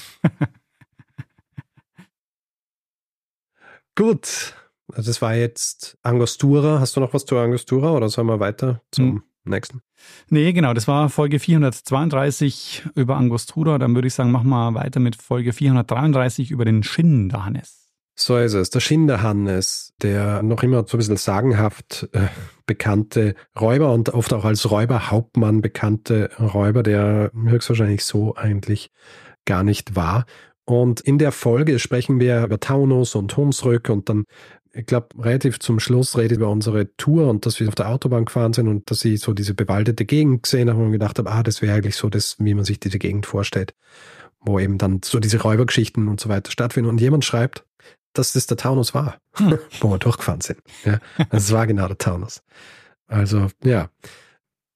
Gut, 3.95 4.55
also 4.93 5.11
das 5.11 5.23
war 5.23 5.35
jetzt 5.35 5.99
Angostura. 6.03 6.81
Hast 6.81 6.97
du 6.97 7.01
noch 7.01 7.15
was 7.15 7.25
zu 7.25 7.39
Angostura 7.39 7.93
oder 7.93 8.09
sollen 8.09 8.27
wir 8.27 8.41
weiter 8.41 8.83
zum 8.91 9.05
hm. 9.05 9.23
Nächsten? 9.45 9.81
Nee, 10.29 10.53
genau, 10.53 10.75
das 10.75 10.89
war 10.89 11.09
Folge 11.09 11.39
432 11.39 12.85
über 12.95 13.17
Angostura. 13.17 13.79
Dann 13.79 13.95
würde 13.95 14.09
ich 14.09 14.15
sagen, 14.15 14.31
machen 14.31 14.49
wir 14.49 14.75
weiter 14.75 15.01
mit 15.01 15.17
Folge 15.17 15.53
433 15.53 16.51
über 16.51 16.65
den 16.65 16.83
Schinderhannes. 16.83 17.83
So 18.15 18.37
ist 18.37 18.55
es. 18.55 18.71
Der 18.71 18.81
Schinderhannes, 18.81 19.95
der 20.03 20.43
noch 20.43 20.63
immer 20.63 20.85
so 20.87 20.97
ein 20.97 20.99
bisschen 20.99 21.17
sagenhaft 21.17 22.09
äh, 22.13 22.29
bekannte 22.67 23.35
Räuber 23.59 23.93
und 23.93 24.11
oft 24.11 24.33
auch 24.33 24.45
als 24.45 24.71
Räuberhauptmann 24.71 25.63
bekannte 25.63 26.31
Räuber, 26.39 26.83
der 26.83 27.31
höchstwahrscheinlich 27.35 28.05
so 28.05 28.37
eigentlich 28.37 28.91
gar 29.45 29.65
nicht 29.65 29.97
war. 29.97 30.27
Und 30.65 31.01
in 31.01 31.19
der 31.19 31.33
Folge 31.33 31.79
sprechen 31.79 32.21
wir 32.21 32.45
über 32.45 32.61
Taunus 32.61 33.15
und 33.15 33.37
Hunsrück 33.37 33.89
und 33.89 34.09
dann, 34.09 34.25
ich 34.75 34.87
glaube, 34.87 35.09
relativ 35.19 35.59
zum 35.61 35.81
Schluss 35.81 36.17
redet 36.17 36.39
über 36.39 36.49
unsere 36.49 36.95
Tour 36.97 37.29
und 37.29 37.45
dass 37.45 37.61
wir 37.61 37.69
auf 37.69 37.75
der 37.75 37.89
Autobahn 37.89 38.25
gefahren 38.25 38.53
sind 38.53 38.69
und 38.69 38.91
dass 38.91 39.05
ich 39.05 39.21
so 39.21 39.35
diese 39.35 39.55
bewaldete 39.55 40.05
Gegend 40.05 40.45
gesehen 40.45 40.71
habe 40.71 40.83
und 40.83 40.93
gedacht 40.93 41.19
habe, 41.19 41.31
ah, 41.31 41.43
das 41.43 41.61
wäre 41.61 41.75
eigentlich 41.75 41.97
so 41.97 42.09
das, 42.09 42.37
wie 42.39 42.55
man 42.55 42.65
sich 42.65 42.81
diese 42.81 42.99
Gegend 42.99 43.27
vorstellt, 43.27 43.75
wo 44.41 44.59
eben 44.59 44.79
dann 44.79 45.01
so 45.05 45.21
diese 45.21 45.43
Räubergeschichten 45.43 46.09
und 46.09 46.21
so 46.21 46.29
weiter 46.29 46.51
stattfinden. 46.51 46.89
Und 46.89 47.01
jemand 47.01 47.25
schreibt, 47.25 47.67
dass 48.15 48.33
das 48.33 48.47
der 48.47 48.57
Taunus 48.57 48.95
war, 48.95 49.19
hm. 49.35 49.59
wo 49.81 49.91
wir 49.91 49.99
durchgefahren 49.99 50.41
sind. 50.41 50.61
Ja, 50.85 50.99
also 51.19 51.37
es 51.37 51.53
war 51.53 51.67
genau 51.67 51.87
der 51.87 51.99
Taunus. 51.99 52.43
Also, 53.07 53.49
ja. 53.63 53.91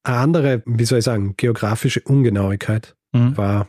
Eine 0.03 0.19
andere, 0.19 0.63
wie 0.67 0.85
soll 0.85 0.99
ich 0.99 1.05
sagen, 1.05 1.35
geografische 1.37 2.01
Ungenauigkeit 2.01 2.95
mhm. 3.13 3.37
war, 3.37 3.69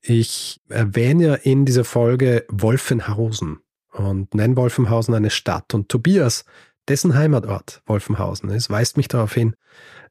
ich 0.00 0.60
erwähne 0.68 1.24
ja 1.24 1.34
in 1.34 1.64
dieser 1.64 1.84
Folge 1.84 2.44
Wolfenhausen 2.48 3.58
und 3.94 4.34
nenne 4.34 4.56
Wolfenhausen 4.56 5.14
eine 5.14 5.30
Stadt. 5.30 5.74
Und 5.74 5.88
Tobias, 5.88 6.44
dessen 6.88 7.14
Heimatort 7.14 7.82
Wolfenhausen 7.86 8.50
ist, 8.50 8.70
weist 8.70 8.96
mich 8.96 9.08
darauf 9.08 9.32
hin, 9.32 9.54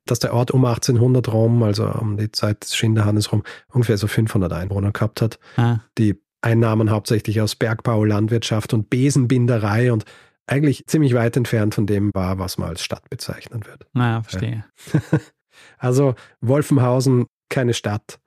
dass 0.06 0.20
der 0.20 0.34
Ort 0.34 0.52
um 0.52 0.66
1800 0.66 1.32
rum, 1.32 1.64
also 1.64 1.88
um 1.88 2.18
die 2.18 2.32
Zeit 2.32 2.64
des 2.64 2.76
Schinderhannes 2.76 3.32
rum, 3.32 3.44
ungefähr 3.72 3.98
so 3.98 4.08
500 4.08 4.52
Einwohner 4.52 4.92
gehabt 4.92 5.22
hat. 5.22 5.40
Ah. 5.56 5.80
Die 5.98 6.22
Einnahmen 6.42 6.92
hauptsächlich 6.92 7.40
aus 7.40 7.56
Bergbau, 7.56 8.04
Landwirtschaft 8.04 8.74
und 8.74 8.90
Besenbinderei 8.90 9.94
und 9.94 10.04
eigentlich 10.46 10.86
ziemlich 10.88 11.14
weit 11.14 11.38
entfernt 11.38 11.74
von 11.76 11.86
dem 11.86 12.12
war, 12.14 12.38
was 12.38 12.58
man 12.58 12.70
als 12.70 12.84
Stadt 12.84 13.10
bezeichnen 13.10 13.66
wird. 13.66 13.86
Naja, 13.94 14.24
verstehe. 14.24 14.66
also 15.78 16.16
Wolfenhausen, 16.42 17.28
keine 17.50 17.74
Stadt. 17.74 18.20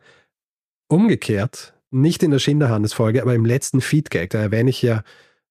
Umgekehrt, 0.89 1.75
nicht 1.91 2.23
in 2.23 2.31
der 2.31 2.39
Schinderhannes-Folge, 2.39 3.21
aber 3.21 3.35
im 3.35 3.45
letzten 3.45 3.83
Feedback, 3.83 4.31
da 4.31 4.39
erwähne 4.39 4.71
ich 4.71 4.81
ja 4.81 5.03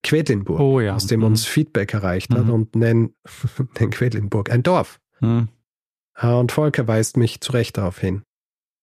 Quedlinburg, 0.05 0.59
oh, 0.59 0.79
ja. 0.79 0.95
aus 0.95 1.07
dem 1.07 1.21
mhm. 1.21 1.25
uns 1.25 1.45
Feedback 1.45 1.93
erreicht 1.93 2.33
hat 2.33 2.45
mhm. 2.45 2.53
und 2.53 2.75
nenne 2.75 3.09
nenn 3.79 3.89
Quedlinburg 3.89 4.51
ein 4.51 4.63
Dorf. 4.63 4.99
Mhm. 5.19 5.49
Und 6.21 6.51
Volker 6.51 6.87
weist 6.87 7.17
mich 7.17 7.41
zu 7.41 7.51
Recht 7.51 7.77
darauf 7.77 7.99
hin, 7.99 8.21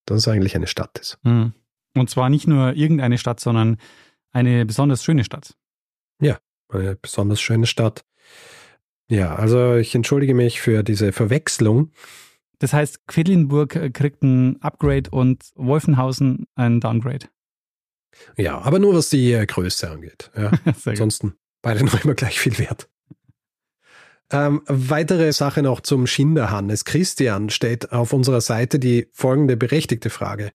dass 0.04 0.18
es 0.18 0.28
eigentlich 0.28 0.56
eine 0.56 0.66
Stadt 0.66 0.98
ist. 0.98 1.18
Mhm. 1.22 1.52
Und 1.94 2.10
zwar 2.10 2.28
nicht 2.28 2.46
nur 2.48 2.74
irgendeine 2.74 3.18
Stadt, 3.18 3.38
sondern 3.40 3.78
eine 4.32 4.66
besonders 4.66 5.04
schöne 5.04 5.24
Stadt. 5.24 5.54
Ja, 6.20 6.38
eine 6.68 6.96
besonders 6.96 7.40
schöne 7.40 7.66
Stadt. 7.66 8.04
Ja, 9.08 9.34
also 9.36 9.76
ich 9.76 9.94
entschuldige 9.94 10.34
mich 10.34 10.60
für 10.60 10.82
diese 10.82 11.12
Verwechslung. 11.12 11.92
Das 12.58 12.72
heißt, 12.72 13.06
Quedlinburg 13.06 13.92
kriegt 13.94 14.22
ein 14.22 14.60
Upgrade 14.60 15.10
und 15.10 15.50
Wolfenhausen 15.54 16.46
ein 16.54 16.80
Downgrade. 16.80 17.26
Ja, 18.36 18.58
aber 18.60 18.78
nur 18.78 18.94
was 18.94 19.10
die 19.10 19.32
äh, 19.32 19.46
Größe 19.46 19.90
angeht. 19.90 20.30
Ja. 20.36 20.50
Ansonsten 20.84 21.34
beide 21.62 21.84
noch 21.84 22.04
immer 22.04 22.14
gleich 22.14 22.38
viel 22.38 22.58
wert. 22.58 22.88
Ähm, 24.30 24.62
weitere 24.66 25.30
Sache 25.32 25.62
noch 25.62 25.80
zum 25.80 26.06
Schinderhannes. 26.06 26.86
Christian 26.86 27.50
stellt 27.50 27.92
auf 27.92 28.14
unserer 28.14 28.40
Seite 28.40 28.78
die 28.78 29.08
folgende 29.12 29.58
berechtigte 29.58 30.08
Frage. 30.08 30.52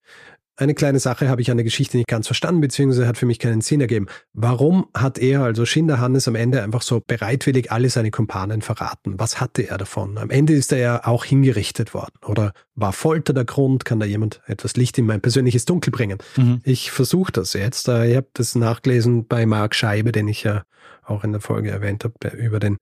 Eine 0.58 0.74
kleine 0.74 0.98
Sache 0.98 1.28
habe 1.28 1.40
ich 1.40 1.52
an 1.52 1.56
der 1.56 1.62
Geschichte 1.62 1.96
nicht 1.96 2.08
ganz 2.08 2.26
verstanden, 2.26 2.60
beziehungsweise 2.60 3.06
hat 3.06 3.16
für 3.16 3.26
mich 3.26 3.38
keinen 3.38 3.60
Sinn 3.60 3.80
ergeben. 3.80 4.06
Warum 4.32 4.88
hat 4.92 5.16
er, 5.16 5.42
also 5.42 5.64
Schinderhannes, 5.64 6.26
am 6.26 6.34
Ende 6.34 6.64
einfach 6.64 6.82
so 6.82 7.00
bereitwillig 7.06 7.70
alle 7.70 7.90
seine 7.90 8.10
Kumpanen 8.10 8.60
verraten? 8.60 9.14
Was 9.18 9.40
hatte 9.40 9.68
er 9.68 9.78
davon? 9.78 10.18
Am 10.18 10.30
Ende 10.30 10.54
ist 10.54 10.72
er 10.72 10.78
ja 10.78 11.06
auch 11.06 11.24
hingerichtet 11.24 11.94
worden. 11.94 12.14
Oder 12.26 12.52
war 12.74 12.92
Folter 12.92 13.32
der 13.32 13.44
Grund? 13.44 13.84
Kann 13.84 14.00
da 14.00 14.06
jemand 14.06 14.40
etwas 14.46 14.74
Licht 14.74 14.98
in 14.98 15.06
mein 15.06 15.20
persönliches 15.20 15.64
Dunkel 15.64 15.92
bringen? 15.92 16.18
Mhm. 16.36 16.60
Ich 16.64 16.90
versuche 16.90 17.30
das 17.30 17.52
jetzt. 17.52 17.86
Ich 17.86 18.16
habe 18.16 18.26
das 18.32 18.56
nachgelesen 18.56 19.28
bei 19.28 19.46
Marc 19.46 19.76
Scheibe, 19.76 20.10
den 20.10 20.26
ich 20.26 20.42
ja 20.42 20.64
auch 21.04 21.22
in 21.22 21.30
der 21.30 21.40
Folge 21.40 21.70
erwähnt 21.70 22.02
habe, 22.02 22.14
der 22.20 22.34
über 22.34 22.58
den 22.58 22.78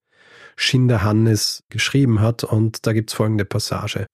Schinderhannes 0.57 1.63
geschrieben 1.69 2.23
hat. 2.23 2.43
Und 2.43 2.87
da 2.87 2.95
gibt 2.95 3.11
es 3.11 3.17
folgende 3.17 3.45
Passage. 3.45 4.07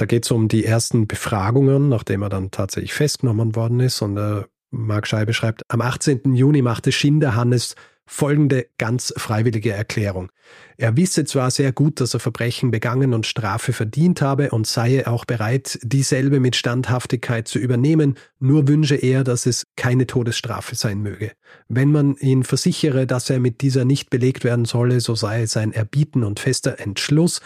Da 0.00 0.06
geht 0.06 0.24
es 0.24 0.30
um 0.30 0.48
die 0.48 0.64
ersten 0.64 1.06
Befragungen, 1.06 1.90
nachdem 1.90 2.22
er 2.22 2.30
dann 2.30 2.50
tatsächlich 2.50 2.94
festgenommen 2.94 3.54
worden 3.54 3.80
ist. 3.80 4.00
Und 4.00 4.16
äh, 4.16 4.44
Marc 4.70 5.06
Scheibe 5.06 5.34
schreibt, 5.34 5.60
am 5.68 5.82
18. 5.82 6.32
Juni 6.32 6.62
machte 6.62 6.90
Schinderhannes 6.90 7.74
folgende 8.06 8.66
ganz 8.78 9.12
freiwillige 9.18 9.72
Erklärung. 9.72 10.32
Er 10.78 10.96
wisse 10.96 11.26
zwar 11.26 11.50
sehr 11.50 11.72
gut, 11.72 12.00
dass 12.00 12.14
er 12.14 12.20
Verbrechen 12.20 12.70
begangen 12.70 13.12
und 13.12 13.26
Strafe 13.26 13.74
verdient 13.74 14.22
habe 14.22 14.48
und 14.52 14.66
sei 14.66 15.06
auch 15.06 15.26
bereit, 15.26 15.78
dieselbe 15.82 16.40
mit 16.40 16.56
Standhaftigkeit 16.56 17.46
zu 17.46 17.58
übernehmen, 17.58 18.14
nur 18.38 18.68
wünsche 18.68 18.96
er, 18.96 19.22
dass 19.22 19.44
es 19.44 19.66
keine 19.76 20.06
Todesstrafe 20.06 20.76
sein 20.76 21.02
möge. 21.02 21.32
Wenn 21.68 21.92
man 21.92 22.16
ihn 22.16 22.42
versichere, 22.42 23.06
dass 23.06 23.28
er 23.28 23.38
mit 23.38 23.60
dieser 23.60 23.84
nicht 23.84 24.08
belegt 24.08 24.44
werden 24.44 24.64
solle, 24.64 25.00
so 25.00 25.14
sei 25.14 25.44
sein 25.44 25.74
Erbieten 25.74 26.24
und 26.24 26.40
fester 26.40 26.80
Entschluss, 26.80 27.42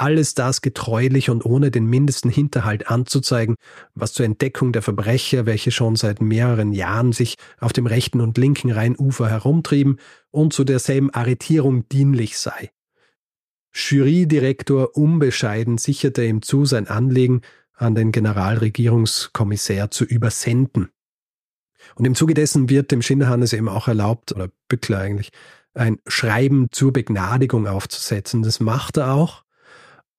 alles 0.00 0.34
das 0.34 0.60
getreulich 0.62 1.30
und 1.30 1.44
ohne 1.44 1.70
den 1.70 1.86
mindesten 1.86 2.30
Hinterhalt 2.30 2.88
anzuzeigen, 2.88 3.56
was 3.94 4.12
zur 4.12 4.26
Entdeckung 4.26 4.72
der 4.72 4.82
Verbrecher, 4.82 5.46
welche 5.46 5.70
schon 5.70 5.96
seit 5.96 6.20
mehreren 6.20 6.72
Jahren 6.72 7.12
sich 7.12 7.34
auf 7.58 7.72
dem 7.72 7.86
rechten 7.86 8.20
und 8.20 8.38
linken 8.38 8.70
Rheinufer 8.70 9.28
herumtrieben 9.28 9.98
und 10.30 10.52
zu 10.52 10.64
derselben 10.64 11.10
Arretierung 11.10 11.88
dienlich 11.88 12.38
sei. 12.38 12.70
Jurydirektor 13.72 14.96
unbescheiden 14.96 15.78
sicherte 15.78 16.24
ihm 16.24 16.42
zu, 16.42 16.64
sein 16.64 16.88
Anliegen 16.88 17.42
an 17.74 17.94
den 17.94 18.12
Generalregierungskommissär 18.12 19.90
zu 19.90 20.04
übersenden. 20.04 20.90
Und 21.94 22.04
im 22.04 22.14
Zuge 22.14 22.34
dessen 22.34 22.68
wird 22.68 22.90
dem 22.90 23.02
Schinderhannes 23.02 23.52
eben 23.52 23.68
auch 23.68 23.88
erlaubt, 23.88 24.32
oder 24.32 24.48
Bückler 24.68 24.98
eigentlich, 24.98 25.30
ein 25.74 25.98
Schreiben 26.06 26.68
zur 26.72 26.92
Begnadigung 26.92 27.66
aufzusetzen. 27.66 28.42
Das 28.42 28.60
macht 28.60 28.96
er 28.96 29.12
auch. 29.12 29.44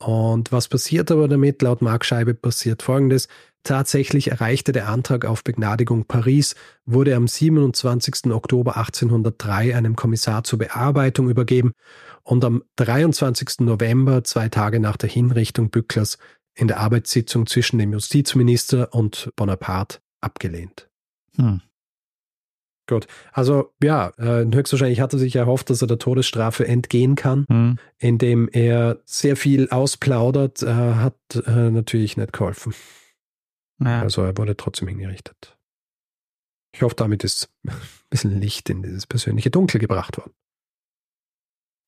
Und 0.02 0.52
was 0.52 0.70
passiert 0.70 1.12
aber 1.12 1.28
damit? 1.28 1.62
Laut 1.62 1.82
Mark 1.82 2.06
Scheibe 2.06 2.34
passiert 2.34 2.82
Folgendes. 2.82 3.28
Tatsächlich 3.64 4.32
erreichte 4.32 4.72
der 4.72 4.88
Antrag 4.88 5.26
auf 5.26 5.44
Begnadigung 5.44 6.06
Paris, 6.06 6.56
wurde 6.86 7.16
am 7.16 7.28
27. 7.28 8.32
Oktober 8.32 8.78
1803 8.78 9.76
einem 9.76 9.98
Kommissar 9.98 10.46
zur 10.46 10.60
Bearbeitung 10.60 11.30
übergeben 11.30 11.74
und 12.24 12.46
am 12.46 12.64
23. 12.78 13.60
November, 13.60 14.24
zwei 14.24 14.48
Tage 14.48 14.80
nach 14.80 14.96
der 14.96 15.10
Hinrichtung 15.10 15.70
Bücklers, 15.70 16.18
in 16.56 16.70
der 16.70 16.80
Arbeitssitzung 16.80 17.48
zwischen 17.48 17.78
dem 17.80 17.92
Justizminister 17.92 18.94
und 18.94 19.32
Bonaparte 19.36 20.00
abgelehnt. 20.22 20.90
Hm. 21.36 21.62
Gut. 22.90 23.06
Also 23.32 23.72
ja, 23.84 24.12
äh, 24.18 24.48
höchstwahrscheinlich 24.52 25.00
hat 25.00 25.14
er 25.14 25.20
sich 25.20 25.36
erhofft, 25.36 25.70
dass 25.70 25.84
er 25.84 25.88
der 25.88 26.00
Todesstrafe 26.00 26.68
entgehen 26.68 27.14
kann, 27.14 27.46
mhm. 27.48 27.78
indem 28.00 28.50
er 28.52 29.00
sehr 29.06 29.36
viel 29.36 29.70
ausplaudert, 29.70 30.64
äh, 30.64 30.74
hat 30.74 31.16
äh, 31.46 31.70
natürlich 31.70 32.18
nicht 32.18 32.34
geholfen. 32.34 32.74
Ja. 33.80 34.02
Also 34.02 34.24
er 34.24 34.36
wurde 34.40 34.58
trotzdem 34.58 34.88
hingerichtet. 34.88 35.56
Ich 36.74 36.82
hoffe, 36.82 36.96
damit 36.96 37.24
ist 37.24 37.54
ein 37.68 37.76
bisschen 38.10 38.42
Licht 38.42 38.72
in 38.72 38.82
dieses 38.82 39.06
persönliche 39.06 39.52
Dunkel 39.52 39.80
gebracht 39.80 40.18
worden. 40.18 40.34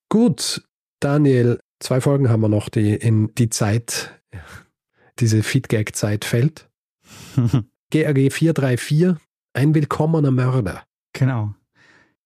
Gut, 0.07 0.63
Daniel, 0.99 1.59
zwei 1.79 1.99
Folgen 1.99 2.29
haben 2.29 2.41
wir 2.41 2.49
noch, 2.49 2.69
die 2.69 2.93
in 2.93 3.33
die 3.33 3.49
Zeit, 3.49 4.21
diese 5.19 5.41
Feedgag-Zeit 5.41 6.25
fällt. 6.25 6.69
GRG 7.89 8.29
434, 8.29 9.15
ein 9.53 9.73
willkommener 9.73 10.29
Mörder. 10.29 10.83
Genau. 11.13 11.53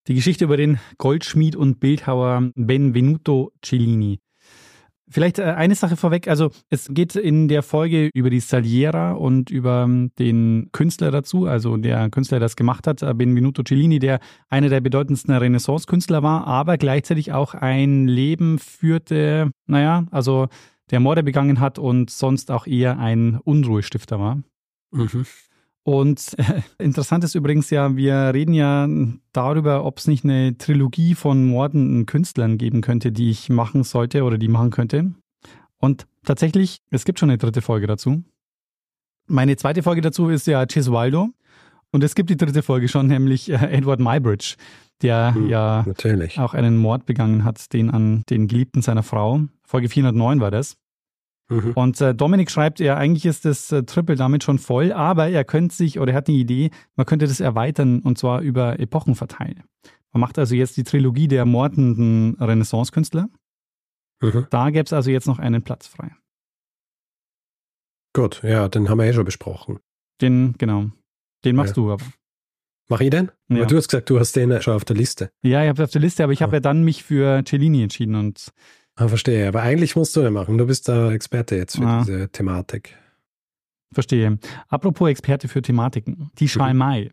Die 0.08 0.14
Geschichte 0.14 0.46
über 0.46 0.58
den 0.58 0.80
Goldschmied 0.98 1.56
und 1.56 1.80
Bildhauer 1.80 2.52
Benvenuto 2.56 3.52
Cellini. 3.64 4.20
Vielleicht 5.08 5.38
äh, 5.38 5.44
eine 5.44 5.76
Sache 5.76 5.98
vorweg, 5.98 6.28
also 6.28 6.50
es 6.70 6.88
geht 6.90 7.16
in 7.16 7.48
der 7.48 7.62
Folge 7.62 8.10
über 8.14 8.32
die 8.32 8.40
Saliera 8.40 9.12
und 9.12 9.52
über 9.52 9.84
ähm, 9.84 10.12
den 10.18 10.70
Künstler 10.72 11.12
dazu, 11.12 11.46
also 11.46 11.78
der 11.78 12.10
Künstler, 12.10 12.40
der 12.40 12.46
das 12.46 12.56
gemacht 12.56 12.88
hat, 12.88 13.04
äh, 13.04 13.14
Benvenuto 13.14 13.62
Cellini, 13.64 14.00
der 14.00 14.20
einer 14.50 14.70
der 14.70 14.82
bedeutendsten 14.82 15.34
Renaissance-Künstler 15.34 16.24
war, 16.24 16.48
aber 16.48 16.78
gleichzeitig 16.78 17.34
auch 17.34 17.54
ein 17.54 18.08
Leben 18.08 18.58
führte, 18.58 19.52
naja, 19.68 20.06
also 20.10 20.48
der 20.90 21.00
Morde 21.00 21.24
begangen 21.24 21.60
hat 21.60 21.78
und 21.78 22.10
sonst 22.10 22.50
auch 22.50 22.66
eher 22.66 22.98
ein 22.98 23.40
Unruhestifter 23.44 24.20
war. 24.20 24.42
Mhm. 24.92 25.26
Und 25.86 26.36
äh, 26.40 26.62
interessant 26.84 27.24
ist 27.24 27.36
übrigens 27.36 27.70
ja, 27.70 27.96
wir 27.96 28.34
reden 28.34 28.54
ja 28.54 28.90
darüber, 29.32 29.86
ob 29.86 30.00
es 30.00 30.08
nicht 30.08 30.24
eine 30.24 30.58
Trilogie 30.58 31.14
von 31.14 31.46
mordenden 31.46 32.08
Künstlern 32.08 32.58
geben 32.58 32.82
könnte, 32.82 33.12
die 33.12 33.30
ich 33.30 33.50
machen 33.50 33.84
sollte 33.84 34.24
oder 34.24 34.38
die 34.38 34.48
machen 34.48 34.72
könnte. 34.72 35.14
Und 35.78 36.08
tatsächlich, 36.26 36.80
es 36.90 37.06
gibt 37.06 37.20
schon 37.20 37.30
eine 37.30 37.38
dritte 37.38 37.62
Folge 37.62 37.86
dazu. 37.86 38.24
Meine 39.28 39.56
zweite 39.58 39.84
Folge 39.84 40.02
dazu 40.02 40.30
ist 40.30 40.48
ja 40.48 40.66
Cesualdo. 40.68 41.30
Und 41.92 42.04
es 42.04 42.16
gibt 42.16 42.32
die 42.32 42.38
dritte 42.38 42.64
Folge 42.64 42.88
schon, 42.88 43.08
nämlich 43.16 43.52
äh, 43.52 43.56
Edward 43.56 44.00
Mybridge, 44.00 44.56
der 45.04 45.36
hm, 45.36 45.50
ja 45.50 45.84
natürlich. 45.86 46.40
auch 46.40 46.56
einen 46.56 46.78
Mord 46.78 47.06
begangen 47.06 47.44
hat, 47.44 47.72
den 47.74 47.92
an 47.92 48.24
den 48.28 48.48
Geliebten 48.48 48.82
seiner 48.82 49.04
Frau. 49.04 49.42
Folge 49.64 49.88
409 49.88 50.40
war 50.40 50.50
das. 50.50 50.78
Mhm. 51.50 51.74
Und 51.74 52.02
äh, 52.02 52.16
Dominik 52.16 52.50
schreibt, 52.50 52.80
ja, 52.80 52.98
eigentlich 52.98 53.26
ist 53.26 53.46
das 53.46 53.72
äh, 53.72 53.84
Triple 53.84 54.16
damit 54.16 54.44
schon 54.44 54.58
voll, 54.58 54.92
aber 54.92 55.30
er 55.30 55.44
könnte 55.44 55.76
sich 55.76 56.00
oder 56.00 56.12
er 56.12 56.18
hat 56.18 56.28
eine 56.28 56.38
Idee, 56.38 56.72
man 56.96 57.06
könnte 57.06 57.28
das 57.28 57.40
erweitern 57.40 58.00
und 58.00 58.18
zwar 58.18 58.42
über 58.42 58.80
Epochen 58.80 59.16
verteilen. 59.16 59.64
Man 60.12 60.22
macht 60.22 60.40
also 60.40 60.56
jetzt 60.56 60.78
die 60.78 60.84
Trilogie 60.84 61.28
der 61.28 61.46
mordenden 61.46 62.36
Renaissance-Künstler. 62.40 63.28
Mhm. 64.22 64.48
Da 64.50 64.70
gäbe 64.70 64.86
es 64.86 64.94
also 64.94 65.12
jetzt 65.12 65.28
noch 65.28 65.40
einen 65.40 65.62
Platz 65.62 65.88
frei. 65.88 66.16
Gut, 68.14 68.42
ja, 68.44 68.70
den 68.70 68.90
haben 68.90 68.98
wir 68.98 69.06
eh 69.06 69.14
schon 69.14 69.26
besprochen. 69.26 69.80
Den, 70.22 70.56
genau. 70.58 70.90
Den 71.44 71.56
machst 71.56 71.76
ja. 71.76 71.84
du 71.84 71.92
aber. 71.92 72.06
Mach 72.88 73.02
ich 73.02 73.10
den? 73.10 73.32
Ja. 73.50 73.58
Aber 73.58 73.66
du 73.66 73.76
hast 73.78 73.90
gesagt, 73.90 74.10
du 74.10 74.20
hast 74.20 74.36
den 74.36 74.62
schon 74.62 74.76
auf 74.76 74.86
der 74.86 74.96
Liste. 74.96 75.32
Ja, 75.44 75.64
ich 75.64 75.70
habe 75.70 75.84
auf 75.84 75.92
der 75.92 76.02
Liste, 76.02 76.24
aber 76.24 76.32
ich 76.32 76.40
ah. 76.40 76.44
habe 76.44 76.58
ja 76.58 76.60
dann 76.62 76.84
mich 76.84 77.04
für 77.04 77.44
Cellini 77.44 77.84
entschieden 77.84 78.16
und 78.16 78.54
Ah, 78.96 79.08
verstehe. 79.08 79.48
Aber 79.48 79.62
eigentlich 79.62 79.96
musst 79.96 80.16
du 80.16 80.22
ja 80.22 80.32
machen. 80.32 80.58
Du 80.58 80.66
bist 80.66 80.88
der 80.88 81.10
Experte 81.10 81.56
jetzt 81.56 81.76
für 81.76 81.86
ah. 81.86 82.04
diese 82.06 82.30
Thematik. 82.30 82.98
Verstehe. 83.94 84.40
Apropos 84.70 85.10
Experte 85.10 85.48
für 85.48 85.62
Thematiken. 85.62 86.32
Die 86.40 86.48
Schalmei. 86.48 87.06
Mhm. 87.06 87.10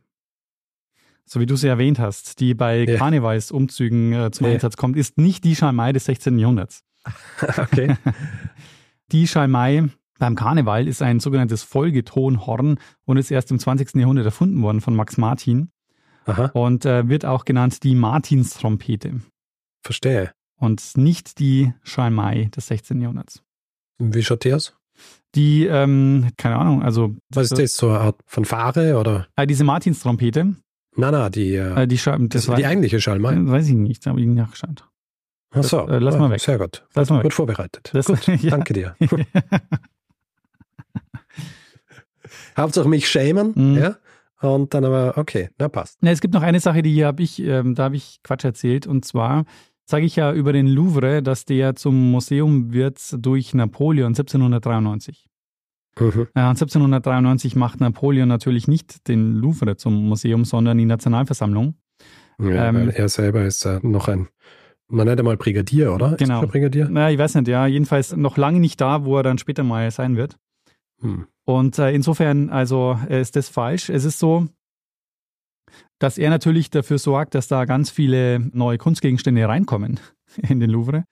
So 1.24 1.40
wie 1.40 1.46
du 1.46 1.56
sie 1.56 1.68
erwähnt 1.68 1.98
hast, 1.98 2.40
die 2.40 2.54
bei 2.54 2.84
ja. 2.84 2.96
Karnevalsumzügen 2.96 4.12
äh, 4.12 4.30
zum 4.30 4.46
ja. 4.46 4.52
Einsatz 4.52 4.76
kommt, 4.76 4.96
ist 4.96 5.18
nicht 5.18 5.44
die 5.44 5.56
Schalmei 5.56 5.92
des 5.92 6.04
16. 6.04 6.38
Jahrhunderts. 6.38 6.84
okay. 7.58 7.96
die 9.12 9.26
Schalmei 9.26 9.88
beim 10.18 10.36
Karneval 10.36 10.86
ist 10.86 11.02
ein 11.02 11.18
sogenanntes 11.18 11.64
Folgetonhorn 11.64 12.78
und 13.04 13.16
ist 13.16 13.30
erst 13.30 13.50
im 13.50 13.58
20. 13.58 13.94
Jahrhundert 13.96 14.24
erfunden 14.24 14.62
worden 14.62 14.80
von 14.80 14.94
Max 14.94 15.16
Martin. 15.16 15.70
Aha. 16.26 16.46
Und 16.54 16.84
äh, 16.84 17.08
wird 17.08 17.24
auch 17.24 17.44
genannt 17.44 17.82
die 17.82 17.96
Martinstrompete. 17.96 19.20
Verstehe 19.82 20.32
und 20.62 20.96
nicht 20.96 21.40
die 21.40 21.74
Schalmei 21.82 22.48
des 22.54 22.68
16. 22.68 23.00
Jahrhunderts. 23.00 23.42
Wie 23.98 24.22
schaut 24.22 24.44
die 24.44 24.54
aus? 24.54 24.76
Die, 25.34 25.66
ähm, 25.66 26.28
keine 26.36 26.56
Ahnung, 26.56 26.82
also. 26.84 27.16
Was 27.30 27.50
ist 27.50 27.58
das, 27.58 27.76
so 27.76 27.88
eine 27.88 27.98
Art 27.98 28.20
Fanfare 28.26 28.96
oder? 28.96 29.26
Äh, 29.34 29.48
diese 29.48 29.64
Martinstrompete. 29.64 30.54
Na, 30.94 31.10
na, 31.10 31.30
die, 31.30 31.54
äh, 31.54 31.82
äh 31.82 31.86
die, 31.88 31.98
Schal 31.98 32.28
das 32.28 32.46
war, 32.46 32.56
die 32.56 32.66
eigentliche 32.66 33.00
Schalmei. 33.00 33.34
Weiß 33.36 33.66
ich 33.66 33.74
nicht, 33.74 34.06
habe 34.06 34.20
ich 34.20 34.26
nachgeschaut. 34.26 34.88
Ach 35.50 35.64
so, 35.64 35.88
äh, 35.88 35.98
lass 35.98 36.16
mal 36.16 36.30
weg. 36.30 36.40
Sehr 36.40 36.58
gut. 36.58 36.84
Lass 36.94 37.10
mal 37.10 37.16
weg. 37.16 37.24
Gut 37.24 37.34
vorbereitet. 37.34 37.90
Das, 37.92 38.06
gut, 38.06 38.24
ja. 38.26 38.50
danke 38.50 38.72
dir. 38.72 38.94
Hauptsache 42.56 42.88
mich 42.88 43.08
schämen, 43.08 43.52
mhm. 43.56 43.78
ja? 43.78 43.96
Und 44.40 44.74
dann 44.74 44.84
aber, 44.84 45.18
okay, 45.18 45.50
na 45.58 45.68
passt. 45.68 45.98
Na, 46.02 46.10
es 46.10 46.20
gibt 46.20 46.34
noch 46.34 46.42
eine 46.42 46.60
Sache, 46.60 46.82
die 46.82 47.04
habe 47.04 47.22
ich, 47.22 47.40
ähm, 47.40 47.74
da 47.74 47.84
habe 47.84 47.96
ich 47.96 48.20
Quatsch 48.22 48.44
erzählt, 48.44 48.86
und 48.86 49.04
zwar 49.04 49.44
sage 49.84 50.06
ich 50.06 50.16
ja 50.16 50.32
über 50.32 50.52
den 50.52 50.66
Louvre, 50.66 51.22
dass 51.22 51.44
der 51.44 51.76
zum 51.76 52.10
Museum 52.10 52.72
wird 52.72 52.98
durch 53.24 53.54
Napoleon 53.54 54.08
1793. 54.08 55.28
Mhm. 55.98 56.28
Ja, 56.34 56.50
1793 56.50 57.56
macht 57.56 57.80
Napoleon 57.80 58.28
natürlich 58.28 58.68
nicht 58.68 59.08
den 59.08 59.34
Louvre 59.34 59.76
zum 59.76 60.08
Museum, 60.08 60.44
sondern 60.44 60.78
die 60.78 60.86
Nationalversammlung. 60.86 61.74
Ja, 62.40 62.68
ähm, 62.68 62.90
er 62.90 63.08
selber 63.08 63.44
ist 63.44 63.64
äh, 63.66 63.78
noch 63.82 64.08
ein, 64.08 64.28
man 64.88 65.06
nennt 65.06 65.20
einmal 65.20 65.36
Brigadier, 65.36 65.92
oder? 65.92 66.16
Genau. 66.16 66.46
Brigadier? 66.46 66.88
Na, 66.90 67.10
ich 67.10 67.18
weiß 67.18 67.34
nicht, 67.36 67.48
ja, 67.48 67.66
jedenfalls 67.66 68.16
noch 68.16 68.36
lange 68.36 68.60
nicht 68.60 68.80
da, 68.80 69.04
wo 69.04 69.16
er 69.16 69.22
dann 69.22 69.38
später 69.38 69.62
mal 69.62 69.90
sein 69.90 70.16
wird. 70.16 70.38
Hm. 71.00 71.26
Und 71.44 71.78
äh, 71.78 71.92
insofern, 71.92 72.50
also 72.50 72.98
äh, 73.08 73.20
ist 73.20 73.36
das 73.36 73.48
falsch. 73.48 73.90
Es 73.90 74.04
ist 74.04 74.18
so, 74.18 74.48
dass 76.02 76.18
er 76.18 76.30
natürlich 76.30 76.68
dafür 76.70 76.98
sorgt, 76.98 77.34
dass 77.34 77.46
da 77.46 77.64
ganz 77.64 77.88
viele 77.88 78.40
neue 78.40 78.76
Kunstgegenstände 78.76 79.46
reinkommen 79.46 80.00
in 80.36 80.58
den 80.58 80.68
Louvre. 80.68 81.04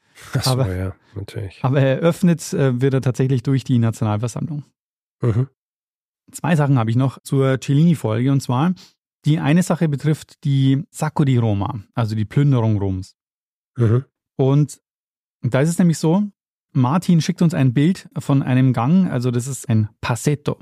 So, 0.43 0.51
aber, 0.51 0.75
ja, 0.75 0.95
natürlich. 1.15 1.61
Aber 1.63 1.81
eröffnet 1.81 2.53
äh, 2.53 2.81
wird 2.81 2.95
er 2.95 3.01
tatsächlich 3.01 3.43
durch 3.43 3.63
die 3.63 3.79
Nationalversammlung. 3.79 4.65
Mhm. 5.23 5.49
Zwei 6.33 6.57
Sachen 6.57 6.79
habe 6.79 6.91
ich 6.91 6.97
noch 6.97 7.21
zur 7.23 7.61
Cellini-Folge 7.61 8.33
und 8.33 8.41
zwar 8.41 8.75
die 9.27 9.39
eine 9.39 9.63
Sache 9.63 9.89
betrifft 9.89 10.45
die 10.45 10.83
Sacco 10.91 11.25
di 11.25 11.37
Roma, 11.37 11.81
also 11.95 12.17
die 12.17 12.25
Plünderung 12.25 12.79
Roms. 12.79 13.17
Mhm. 13.77 14.07
Und 14.37 14.81
da 15.43 15.61
ist 15.61 15.69
es 15.69 15.79
nämlich 15.79 15.99
so, 15.99 16.23
Martin 16.73 17.21
schickt 17.21 17.43
uns 17.43 17.53
ein 17.53 17.75
Bild 17.75 18.09
von 18.19 18.43
einem 18.43 18.73
Gang, 18.73 19.11
also 19.11 19.31
das 19.31 19.47
ist 19.47 19.69
ein 19.69 19.91
Passetto. 20.01 20.59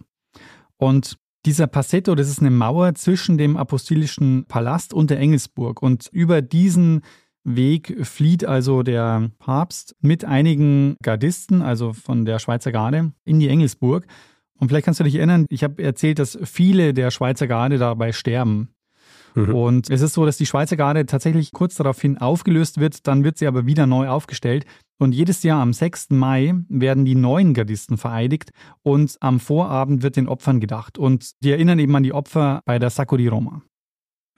Und 0.77 1.19
dieser 1.47 1.67
Passetto, 1.67 2.15
das 2.15 2.29
ist 2.29 2.41
eine 2.41 2.51
Mauer 2.51 2.95
zwischen 2.95 3.39
dem 3.39 3.57
apostolischen 3.57 4.45
Palast 4.47 4.93
und 4.93 5.11
der 5.11 5.19
Engelsburg. 5.19 5.83
Und 5.83 6.09
über 6.13 6.43
diesen 6.43 7.03
Weg 7.45 8.07
flieht 8.07 8.45
also 8.45 8.83
der 8.83 9.31
Papst 9.39 9.97
mit 10.01 10.25
einigen 10.25 10.97
Gardisten, 11.03 11.63
also 11.63 11.93
von 11.93 12.25
der 12.25 12.39
Schweizer 12.39 12.73
Garde, 12.73 13.13
in 13.25 13.39
die 13.39 13.49
Engelsburg. 13.49 14.07
Und 14.59 14.69
vielleicht 14.69 14.85
kannst 14.85 15.01
du 15.01 15.05
dich 15.05 15.15
erinnern, 15.15 15.47
ich 15.49 15.63
habe 15.63 15.83
erzählt, 15.83 16.19
dass 16.19 16.39
viele 16.43 16.93
der 16.93 17.11
Schweizer 17.11 17.47
Garde 17.47 17.79
dabei 17.79 18.13
sterben. 18.13 18.75
Mhm. 19.35 19.55
Und 19.55 19.91
es 19.91 20.01
ist 20.01 20.15
so, 20.15 20.27
dass 20.27 20.37
die 20.37 20.47
Schweizer 20.47 20.77
Garde 20.77 21.07
tatsächlich 21.07 21.53
kurz 21.53 21.77
daraufhin 21.77 22.19
aufgelöst 22.19 22.81
wird, 22.81 23.07
dann 23.07 23.25
wird 23.25 23.39
sie 23.39 23.47
aber 23.47 23.67
wieder 23.67 23.87
neu 23.87 24.09
aufgestellt. 24.09 24.65
Und 24.99 25.15
jedes 25.15 25.45
Jahr 25.45 25.63
am 25.63 25.73
6. 25.73 26.11
Mai 26.11 26.55
werden 26.69 27.05
die 27.05 27.15
neuen 27.15 27.55
Gardisten 27.55 27.97
vereidigt 27.97 28.51
und 28.83 29.17
am 29.21 29.39
Vorabend 29.39 30.03
wird 30.03 30.17
den 30.17 30.29
Opfern 30.29 30.59
gedacht. 30.61 30.99
Und 30.99 31.43
die 31.43 31.53
erinnern 31.53 31.79
eben 31.79 31.95
an 31.95 32.03
die 32.03 32.13
Opfer 32.13 32.63
bei 32.65 32.79
der 32.79 32.91
Sacco 32.91 33.17
di 33.17 33.29
Roma. 33.29 33.63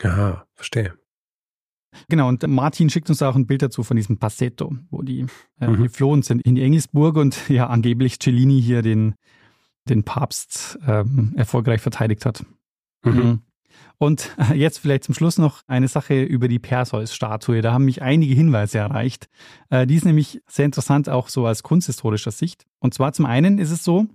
Aha, 0.02 0.44
verstehe. 0.54 0.94
Genau, 2.08 2.28
und 2.28 2.46
Martin 2.46 2.90
schickt 2.90 3.08
uns 3.08 3.22
auch 3.22 3.34
ein 3.34 3.46
Bild 3.46 3.62
dazu 3.62 3.82
von 3.82 3.96
diesem 3.96 4.18
Passetto, 4.18 4.76
wo 4.90 5.02
die 5.02 5.26
äh, 5.60 5.66
mhm. 5.66 5.82
geflohen 5.82 6.22
sind 6.22 6.42
in 6.42 6.54
die 6.54 6.62
Engelsburg 6.62 7.16
und 7.16 7.36
ja 7.48 7.66
angeblich 7.66 8.18
Cellini 8.20 8.60
hier 8.62 8.82
den, 8.82 9.14
den 9.88 10.04
Papst 10.04 10.78
ähm, 10.86 11.32
erfolgreich 11.36 11.80
verteidigt 11.80 12.26
hat. 12.26 12.44
Mhm. 13.04 13.42
Und 13.98 14.34
jetzt 14.54 14.78
vielleicht 14.78 15.04
zum 15.04 15.14
Schluss 15.14 15.38
noch 15.38 15.62
eine 15.66 15.88
Sache 15.88 16.22
über 16.22 16.48
die 16.48 16.58
Perseus-Statue. 16.58 17.62
Da 17.62 17.72
haben 17.72 17.84
mich 17.84 18.02
einige 18.02 18.34
Hinweise 18.34 18.78
erreicht. 18.78 19.28
Äh, 19.68 19.86
die 19.86 19.94
ist 19.94 20.04
nämlich 20.04 20.42
sehr 20.46 20.64
interessant, 20.64 21.08
auch 21.08 21.28
so 21.28 21.46
aus 21.46 21.62
kunsthistorischer 21.62 22.30
Sicht. 22.30 22.66
Und 22.78 22.94
zwar 22.94 23.12
zum 23.12 23.26
einen 23.26 23.58
ist 23.58 23.70
es 23.70 23.84
so, 23.84 24.06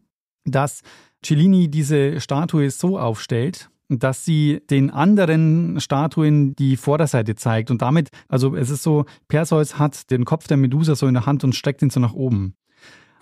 dass 0.46 0.82
Cellini 1.24 1.70
diese 1.70 2.20
Statue 2.20 2.70
so 2.70 3.00
aufstellt, 3.00 3.70
dass 3.90 4.26
sie 4.26 4.62
den 4.70 4.90
anderen 4.90 5.80
Statuen 5.80 6.56
die 6.56 6.78
Vorderseite 6.78 7.36
zeigt. 7.36 7.72
Und 7.72 7.82
damit, 7.82 8.10
also 8.28 8.56
es 8.56 8.70
ist 8.70 8.84
so, 8.84 9.06
Perseus 9.28 9.78
hat 9.78 10.10
den 10.12 10.26
Kopf 10.26 10.48
der 10.48 10.58
Medusa 10.58 10.96
so 10.96 11.08
in 11.08 11.14
der 11.14 11.26
Hand 11.26 11.44
und 11.44 11.56
streckt 11.56 11.82
ihn 11.82 11.90
so 11.90 12.00
nach 12.00 12.14
oben. 12.14 12.56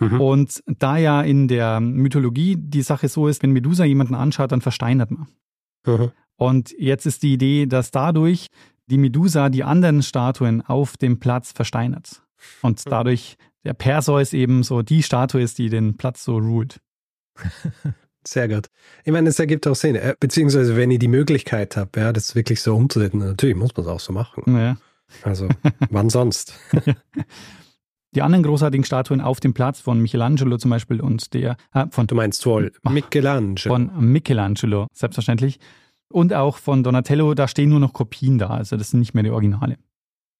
Mhm. 0.00 0.20
Und 0.20 0.62
da 0.66 0.96
ja 0.96 1.22
in 1.22 1.48
der 1.48 1.80
Mythologie 1.80 2.56
die 2.58 2.82
Sache 2.82 3.08
so 3.08 3.28
ist, 3.28 3.42
wenn 3.42 3.52
Medusa 3.52 3.84
jemanden 3.84 4.14
anschaut, 4.14 4.52
dann 4.52 4.60
versteinert 4.60 5.10
man. 5.10 5.26
Mhm. 5.86 6.10
Und 6.36 6.74
jetzt 6.78 7.06
ist 7.06 7.22
die 7.22 7.34
Idee, 7.34 7.66
dass 7.66 7.90
dadurch 7.90 8.48
die 8.86 8.98
Medusa 8.98 9.48
die 9.48 9.64
anderen 9.64 10.02
Statuen 10.02 10.60
auf 10.62 10.96
dem 10.96 11.18
Platz 11.20 11.52
versteinert. 11.52 12.22
Und 12.62 12.80
hm. 12.80 12.90
dadurch 12.90 13.36
der 13.64 13.74
Perseus 13.74 14.32
eben 14.32 14.62
so 14.62 14.82
die 14.82 15.02
Statue 15.02 15.40
ist, 15.40 15.58
die 15.58 15.70
den 15.70 15.96
Platz 15.96 16.24
so 16.24 16.36
ruled. 16.36 16.80
Sehr 18.26 18.48
gut. 18.48 18.68
Ich 19.04 19.12
meine, 19.12 19.28
es 19.28 19.38
ergibt 19.38 19.66
auch 19.66 19.74
Sinn. 19.74 19.96
Äh, 19.96 20.14
beziehungsweise, 20.18 20.76
wenn 20.76 20.90
ich 20.90 20.98
die 20.98 21.08
Möglichkeit 21.08 21.76
habe, 21.76 22.00
ja, 22.00 22.12
das 22.12 22.34
wirklich 22.34 22.62
so 22.62 22.74
umzusetzen, 22.74 23.18
natürlich 23.18 23.56
muss 23.56 23.76
man 23.76 23.84
es 23.84 23.92
auch 23.92 24.00
so 24.00 24.12
machen. 24.12 24.44
Ja. 24.46 24.76
Also, 25.22 25.48
wann 25.90 26.08
sonst? 26.08 26.58
Die 28.14 28.22
anderen 28.22 28.44
großartigen 28.44 28.84
Statuen 28.84 29.20
auf 29.20 29.40
dem 29.40 29.54
Platz 29.54 29.80
von 29.80 30.00
Michelangelo 30.00 30.56
zum 30.56 30.70
Beispiel 30.70 31.00
und 31.00 31.34
der 31.34 31.56
äh, 31.72 31.86
von 31.90 32.06
Du 32.06 32.14
meinst 32.14 32.46
wohl 32.46 32.72
Michelangelo. 32.88 33.74
von 33.74 33.90
Michelangelo, 33.98 34.86
selbstverständlich. 34.92 35.58
Und 36.10 36.32
auch 36.32 36.58
von 36.58 36.82
Donatello, 36.82 37.34
da 37.34 37.48
stehen 37.48 37.70
nur 37.70 37.80
noch 37.80 37.92
Kopien 37.92 38.38
da, 38.38 38.48
also 38.48 38.76
das 38.76 38.90
sind 38.90 39.00
nicht 39.00 39.14
mehr 39.14 39.22
die 39.22 39.30
Originale. 39.30 39.78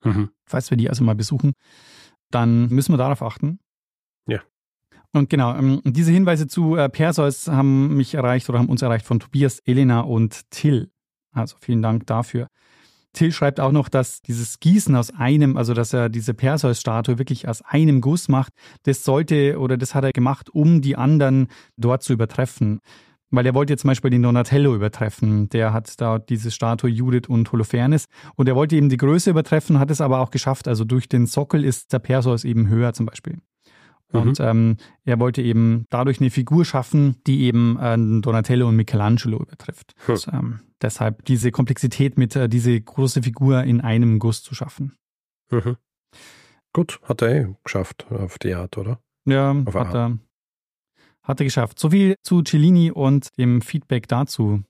Mhm. 0.05 0.31
Falls 0.47 0.71
wir 0.71 0.77
die 0.77 0.89
also 0.89 1.03
mal 1.05 1.15
besuchen, 1.15 1.53
dann 2.31 2.69
müssen 2.69 2.93
wir 2.93 2.99
darauf 2.99 3.23
achten. 3.23 3.59
Ja. 4.27 4.41
Und 5.13 5.31
genau, 5.31 5.57
ähm, 5.57 5.81
diese 5.85 6.13
Hinweise 6.13 6.47
zu 6.47 6.77
äh, 6.77 6.89
Perseus 6.89 7.49
haben 7.49 7.97
mich 7.97 8.15
erreicht 8.15 8.49
oder 8.49 8.59
haben 8.59 8.69
uns 8.69 8.83
erreicht 8.83 9.07
von 9.07 9.21
Tobias, 9.21 9.61
Elena 9.61 10.01
und 10.01 10.51
Till. 10.51 10.91
Also 11.33 11.57
vielen 11.61 11.83
Dank 11.83 12.07
dafür. 12.07 12.49
Till 13.13 13.33
schreibt 13.33 13.61
auch 13.61 13.73
noch, 13.73 13.89
dass 13.89 14.23
dieses 14.23 14.59
Gießen 14.59 14.95
aus 14.97 15.11
einem, 15.13 15.57
also 15.57 15.73
dass 15.73 15.93
er 15.93 16.09
diese 16.09 16.35
Perseus-Statue 16.35 17.19
wirklich 17.19 17.49
aus 17.49 17.63
einem 17.63 18.01
Guss 18.01 18.29
macht, 18.29 18.53
das 18.83 19.05
sollte 19.05 19.59
oder 19.59 19.77
das 19.77 19.95
hat 19.95 20.05
er 20.05 20.13
gemacht, 20.13 20.51
um 20.51 20.83
die 20.83 20.97
anderen 20.97 21.47
dort 21.77 22.03
zu 22.03 22.13
übertreffen. 22.13 22.81
Weil 23.35 23.47
er 23.47 23.55
wollte 23.55 23.73
jetzt 23.73 23.83
zum 23.83 23.89
Beispiel 23.89 24.11
den 24.11 24.23
Donatello 24.23 24.75
übertreffen. 24.75 25.49
Der 25.49 25.73
hat 25.73 26.01
da 26.01 26.19
diese 26.19 26.51
Statue 26.51 26.91
Judith 26.91 27.29
und 27.29 27.51
Holofernes. 27.51 28.07
Und 28.37 28.49
er 28.49 28.57
wollte 28.57 28.77
eben 28.77 28.89
die 28.89 28.97
Größe 28.97 29.31
übertreffen, 29.31 29.79
hat 29.79 29.91
es 29.91 30.01
aber 30.01 30.21
auch 30.21 30.31
geschafft. 30.31 30.69
Also 30.69 30.85
durch 30.85 31.09
den 31.09 31.27
Sockel 31.27 31.65
ist 31.65 31.93
der 31.93 31.99
Perseus 31.99 32.45
eben 32.45 32.69
höher 32.69 32.93
zum 32.93 33.07
Beispiel. 33.07 33.39
Und 34.13 34.39
ähm, 34.39 34.77
er 35.05 35.19
wollte 35.19 35.43
eben 35.43 35.87
dadurch 35.91 36.21
eine 36.21 36.31
Figur 36.31 36.65
schaffen, 36.65 37.17
die 37.27 37.43
eben 37.43 37.77
äh, 37.81 37.97
Donatello 38.21 38.69
und 38.69 38.77
Michelangelo 38.77 39.39
übertrifft. 39.39 39.95
Hm. 40.07 40.15
Und, 40.15 40.29
ähm, 40.33 40.61
deshalb 40.81 41.25
diese 41.25 41.51
Komplexität 41.51 42.17
mit 42.17 42.37
äh, 42.37 42.49
diese 42.49 42.81
große 42.81 43.23
Figur 43.23 43.65
in 43.65 43.81
einem 43.81 44.21
Guss 44.21 44.43
zu 44.43 44.55
schaffen. 44.55 44.97
Mhm. 45.51 45.77
Gut, 46.73 47.01
hat 47.03 47.23
er 47.23 47.35
eh 47.35 47.55
geschafft 47.63 48.07
auf 48.11 48.39
die 48.39 48.55
Art, 48.55 48.79
oder? 48.79 49.01
Ja, 49.27 49.51
Auf 49.65 49.75
hat 49.75 49.95
eine 49.95 49.99
er, 49.99 50.19
hat 51.25 51.41
er 51.41 51.45
geschafft. 51.45 51.79
So 51.79 51.91
viel 51.91 52.17
zu 52.23 52.43
Cellini 52.43 52.91
und 52.91 53.37
dem 53.39 53.61
Feedback 53.61 54.07
dazu. 54.07 54.63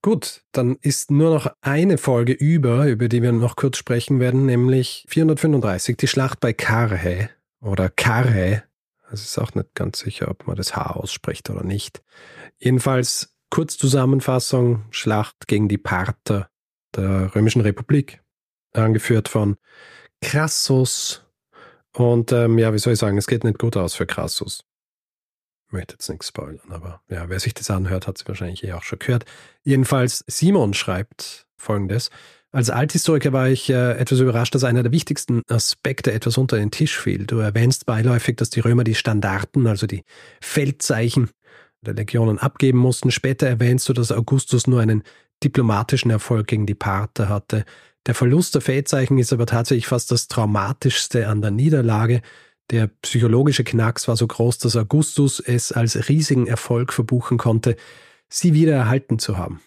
Gut, 0.00 0.42
dann 0.52 0.76
ist 0.80 1.10
nur 1.10 1.34
noch 1.34 1.52
eine 1.60 1.98
Folge 1.98 2.32
über, 2.32 2.86
über 2.86 3.08
die 3.08 3.20
wir 3.20 3.32
noch 3.32 3.56
kurz 3.56 3.78
sprechen 3.78 4.20
werden, 4.20 4.46
nämlich 4.46 5.04
435, 5.08 5.96
die 5.96 6.06
Schlacht 6.06 6.38
bei 6.38 6.52
Karhe 6.52 7.30
oder 7.60 7.90
Karhe. 7.90 8.62
Es 9.10 9.24
ist 9.24 9.38
auch 9.38 9.54
nicht 9.54 9.74
ganz 9.74 9.98
sicher, 9.98 10.30
ob 10.30 10.46
man 10.46 10.56
das 10.56 10.76
H 10.76 10.92
ausspricht 10.92 11.50
oder 11.50 11.64
nicht. 11.64 12.02
Jedenfalls 12.58 13.34
Kurzzusammenfassung, 13.50 14.84
Schlacht 14.90 15.48
gegen 15.48 15.68
die 15.68 15.78
Parther 15.78 16.48
der 16.94 17.34
Römischen 17.34 17.62
Republik, 17.62 18.22
angeführt 18.74 19.28
von 19.28 19.56
Crassus. 20.20 21.24
Und 21.92 22.30
ähm, 22.30 22.58
ja, 22.58 22.72
wie 22.72 22.78
soll 22.78 22.92
ich 22.92 22.98
sagen, 22.98 23.18
es 23.18 23.26
geht 23.26 23.42
nicht 23.42 23.58
gut 23.58 23.76
aus 23.76 23.94
für 23.94 24.06
Crassus. 24.06 24.67
Möchte 25.70 25.94
jetzt 25.94 26.08
nichts 26.08 26.28
spoilern, 26.28 26.70
aber 26.70 27.02
ja, 27.08 27.28
wer 27.28 27.40
sich 27.40 27.52
das 27.52 27.70
anhört, 27.70 28.06
hat 28.06 28.18
es 28.18 28.26
wahrscheinlich 28.26 28.64
eh 28.64 28.72
auch 28.72 28.82
schon 28.82 28.98
gehört. 28.98 29.26
Jedenfalls, 29.62 30.24
Simon 30.26 30.72
schreibt 30.72 31.46
folgendes. 31.56 32.10
Als 32.50 32.70
Althistoriker 32.70 33.34
war 33.34 33.48
ich 33.48 33.68
äh, 33.68 33.98
etwas 33.98 34.20
überrascht, 34.20 34.54
dass 34.54 34.64
einer 34.64 34.82
der 34.82 34.92
wichtigsten 34.92 35.42
Aspekte 35.48 36.12
etwas 36.12 36.38
unter 36.38 36.56
den 36.56 36.70
Tisch 36.70 36.98
fiel. 36.98 37.26
Du 37.26 37.38
erwähnst 37.38 37.84
beiläufig, 37.84 38.36
dass 38.36 38.48
die 38.48 38.60
Römer 38.60 38.84
die 38.84 38.94
Standarten, 38.94 39.66
also 39.66 39.86
die 39.86 40.02
Feldzeichen 40.40 41.28
der 41.82 41.92
Legionen 41.92 42.38
abgeben 42.38 42.78
mussten. 42.78 43.10
Später 43.10 43.46
erwähnst 43.46 43.88
du, 43.88 43.92
dass 43.92 44.10
Augustus 44.10 44.66
nur 44.66 44.80
einen 44.80 45.02
diplomatischen 45.44 46.10
Erfolg 46.10 46.46
gegen 46.46 46.64
die 46.64 46.74
Parther 46.74 47.28
hatte. 47.28 47.64
Der 48.06 48.14
Verlust 48.14 48.54
der 48.54 48.62
Feldzeichen 48.62 49.18
ist 49.18 49.34
aber 49.34 49.44
tatsächlich 49.44 49.86
fast 49.86 50.10
das 50.10 50.28
Traumatischste 50.28 51.28
an 51.28 51.42
der 51.42 51.50
Niederlage. 51.50 52.22
Der 52.70 52.88
psychologische 53.02 53.64
Knacks 53.64 54.08
war 54.08 54.16
so 54.16 54.26
groß, 54.26 54.58
dass 54.58 54.76
Augustus 54.76 55.40
es 55.40 55.72
als 55.72 56.08
riesigen 56.08 56.46
Erfolg 56.46 56.92
verbuchen 56.92 57.38
konnte, 57.38 57.76
sie 58.28 58.52
wieder 58.52 58.74
erhalten 58.74 59.18
zu 59.18 59.38
haben. 59.38 59.60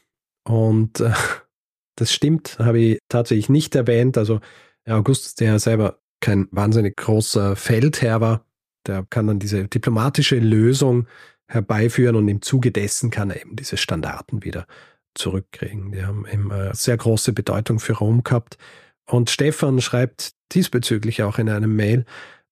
Und 0.43 0.99
äh, 0.99 1.11
das 1.95 2.13
stimmt, 2.13 2.59
habe 2.59 2.79
ich 2.79 2.99
tatsächlich 3.09 3.49
nicht 3.49 3.75
erwähnt. 3.75 4.17
Also 4.17 4.39
Augustus, 4.87 5.35
der 5.35 5.59
selber 5.59 5.99
kein 6.19 6.47
wahnsinnig 6.51 6.97
großer 6.97 7.55
Feldherr 7.55 8.21
war, 8.21 8.45
der 8.85 9.05
kann 9.09 9.27
dann 9.27 9.39
diese 9.39 9.67
diplomatische 9.67 10.37
Lösung 10.37 11.07
herbeiführen 11.47 12.15
und 12.15 12.27
im 12.27 12.41
Zuge 12.41 12.71
dessen 12.71 13.11
kann 13.11 13.29
er 13.29 13.41
eben 13.41 13.55
diese 13.55 13.77
Standarten 13.77 14.43
wieder 14.43 14.65
zurückkriegen. 15.13 15.91
Die 15.91 16.03
haben 16.03 16.25
eben 16.31 16.51
eine 16.51 16.73
sehr 16.73 16.97
große 16.97 17.33
Bedeutung 17.33 17.79
für 17.79 17.93
Rom 17.93 18.23
gehabt. 18.23 18.57
Und 19.05 19.29
Stefan 19.29 19.81
schreibt 19.81 20.31
diesbezüglich 20.53 21.23
auch 21.23 21.37
in 21.37 21.49
einem 21.49 21.75
Mail, 21.75 22.05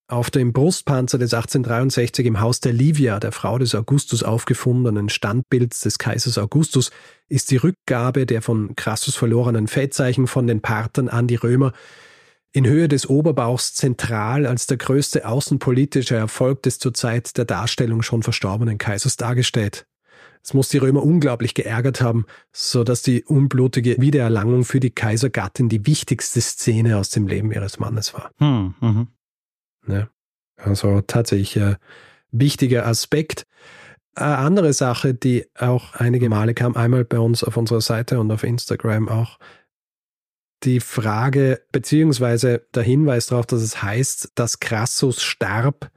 auf 0.09 0.31
dem 0.31 0.53
Brustpanzer 0.53 1.17
des 1.17 1.33
1863 1.33 2.25
im 2.25 2.39
Haus 2.39 2.59
der 2.59 2.73
Livia, 2.73 3.19
der 3.19 3.31
Frau 3.31 3.57
des 3.57 3.75
Augustus 3.75 4.23
aufgefundenen 4.23 5.09
Standbilds 5.09 5.81
des 5.81 5.99
Kaisers 5.99 6.37
Augustus, 6.37 6.91
ist 7.27 7.51
die 7.51 7.57
Rückgabe 7.57 8.25
der 8.25 8.41
von 8.41 8.75
Crassus 8.75 9.15
verlorenen 9.15 9.67
Feldzeichen 9.67 10.27
von 10.27 10.47
den 10.47 10.61
Parthern 10.61 11.09
an 11.09 11.27
die 11.27 11.35
Römer 11.35 11.73
in 12.51 12.65
Höhe 12.65 12.87
des 12.87 13.07
Oberbauchs 13.07 13.75
zentral 13.75 14.47
als 14.47 14.65
der 14.65 14.77
größte 14.77 15.27
außenpolitische 15.27 16.15
Erfolg 16.15 16.63
des 16.63 16.79
zur 16.79 16.95
Zeit 16.95 17.37
der 17.37 17.45
Darstellung 17.45 18.01
schon 18.01 18.23
verstorbenen 18.23 18.79
Kaisers 18.79 19.17
dargestellt. 19.17 19.85
Es 20.41 20.53
muss 20.53 20.69
die 20.69 20.77
Römer 20.77 21.03
unglaublich 21.03 21.53
geärgert 21.53 22.01
haben, 22.01 22.25
so 22.51 22.83
dass 22.83 23.03
die 23.03 23.23
unblutige 23.23 23.99
Wiedererlangung 23.99 24.63
für 24.65 24.79
die 24.79 24.89
Kaisergattin 24.89 25.69
die 25.69 25.85
wichtigste 25.85 26.41
Szene 26.41 26.97
aus 26.97 27.09
dem 27.09 27.27
Leben 27.27 27.51
ihres 27.51 27.77
Mannes 27.77 28.13
war. 28.13 28.31
Hm, 28.39 28.73
mhm. 28.79 29.07
Ne? 29.85 30.09
Also 30.57 31.01
tatsächlich 31.01 31.57
äh, 31.57 31.75
wichtiger 32.31 32.85
Aspekt. 32.85 33.45
Eine 34.15 34.37
andere 34.37 34.73
Sache, 34.73 35.13
die 35.13 35.45
auch 35.57 35.93
einige 35.93 36.29
Male 36.29 36.53
kam, 36.53 36.75
einmal 36.75 37.05
bei 37.05 37.19
uns 37.19 37.43
auf 37.43 37.55
unserer 37.57 37.81
Seite 37.81 38.19
und 38.19 38.31
auf 38.31 38.43
Instagram 38.43 39.07
auch, 39.07 39.39
die 40.63 40.81
Frage 40.81 41.61
beziehungsweise 41.71 42.65
der 42.75 42.83
Hinweis 42.83 43.27
darauf, 43.27 43.45
dass 43.45 43.61
es 43.61 43.81
heißt, 43.81 44.33
dass 44.35 44.59
Crassus 44.59 45.21
starb 45.21 45.89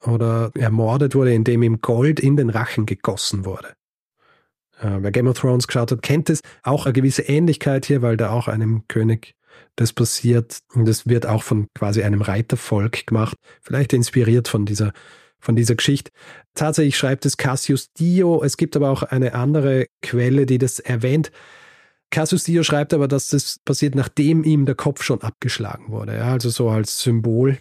oder 0.00 0.52
ermordet 0.54 1.14
wurde, 1.14 1.34
indem 1.34 1.62
ihm 1.62 1.80
Gold 1.80 2.20
in 2.20 2.36
den 2.36 2.50
Rachen 2.50 2.86
gegossen 2.86 3.44
wurde. 3.44 3.74
Äh, 4.80 4.98
wer 5.00 5.10
Game 5.10 5.26
of 5.26 5.38
Thrones 5.38 5.66
geschaut 5.66 5.90
hat, 5.90 6.02
kennt 6.02 6.30
es. 6.30 6.42
Auch 6.62 6.86
eine 6.86 6.92
gewisse 6.92 7.22
Ähnlichkeit 7.22 7.86
hier, 7.86 8.02
weil 8.02 8.16
da 8.16 8.30
auch 8.30 8.48
einem 8.48 8.86
König 8.88 9.34
das 9.76 9.92
passiert 9.92 10.60
und 10.74 10.88
es 10.88 11.06
wird 11.06 11.26
auch 11.26 11.42
von 11.42 11.66
quasi 11.74 12.02
einem 12.02 12.22
Reitervolk 12.22 13.06
gemacht, 13.06 13.36
vielleicht 13.60 13.92
inspiriert 13.92 14.48
von 14.48 14.66
dieser 14.66 14.92
von 15.44 15.56
dieser 15.56 15.74
Geschichte. 15.74 16.10
Tatsächlich 16.54 16.96
schreibt 16.96 17.26
es 17.26 17.36
Cassius 17.36 17.92
Dio. 17.92 18.42
Es 18.42 18.56
gibt 18.56 18.76
aber 18.76 18.88
auch 18.88 19.02
eine 19.02 19.34
andere 19.34 19.86
Quelle, 20.00 20.46
die 20.46 20.56
das 20.56 20.80
erwähnt. 20.80 21.30
Cassius 22.10 22.44
Dio 22.44 22.62
schreibt 22.62 22.94
aber, 22.94 23.08
dass 23.08 23.28
das 23.28 23.58
passiert, 23.64 23.94
nachdem 23.94 24.42
ihm 24.42 24.66
der 24.66 24.74
Kopf 24.74 25.02
schon 25.02 25.20
abgeschlagen 25.20 25.90
wurde. 25.90 26.16
Ja, 26.16 26.32
also 26.32 26.48
so 26.48 26.70
als 26.70 27.00
Symbol. 27.02 27.58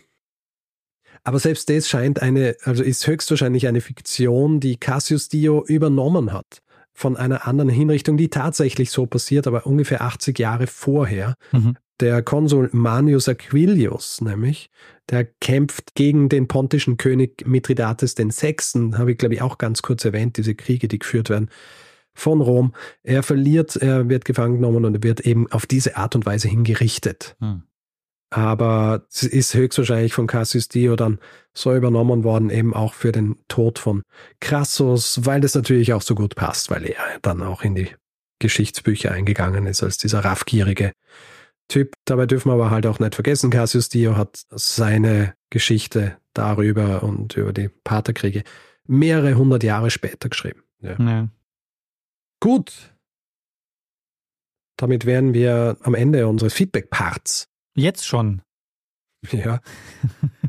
Aber 1.24 1.40
selbst 1.40 1.70
das 1.70 1.88
scheint 1.88 2.22
eine, 2.22 2.56
also 2.64 2.84
ist 2.84 3.06
höchstwahrscheinlich 3.06 3.68
eine 3.68 3.82
Fiktion, 3.82 4.60
die 4.60 4.78
Cassius 4.78 5.30
Dio 5.30 5.64
übernommen 5.66 6.34
hat 6.34 6.62
von 6.94 7.18
einer 7.18 7.48
anderen 7.48 7.70
Hinrichtung, 7.70 8.18
die 8.18 8.30
tatsächlich 8.30 8.92
so 8.92 9.08
passiert, 9.08 9.48
aber 9.48 9.66
ungefähr 9.66 10.02
80 10.02 10.38
Jahre 10.38 10.68
vorher. 10.68 11.36
Mhm. 11.52 11.76
Der 12.00 12.24
Konsul 12.24 12.70
Manius 12.74 13.30
Aquilius, 13.30 14.20
nämlich, 14.22 14.70
der 15.10 15.26
kämpft 15.26 15.96
gegen 15.96 16.28
den 16.28 16.48
pontischen 16.48 16.98
König 16.98 17.46
Mithridates 17.46 18.18
VI., 18.18 18.94
habe 18.98 19.12
ich 19.12 19.18
glaube 19.18 19.36
ich 19.36 19.42
auch 19.42 19.58
ganz 19.58 19.82
kurz 19.82 20.04
erwähnt, 20.04 20.38
diese 20.38 20.56
Kriege, 20.56 20.88
die 20.88 21.00
geführt 21.00 21.30
werden 21.30 21.50
von 22.14 22.42
Rom. 22.42 22.74
Er 23.04 23.24
verliert, 23.24 23.76
er 23.76 24.10
wird 24.10 24.26
gefangen 24.26 24.56
genommen 24.56 24.86
und 24.86 24.96
er 24.96 25.04
wird 25.04 25.22
eben 25.22 25.52
auf 25.52 25.66
diese 25.66 25.98
Art 25.98 26.16
und 26.16 26.26
Weise 26.26 26.48
hingerichtet. 26.48 27.36
Hm. 27.40 27.64
Aber 28.30 29.06
es 29.12 29.22
ist 29.22 29.54
höchstwahrscheinlich 29.54 30.16
von 30.16 30.26
Cassius 30.26 30.68
Dio 30.68 30.96
dann 30.96 31.20
so 31.54 31.76
übernommen 31.76 32.24
worden, 32.24 32.50
eben 32.50 32.74
auch 32.74 32.96
für 32.96 33.12
den 33.12 33.36
Tod 33.48 33.78
von 33.78 34.02
Crassus, 34.40 35.24
weil 35.24 35.42
das 35.42 35.54
natürlich 35.54 35.94
auch 35.94 36.02
so 36.02 36.16
gut 36.16 36.34
passt, 36.34 36.72
weil 36.72 36.86
er 36.86 37.20
dann 37.22 37.44
auch 37.44 37.62
in 37.62 37.76
die 37.76 37.90
Geschichtsbücher 38.40 39.12
eingegangen 39.12 39.68
ist 39.68 39.84
als 39.84 40.00
dieser 40.00 40.26
raffgierige 40.26 40.94
Typ. 41.70 41.96
Dabei 42.06 42.26
dürfen 42.26 42.50
wir 42.50 42.54
aber 42.54 42.72
halt 42.72 42.86
auch 42.86 43.00
nicht 43.00 43.16
vergessen, 43.16 43.50
Cassius 43.50 43.90
Dio 43.90 44.16
hat 44.18 44.44
seine 44.50 45.36
Geschichte 45.50 46.18
darüber 46.34 47.04
und 47.04 47.36
über 47.38 47.54
die 47.54 47.70
Paterkriege 47.70 48.44
mehrere 48.86 49.36
hundert 49.36 49.64
Jahre 49.64 49.90
später 49.90 50.30
geschrieben. 50.30 50.62
Ja. 50.82 50.98
Ja. 51.00 51.28
Gut. 52.40 52.94
Damit 54.78 55.06
wären 55.06 55.34
wir 55.34 55.78
am 55.82 55.94
Ende 55.96 56.28
unseres 56.28 56.54
Feedback-Parts. 56.54 57.48
Jetzt 57.76 58.06
schon. 58.06 58.42
Ja. 59.32 59.62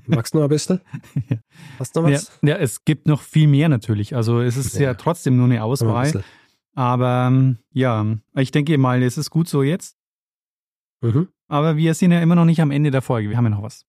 Magst 0.06 0.34
du 0.34 0.38
noch 0.38 0.44
ein 0.44 0.48
bisschen? 0.50 0.80
Ja. 1.30 1.36
Hast 1.78 1.94
du 1.94 2.00
noch 2.02 2.08
Ja, 2.08 2.16
was? 2.16 2.38
ja, 2.42 2.56
es 2.56 2.84
gibt 2.84 3.06
noch 3.06 3.22
viel 3.22 3.46
mehr 3.46 3.68
natürlich. 3.68 4.16
Also 4.16 4.40
es 4.40 4.56
ist 4.56 4.74
ja, 4.74 4.82
Ja. 4.82 4.94
trotzdem 4.94 5.36
nur 5.36 5.46
eine 5.46 5.62
Auswahl. 5.62 6.02
bisschen. 6.04 6.24
Aber 6.74 7.26
ähm, 7.28 7.58
ja, 7.72 8.04
ich 8.34 8.50
denke 8.50 8.76
mal, 8.78 9.00
es 9.04 9.16
ist 9.16 9.30
gut 9.30 9.48
so 9.48 9.62
jetzt. 9.62 9.96
Mhm. 11.04 11.28
Aber 11.48 11.76
wir 11.76 11.92
sind 11.92 12.12
ja 12.12 12.20
immer 12.20 12.34
noch 12.34 12.46
nicht 12.46 12.62
am 12.62 12.70
Ende 12.70 12.90
der 12.90 13.02
Folge. 13.02 13.28
Wir 13.28 13.36
haben 13.36 13.44
ja 13.44 13.50
noch 13.50 13.62
was. 13.62 13.84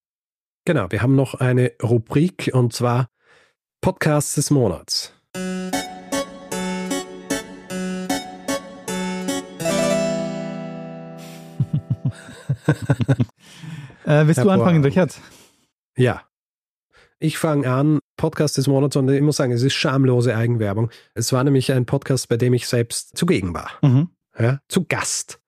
Genau, 0.65 0.91
wir 0.91 1.01
haben 1.01 1.15
noch 1.15 1.35
eine 1.35 1.71
Rubrik 1.81 2.51
und 2.53 2.73
zwar 2.73 3.09
Podcast 3.79 4.35
des 4.35 4.51
Monats. 4.51 5.13
äh, 14.05 14.27
willst 14.27 14.43
du 14.43 14.49
anfangen, 14.49 14.83
Richard? 14.83 15.17
Ja. 15.95 16.23
Ich 17.19 17.37
fange 17.37 17.71
an, 17.71 17.99
Podcast 18.17 18.57
des 18.57 18.67
Monats, 18.67 18.97
und 18.97 19.09
ich 19.09 19.21
muss 19.21 19.37
sagen, 19.37 19.53
es 19.53 19.63
ist 19.63 19.73
schamlose 19.73 20.35
Eigenwerbung. 20.35 20.91
Es 21.13 21.31
war 21.31 21.45
nämlich 21.45 21.71
ein 21.71 21.85
Podcast, 21.85 22.27
bei 22.27 22.35
dem 22.35 22.53
ich 22.53 22.67
selbst 22.67 23.15
zugegen 23.15 23.53
war. 23.53 23.71
Mhm. 23.81 24.09
Ja, 24.37 24.59
zu 24.67 24.83
Gast. 24.83 25.39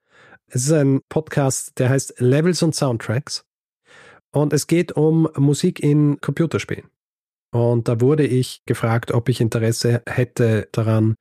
Es 0.49 0.63
ist 0.63 0.71
ein 0.71 1.01
Podcast, 1.09 1.77
der 1.77 1.89
heißt 1.89 2.15
Levels 2.19 2.63
und 2.63 2.73
Soundtracks. 2.73 3.45
Und 4.31 4.53
es 4.53 4.67
geht 4.67 4.93
um 4.93 5.27
Musik 5.35 5.81
in 5.81 6.21
Computerspielen. 6.21 6.89
Und 7.51 7.87
da 7.87 8.01
wurde 8.01 8.25
ich 8.25 8.61
gefragt, 8.65 9.11
ob 9.11 9.29
ich 9.29 9.41
Interesse 9.41 10.01
hätte 10.05 10.69
daran, 10.71 11.15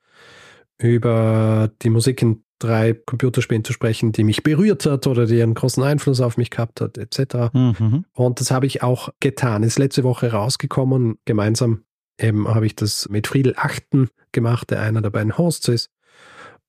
über 0.79 1.71
die 1.83 1.91
Musik 1.91 2.23
in 2.23 2.45
drei 2.59 2.95
Computerspielen 2.95 3.65
zu 3.65 3.73
sprechen, 3.73 4.13
die 4.13 4.25
mich 4.25 4.43
berührt 4.43 4.87
hat 4.87 5.07
oder 5.07 5.27
die 5.27 5.43
einen 5.43 5.55
großen 5.55 5.83
Einfluss 5.83 6.21
auf 6.21 6.37
mich 6.37 6.51
gehabt 6.51 6.81
hat, 6.81 6.99
etc. 6.99 7.53
Mhm. 7.53 8.05
Und 8.13 8.41
das 8.41 8.51
habe 8.51 8.67
ich 8.67 8.83
auch 8.83 9.11
getan. 9.21 9.63
Ist 9.63 9.79
letzte 9.79 10.05
Woche 10.05 10.33
rausgekommen. 10.33 11.19
Gemeinsam 11.25 11.85
eben 12.19 12.49
habe 12.49 12.67
ich 12.67 12.77
das 12.77 13.09
mit 13.09 13.27
Friedel 13.27 13.55
Achten 13.57 14.09
gemacht, 14.33 14.71
der 14.71 14.83
einer 14.83 15.03
der 15.03 15.11
beiden 15.11 15.37
Hosts 15.37 15.69
ist. 15.69 15.91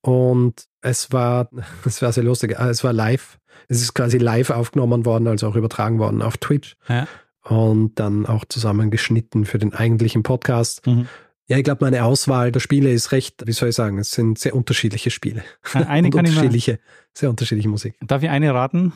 Und 0.00 0.67
es 0.80 1.12
war, 1.12 1.48
es 1.84 2.02
war 2.02 2.12
sehr 2.12 2.24
lustig. 2.24 2.56
Es 2.58 2.84
war 2.84 2.92
live. 2.92 3.38
Es 3.68 3.82
ist 3.82 3.94
quasi 3.94 4.18
live 4.18 4.50
aufgenommen 4.50 5.04
worden, 5.04 5.26
also 5.28 5.48
auch 5.48 5.56
übertragen 5.56 5.98
worden 5.98 6.22
auf 6.22 6.38
Twitch. 6.38 6.76
Ja. 6.88 7.06
Und 7.42 7.98
dann 7.98 8.26
auch 8.26 8.44
zusammengeschnitten 8.44 9.44
für 9.44 9.58
den 9.58 9.72
eigentlichen 9.72 10.22
Podcast. 10.22 10.86
Mhm. 10.86 11.08
Ja, 11.46 11.56
ich 11.56 11.64
glaube, 11.64 11.82
meine 11.84 12.04
Auswahl 12.04 12.52
der 12.52 12.60
Spiele 12.60 12.92
ist 12.92 13.10
recht, 13.12 13.46
wie 13.46 13.52
soll 13.52 13.70
ich 13.70 13.74
sagen, 13.74 13.98
es 13.98 14.10
sind 14.10 14.38
sehr 14.38 14.54
unterschiedliche 14.54 15.10
Spiele. 15.10 15.42
Eine 15.72 16.10
kann 16.10 16.26
unterschiedliche, 16.26 16.72
ich 16.72 16.78
mal, 16.78 16.84
sehr 17.14 17.30
unterschiedliche 17.30 17.70
Musik. 17.70 17.96
Darf 18.02 18.22
ich 18.22 18.28
eine 18.28 18.52
raten? 18.52 18.92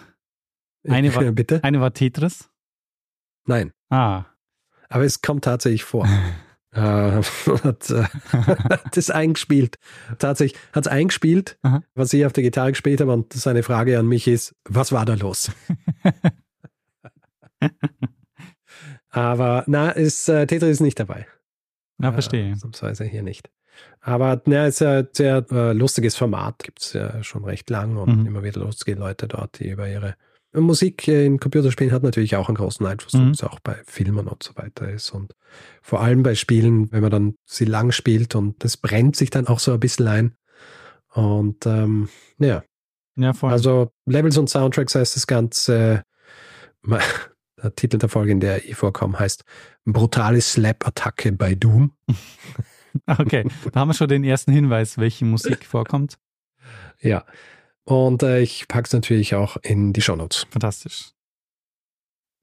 Eine 0.87 1.15
war, 1.15 1.25
Bitte? 1.33 1.65
Eine 1.65 1.81
war 1.81 1.95
Tetris? 1.95 2.51
Nein. 3.47 3.73
Ah. 3.89 4.25
Aber 4.91 5.05
es 5.05 5.23
kommt 5.23 5.45
tatsächlich 5.45 5.85
vor. 5.85 6.07
äh, 6.77 6.81
hat 6.81 7.91
äh, 7.91 8.05
das 8.93 9.11
eingespielt. 9.11 9.77
Tatsächlich 10.19 10.59
hat 10.73 10.87
es 10.87 10.93
eingespielt, 10.93 11.59
Aha. 11.63 11.83
was 11.95 12.13
ich 12.15 12.25
auf 12.25 12.33
der 12.33 12.43
Gitarre 12.43 12.73
gespielt 12.73 13.01
habe. 13.03 13.13
Und 13.13 13.33
seine 13.33 13.63
Frage 13.63 13.99
an 13.99 14.07
mich 14.07 14.27
ist, 14.27 14.55
was 14.65 14.91
war 14.91 15.05
da 15.05 15.15
los? 15.15 15.53
Aber 19.11 19.65
na, 19.67 19.91
ist, 19.91 20.29
äh, 20.31 20.47
Tetris 20.47 20.71
ist 20.71 20.81
nicht 20.81 20.99
dabei. 20.99 21.27
Na, 21.99 22.13
verstehe. 22.13 22.53
Ausnahmsweise 22.55 23.05
hier 23.05 23.23
nicht. 23.23 23.51
Aber 24.01 24.41
na, 24.47 24.67
es 24.67 24.81
ist 24.81 24.87
ein 24.87 25.09
sehr 25.13 25.45
äh, 25.51 25.73
lustiges 25.73 26.17
Format, 26.17 26.63
gibt 26.63 26.81
es 26.81 26.95
ja 26.95 27.23
schon 27.23 27.45
recht 27.45 27.69
lang 27.69 27.99
und 27.99 28.21
mhm. 28.21 28.27
immer 28.27 28.43
wieder 28.43 28.61
lustige 28.61 28.99
Leute 28.99 29.29
dort, 29.29 29.59
die 29.59 29.69
über 29.69 29.89
ihre 29.89 30.17
Musik 30.55 31.09
in 31.09 31.41
Computerspielen 31.41 31.93
hat 31.93 32.03
natürlich 32.03 32.37
auch 32.37 32.49
einen 32.49 32.57
großen 32.57 32.85
Einfluss, 32.85 33.15
mhm. 33.15 33.31
es 33.31 33.43
auch 33.43 33.61
bei 33.61 33.81
Filmen 33.87 34.29
und 34.29 34.43
so 34.43 34.55
weiter 34.57 34.89
ist. 34.91 35.11
Und 35.11 35.35
vor 35.81 36.01
allem 36.01 36.23
bei 36.23 36.35
Spielen, 36.35 36.93
wenn 36.93 37.01
man 37.01 37.11
dann 37.11 37.35
sie 37.47 37.65
lang 37.65 37.93
spielt 37.93 38.35
und 38.35 38.63
das 38.63 38.77
brennt 38.77 39.17
sich 39.17 39.31
dann 39.31 39.47
auch 39.47 39.59
so 39.59 39.73
ein 39.73 39.81
bisschen 39.81 40.09
ein. 40.09 40.37
Und 41.15 41.67
ähm, 41.67 42.09
ja. 42.39 42.63
Ja, 43.17 43.33
voll. 43.33 43.53
Also 43.53 43.93
Levels 44.07 44.39
und 44.39 44.49
Soundtracks 44.49 44.95
heißt 44.95 45.17
das 45.17 45.27
Ganze, 45.27 46.03
der 46.87 47.75
Titel 47.77 47.99
der 47.99 48.09
Folge, 48.09 48.33
in 48.33 48.41
der 48.41 48.65
ich 48.65 48.75
vorkomme, 48.75 49.19
heißt 49.19 49.45
Brutale 49.85 50.41
Slap-Attacke 50.41 51.33
bei 51.33 51.55
Doom. 51.55 51.93
okay, 53.07 53.47
da 53.71 53.81
haben 53.81 53.89
wir 53.89 53.95
schon 53.95 54.09
den 54.09 54.25
ersten 54.25 54.53
Hinweis, 54.53 54.99
welche 54.99 55.25
Musik 55.25 55.65
vorkommt. 55.65 56.19
Ja, 57.01 57.25
und 57.85 58.23
äh, 58.23 58.41
ich 58.41 58.69
packe 58.69 58.87
es 58.87 58.93
natürlich 58.93 59.35
auch 59.35 59.57
in 59.63 59.93
die 59.93 60.03
Shownotes. 60.03 60.47
Fantastisch. 60.51 61.13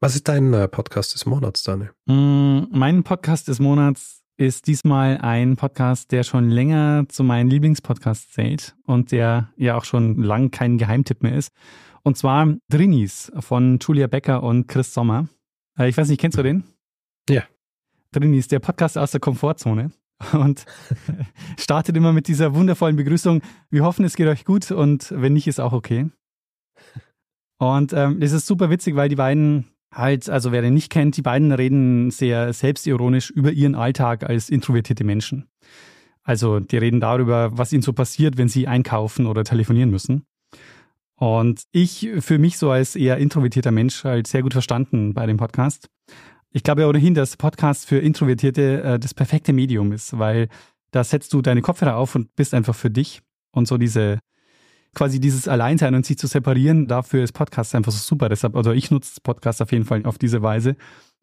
Was 0.01 0.15
ist 0.15 0.27
dein 0.27 0.53
äh, 0.53 0.67
Podcast 0.67 1.13
des 1.13 1.25
Monats, 1.25 1.63
Daniel? 1.63 1.91
Mm, 2.05 2.67
mein 2.71 3.03
Podcast 3.03 3.47
des 3.49 3.59
Monats 3.59 4.23
ist 4.37 4.67
diesmal 4.67 5.17
ein 5.17 5.57
Podcast, 5.57 6.13
der 6.13 6.23
schon 6.23 6.49
länger 6.49 7.05
zu 7.09 7.25
meinen 7.25 7.49
Lieblingspodcasts 7.49 8.31
zählt 8.31 8.77
und 8.85 9.11
der 9.11 9.51
ja 9.57 9.75
auch 9.75 9.83
schon 9.83 10.23
lang 10.23 10.51
kein 10.51 10.77
Geheimtipp 10.77 11.21
mehr 11.21 11.35
ist. 11.35 11.51
Und 12.03 12.17
zwar 12.17 12.55
Drinis 12.69 13.31
von 13.39 13.79
Julia 13.81 14.07
Becker 14.07 14.41
und 14.41 14.67
Chris 14.67 14.93
Sommer. 14.93 15.27
Äh, 15.77 15.89
ich 15.89 15.97
weiß 15.97 16.07
nicht, 16.07 16.21
kennst 16.21 16.37
du 16.37 16.43
den? 16.43 16.63
Ja. 17.29 17.43
Drinis, 18.11 18.47
der 18.47 18.59
Podcast 18.59 18.97
aus 18.97 19.11
der 19.11 19.19
Komfortzone. 19.19 19.91
Und 20.33 20.65
startet 21.57 21.95
immer 21.95 22.13
mit 22.13 22.27
dieser 22.27 22.53
wundervollen 22.53 22.95
Begrüßung. 22.95 23.41
Wir 23.69 23.83
hoffen, 23.83 24.05
es 24.05 24.15
geht 24.15 24.27
euch 24.27 24.45
gut 24.45 24.71
und 24.71 25.11
wenn 25.15 25.33
nicht, 25.33 25.47
ist 25.47 25.59
auch 25.59 25.73
okay. 25.73 26.09
Und 27.57 27.93
ähm, 27.93 28.21
ist 28.21 28.45
super 28.45 28.69
witzig, 28.69 28.95
weil 28.95 29.09
die 29.09 29.15
beiden 29.15 29.67
halt, 29.93 30.29
also 30.29 30.51
wer 30.51 30.61
den 30.61 30.73
nicht 30.73 30.91
kennt, 30.91 31.17
die 31.17 31.21
beiden 31.21 31.51
reden 31.51 32.11
sehr 32.11 32.53
selbstironisch 32.53 33.29
über 33.29 33.51
ihren 33.51 33.75
Alltag 33.75 34.23
als 34.23 34.49
introvertierte 34.49 35.03
Menschen. 35.03 35.47
Also 36.23 36.59
die 36.59 36.77
reden 36.77 36.99
darüber, 36.99 37.57
was 37.57 37.73
ihnen 37.73 37.81
so 37.81 37.93
passiert, 37.93 38.37
wenn 38.37 38.49
sie 38.49 38.67
einkaufen 38.67 39.25
oder 39.25 39.43
telefonieren 39.43 39.89
müssen. 39.89 40.25
Und 41.15 41.63
ich 41.71 42.07
für 42.19 42.37
mich 42.37 42.57
so 42.57 42.71
als 42.71 42.95
eher 42.95 43.17
introvertierter 43.17 43.71
Mensch 43.71 44.03
halt 44.03 44.27
sehr 44.27 44.41
gut 44.41 44.53
verstanden 44.53 45.13
bei 45.13 45.25
dem 45.25 45.37
Podcast. 45.37 45.89
Ich 46.51 46.63
glaube 46.63 46.81
ja 46.81 46.87
ohnehin, 46.87 47.13
dass 47.13 47.37
Podcast 47.37 47.87
für 47.87 47.99
Introvertierte 47.99 48.81
äh, 48.81 48.99
das 48.99 49.13
perfekte 49.13 49.53
Medium 49.53 49.91
ist, 49.91 50.17
weil 50.17 50.49
da 50.91 51.03
setzt 51.03 51.33
du 51.33 51.41
deine 51.41 51.61
Kopfhörer 51.61 51.95
auf 51.95 52.15
und 52.15 52.35
bist 52.35 52.53
einfach 52.53 52.75
für 52.75 52.89
dich. 52.89 53.21
Und 53.51 53.67
so 53.67 53.77
diese, 53.77 54.19
quasi 54.95 55.19
dieses 55.19 55.47
Alleinsein 55.47 55.93
und 55.95 56.05
sich 56.05 56.17
zu 56.17 56.27
separieren, 56.27 56.87
dafür 56.87 57.23
ist 57.23 57.33
Podcast 57.33 57.75
einfach 57.75 57.91
so 57.91 57.99
super. 57.99 58.29
Deshalb, 58.29 58.55
also 58.55 58.71
ich 58.71 58.89
nutze 58.89 59.21
Podcast 59.21 59.61
auf 59.61 59.71
jeden 59.71 59.85
Fall 59.85 60.05
auf 60.05 60.17
diese 60.17 60.41
Weise. 60.41 60.75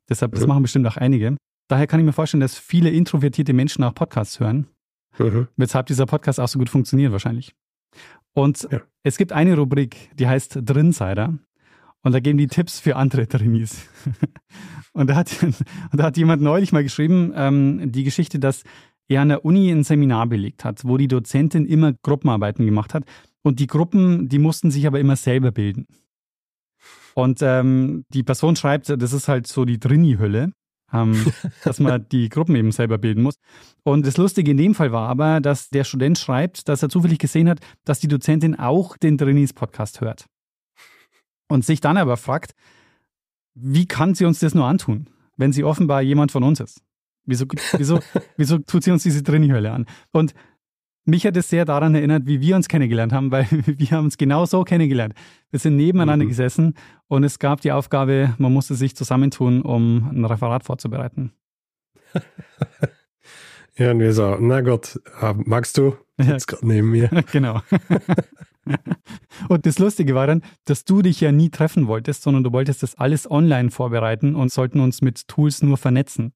Deshalb, 0.09 0.32
das 0.32 0.43
mhm. 0.43 0.48
machen 0.48 0.62
bestimmt 0.62 0.86
auch 0.86 0.97
einige. 0.97 1.36
Daher 1.69 1.89
kann 1.89 1.98
ich 1.98 2.07
mir 2.07 2.12
vorstellen, 2.12 2.40
dass 2.40 2.57
viele 2.57 2.90
introvertierte 2.90 3.53
Menschen 3.53 3.82
auch 3.82 3.94
Podcasts 3.94 4.39
hören. 4.39 4.69
Mhm. 5.19 5.48
Weshalb 5.57 5.86
dieser 5.86 6.07
Podcast 6.07 6.39
auch 6.39 6.48
so 6.48 6.59
gut 6.59 6.70
funktioniert 6.70 7.11
wahrscheinlich. 7.11 7.55
Und 8.35 8.69
ja. 8.70 8.82
es 9.03 9.16
gibt 9.16 9.32
eine 9.32 9.57
Rubrik, 9.57 10.11
die 10.15 10.28
heißt 10.28 10.61
Drinsider. 10.62 11.39
Und 12.03 12.12
da 12.12 12.20
geben 12.20 12.39
die 12.39 12.47
Tipps 12.47 12.78
für 12.78 12.94
andere 12.94 13.27
Trainees. 13.27 13.89
und, 14.97 15.09
da 15.09 15.16
hat, 15.16 15.43
und 15.43 15.55
da 15.93 16.05
hat 16.05 16.16
jemand 16.16 16.43
neulich 16.43 16.73
mal 16.73 16.82
geschrieben, 16.82 17.32
ähm, 17.35 17.93
die 17.93 18.05
Geschichte, 18.05 18.39
dass 18.39 18.62
er 19.09 19.23
an 19.23 19.28
der 19.28 19.44
Uni 19.44 19.70
ein 19.70 19.85
Seminar 19.85 20.27
belegt 20.27 20.64
hat, 20.64 20.85
wo 20.85 20.97
die 20.97 21.09
Dozentin 21.09 21.64
immer 21.66 21.93
Gruppenarbeiten 22.02 22.66
gemacht 22.66 22.94
hat. 22.94 23.05
Und 23.43 23.60
die 23.60 23.68
Gruppen, 23.68 24.28
die 24.28 24.40
mussten 24.40 24.70
sich 24.70 24.86
aber 24.86 24.98
immer 24.98 25.14
selber 25.14 25.52
bilden. 25.52 25.86
Und 27.14 27.39
ähm, 27.40 28.05
die 28.12 28.24
Person 28.24 28.56
schreibt, 28.56 28.89
das 28.89 29.12
ist 29.12 29.28
halt 29.28 29.47
so 29.47 29.64
die 29.64 29.78
Drini-Hölle 29.78 30.52
ähm, 30.93 31.32
dass 31.64 31.81
man 31.81 32.09
die 32.10 32.28
Gruppen 32.28 32.56
eben 32.56 32.73
selber 32.73 32.98
bilden 32.98 33.23
muss. 33.23 33.39
Und 33.82 34.06
das 34.06 34.16
Lustige 34.16 34.51
in 34.51 34.56
dem 34.56 34.74
Fall 34.74 34.93
war 34.93 35.09
aber, 35.09 35.40
dass 35.40 35.70
der 35.70 35.85
Student 35.85 36.18
schreibt, 36.18 36.68
dass 36.68 36.82
er 36.82 36.89
zufällig 36.89 37.18
gesehen 37.18 37.48
hat, 37.48 37.60
dass 37.85 38.01
die 38.01 38.09
Dozentin 38.09 38.59
auch 38.59 38.97
den 38.97 39.18
Trainees-Podcast 39.18 40.01
hört. 40.01 40.27
Und 41.48 41.64
sich 41.64 41.81
dann 41.81 41.97
aber 41.97 42.16
fragt, 42.16 42.55
wie 43.57 43.87
kann 43.87 44.15
sie 44.15 44.27
uns 44.27 44.39
das 44.39 44.55
nur 44.55 44.66
antun, 44.66 45.09
wenn 45.37 45.53
sie 45.53 45.65
offenbar 45.65 46.03
jemand 46.03 46.31
von 46.31 46.43
uns 46.43 46.61
ist? 46.61 46.83
Wieso, 47.24 47.47
wieso, 47.77 48.01
wieso 48.37 48.59
tut 48.59 48.85
sie 48.85 48.91
uns 48.91 49.03
diese 49.03 49.23
Trainee-Hölle 49.23 49.73
an? 49.73 49.87
Und 50.12 50.35
mich 51.07 51.27
hat 51.27 51.37
es 51.37 51.49
sehr 51.49 51.65
daran 51.65 51.95
erinnert, 51.95 52.27
wie 52.27 52.41
wir 52.41 52.55
uns 52.55 52.69
kennengelernt 52.69 53.12
haben, 53.12 53.31
weil 53.31 53.47
wir 53.51 53.91
haben 53.91 54.05
uns 54.05 54.19
genau 54.19 54.45
so 54.45 54.62
kennengelernt. 54.62 55.15
Wir 55.51 55.59
sind 55.59 55.77
nebeneinander 55.77 56.24
mhm. 56.24 56.31
gesessen 56.31 56.74
und 57.09 57.24
es 57.24 57.39
gab 57.39 57.62
die 57.62 57.73
Aufgabe, 57.73 58.35
man 58.39 58.53
musste 58.53 58.74
sich 58.74 58.95
zusammentun, 58.95 59.62
um 59.62 60.11
ein 60.11 60.24
Referat 60.24 60.65
vorzubereiten. 60.65 61.33
ja, 63.77 63.91
und 63.91 64.01
wir 64.01 64.12
so, 64.12 64.37
na 64.39 64.61
Gott, 64.61 65.01
äh, 65.20 65.35
magst 65.35 65.78
du? 65.78 65.97
Jetzt 66.19 66.47
gerade 66.47 66.66
neben 66.66 66.91
mir. 66.91 67.09
genau. 67.33 67.62
und 69.48 69.66
das 69.66 69.78
Lustige 69.78 70.14
war 70.14 70.26
dann, 70.26 70.43
dass 70.64 70.84
du 70.84 71.02
dich 71.02 71.20
ja 71.20 71.32
nie 71.32 71.51
treffen 71.51 71.86
wolltest, 71.86 72.22
sondern 72.22 72.44
du 72.44 72.52
wolltest 72.52 72.82
das 72.82 72.97
alles 72.97 73.30
online 73.30 73.70
vorbereiten 73.70 74.34
und 74.34 74.52
sollten 74.52 74.80
uns 74.80 75.02
mit 75.02 75.28
Tools 75.28 75.62
nur 75.62 75.76
vernetzen. 75.76 76.32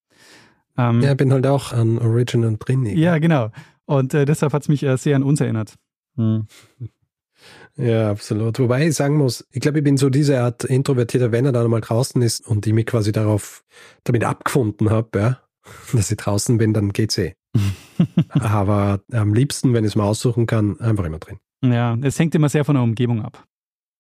Ähm, 0.77 1.01
ja, 1.01 1.15
bin 1.15 1.33
halt 1.33 1.47
auch 1.47 1.73
an 1.73 1.99
Original 1.99 2.57
drin. 2.59 2.87
Ja, 2.87 3.19
genau. 3.19 3.51
Und 3.87 4.15
äh, 4.15 4.25
deshalb 4.25 4.53
hat 4.53 4.63
es 4.63 4.69
mich 4.69 4.83
äh, 4.83 4.97
sehr 4.97 5.17
an 5.17 5.23
uns 5.23 5.41
erinnert. 5.41 5.75
Hm. 6.17 6.47
Ja, 7.77 8.11
absolut. 8.11 8.59
Wobei 8.59 8.87
ich 8.87 8.95
sagen 8.95 9.17
muss, 9.17 9.47
ich 9.51 9.61
glaube, 9.61 9.79
ich 9.79 9.85
bin 9.85 9.97
so 9.97 10.11
diese 10.11 10.41
Art 10.41 10.65
introvertierter, 10.65 11.33
wenn 11.33 11.47
er 11.47 11.53
dann 11.53 11.71
mal 11.71 11.81
draußen 11.81 12.21
ist 12.23 12.47
und 12.47 12.67
ich 12.67 12.73
mich 12.73 12.87
quasi 12.87 13.13
darauf 13.13 13.65
damit 14.05 14.25
abgefunden 14.25 14.91
habe, 14.91 15.19
ja, 15.19 15.41
dass 15.93 16.11
ich 16.11 16.17
draußen 16.17 16.59
bin, 16.59 16.75
dann 16.75 16.93
geht's 16.93 17.19
eh. 17.19 17.35
Aber 18.29 19.01
am 19.13 19.35
liebsten, 19.35 19.73
wenn 19.75 19.85
ich 19.85 19.93
es 19.93 19.97
mal 19.97 20.05
aussuchen 20.05 20.47
kann, 20.47 20.79
einfach 20.81 21.05
immer 21.05 21.19
drin. 21.19 21.39
Ja, 21.63 21.97
es 22.03 22.19
hängt 22.19 22.35
immer 22.35 22.49
sehr 22.49 22.65
von 22.65 22.75
der 22.75 22.83
Umgebung 22.83 23.23
ab. 23.23 23.47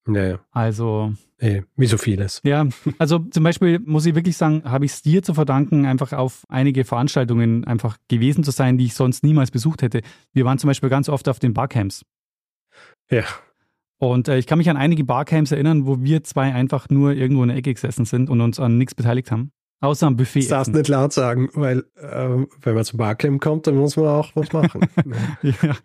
Ja, 0.07 0.24
ja. 0.24 0.41
Also 0.51 1.15
Eh, 1.43 1.62
wie 1.74 1.87
so 1.87 1.97
vieles. 1.97 2.43
Ja, 2.45 2.69
also 2.99 3.19
zum 3.19 3.45
Beispiel 3.45 3.78
muss 3.78 4.05
ich 4.05 4.15
wirklich 4.15 4.37
sagen, 4.37 4.62
habe 4.65 4.85
ich 4.85 4.93
es 4.93 5.01
dir 5.01 5.23
zu 5.23 5.32
verdanken, 5.32 5.87
einfach 5.87 6.12
auf 6.12 6.45
einige 6.51 6.85
Veranstaltungen 6.85 7.65
einfach 7.65 7.97
gewesen 8.09 8.45
zu 8.45 8.51
sein, 8.51 8.77
die 8.77 8.85
ich 8.85 8.95
sonst 8.95 9.24
niemals 9.24 9.51
besucht 9.51 9.81
hätte. 9.81 10.03
Wir 10.35 10.45
waren 10.45 10.59
zum 10.59 10.69
Beispiel 10.69 10.91
ganz 10.91 11.09
oft 11.09 11.31
auf 11.31 11.39
den 11.39 11.55
Barcamps. 11.55 12.05
Ja. 13.11 13.24
Und 13.97 14.28
äh, 14.28 14.37
ich 14.37 14.47
kann 14.47 14.59
mich 14.59 14.69
an 14.69 14.77
einige 14.77 15.03
Barcamps 15.03 15.51
erinnern, 15.51 15.87
wo 15.87 16.03
wir 16.03 16.23
zwei 16.24 16.53
einfach 16.53 16.91
nur 16.91 17.15
irgendwo 17.15 17.43
in 17.43 17.49
der 17.49 17.57
Ecke 17.57 17.73
gesessen 17.73 18.05
sind 18.05 18.28
und 18.28 18.43
uns 18.43 18.61
an 18.61 18.77
nichts 18.77 18.95
beteiligt 18.95 19.31
haben. 19.31 19.51
Außer 19.82 20.07
am 20.07 20.16
Buffet. 20.16 20.40
Das 20.40 20.48
darfst 20.48 20.69
essen. 20.70 20.78
nicht 20.78 20.89
laut 20.89 21.12
sagen, 21.12 21.48
weil 21.55 21.85
ähm, 21.98 22.48
wenn 22.61 22.74
man 22.74 22.85
zum 22.85 22.98
Barcamp 22.98 23.40
kommt, 23.40 23.66
dann 23.66 23.77
muss 23.77 23.97
man 23.97 24.07
auch 24.09 24.31
was 24.35 24.52
machen. 24.52 24.86
ja, 25.43 25.77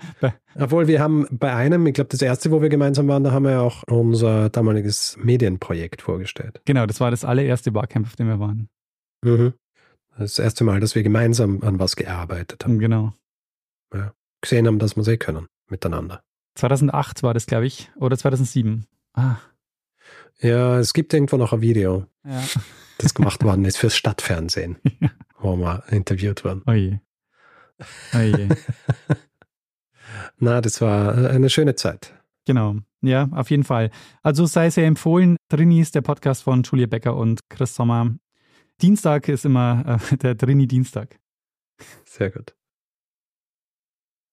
Obwohl 0.60 0.88
wir 0.88 1.00
haben 1.00 1.26
bei 1.32 1.54
einem, 1.54 1.88
ich 1.88 1.94
glaube 1.94 2.10
das 2.10 2.22
erste, 2.22 2.52
wo 2.52 2.62
wir 2.62 2.68
gemeinsam 2.70 3.08
waren, 3.08 3.24
da 3.24 3.32
haben 3.32 3.46
wir 3.46 3.52
ja 3.52 3.62
auch 3.62 3.84
unser 3.84 4.50
damaliges 4.50 5.18
Medienprojekt 5.22 6.02
vorgestellt. 6.02 6.62
genau, 6.66 6.86
das 6.86 7.00
war 7.00 7.10
das 7.10 7.24
allererste 7.24 7.72
Barcamp, 7.72 8.08
auf 8.08 8.16
dem 8.18 8.28
wir 8.28 8.40
waren. 8.40 8.68
Mhm. 9.24 9.54
Das 10.18 10.40
erste 10.40 10.64
Mal, 10.66 10.80
dass 10.82 10.96
wir 10.96 11.04
gemeinsam 11.04 11.62
an 11.64 11.80
was 11.80 11.96
gearbeitet 11.96 12.64
haben. 12.66 12.80
Genau. 12.80 13.14
Gesehen 14.42 14.68
haben, 14.68 14.80
dass 14.80 14.96
wir 14.96 15.08
eh 15.08 15.18
können, 15.18 15.48
miteinander. 15.70 16.22
2008 16.56 17.24
war 17.24 17.34
das, 17.34 17.46
glaube 17.46 17.66
ich, 17.66 17.90
oder 17.96 18.18
2007. 18.18 18.86
Ah, 19.14 19.38
Ja, 20.40 20.80
es 20.80 20.94
gibt 20.94 21.14
irgendwo 21.14 21.38
noch 21.38 21.54
ein 21.54 21.62
Video, 21.62 22.06
ja. 22.26 22.44
Das 22.98 23.14
gemacht 23.14 23.44
worden 23.44 23.66
ist 23.66 23.78
fürs 23.78 23.96
Stadtfernsehen, 23.96 24.78
wo 25.40 25.56
wir 25.56 25.84
interviewt 25.90 26.44
wurden. 26.44 26.64
Oje. 26.68 27.02
Oje. 28.14 28.50
Na, 30.38 30.62
das 30.62 30.82
war 30.82 31.16
eine 31.30 31.50
schöne 31.50 31.76
Zeit. 31.76 32.14
Genau. 32.46 32.78
Ja, 33.02 33.30
auf 33.32 33.50
jeden 33.50 33.64
Fall. 33.64 33.92
Also 34.24 34.46
sei 34.46 34.70
sehr 34.70 34.86
empfohlen. 34.86 35.38
Trini 35.50 35.82
ist 35.82 35.96
der 35.96 36.02
Podcast 36.02 36.44
von 36.44 36.64
Julia 36.64 36.88
Becker 36.88 37.16
und 37.16 37.42
Chris 37.50 37.76
Sommer. 37.76 38.16
Dienstag 38.82 39.28
ist 39.30 39.46
immer 39.46 40.00
äh, 40.12 40.18
der 40.22 40.38
Trini-Dienstag. 40.38 41.20
Sehr 42.06 42.32
gut. 42.32 42.56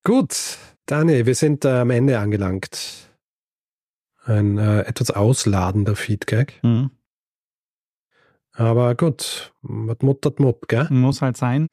Gut, 0.03 0.57
Daniel, 0.85 1.25
wir 1.25 1.35
sind 1.35 1.65
äh, 1.65 1.79
am 1.79 1.89
Ende 1.89 2.19
angelangt. 2.19 3.09
Ein 4.25 4.57
äh, 4.57 4.81
etwas 4.81 5.11
ausladender 5.11 5.95
Feedback. 5.95 6.59
Mhm. 6.61 6.91
Aber 8.55 8.95
gut, 8.95 9.53
was 9.61 9.97
muttert 10.01 10.39
Mupp, 10.39 10.67
gell? 10.67 10.87
Muss 10.89 11.21
halt 11.21 11.37
sein. 11.37 11.67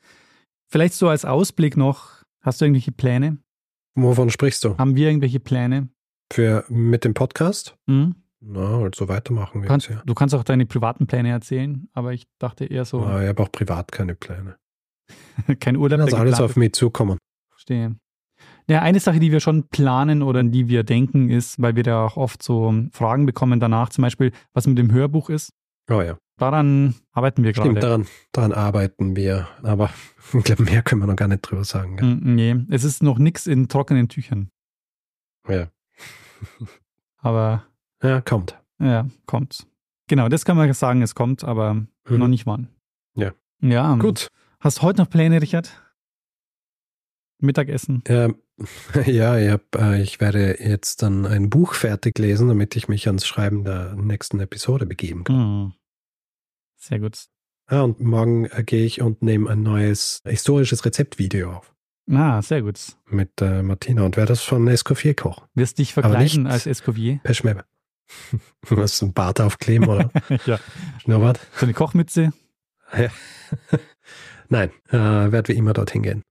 Vielleicht 0.69 0.95
so 0.95 1.09
als 1.09 1.25
Ausblick 1.25 1.77
noch, 1.77 2.23
hast 2.41 2.61
du 2.61 2.65
irgendwelche 2.65 2.93
Pläne? 2.93 3.39
Wovon 3.95 4.31
sprichst 4.31 4.65
du? 4.65 4.79
Haben 4.79 4.97
wir 4.97 5.09
irgendwelche 5.09 5.41
Pläne? 5.41 5.89
Für 6.33 6.65
mit 6.69 7.05
dem 7.05 7.13
Podcast? 7.13 7.77
Mhm. 7.87 8.15
Na, 8.41 8.79
halt 8.79 8.95
so 8.95 9.09
weitermachen 9.09 9.61
wir 9.61 9.69
Kannst, 9.69 9.89
jetzt 9.89 9.99
ja. 9.99 10.03
Du 10.07 10.15
kannst 10.15 10.35
auch 10.35 10.45
deine 10.45 10.65
privaten 10.65 11.07
Pläne 11.07 11.31
erzählen, 11.31 11.89
aber 11.93 12.15
ich 12.15 12.27
dachte 12.39 12.65
eher 12.65 12.87
so, 12.87 13.01
Ah, 13.03 13.21
ich 13.23 13.29
habe 13.29 13.43
auch 13.43 13.53
privat 13.53 13.93
keine 13.93 14.15
Pläne. 14.15 14.57
kein 15.61 15.77
Urlaub. 15.77 15.99
Lass 15.99 16.15
alles 16.15 16.41
auf 16.41 16.57
mich 16.57 16.73
zukommen. 16.73 17.19
Verstehe. 17.51 17.97
Ja, 18.69 18.81
eine 18.81 19.01
Sache, 19.01 19.21
die 19.21 19.33
wir 19.33 19.41
schon 19.41 19.69
planen 19.69 20.23
oder 20.23 20.41
an 20.41 20.53
die 20.53 20.69
wir 20.69 20.85
denken, 20.85 21.29
ist, 21.29 21.61
weil 21.61 21.77
wir 21.77 21.83
da 21.83 22.07
auch 22.07 22.17
oft 22.17 22.43
so 22.43 22.73
Fragen 22.93 23.27
bekommen 23.27 23.61
danach, 23.61 23.91
zum 23.91 24.03
Beispiel, 24.03 24.33
was 24.55 24.67
mit 24.67 24.79
dem 24.79 24.93
Hörbuch 24.93 25.29
ist. 25.29 25.51
Oh 25.91 26.01
ja, 26.01 26.17
Daran 26.41 26.95
arbeiten 27.13 27.45
wir 27.45 27.53
stimmt, 27.55 27.75
gerade. 27.75 27.81
daran, 27.87 28.07
daran 28.33 28.53
arbeiten 28.53 29.15
wir. 29.15 29.47
Aber 29.63 29.91
ich 30.33 30.43
glaube, 30.45 30.63
mehr 30.65 30.83
können 30.83 31.03
wir 31.03 31.07
noch 31.07 31.17
gar 31.17 31.29
nicht 31.29 31.43
drüber 31.43 31.65
sagen. 31.65 31.97
Gell? 31.97 32.15
Mm, 32.17 32.35
Nee, 32.35 32.57
es 32.71 32.83
ist 32.85 33.03
noch 33.03 33.19
nichts 33.19 33.47
in 33.47 33.69
trockenen 33.69 34.09
Tüchern. 34.09 34.51
Ja. 35.49 35.69
Aber 37.19 37.65
ja, 38.03 38.21
kommt. 38.23 38.59
ja, 38.79 39.07
kommt. 39.27 39.67
Genau, 40.09 40.29
das 40.29 40.45
kann 40.45 40.57
man 40.57 40.73
sagen, 40.73 41.03
es 41.03 41.15
kommt, 41.15 41.45
aber 41.45 41.75
Mhm. 41.75 41.87
noch 42.19 42.29
nicht 42.29 42.47
wann. 42.47 42.69
Ja. 43.15 43.33
Ja. 43.61 43.95
Gut. 43.97 44.29
Hast 44.59 44.79
du 44.79 44.83
heute 44.83 45.03
noch 45.03 45.11
Pläne, 45.11 45.41
Richard? 45.43 45.71
Mittagessen? 47.39 48.03
Ähm, 48.07 48.37
ja, 49.07 49.39
ich, 49.39 49.51
hab, 49.51 49.75
äh, 49.77 50.03
ich 50.03 50.21
werde 50.21 50.59
jetzt 50.63 51.03
dann 51.03 51.27
ein 51.27 51.49
Buch 51.51 51.75
fertig 51.75 52.19
lesen, 52.19 52.49
damit 52.49 52.75
ich 52.77 52.89
mich 52.89 53.07
ans 53.07 53.27
Schreiben 53.27 53.65
der 53.65 53.95
nächsten 53.97 54.41
Episode 54.41 54.87
begeben 54.87 55.25
kann. 55.25 55.37
Hm. 55.37 55.73
Sehr 56.83 56.99
gut. 56.99 57.27
Ah, 57.67 57.83
und 57.83 58.01
morgen 58.01 58.47
äh, 58.47 58.65
gehe 58.65 58.85
ich 58.85 59.01
und 59.01 59.23
nehme 59.23 59.49
ein 59.51 59.63
neues 59.63 60.21
historisches 60.25 60.85
Rezeptvideo 60.85 61.53
auf 61.53 61.75
Ah, 62.11 62.43
sehr 62.43 62.63
gut. 62.63 62.81
mit 63.07 63.31
äh, 63.41 63.63
Martina 63.63 64.03
und 64.05 64.17
werde 64.17 64.31
das 64.31 64.43
von 64.43 64.67
Escoffier 64.67 65.15
kochen. 65.15 65.47
Wirst 65.55 65.79
dich 65.79 65.93
verkleiden 65.95 66.43
nicht- 66.45 66.53
als 66.53 66.67
Escovier? 66.67 67.21
Per 67.23 67.35
Schmebe. 67.35 67.65
Du 68.69 68.77
hast 68.79 69.01
einen 69.03 69.13
Bart 69.13 69.41
aufkleben 69.41 69.89
oder 69.89 70.11
ja. 70.47 70.59
Schnurrbart? 71.03 71.39
So 71.57 71.67
eine 71.67 71.75
Kochmütze? 71.75 72.33
Ja. 72.97 73.09
Nein, 74.49 74.71
äh, 74.89 74.97
werde 75.31 75.49
wie 75.53 75.57
immer 75.57 75.73
dorthin 75.75 76.03
gehen. 76.03 76.23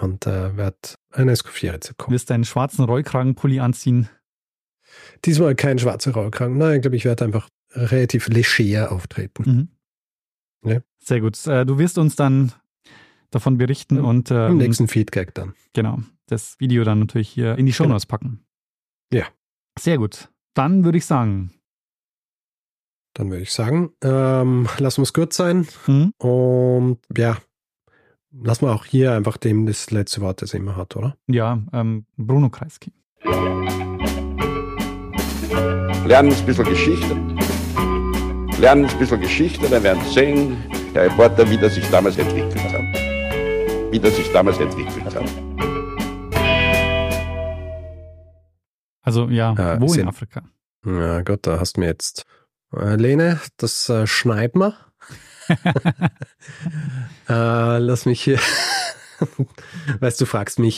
Und 0.00 0.26
äh, 0.26 0.56
werde 0.58 0.76
ein 1.12 1.28
Escoffier-Rezept 1.30 1.96
kochen. 1.98 2.12
Wirst 2.12 2.28
deinen 2.28 2.44
schwarzen 2.44 2.84
Rollkragenpulli 2.84 3.60
anziehen? 3.60 4.10
Diesmal 5.24 5.54
kein 5.54 5.78
schwarzer 5.78 6.12
Rollkragen. 6.12 6.58
Nein, 6.58 6.76
ich 6.76 6.82
glaube, 6.82 6.96
ich 6.96 7.04
werde 7.06 7.24
einfach 7.24 7.48
relativ 7.74 8.28
leger 8.28 8.90
auftreten. 8.92 9.68
Mhm. 10.62 10.70
Ja. 10.70 10.80
Sehr 10.98 11.20
gut. 11.20 11.46
Äh, 11.46 11.66
Du 11.66 11.78
wirst 11.78 11.98
uns 11.98 12.16
dann 12.16 12.52
davon 13.30 13.58
berichten 13.58 13.98
Im- 13.98 14.04
und 14.04 14.30
Im 14.30 14.36
ähm, 14.36 14.56
nächsten 14.58 14.88
Feedback 14.88 15.34
dann. 15.34 15.54
genau 15.72 15.98
das 16.26 16.58
Video 16.58 16.84
dann 16.84 17.00
natürlich 17.00 17.28
hier 17.28 17.58
in 17.58 17.66
die 17.66 17.72
Show 17.74 17.82
Genau. 17.84 17.94
Notes 17.94 18.06
packen. 18.06 18.44
Ja. 19.12 19.26
Sehr 19.78 19.98
gut. 19.98 20.30
Dann 20.54 20.84
würde 20.84 20.96
ich 20.98 21.04
sagen, 21.04 21.52
Dann 23.12 23.30
würde 23.30 23.42
ich 23.42 23.52
sagen, 23.52 23.90
ähm, 24.02 24.66
lassen 24.78 24.98
wir 24.98 25.02
es 25.02 25.12
gut 25.12 25.32
sein. 25.34 25.66
hm? 25.84 26.12
Und 26.18 26.98
ja, 27.16 27.36
lassen 28.32 28.66
wir 28.66 28.72
auch 28.74 28.84
hier 28.86 29.12
einfach 29.12 29.36
dem 29.36 29.66
das 29.66 29.90
letzte 29.90 30.20
Wort, 30.22 30.40
das 30.42 30.54
er 30.54 30.60
immer 30.60 30.76
hat, 30.76 30.96
oder? 30.96 31.16
ja, 31.28 31.62
ähm, 31.72 32.06
Bruno 32.16 32.48
Kreisky. 32.50 32.92
Lernen 36.06 36.32
ein 36.32 36.46
bisschen 36.46 36.64
Geschichte. 36.64 37.16
Lernen 38.64 38.86
ein 38.86 38.98
bisschen 38.98 39.20
Geschichte, 39.20 39.68
dann 39.68 39.82
werden 39.82 40.02
Sie 40.06 40.14
sehen, 40.14 40.56
der 40.94 41.04
Reporter, 41.04 41.50
wie 41.50 41.58
das 41.58 41.74
sich 41.74 41.86
damals 41.90 42.16
entwickelt 42.16 42.72
hat. 42.72 42.80
Wie 43.92 44.00
das 44.00 44.16
sich 44.16 44.32
damals 44.32 44.58
entwickelt 44.58 45.04
hat. 45.04 45.22
Also 49.02 49.28
ja, 49.28 49.52
Äh, 49.52 49.78
wo 49.82 49.92
in 49.92 50.08
Afrika? 50.08 50.44
Ja, 50.86 51.20
Gott, 51.20 51.46
da 51.46 51.60
hast 51.60 51.76
du 51.76 51.80
mir 51.82 51.88
jetzt. 51.88 52.24
Äh, 52.74 52.96
Lene, 52.96 53.38
das 53.58 53.90
äh, 53.90 54.06
schneid 54.06 54.56
mal. 54.56 54.74
äh, 57.28 57.78
lass 57.78 58.06
mich 58.06 58.22
hier. 58.22 58.40
weißt 60.00 60.22
du, 60.22 60.24
fragst 60.24 60.58
mich, 60.58 60.72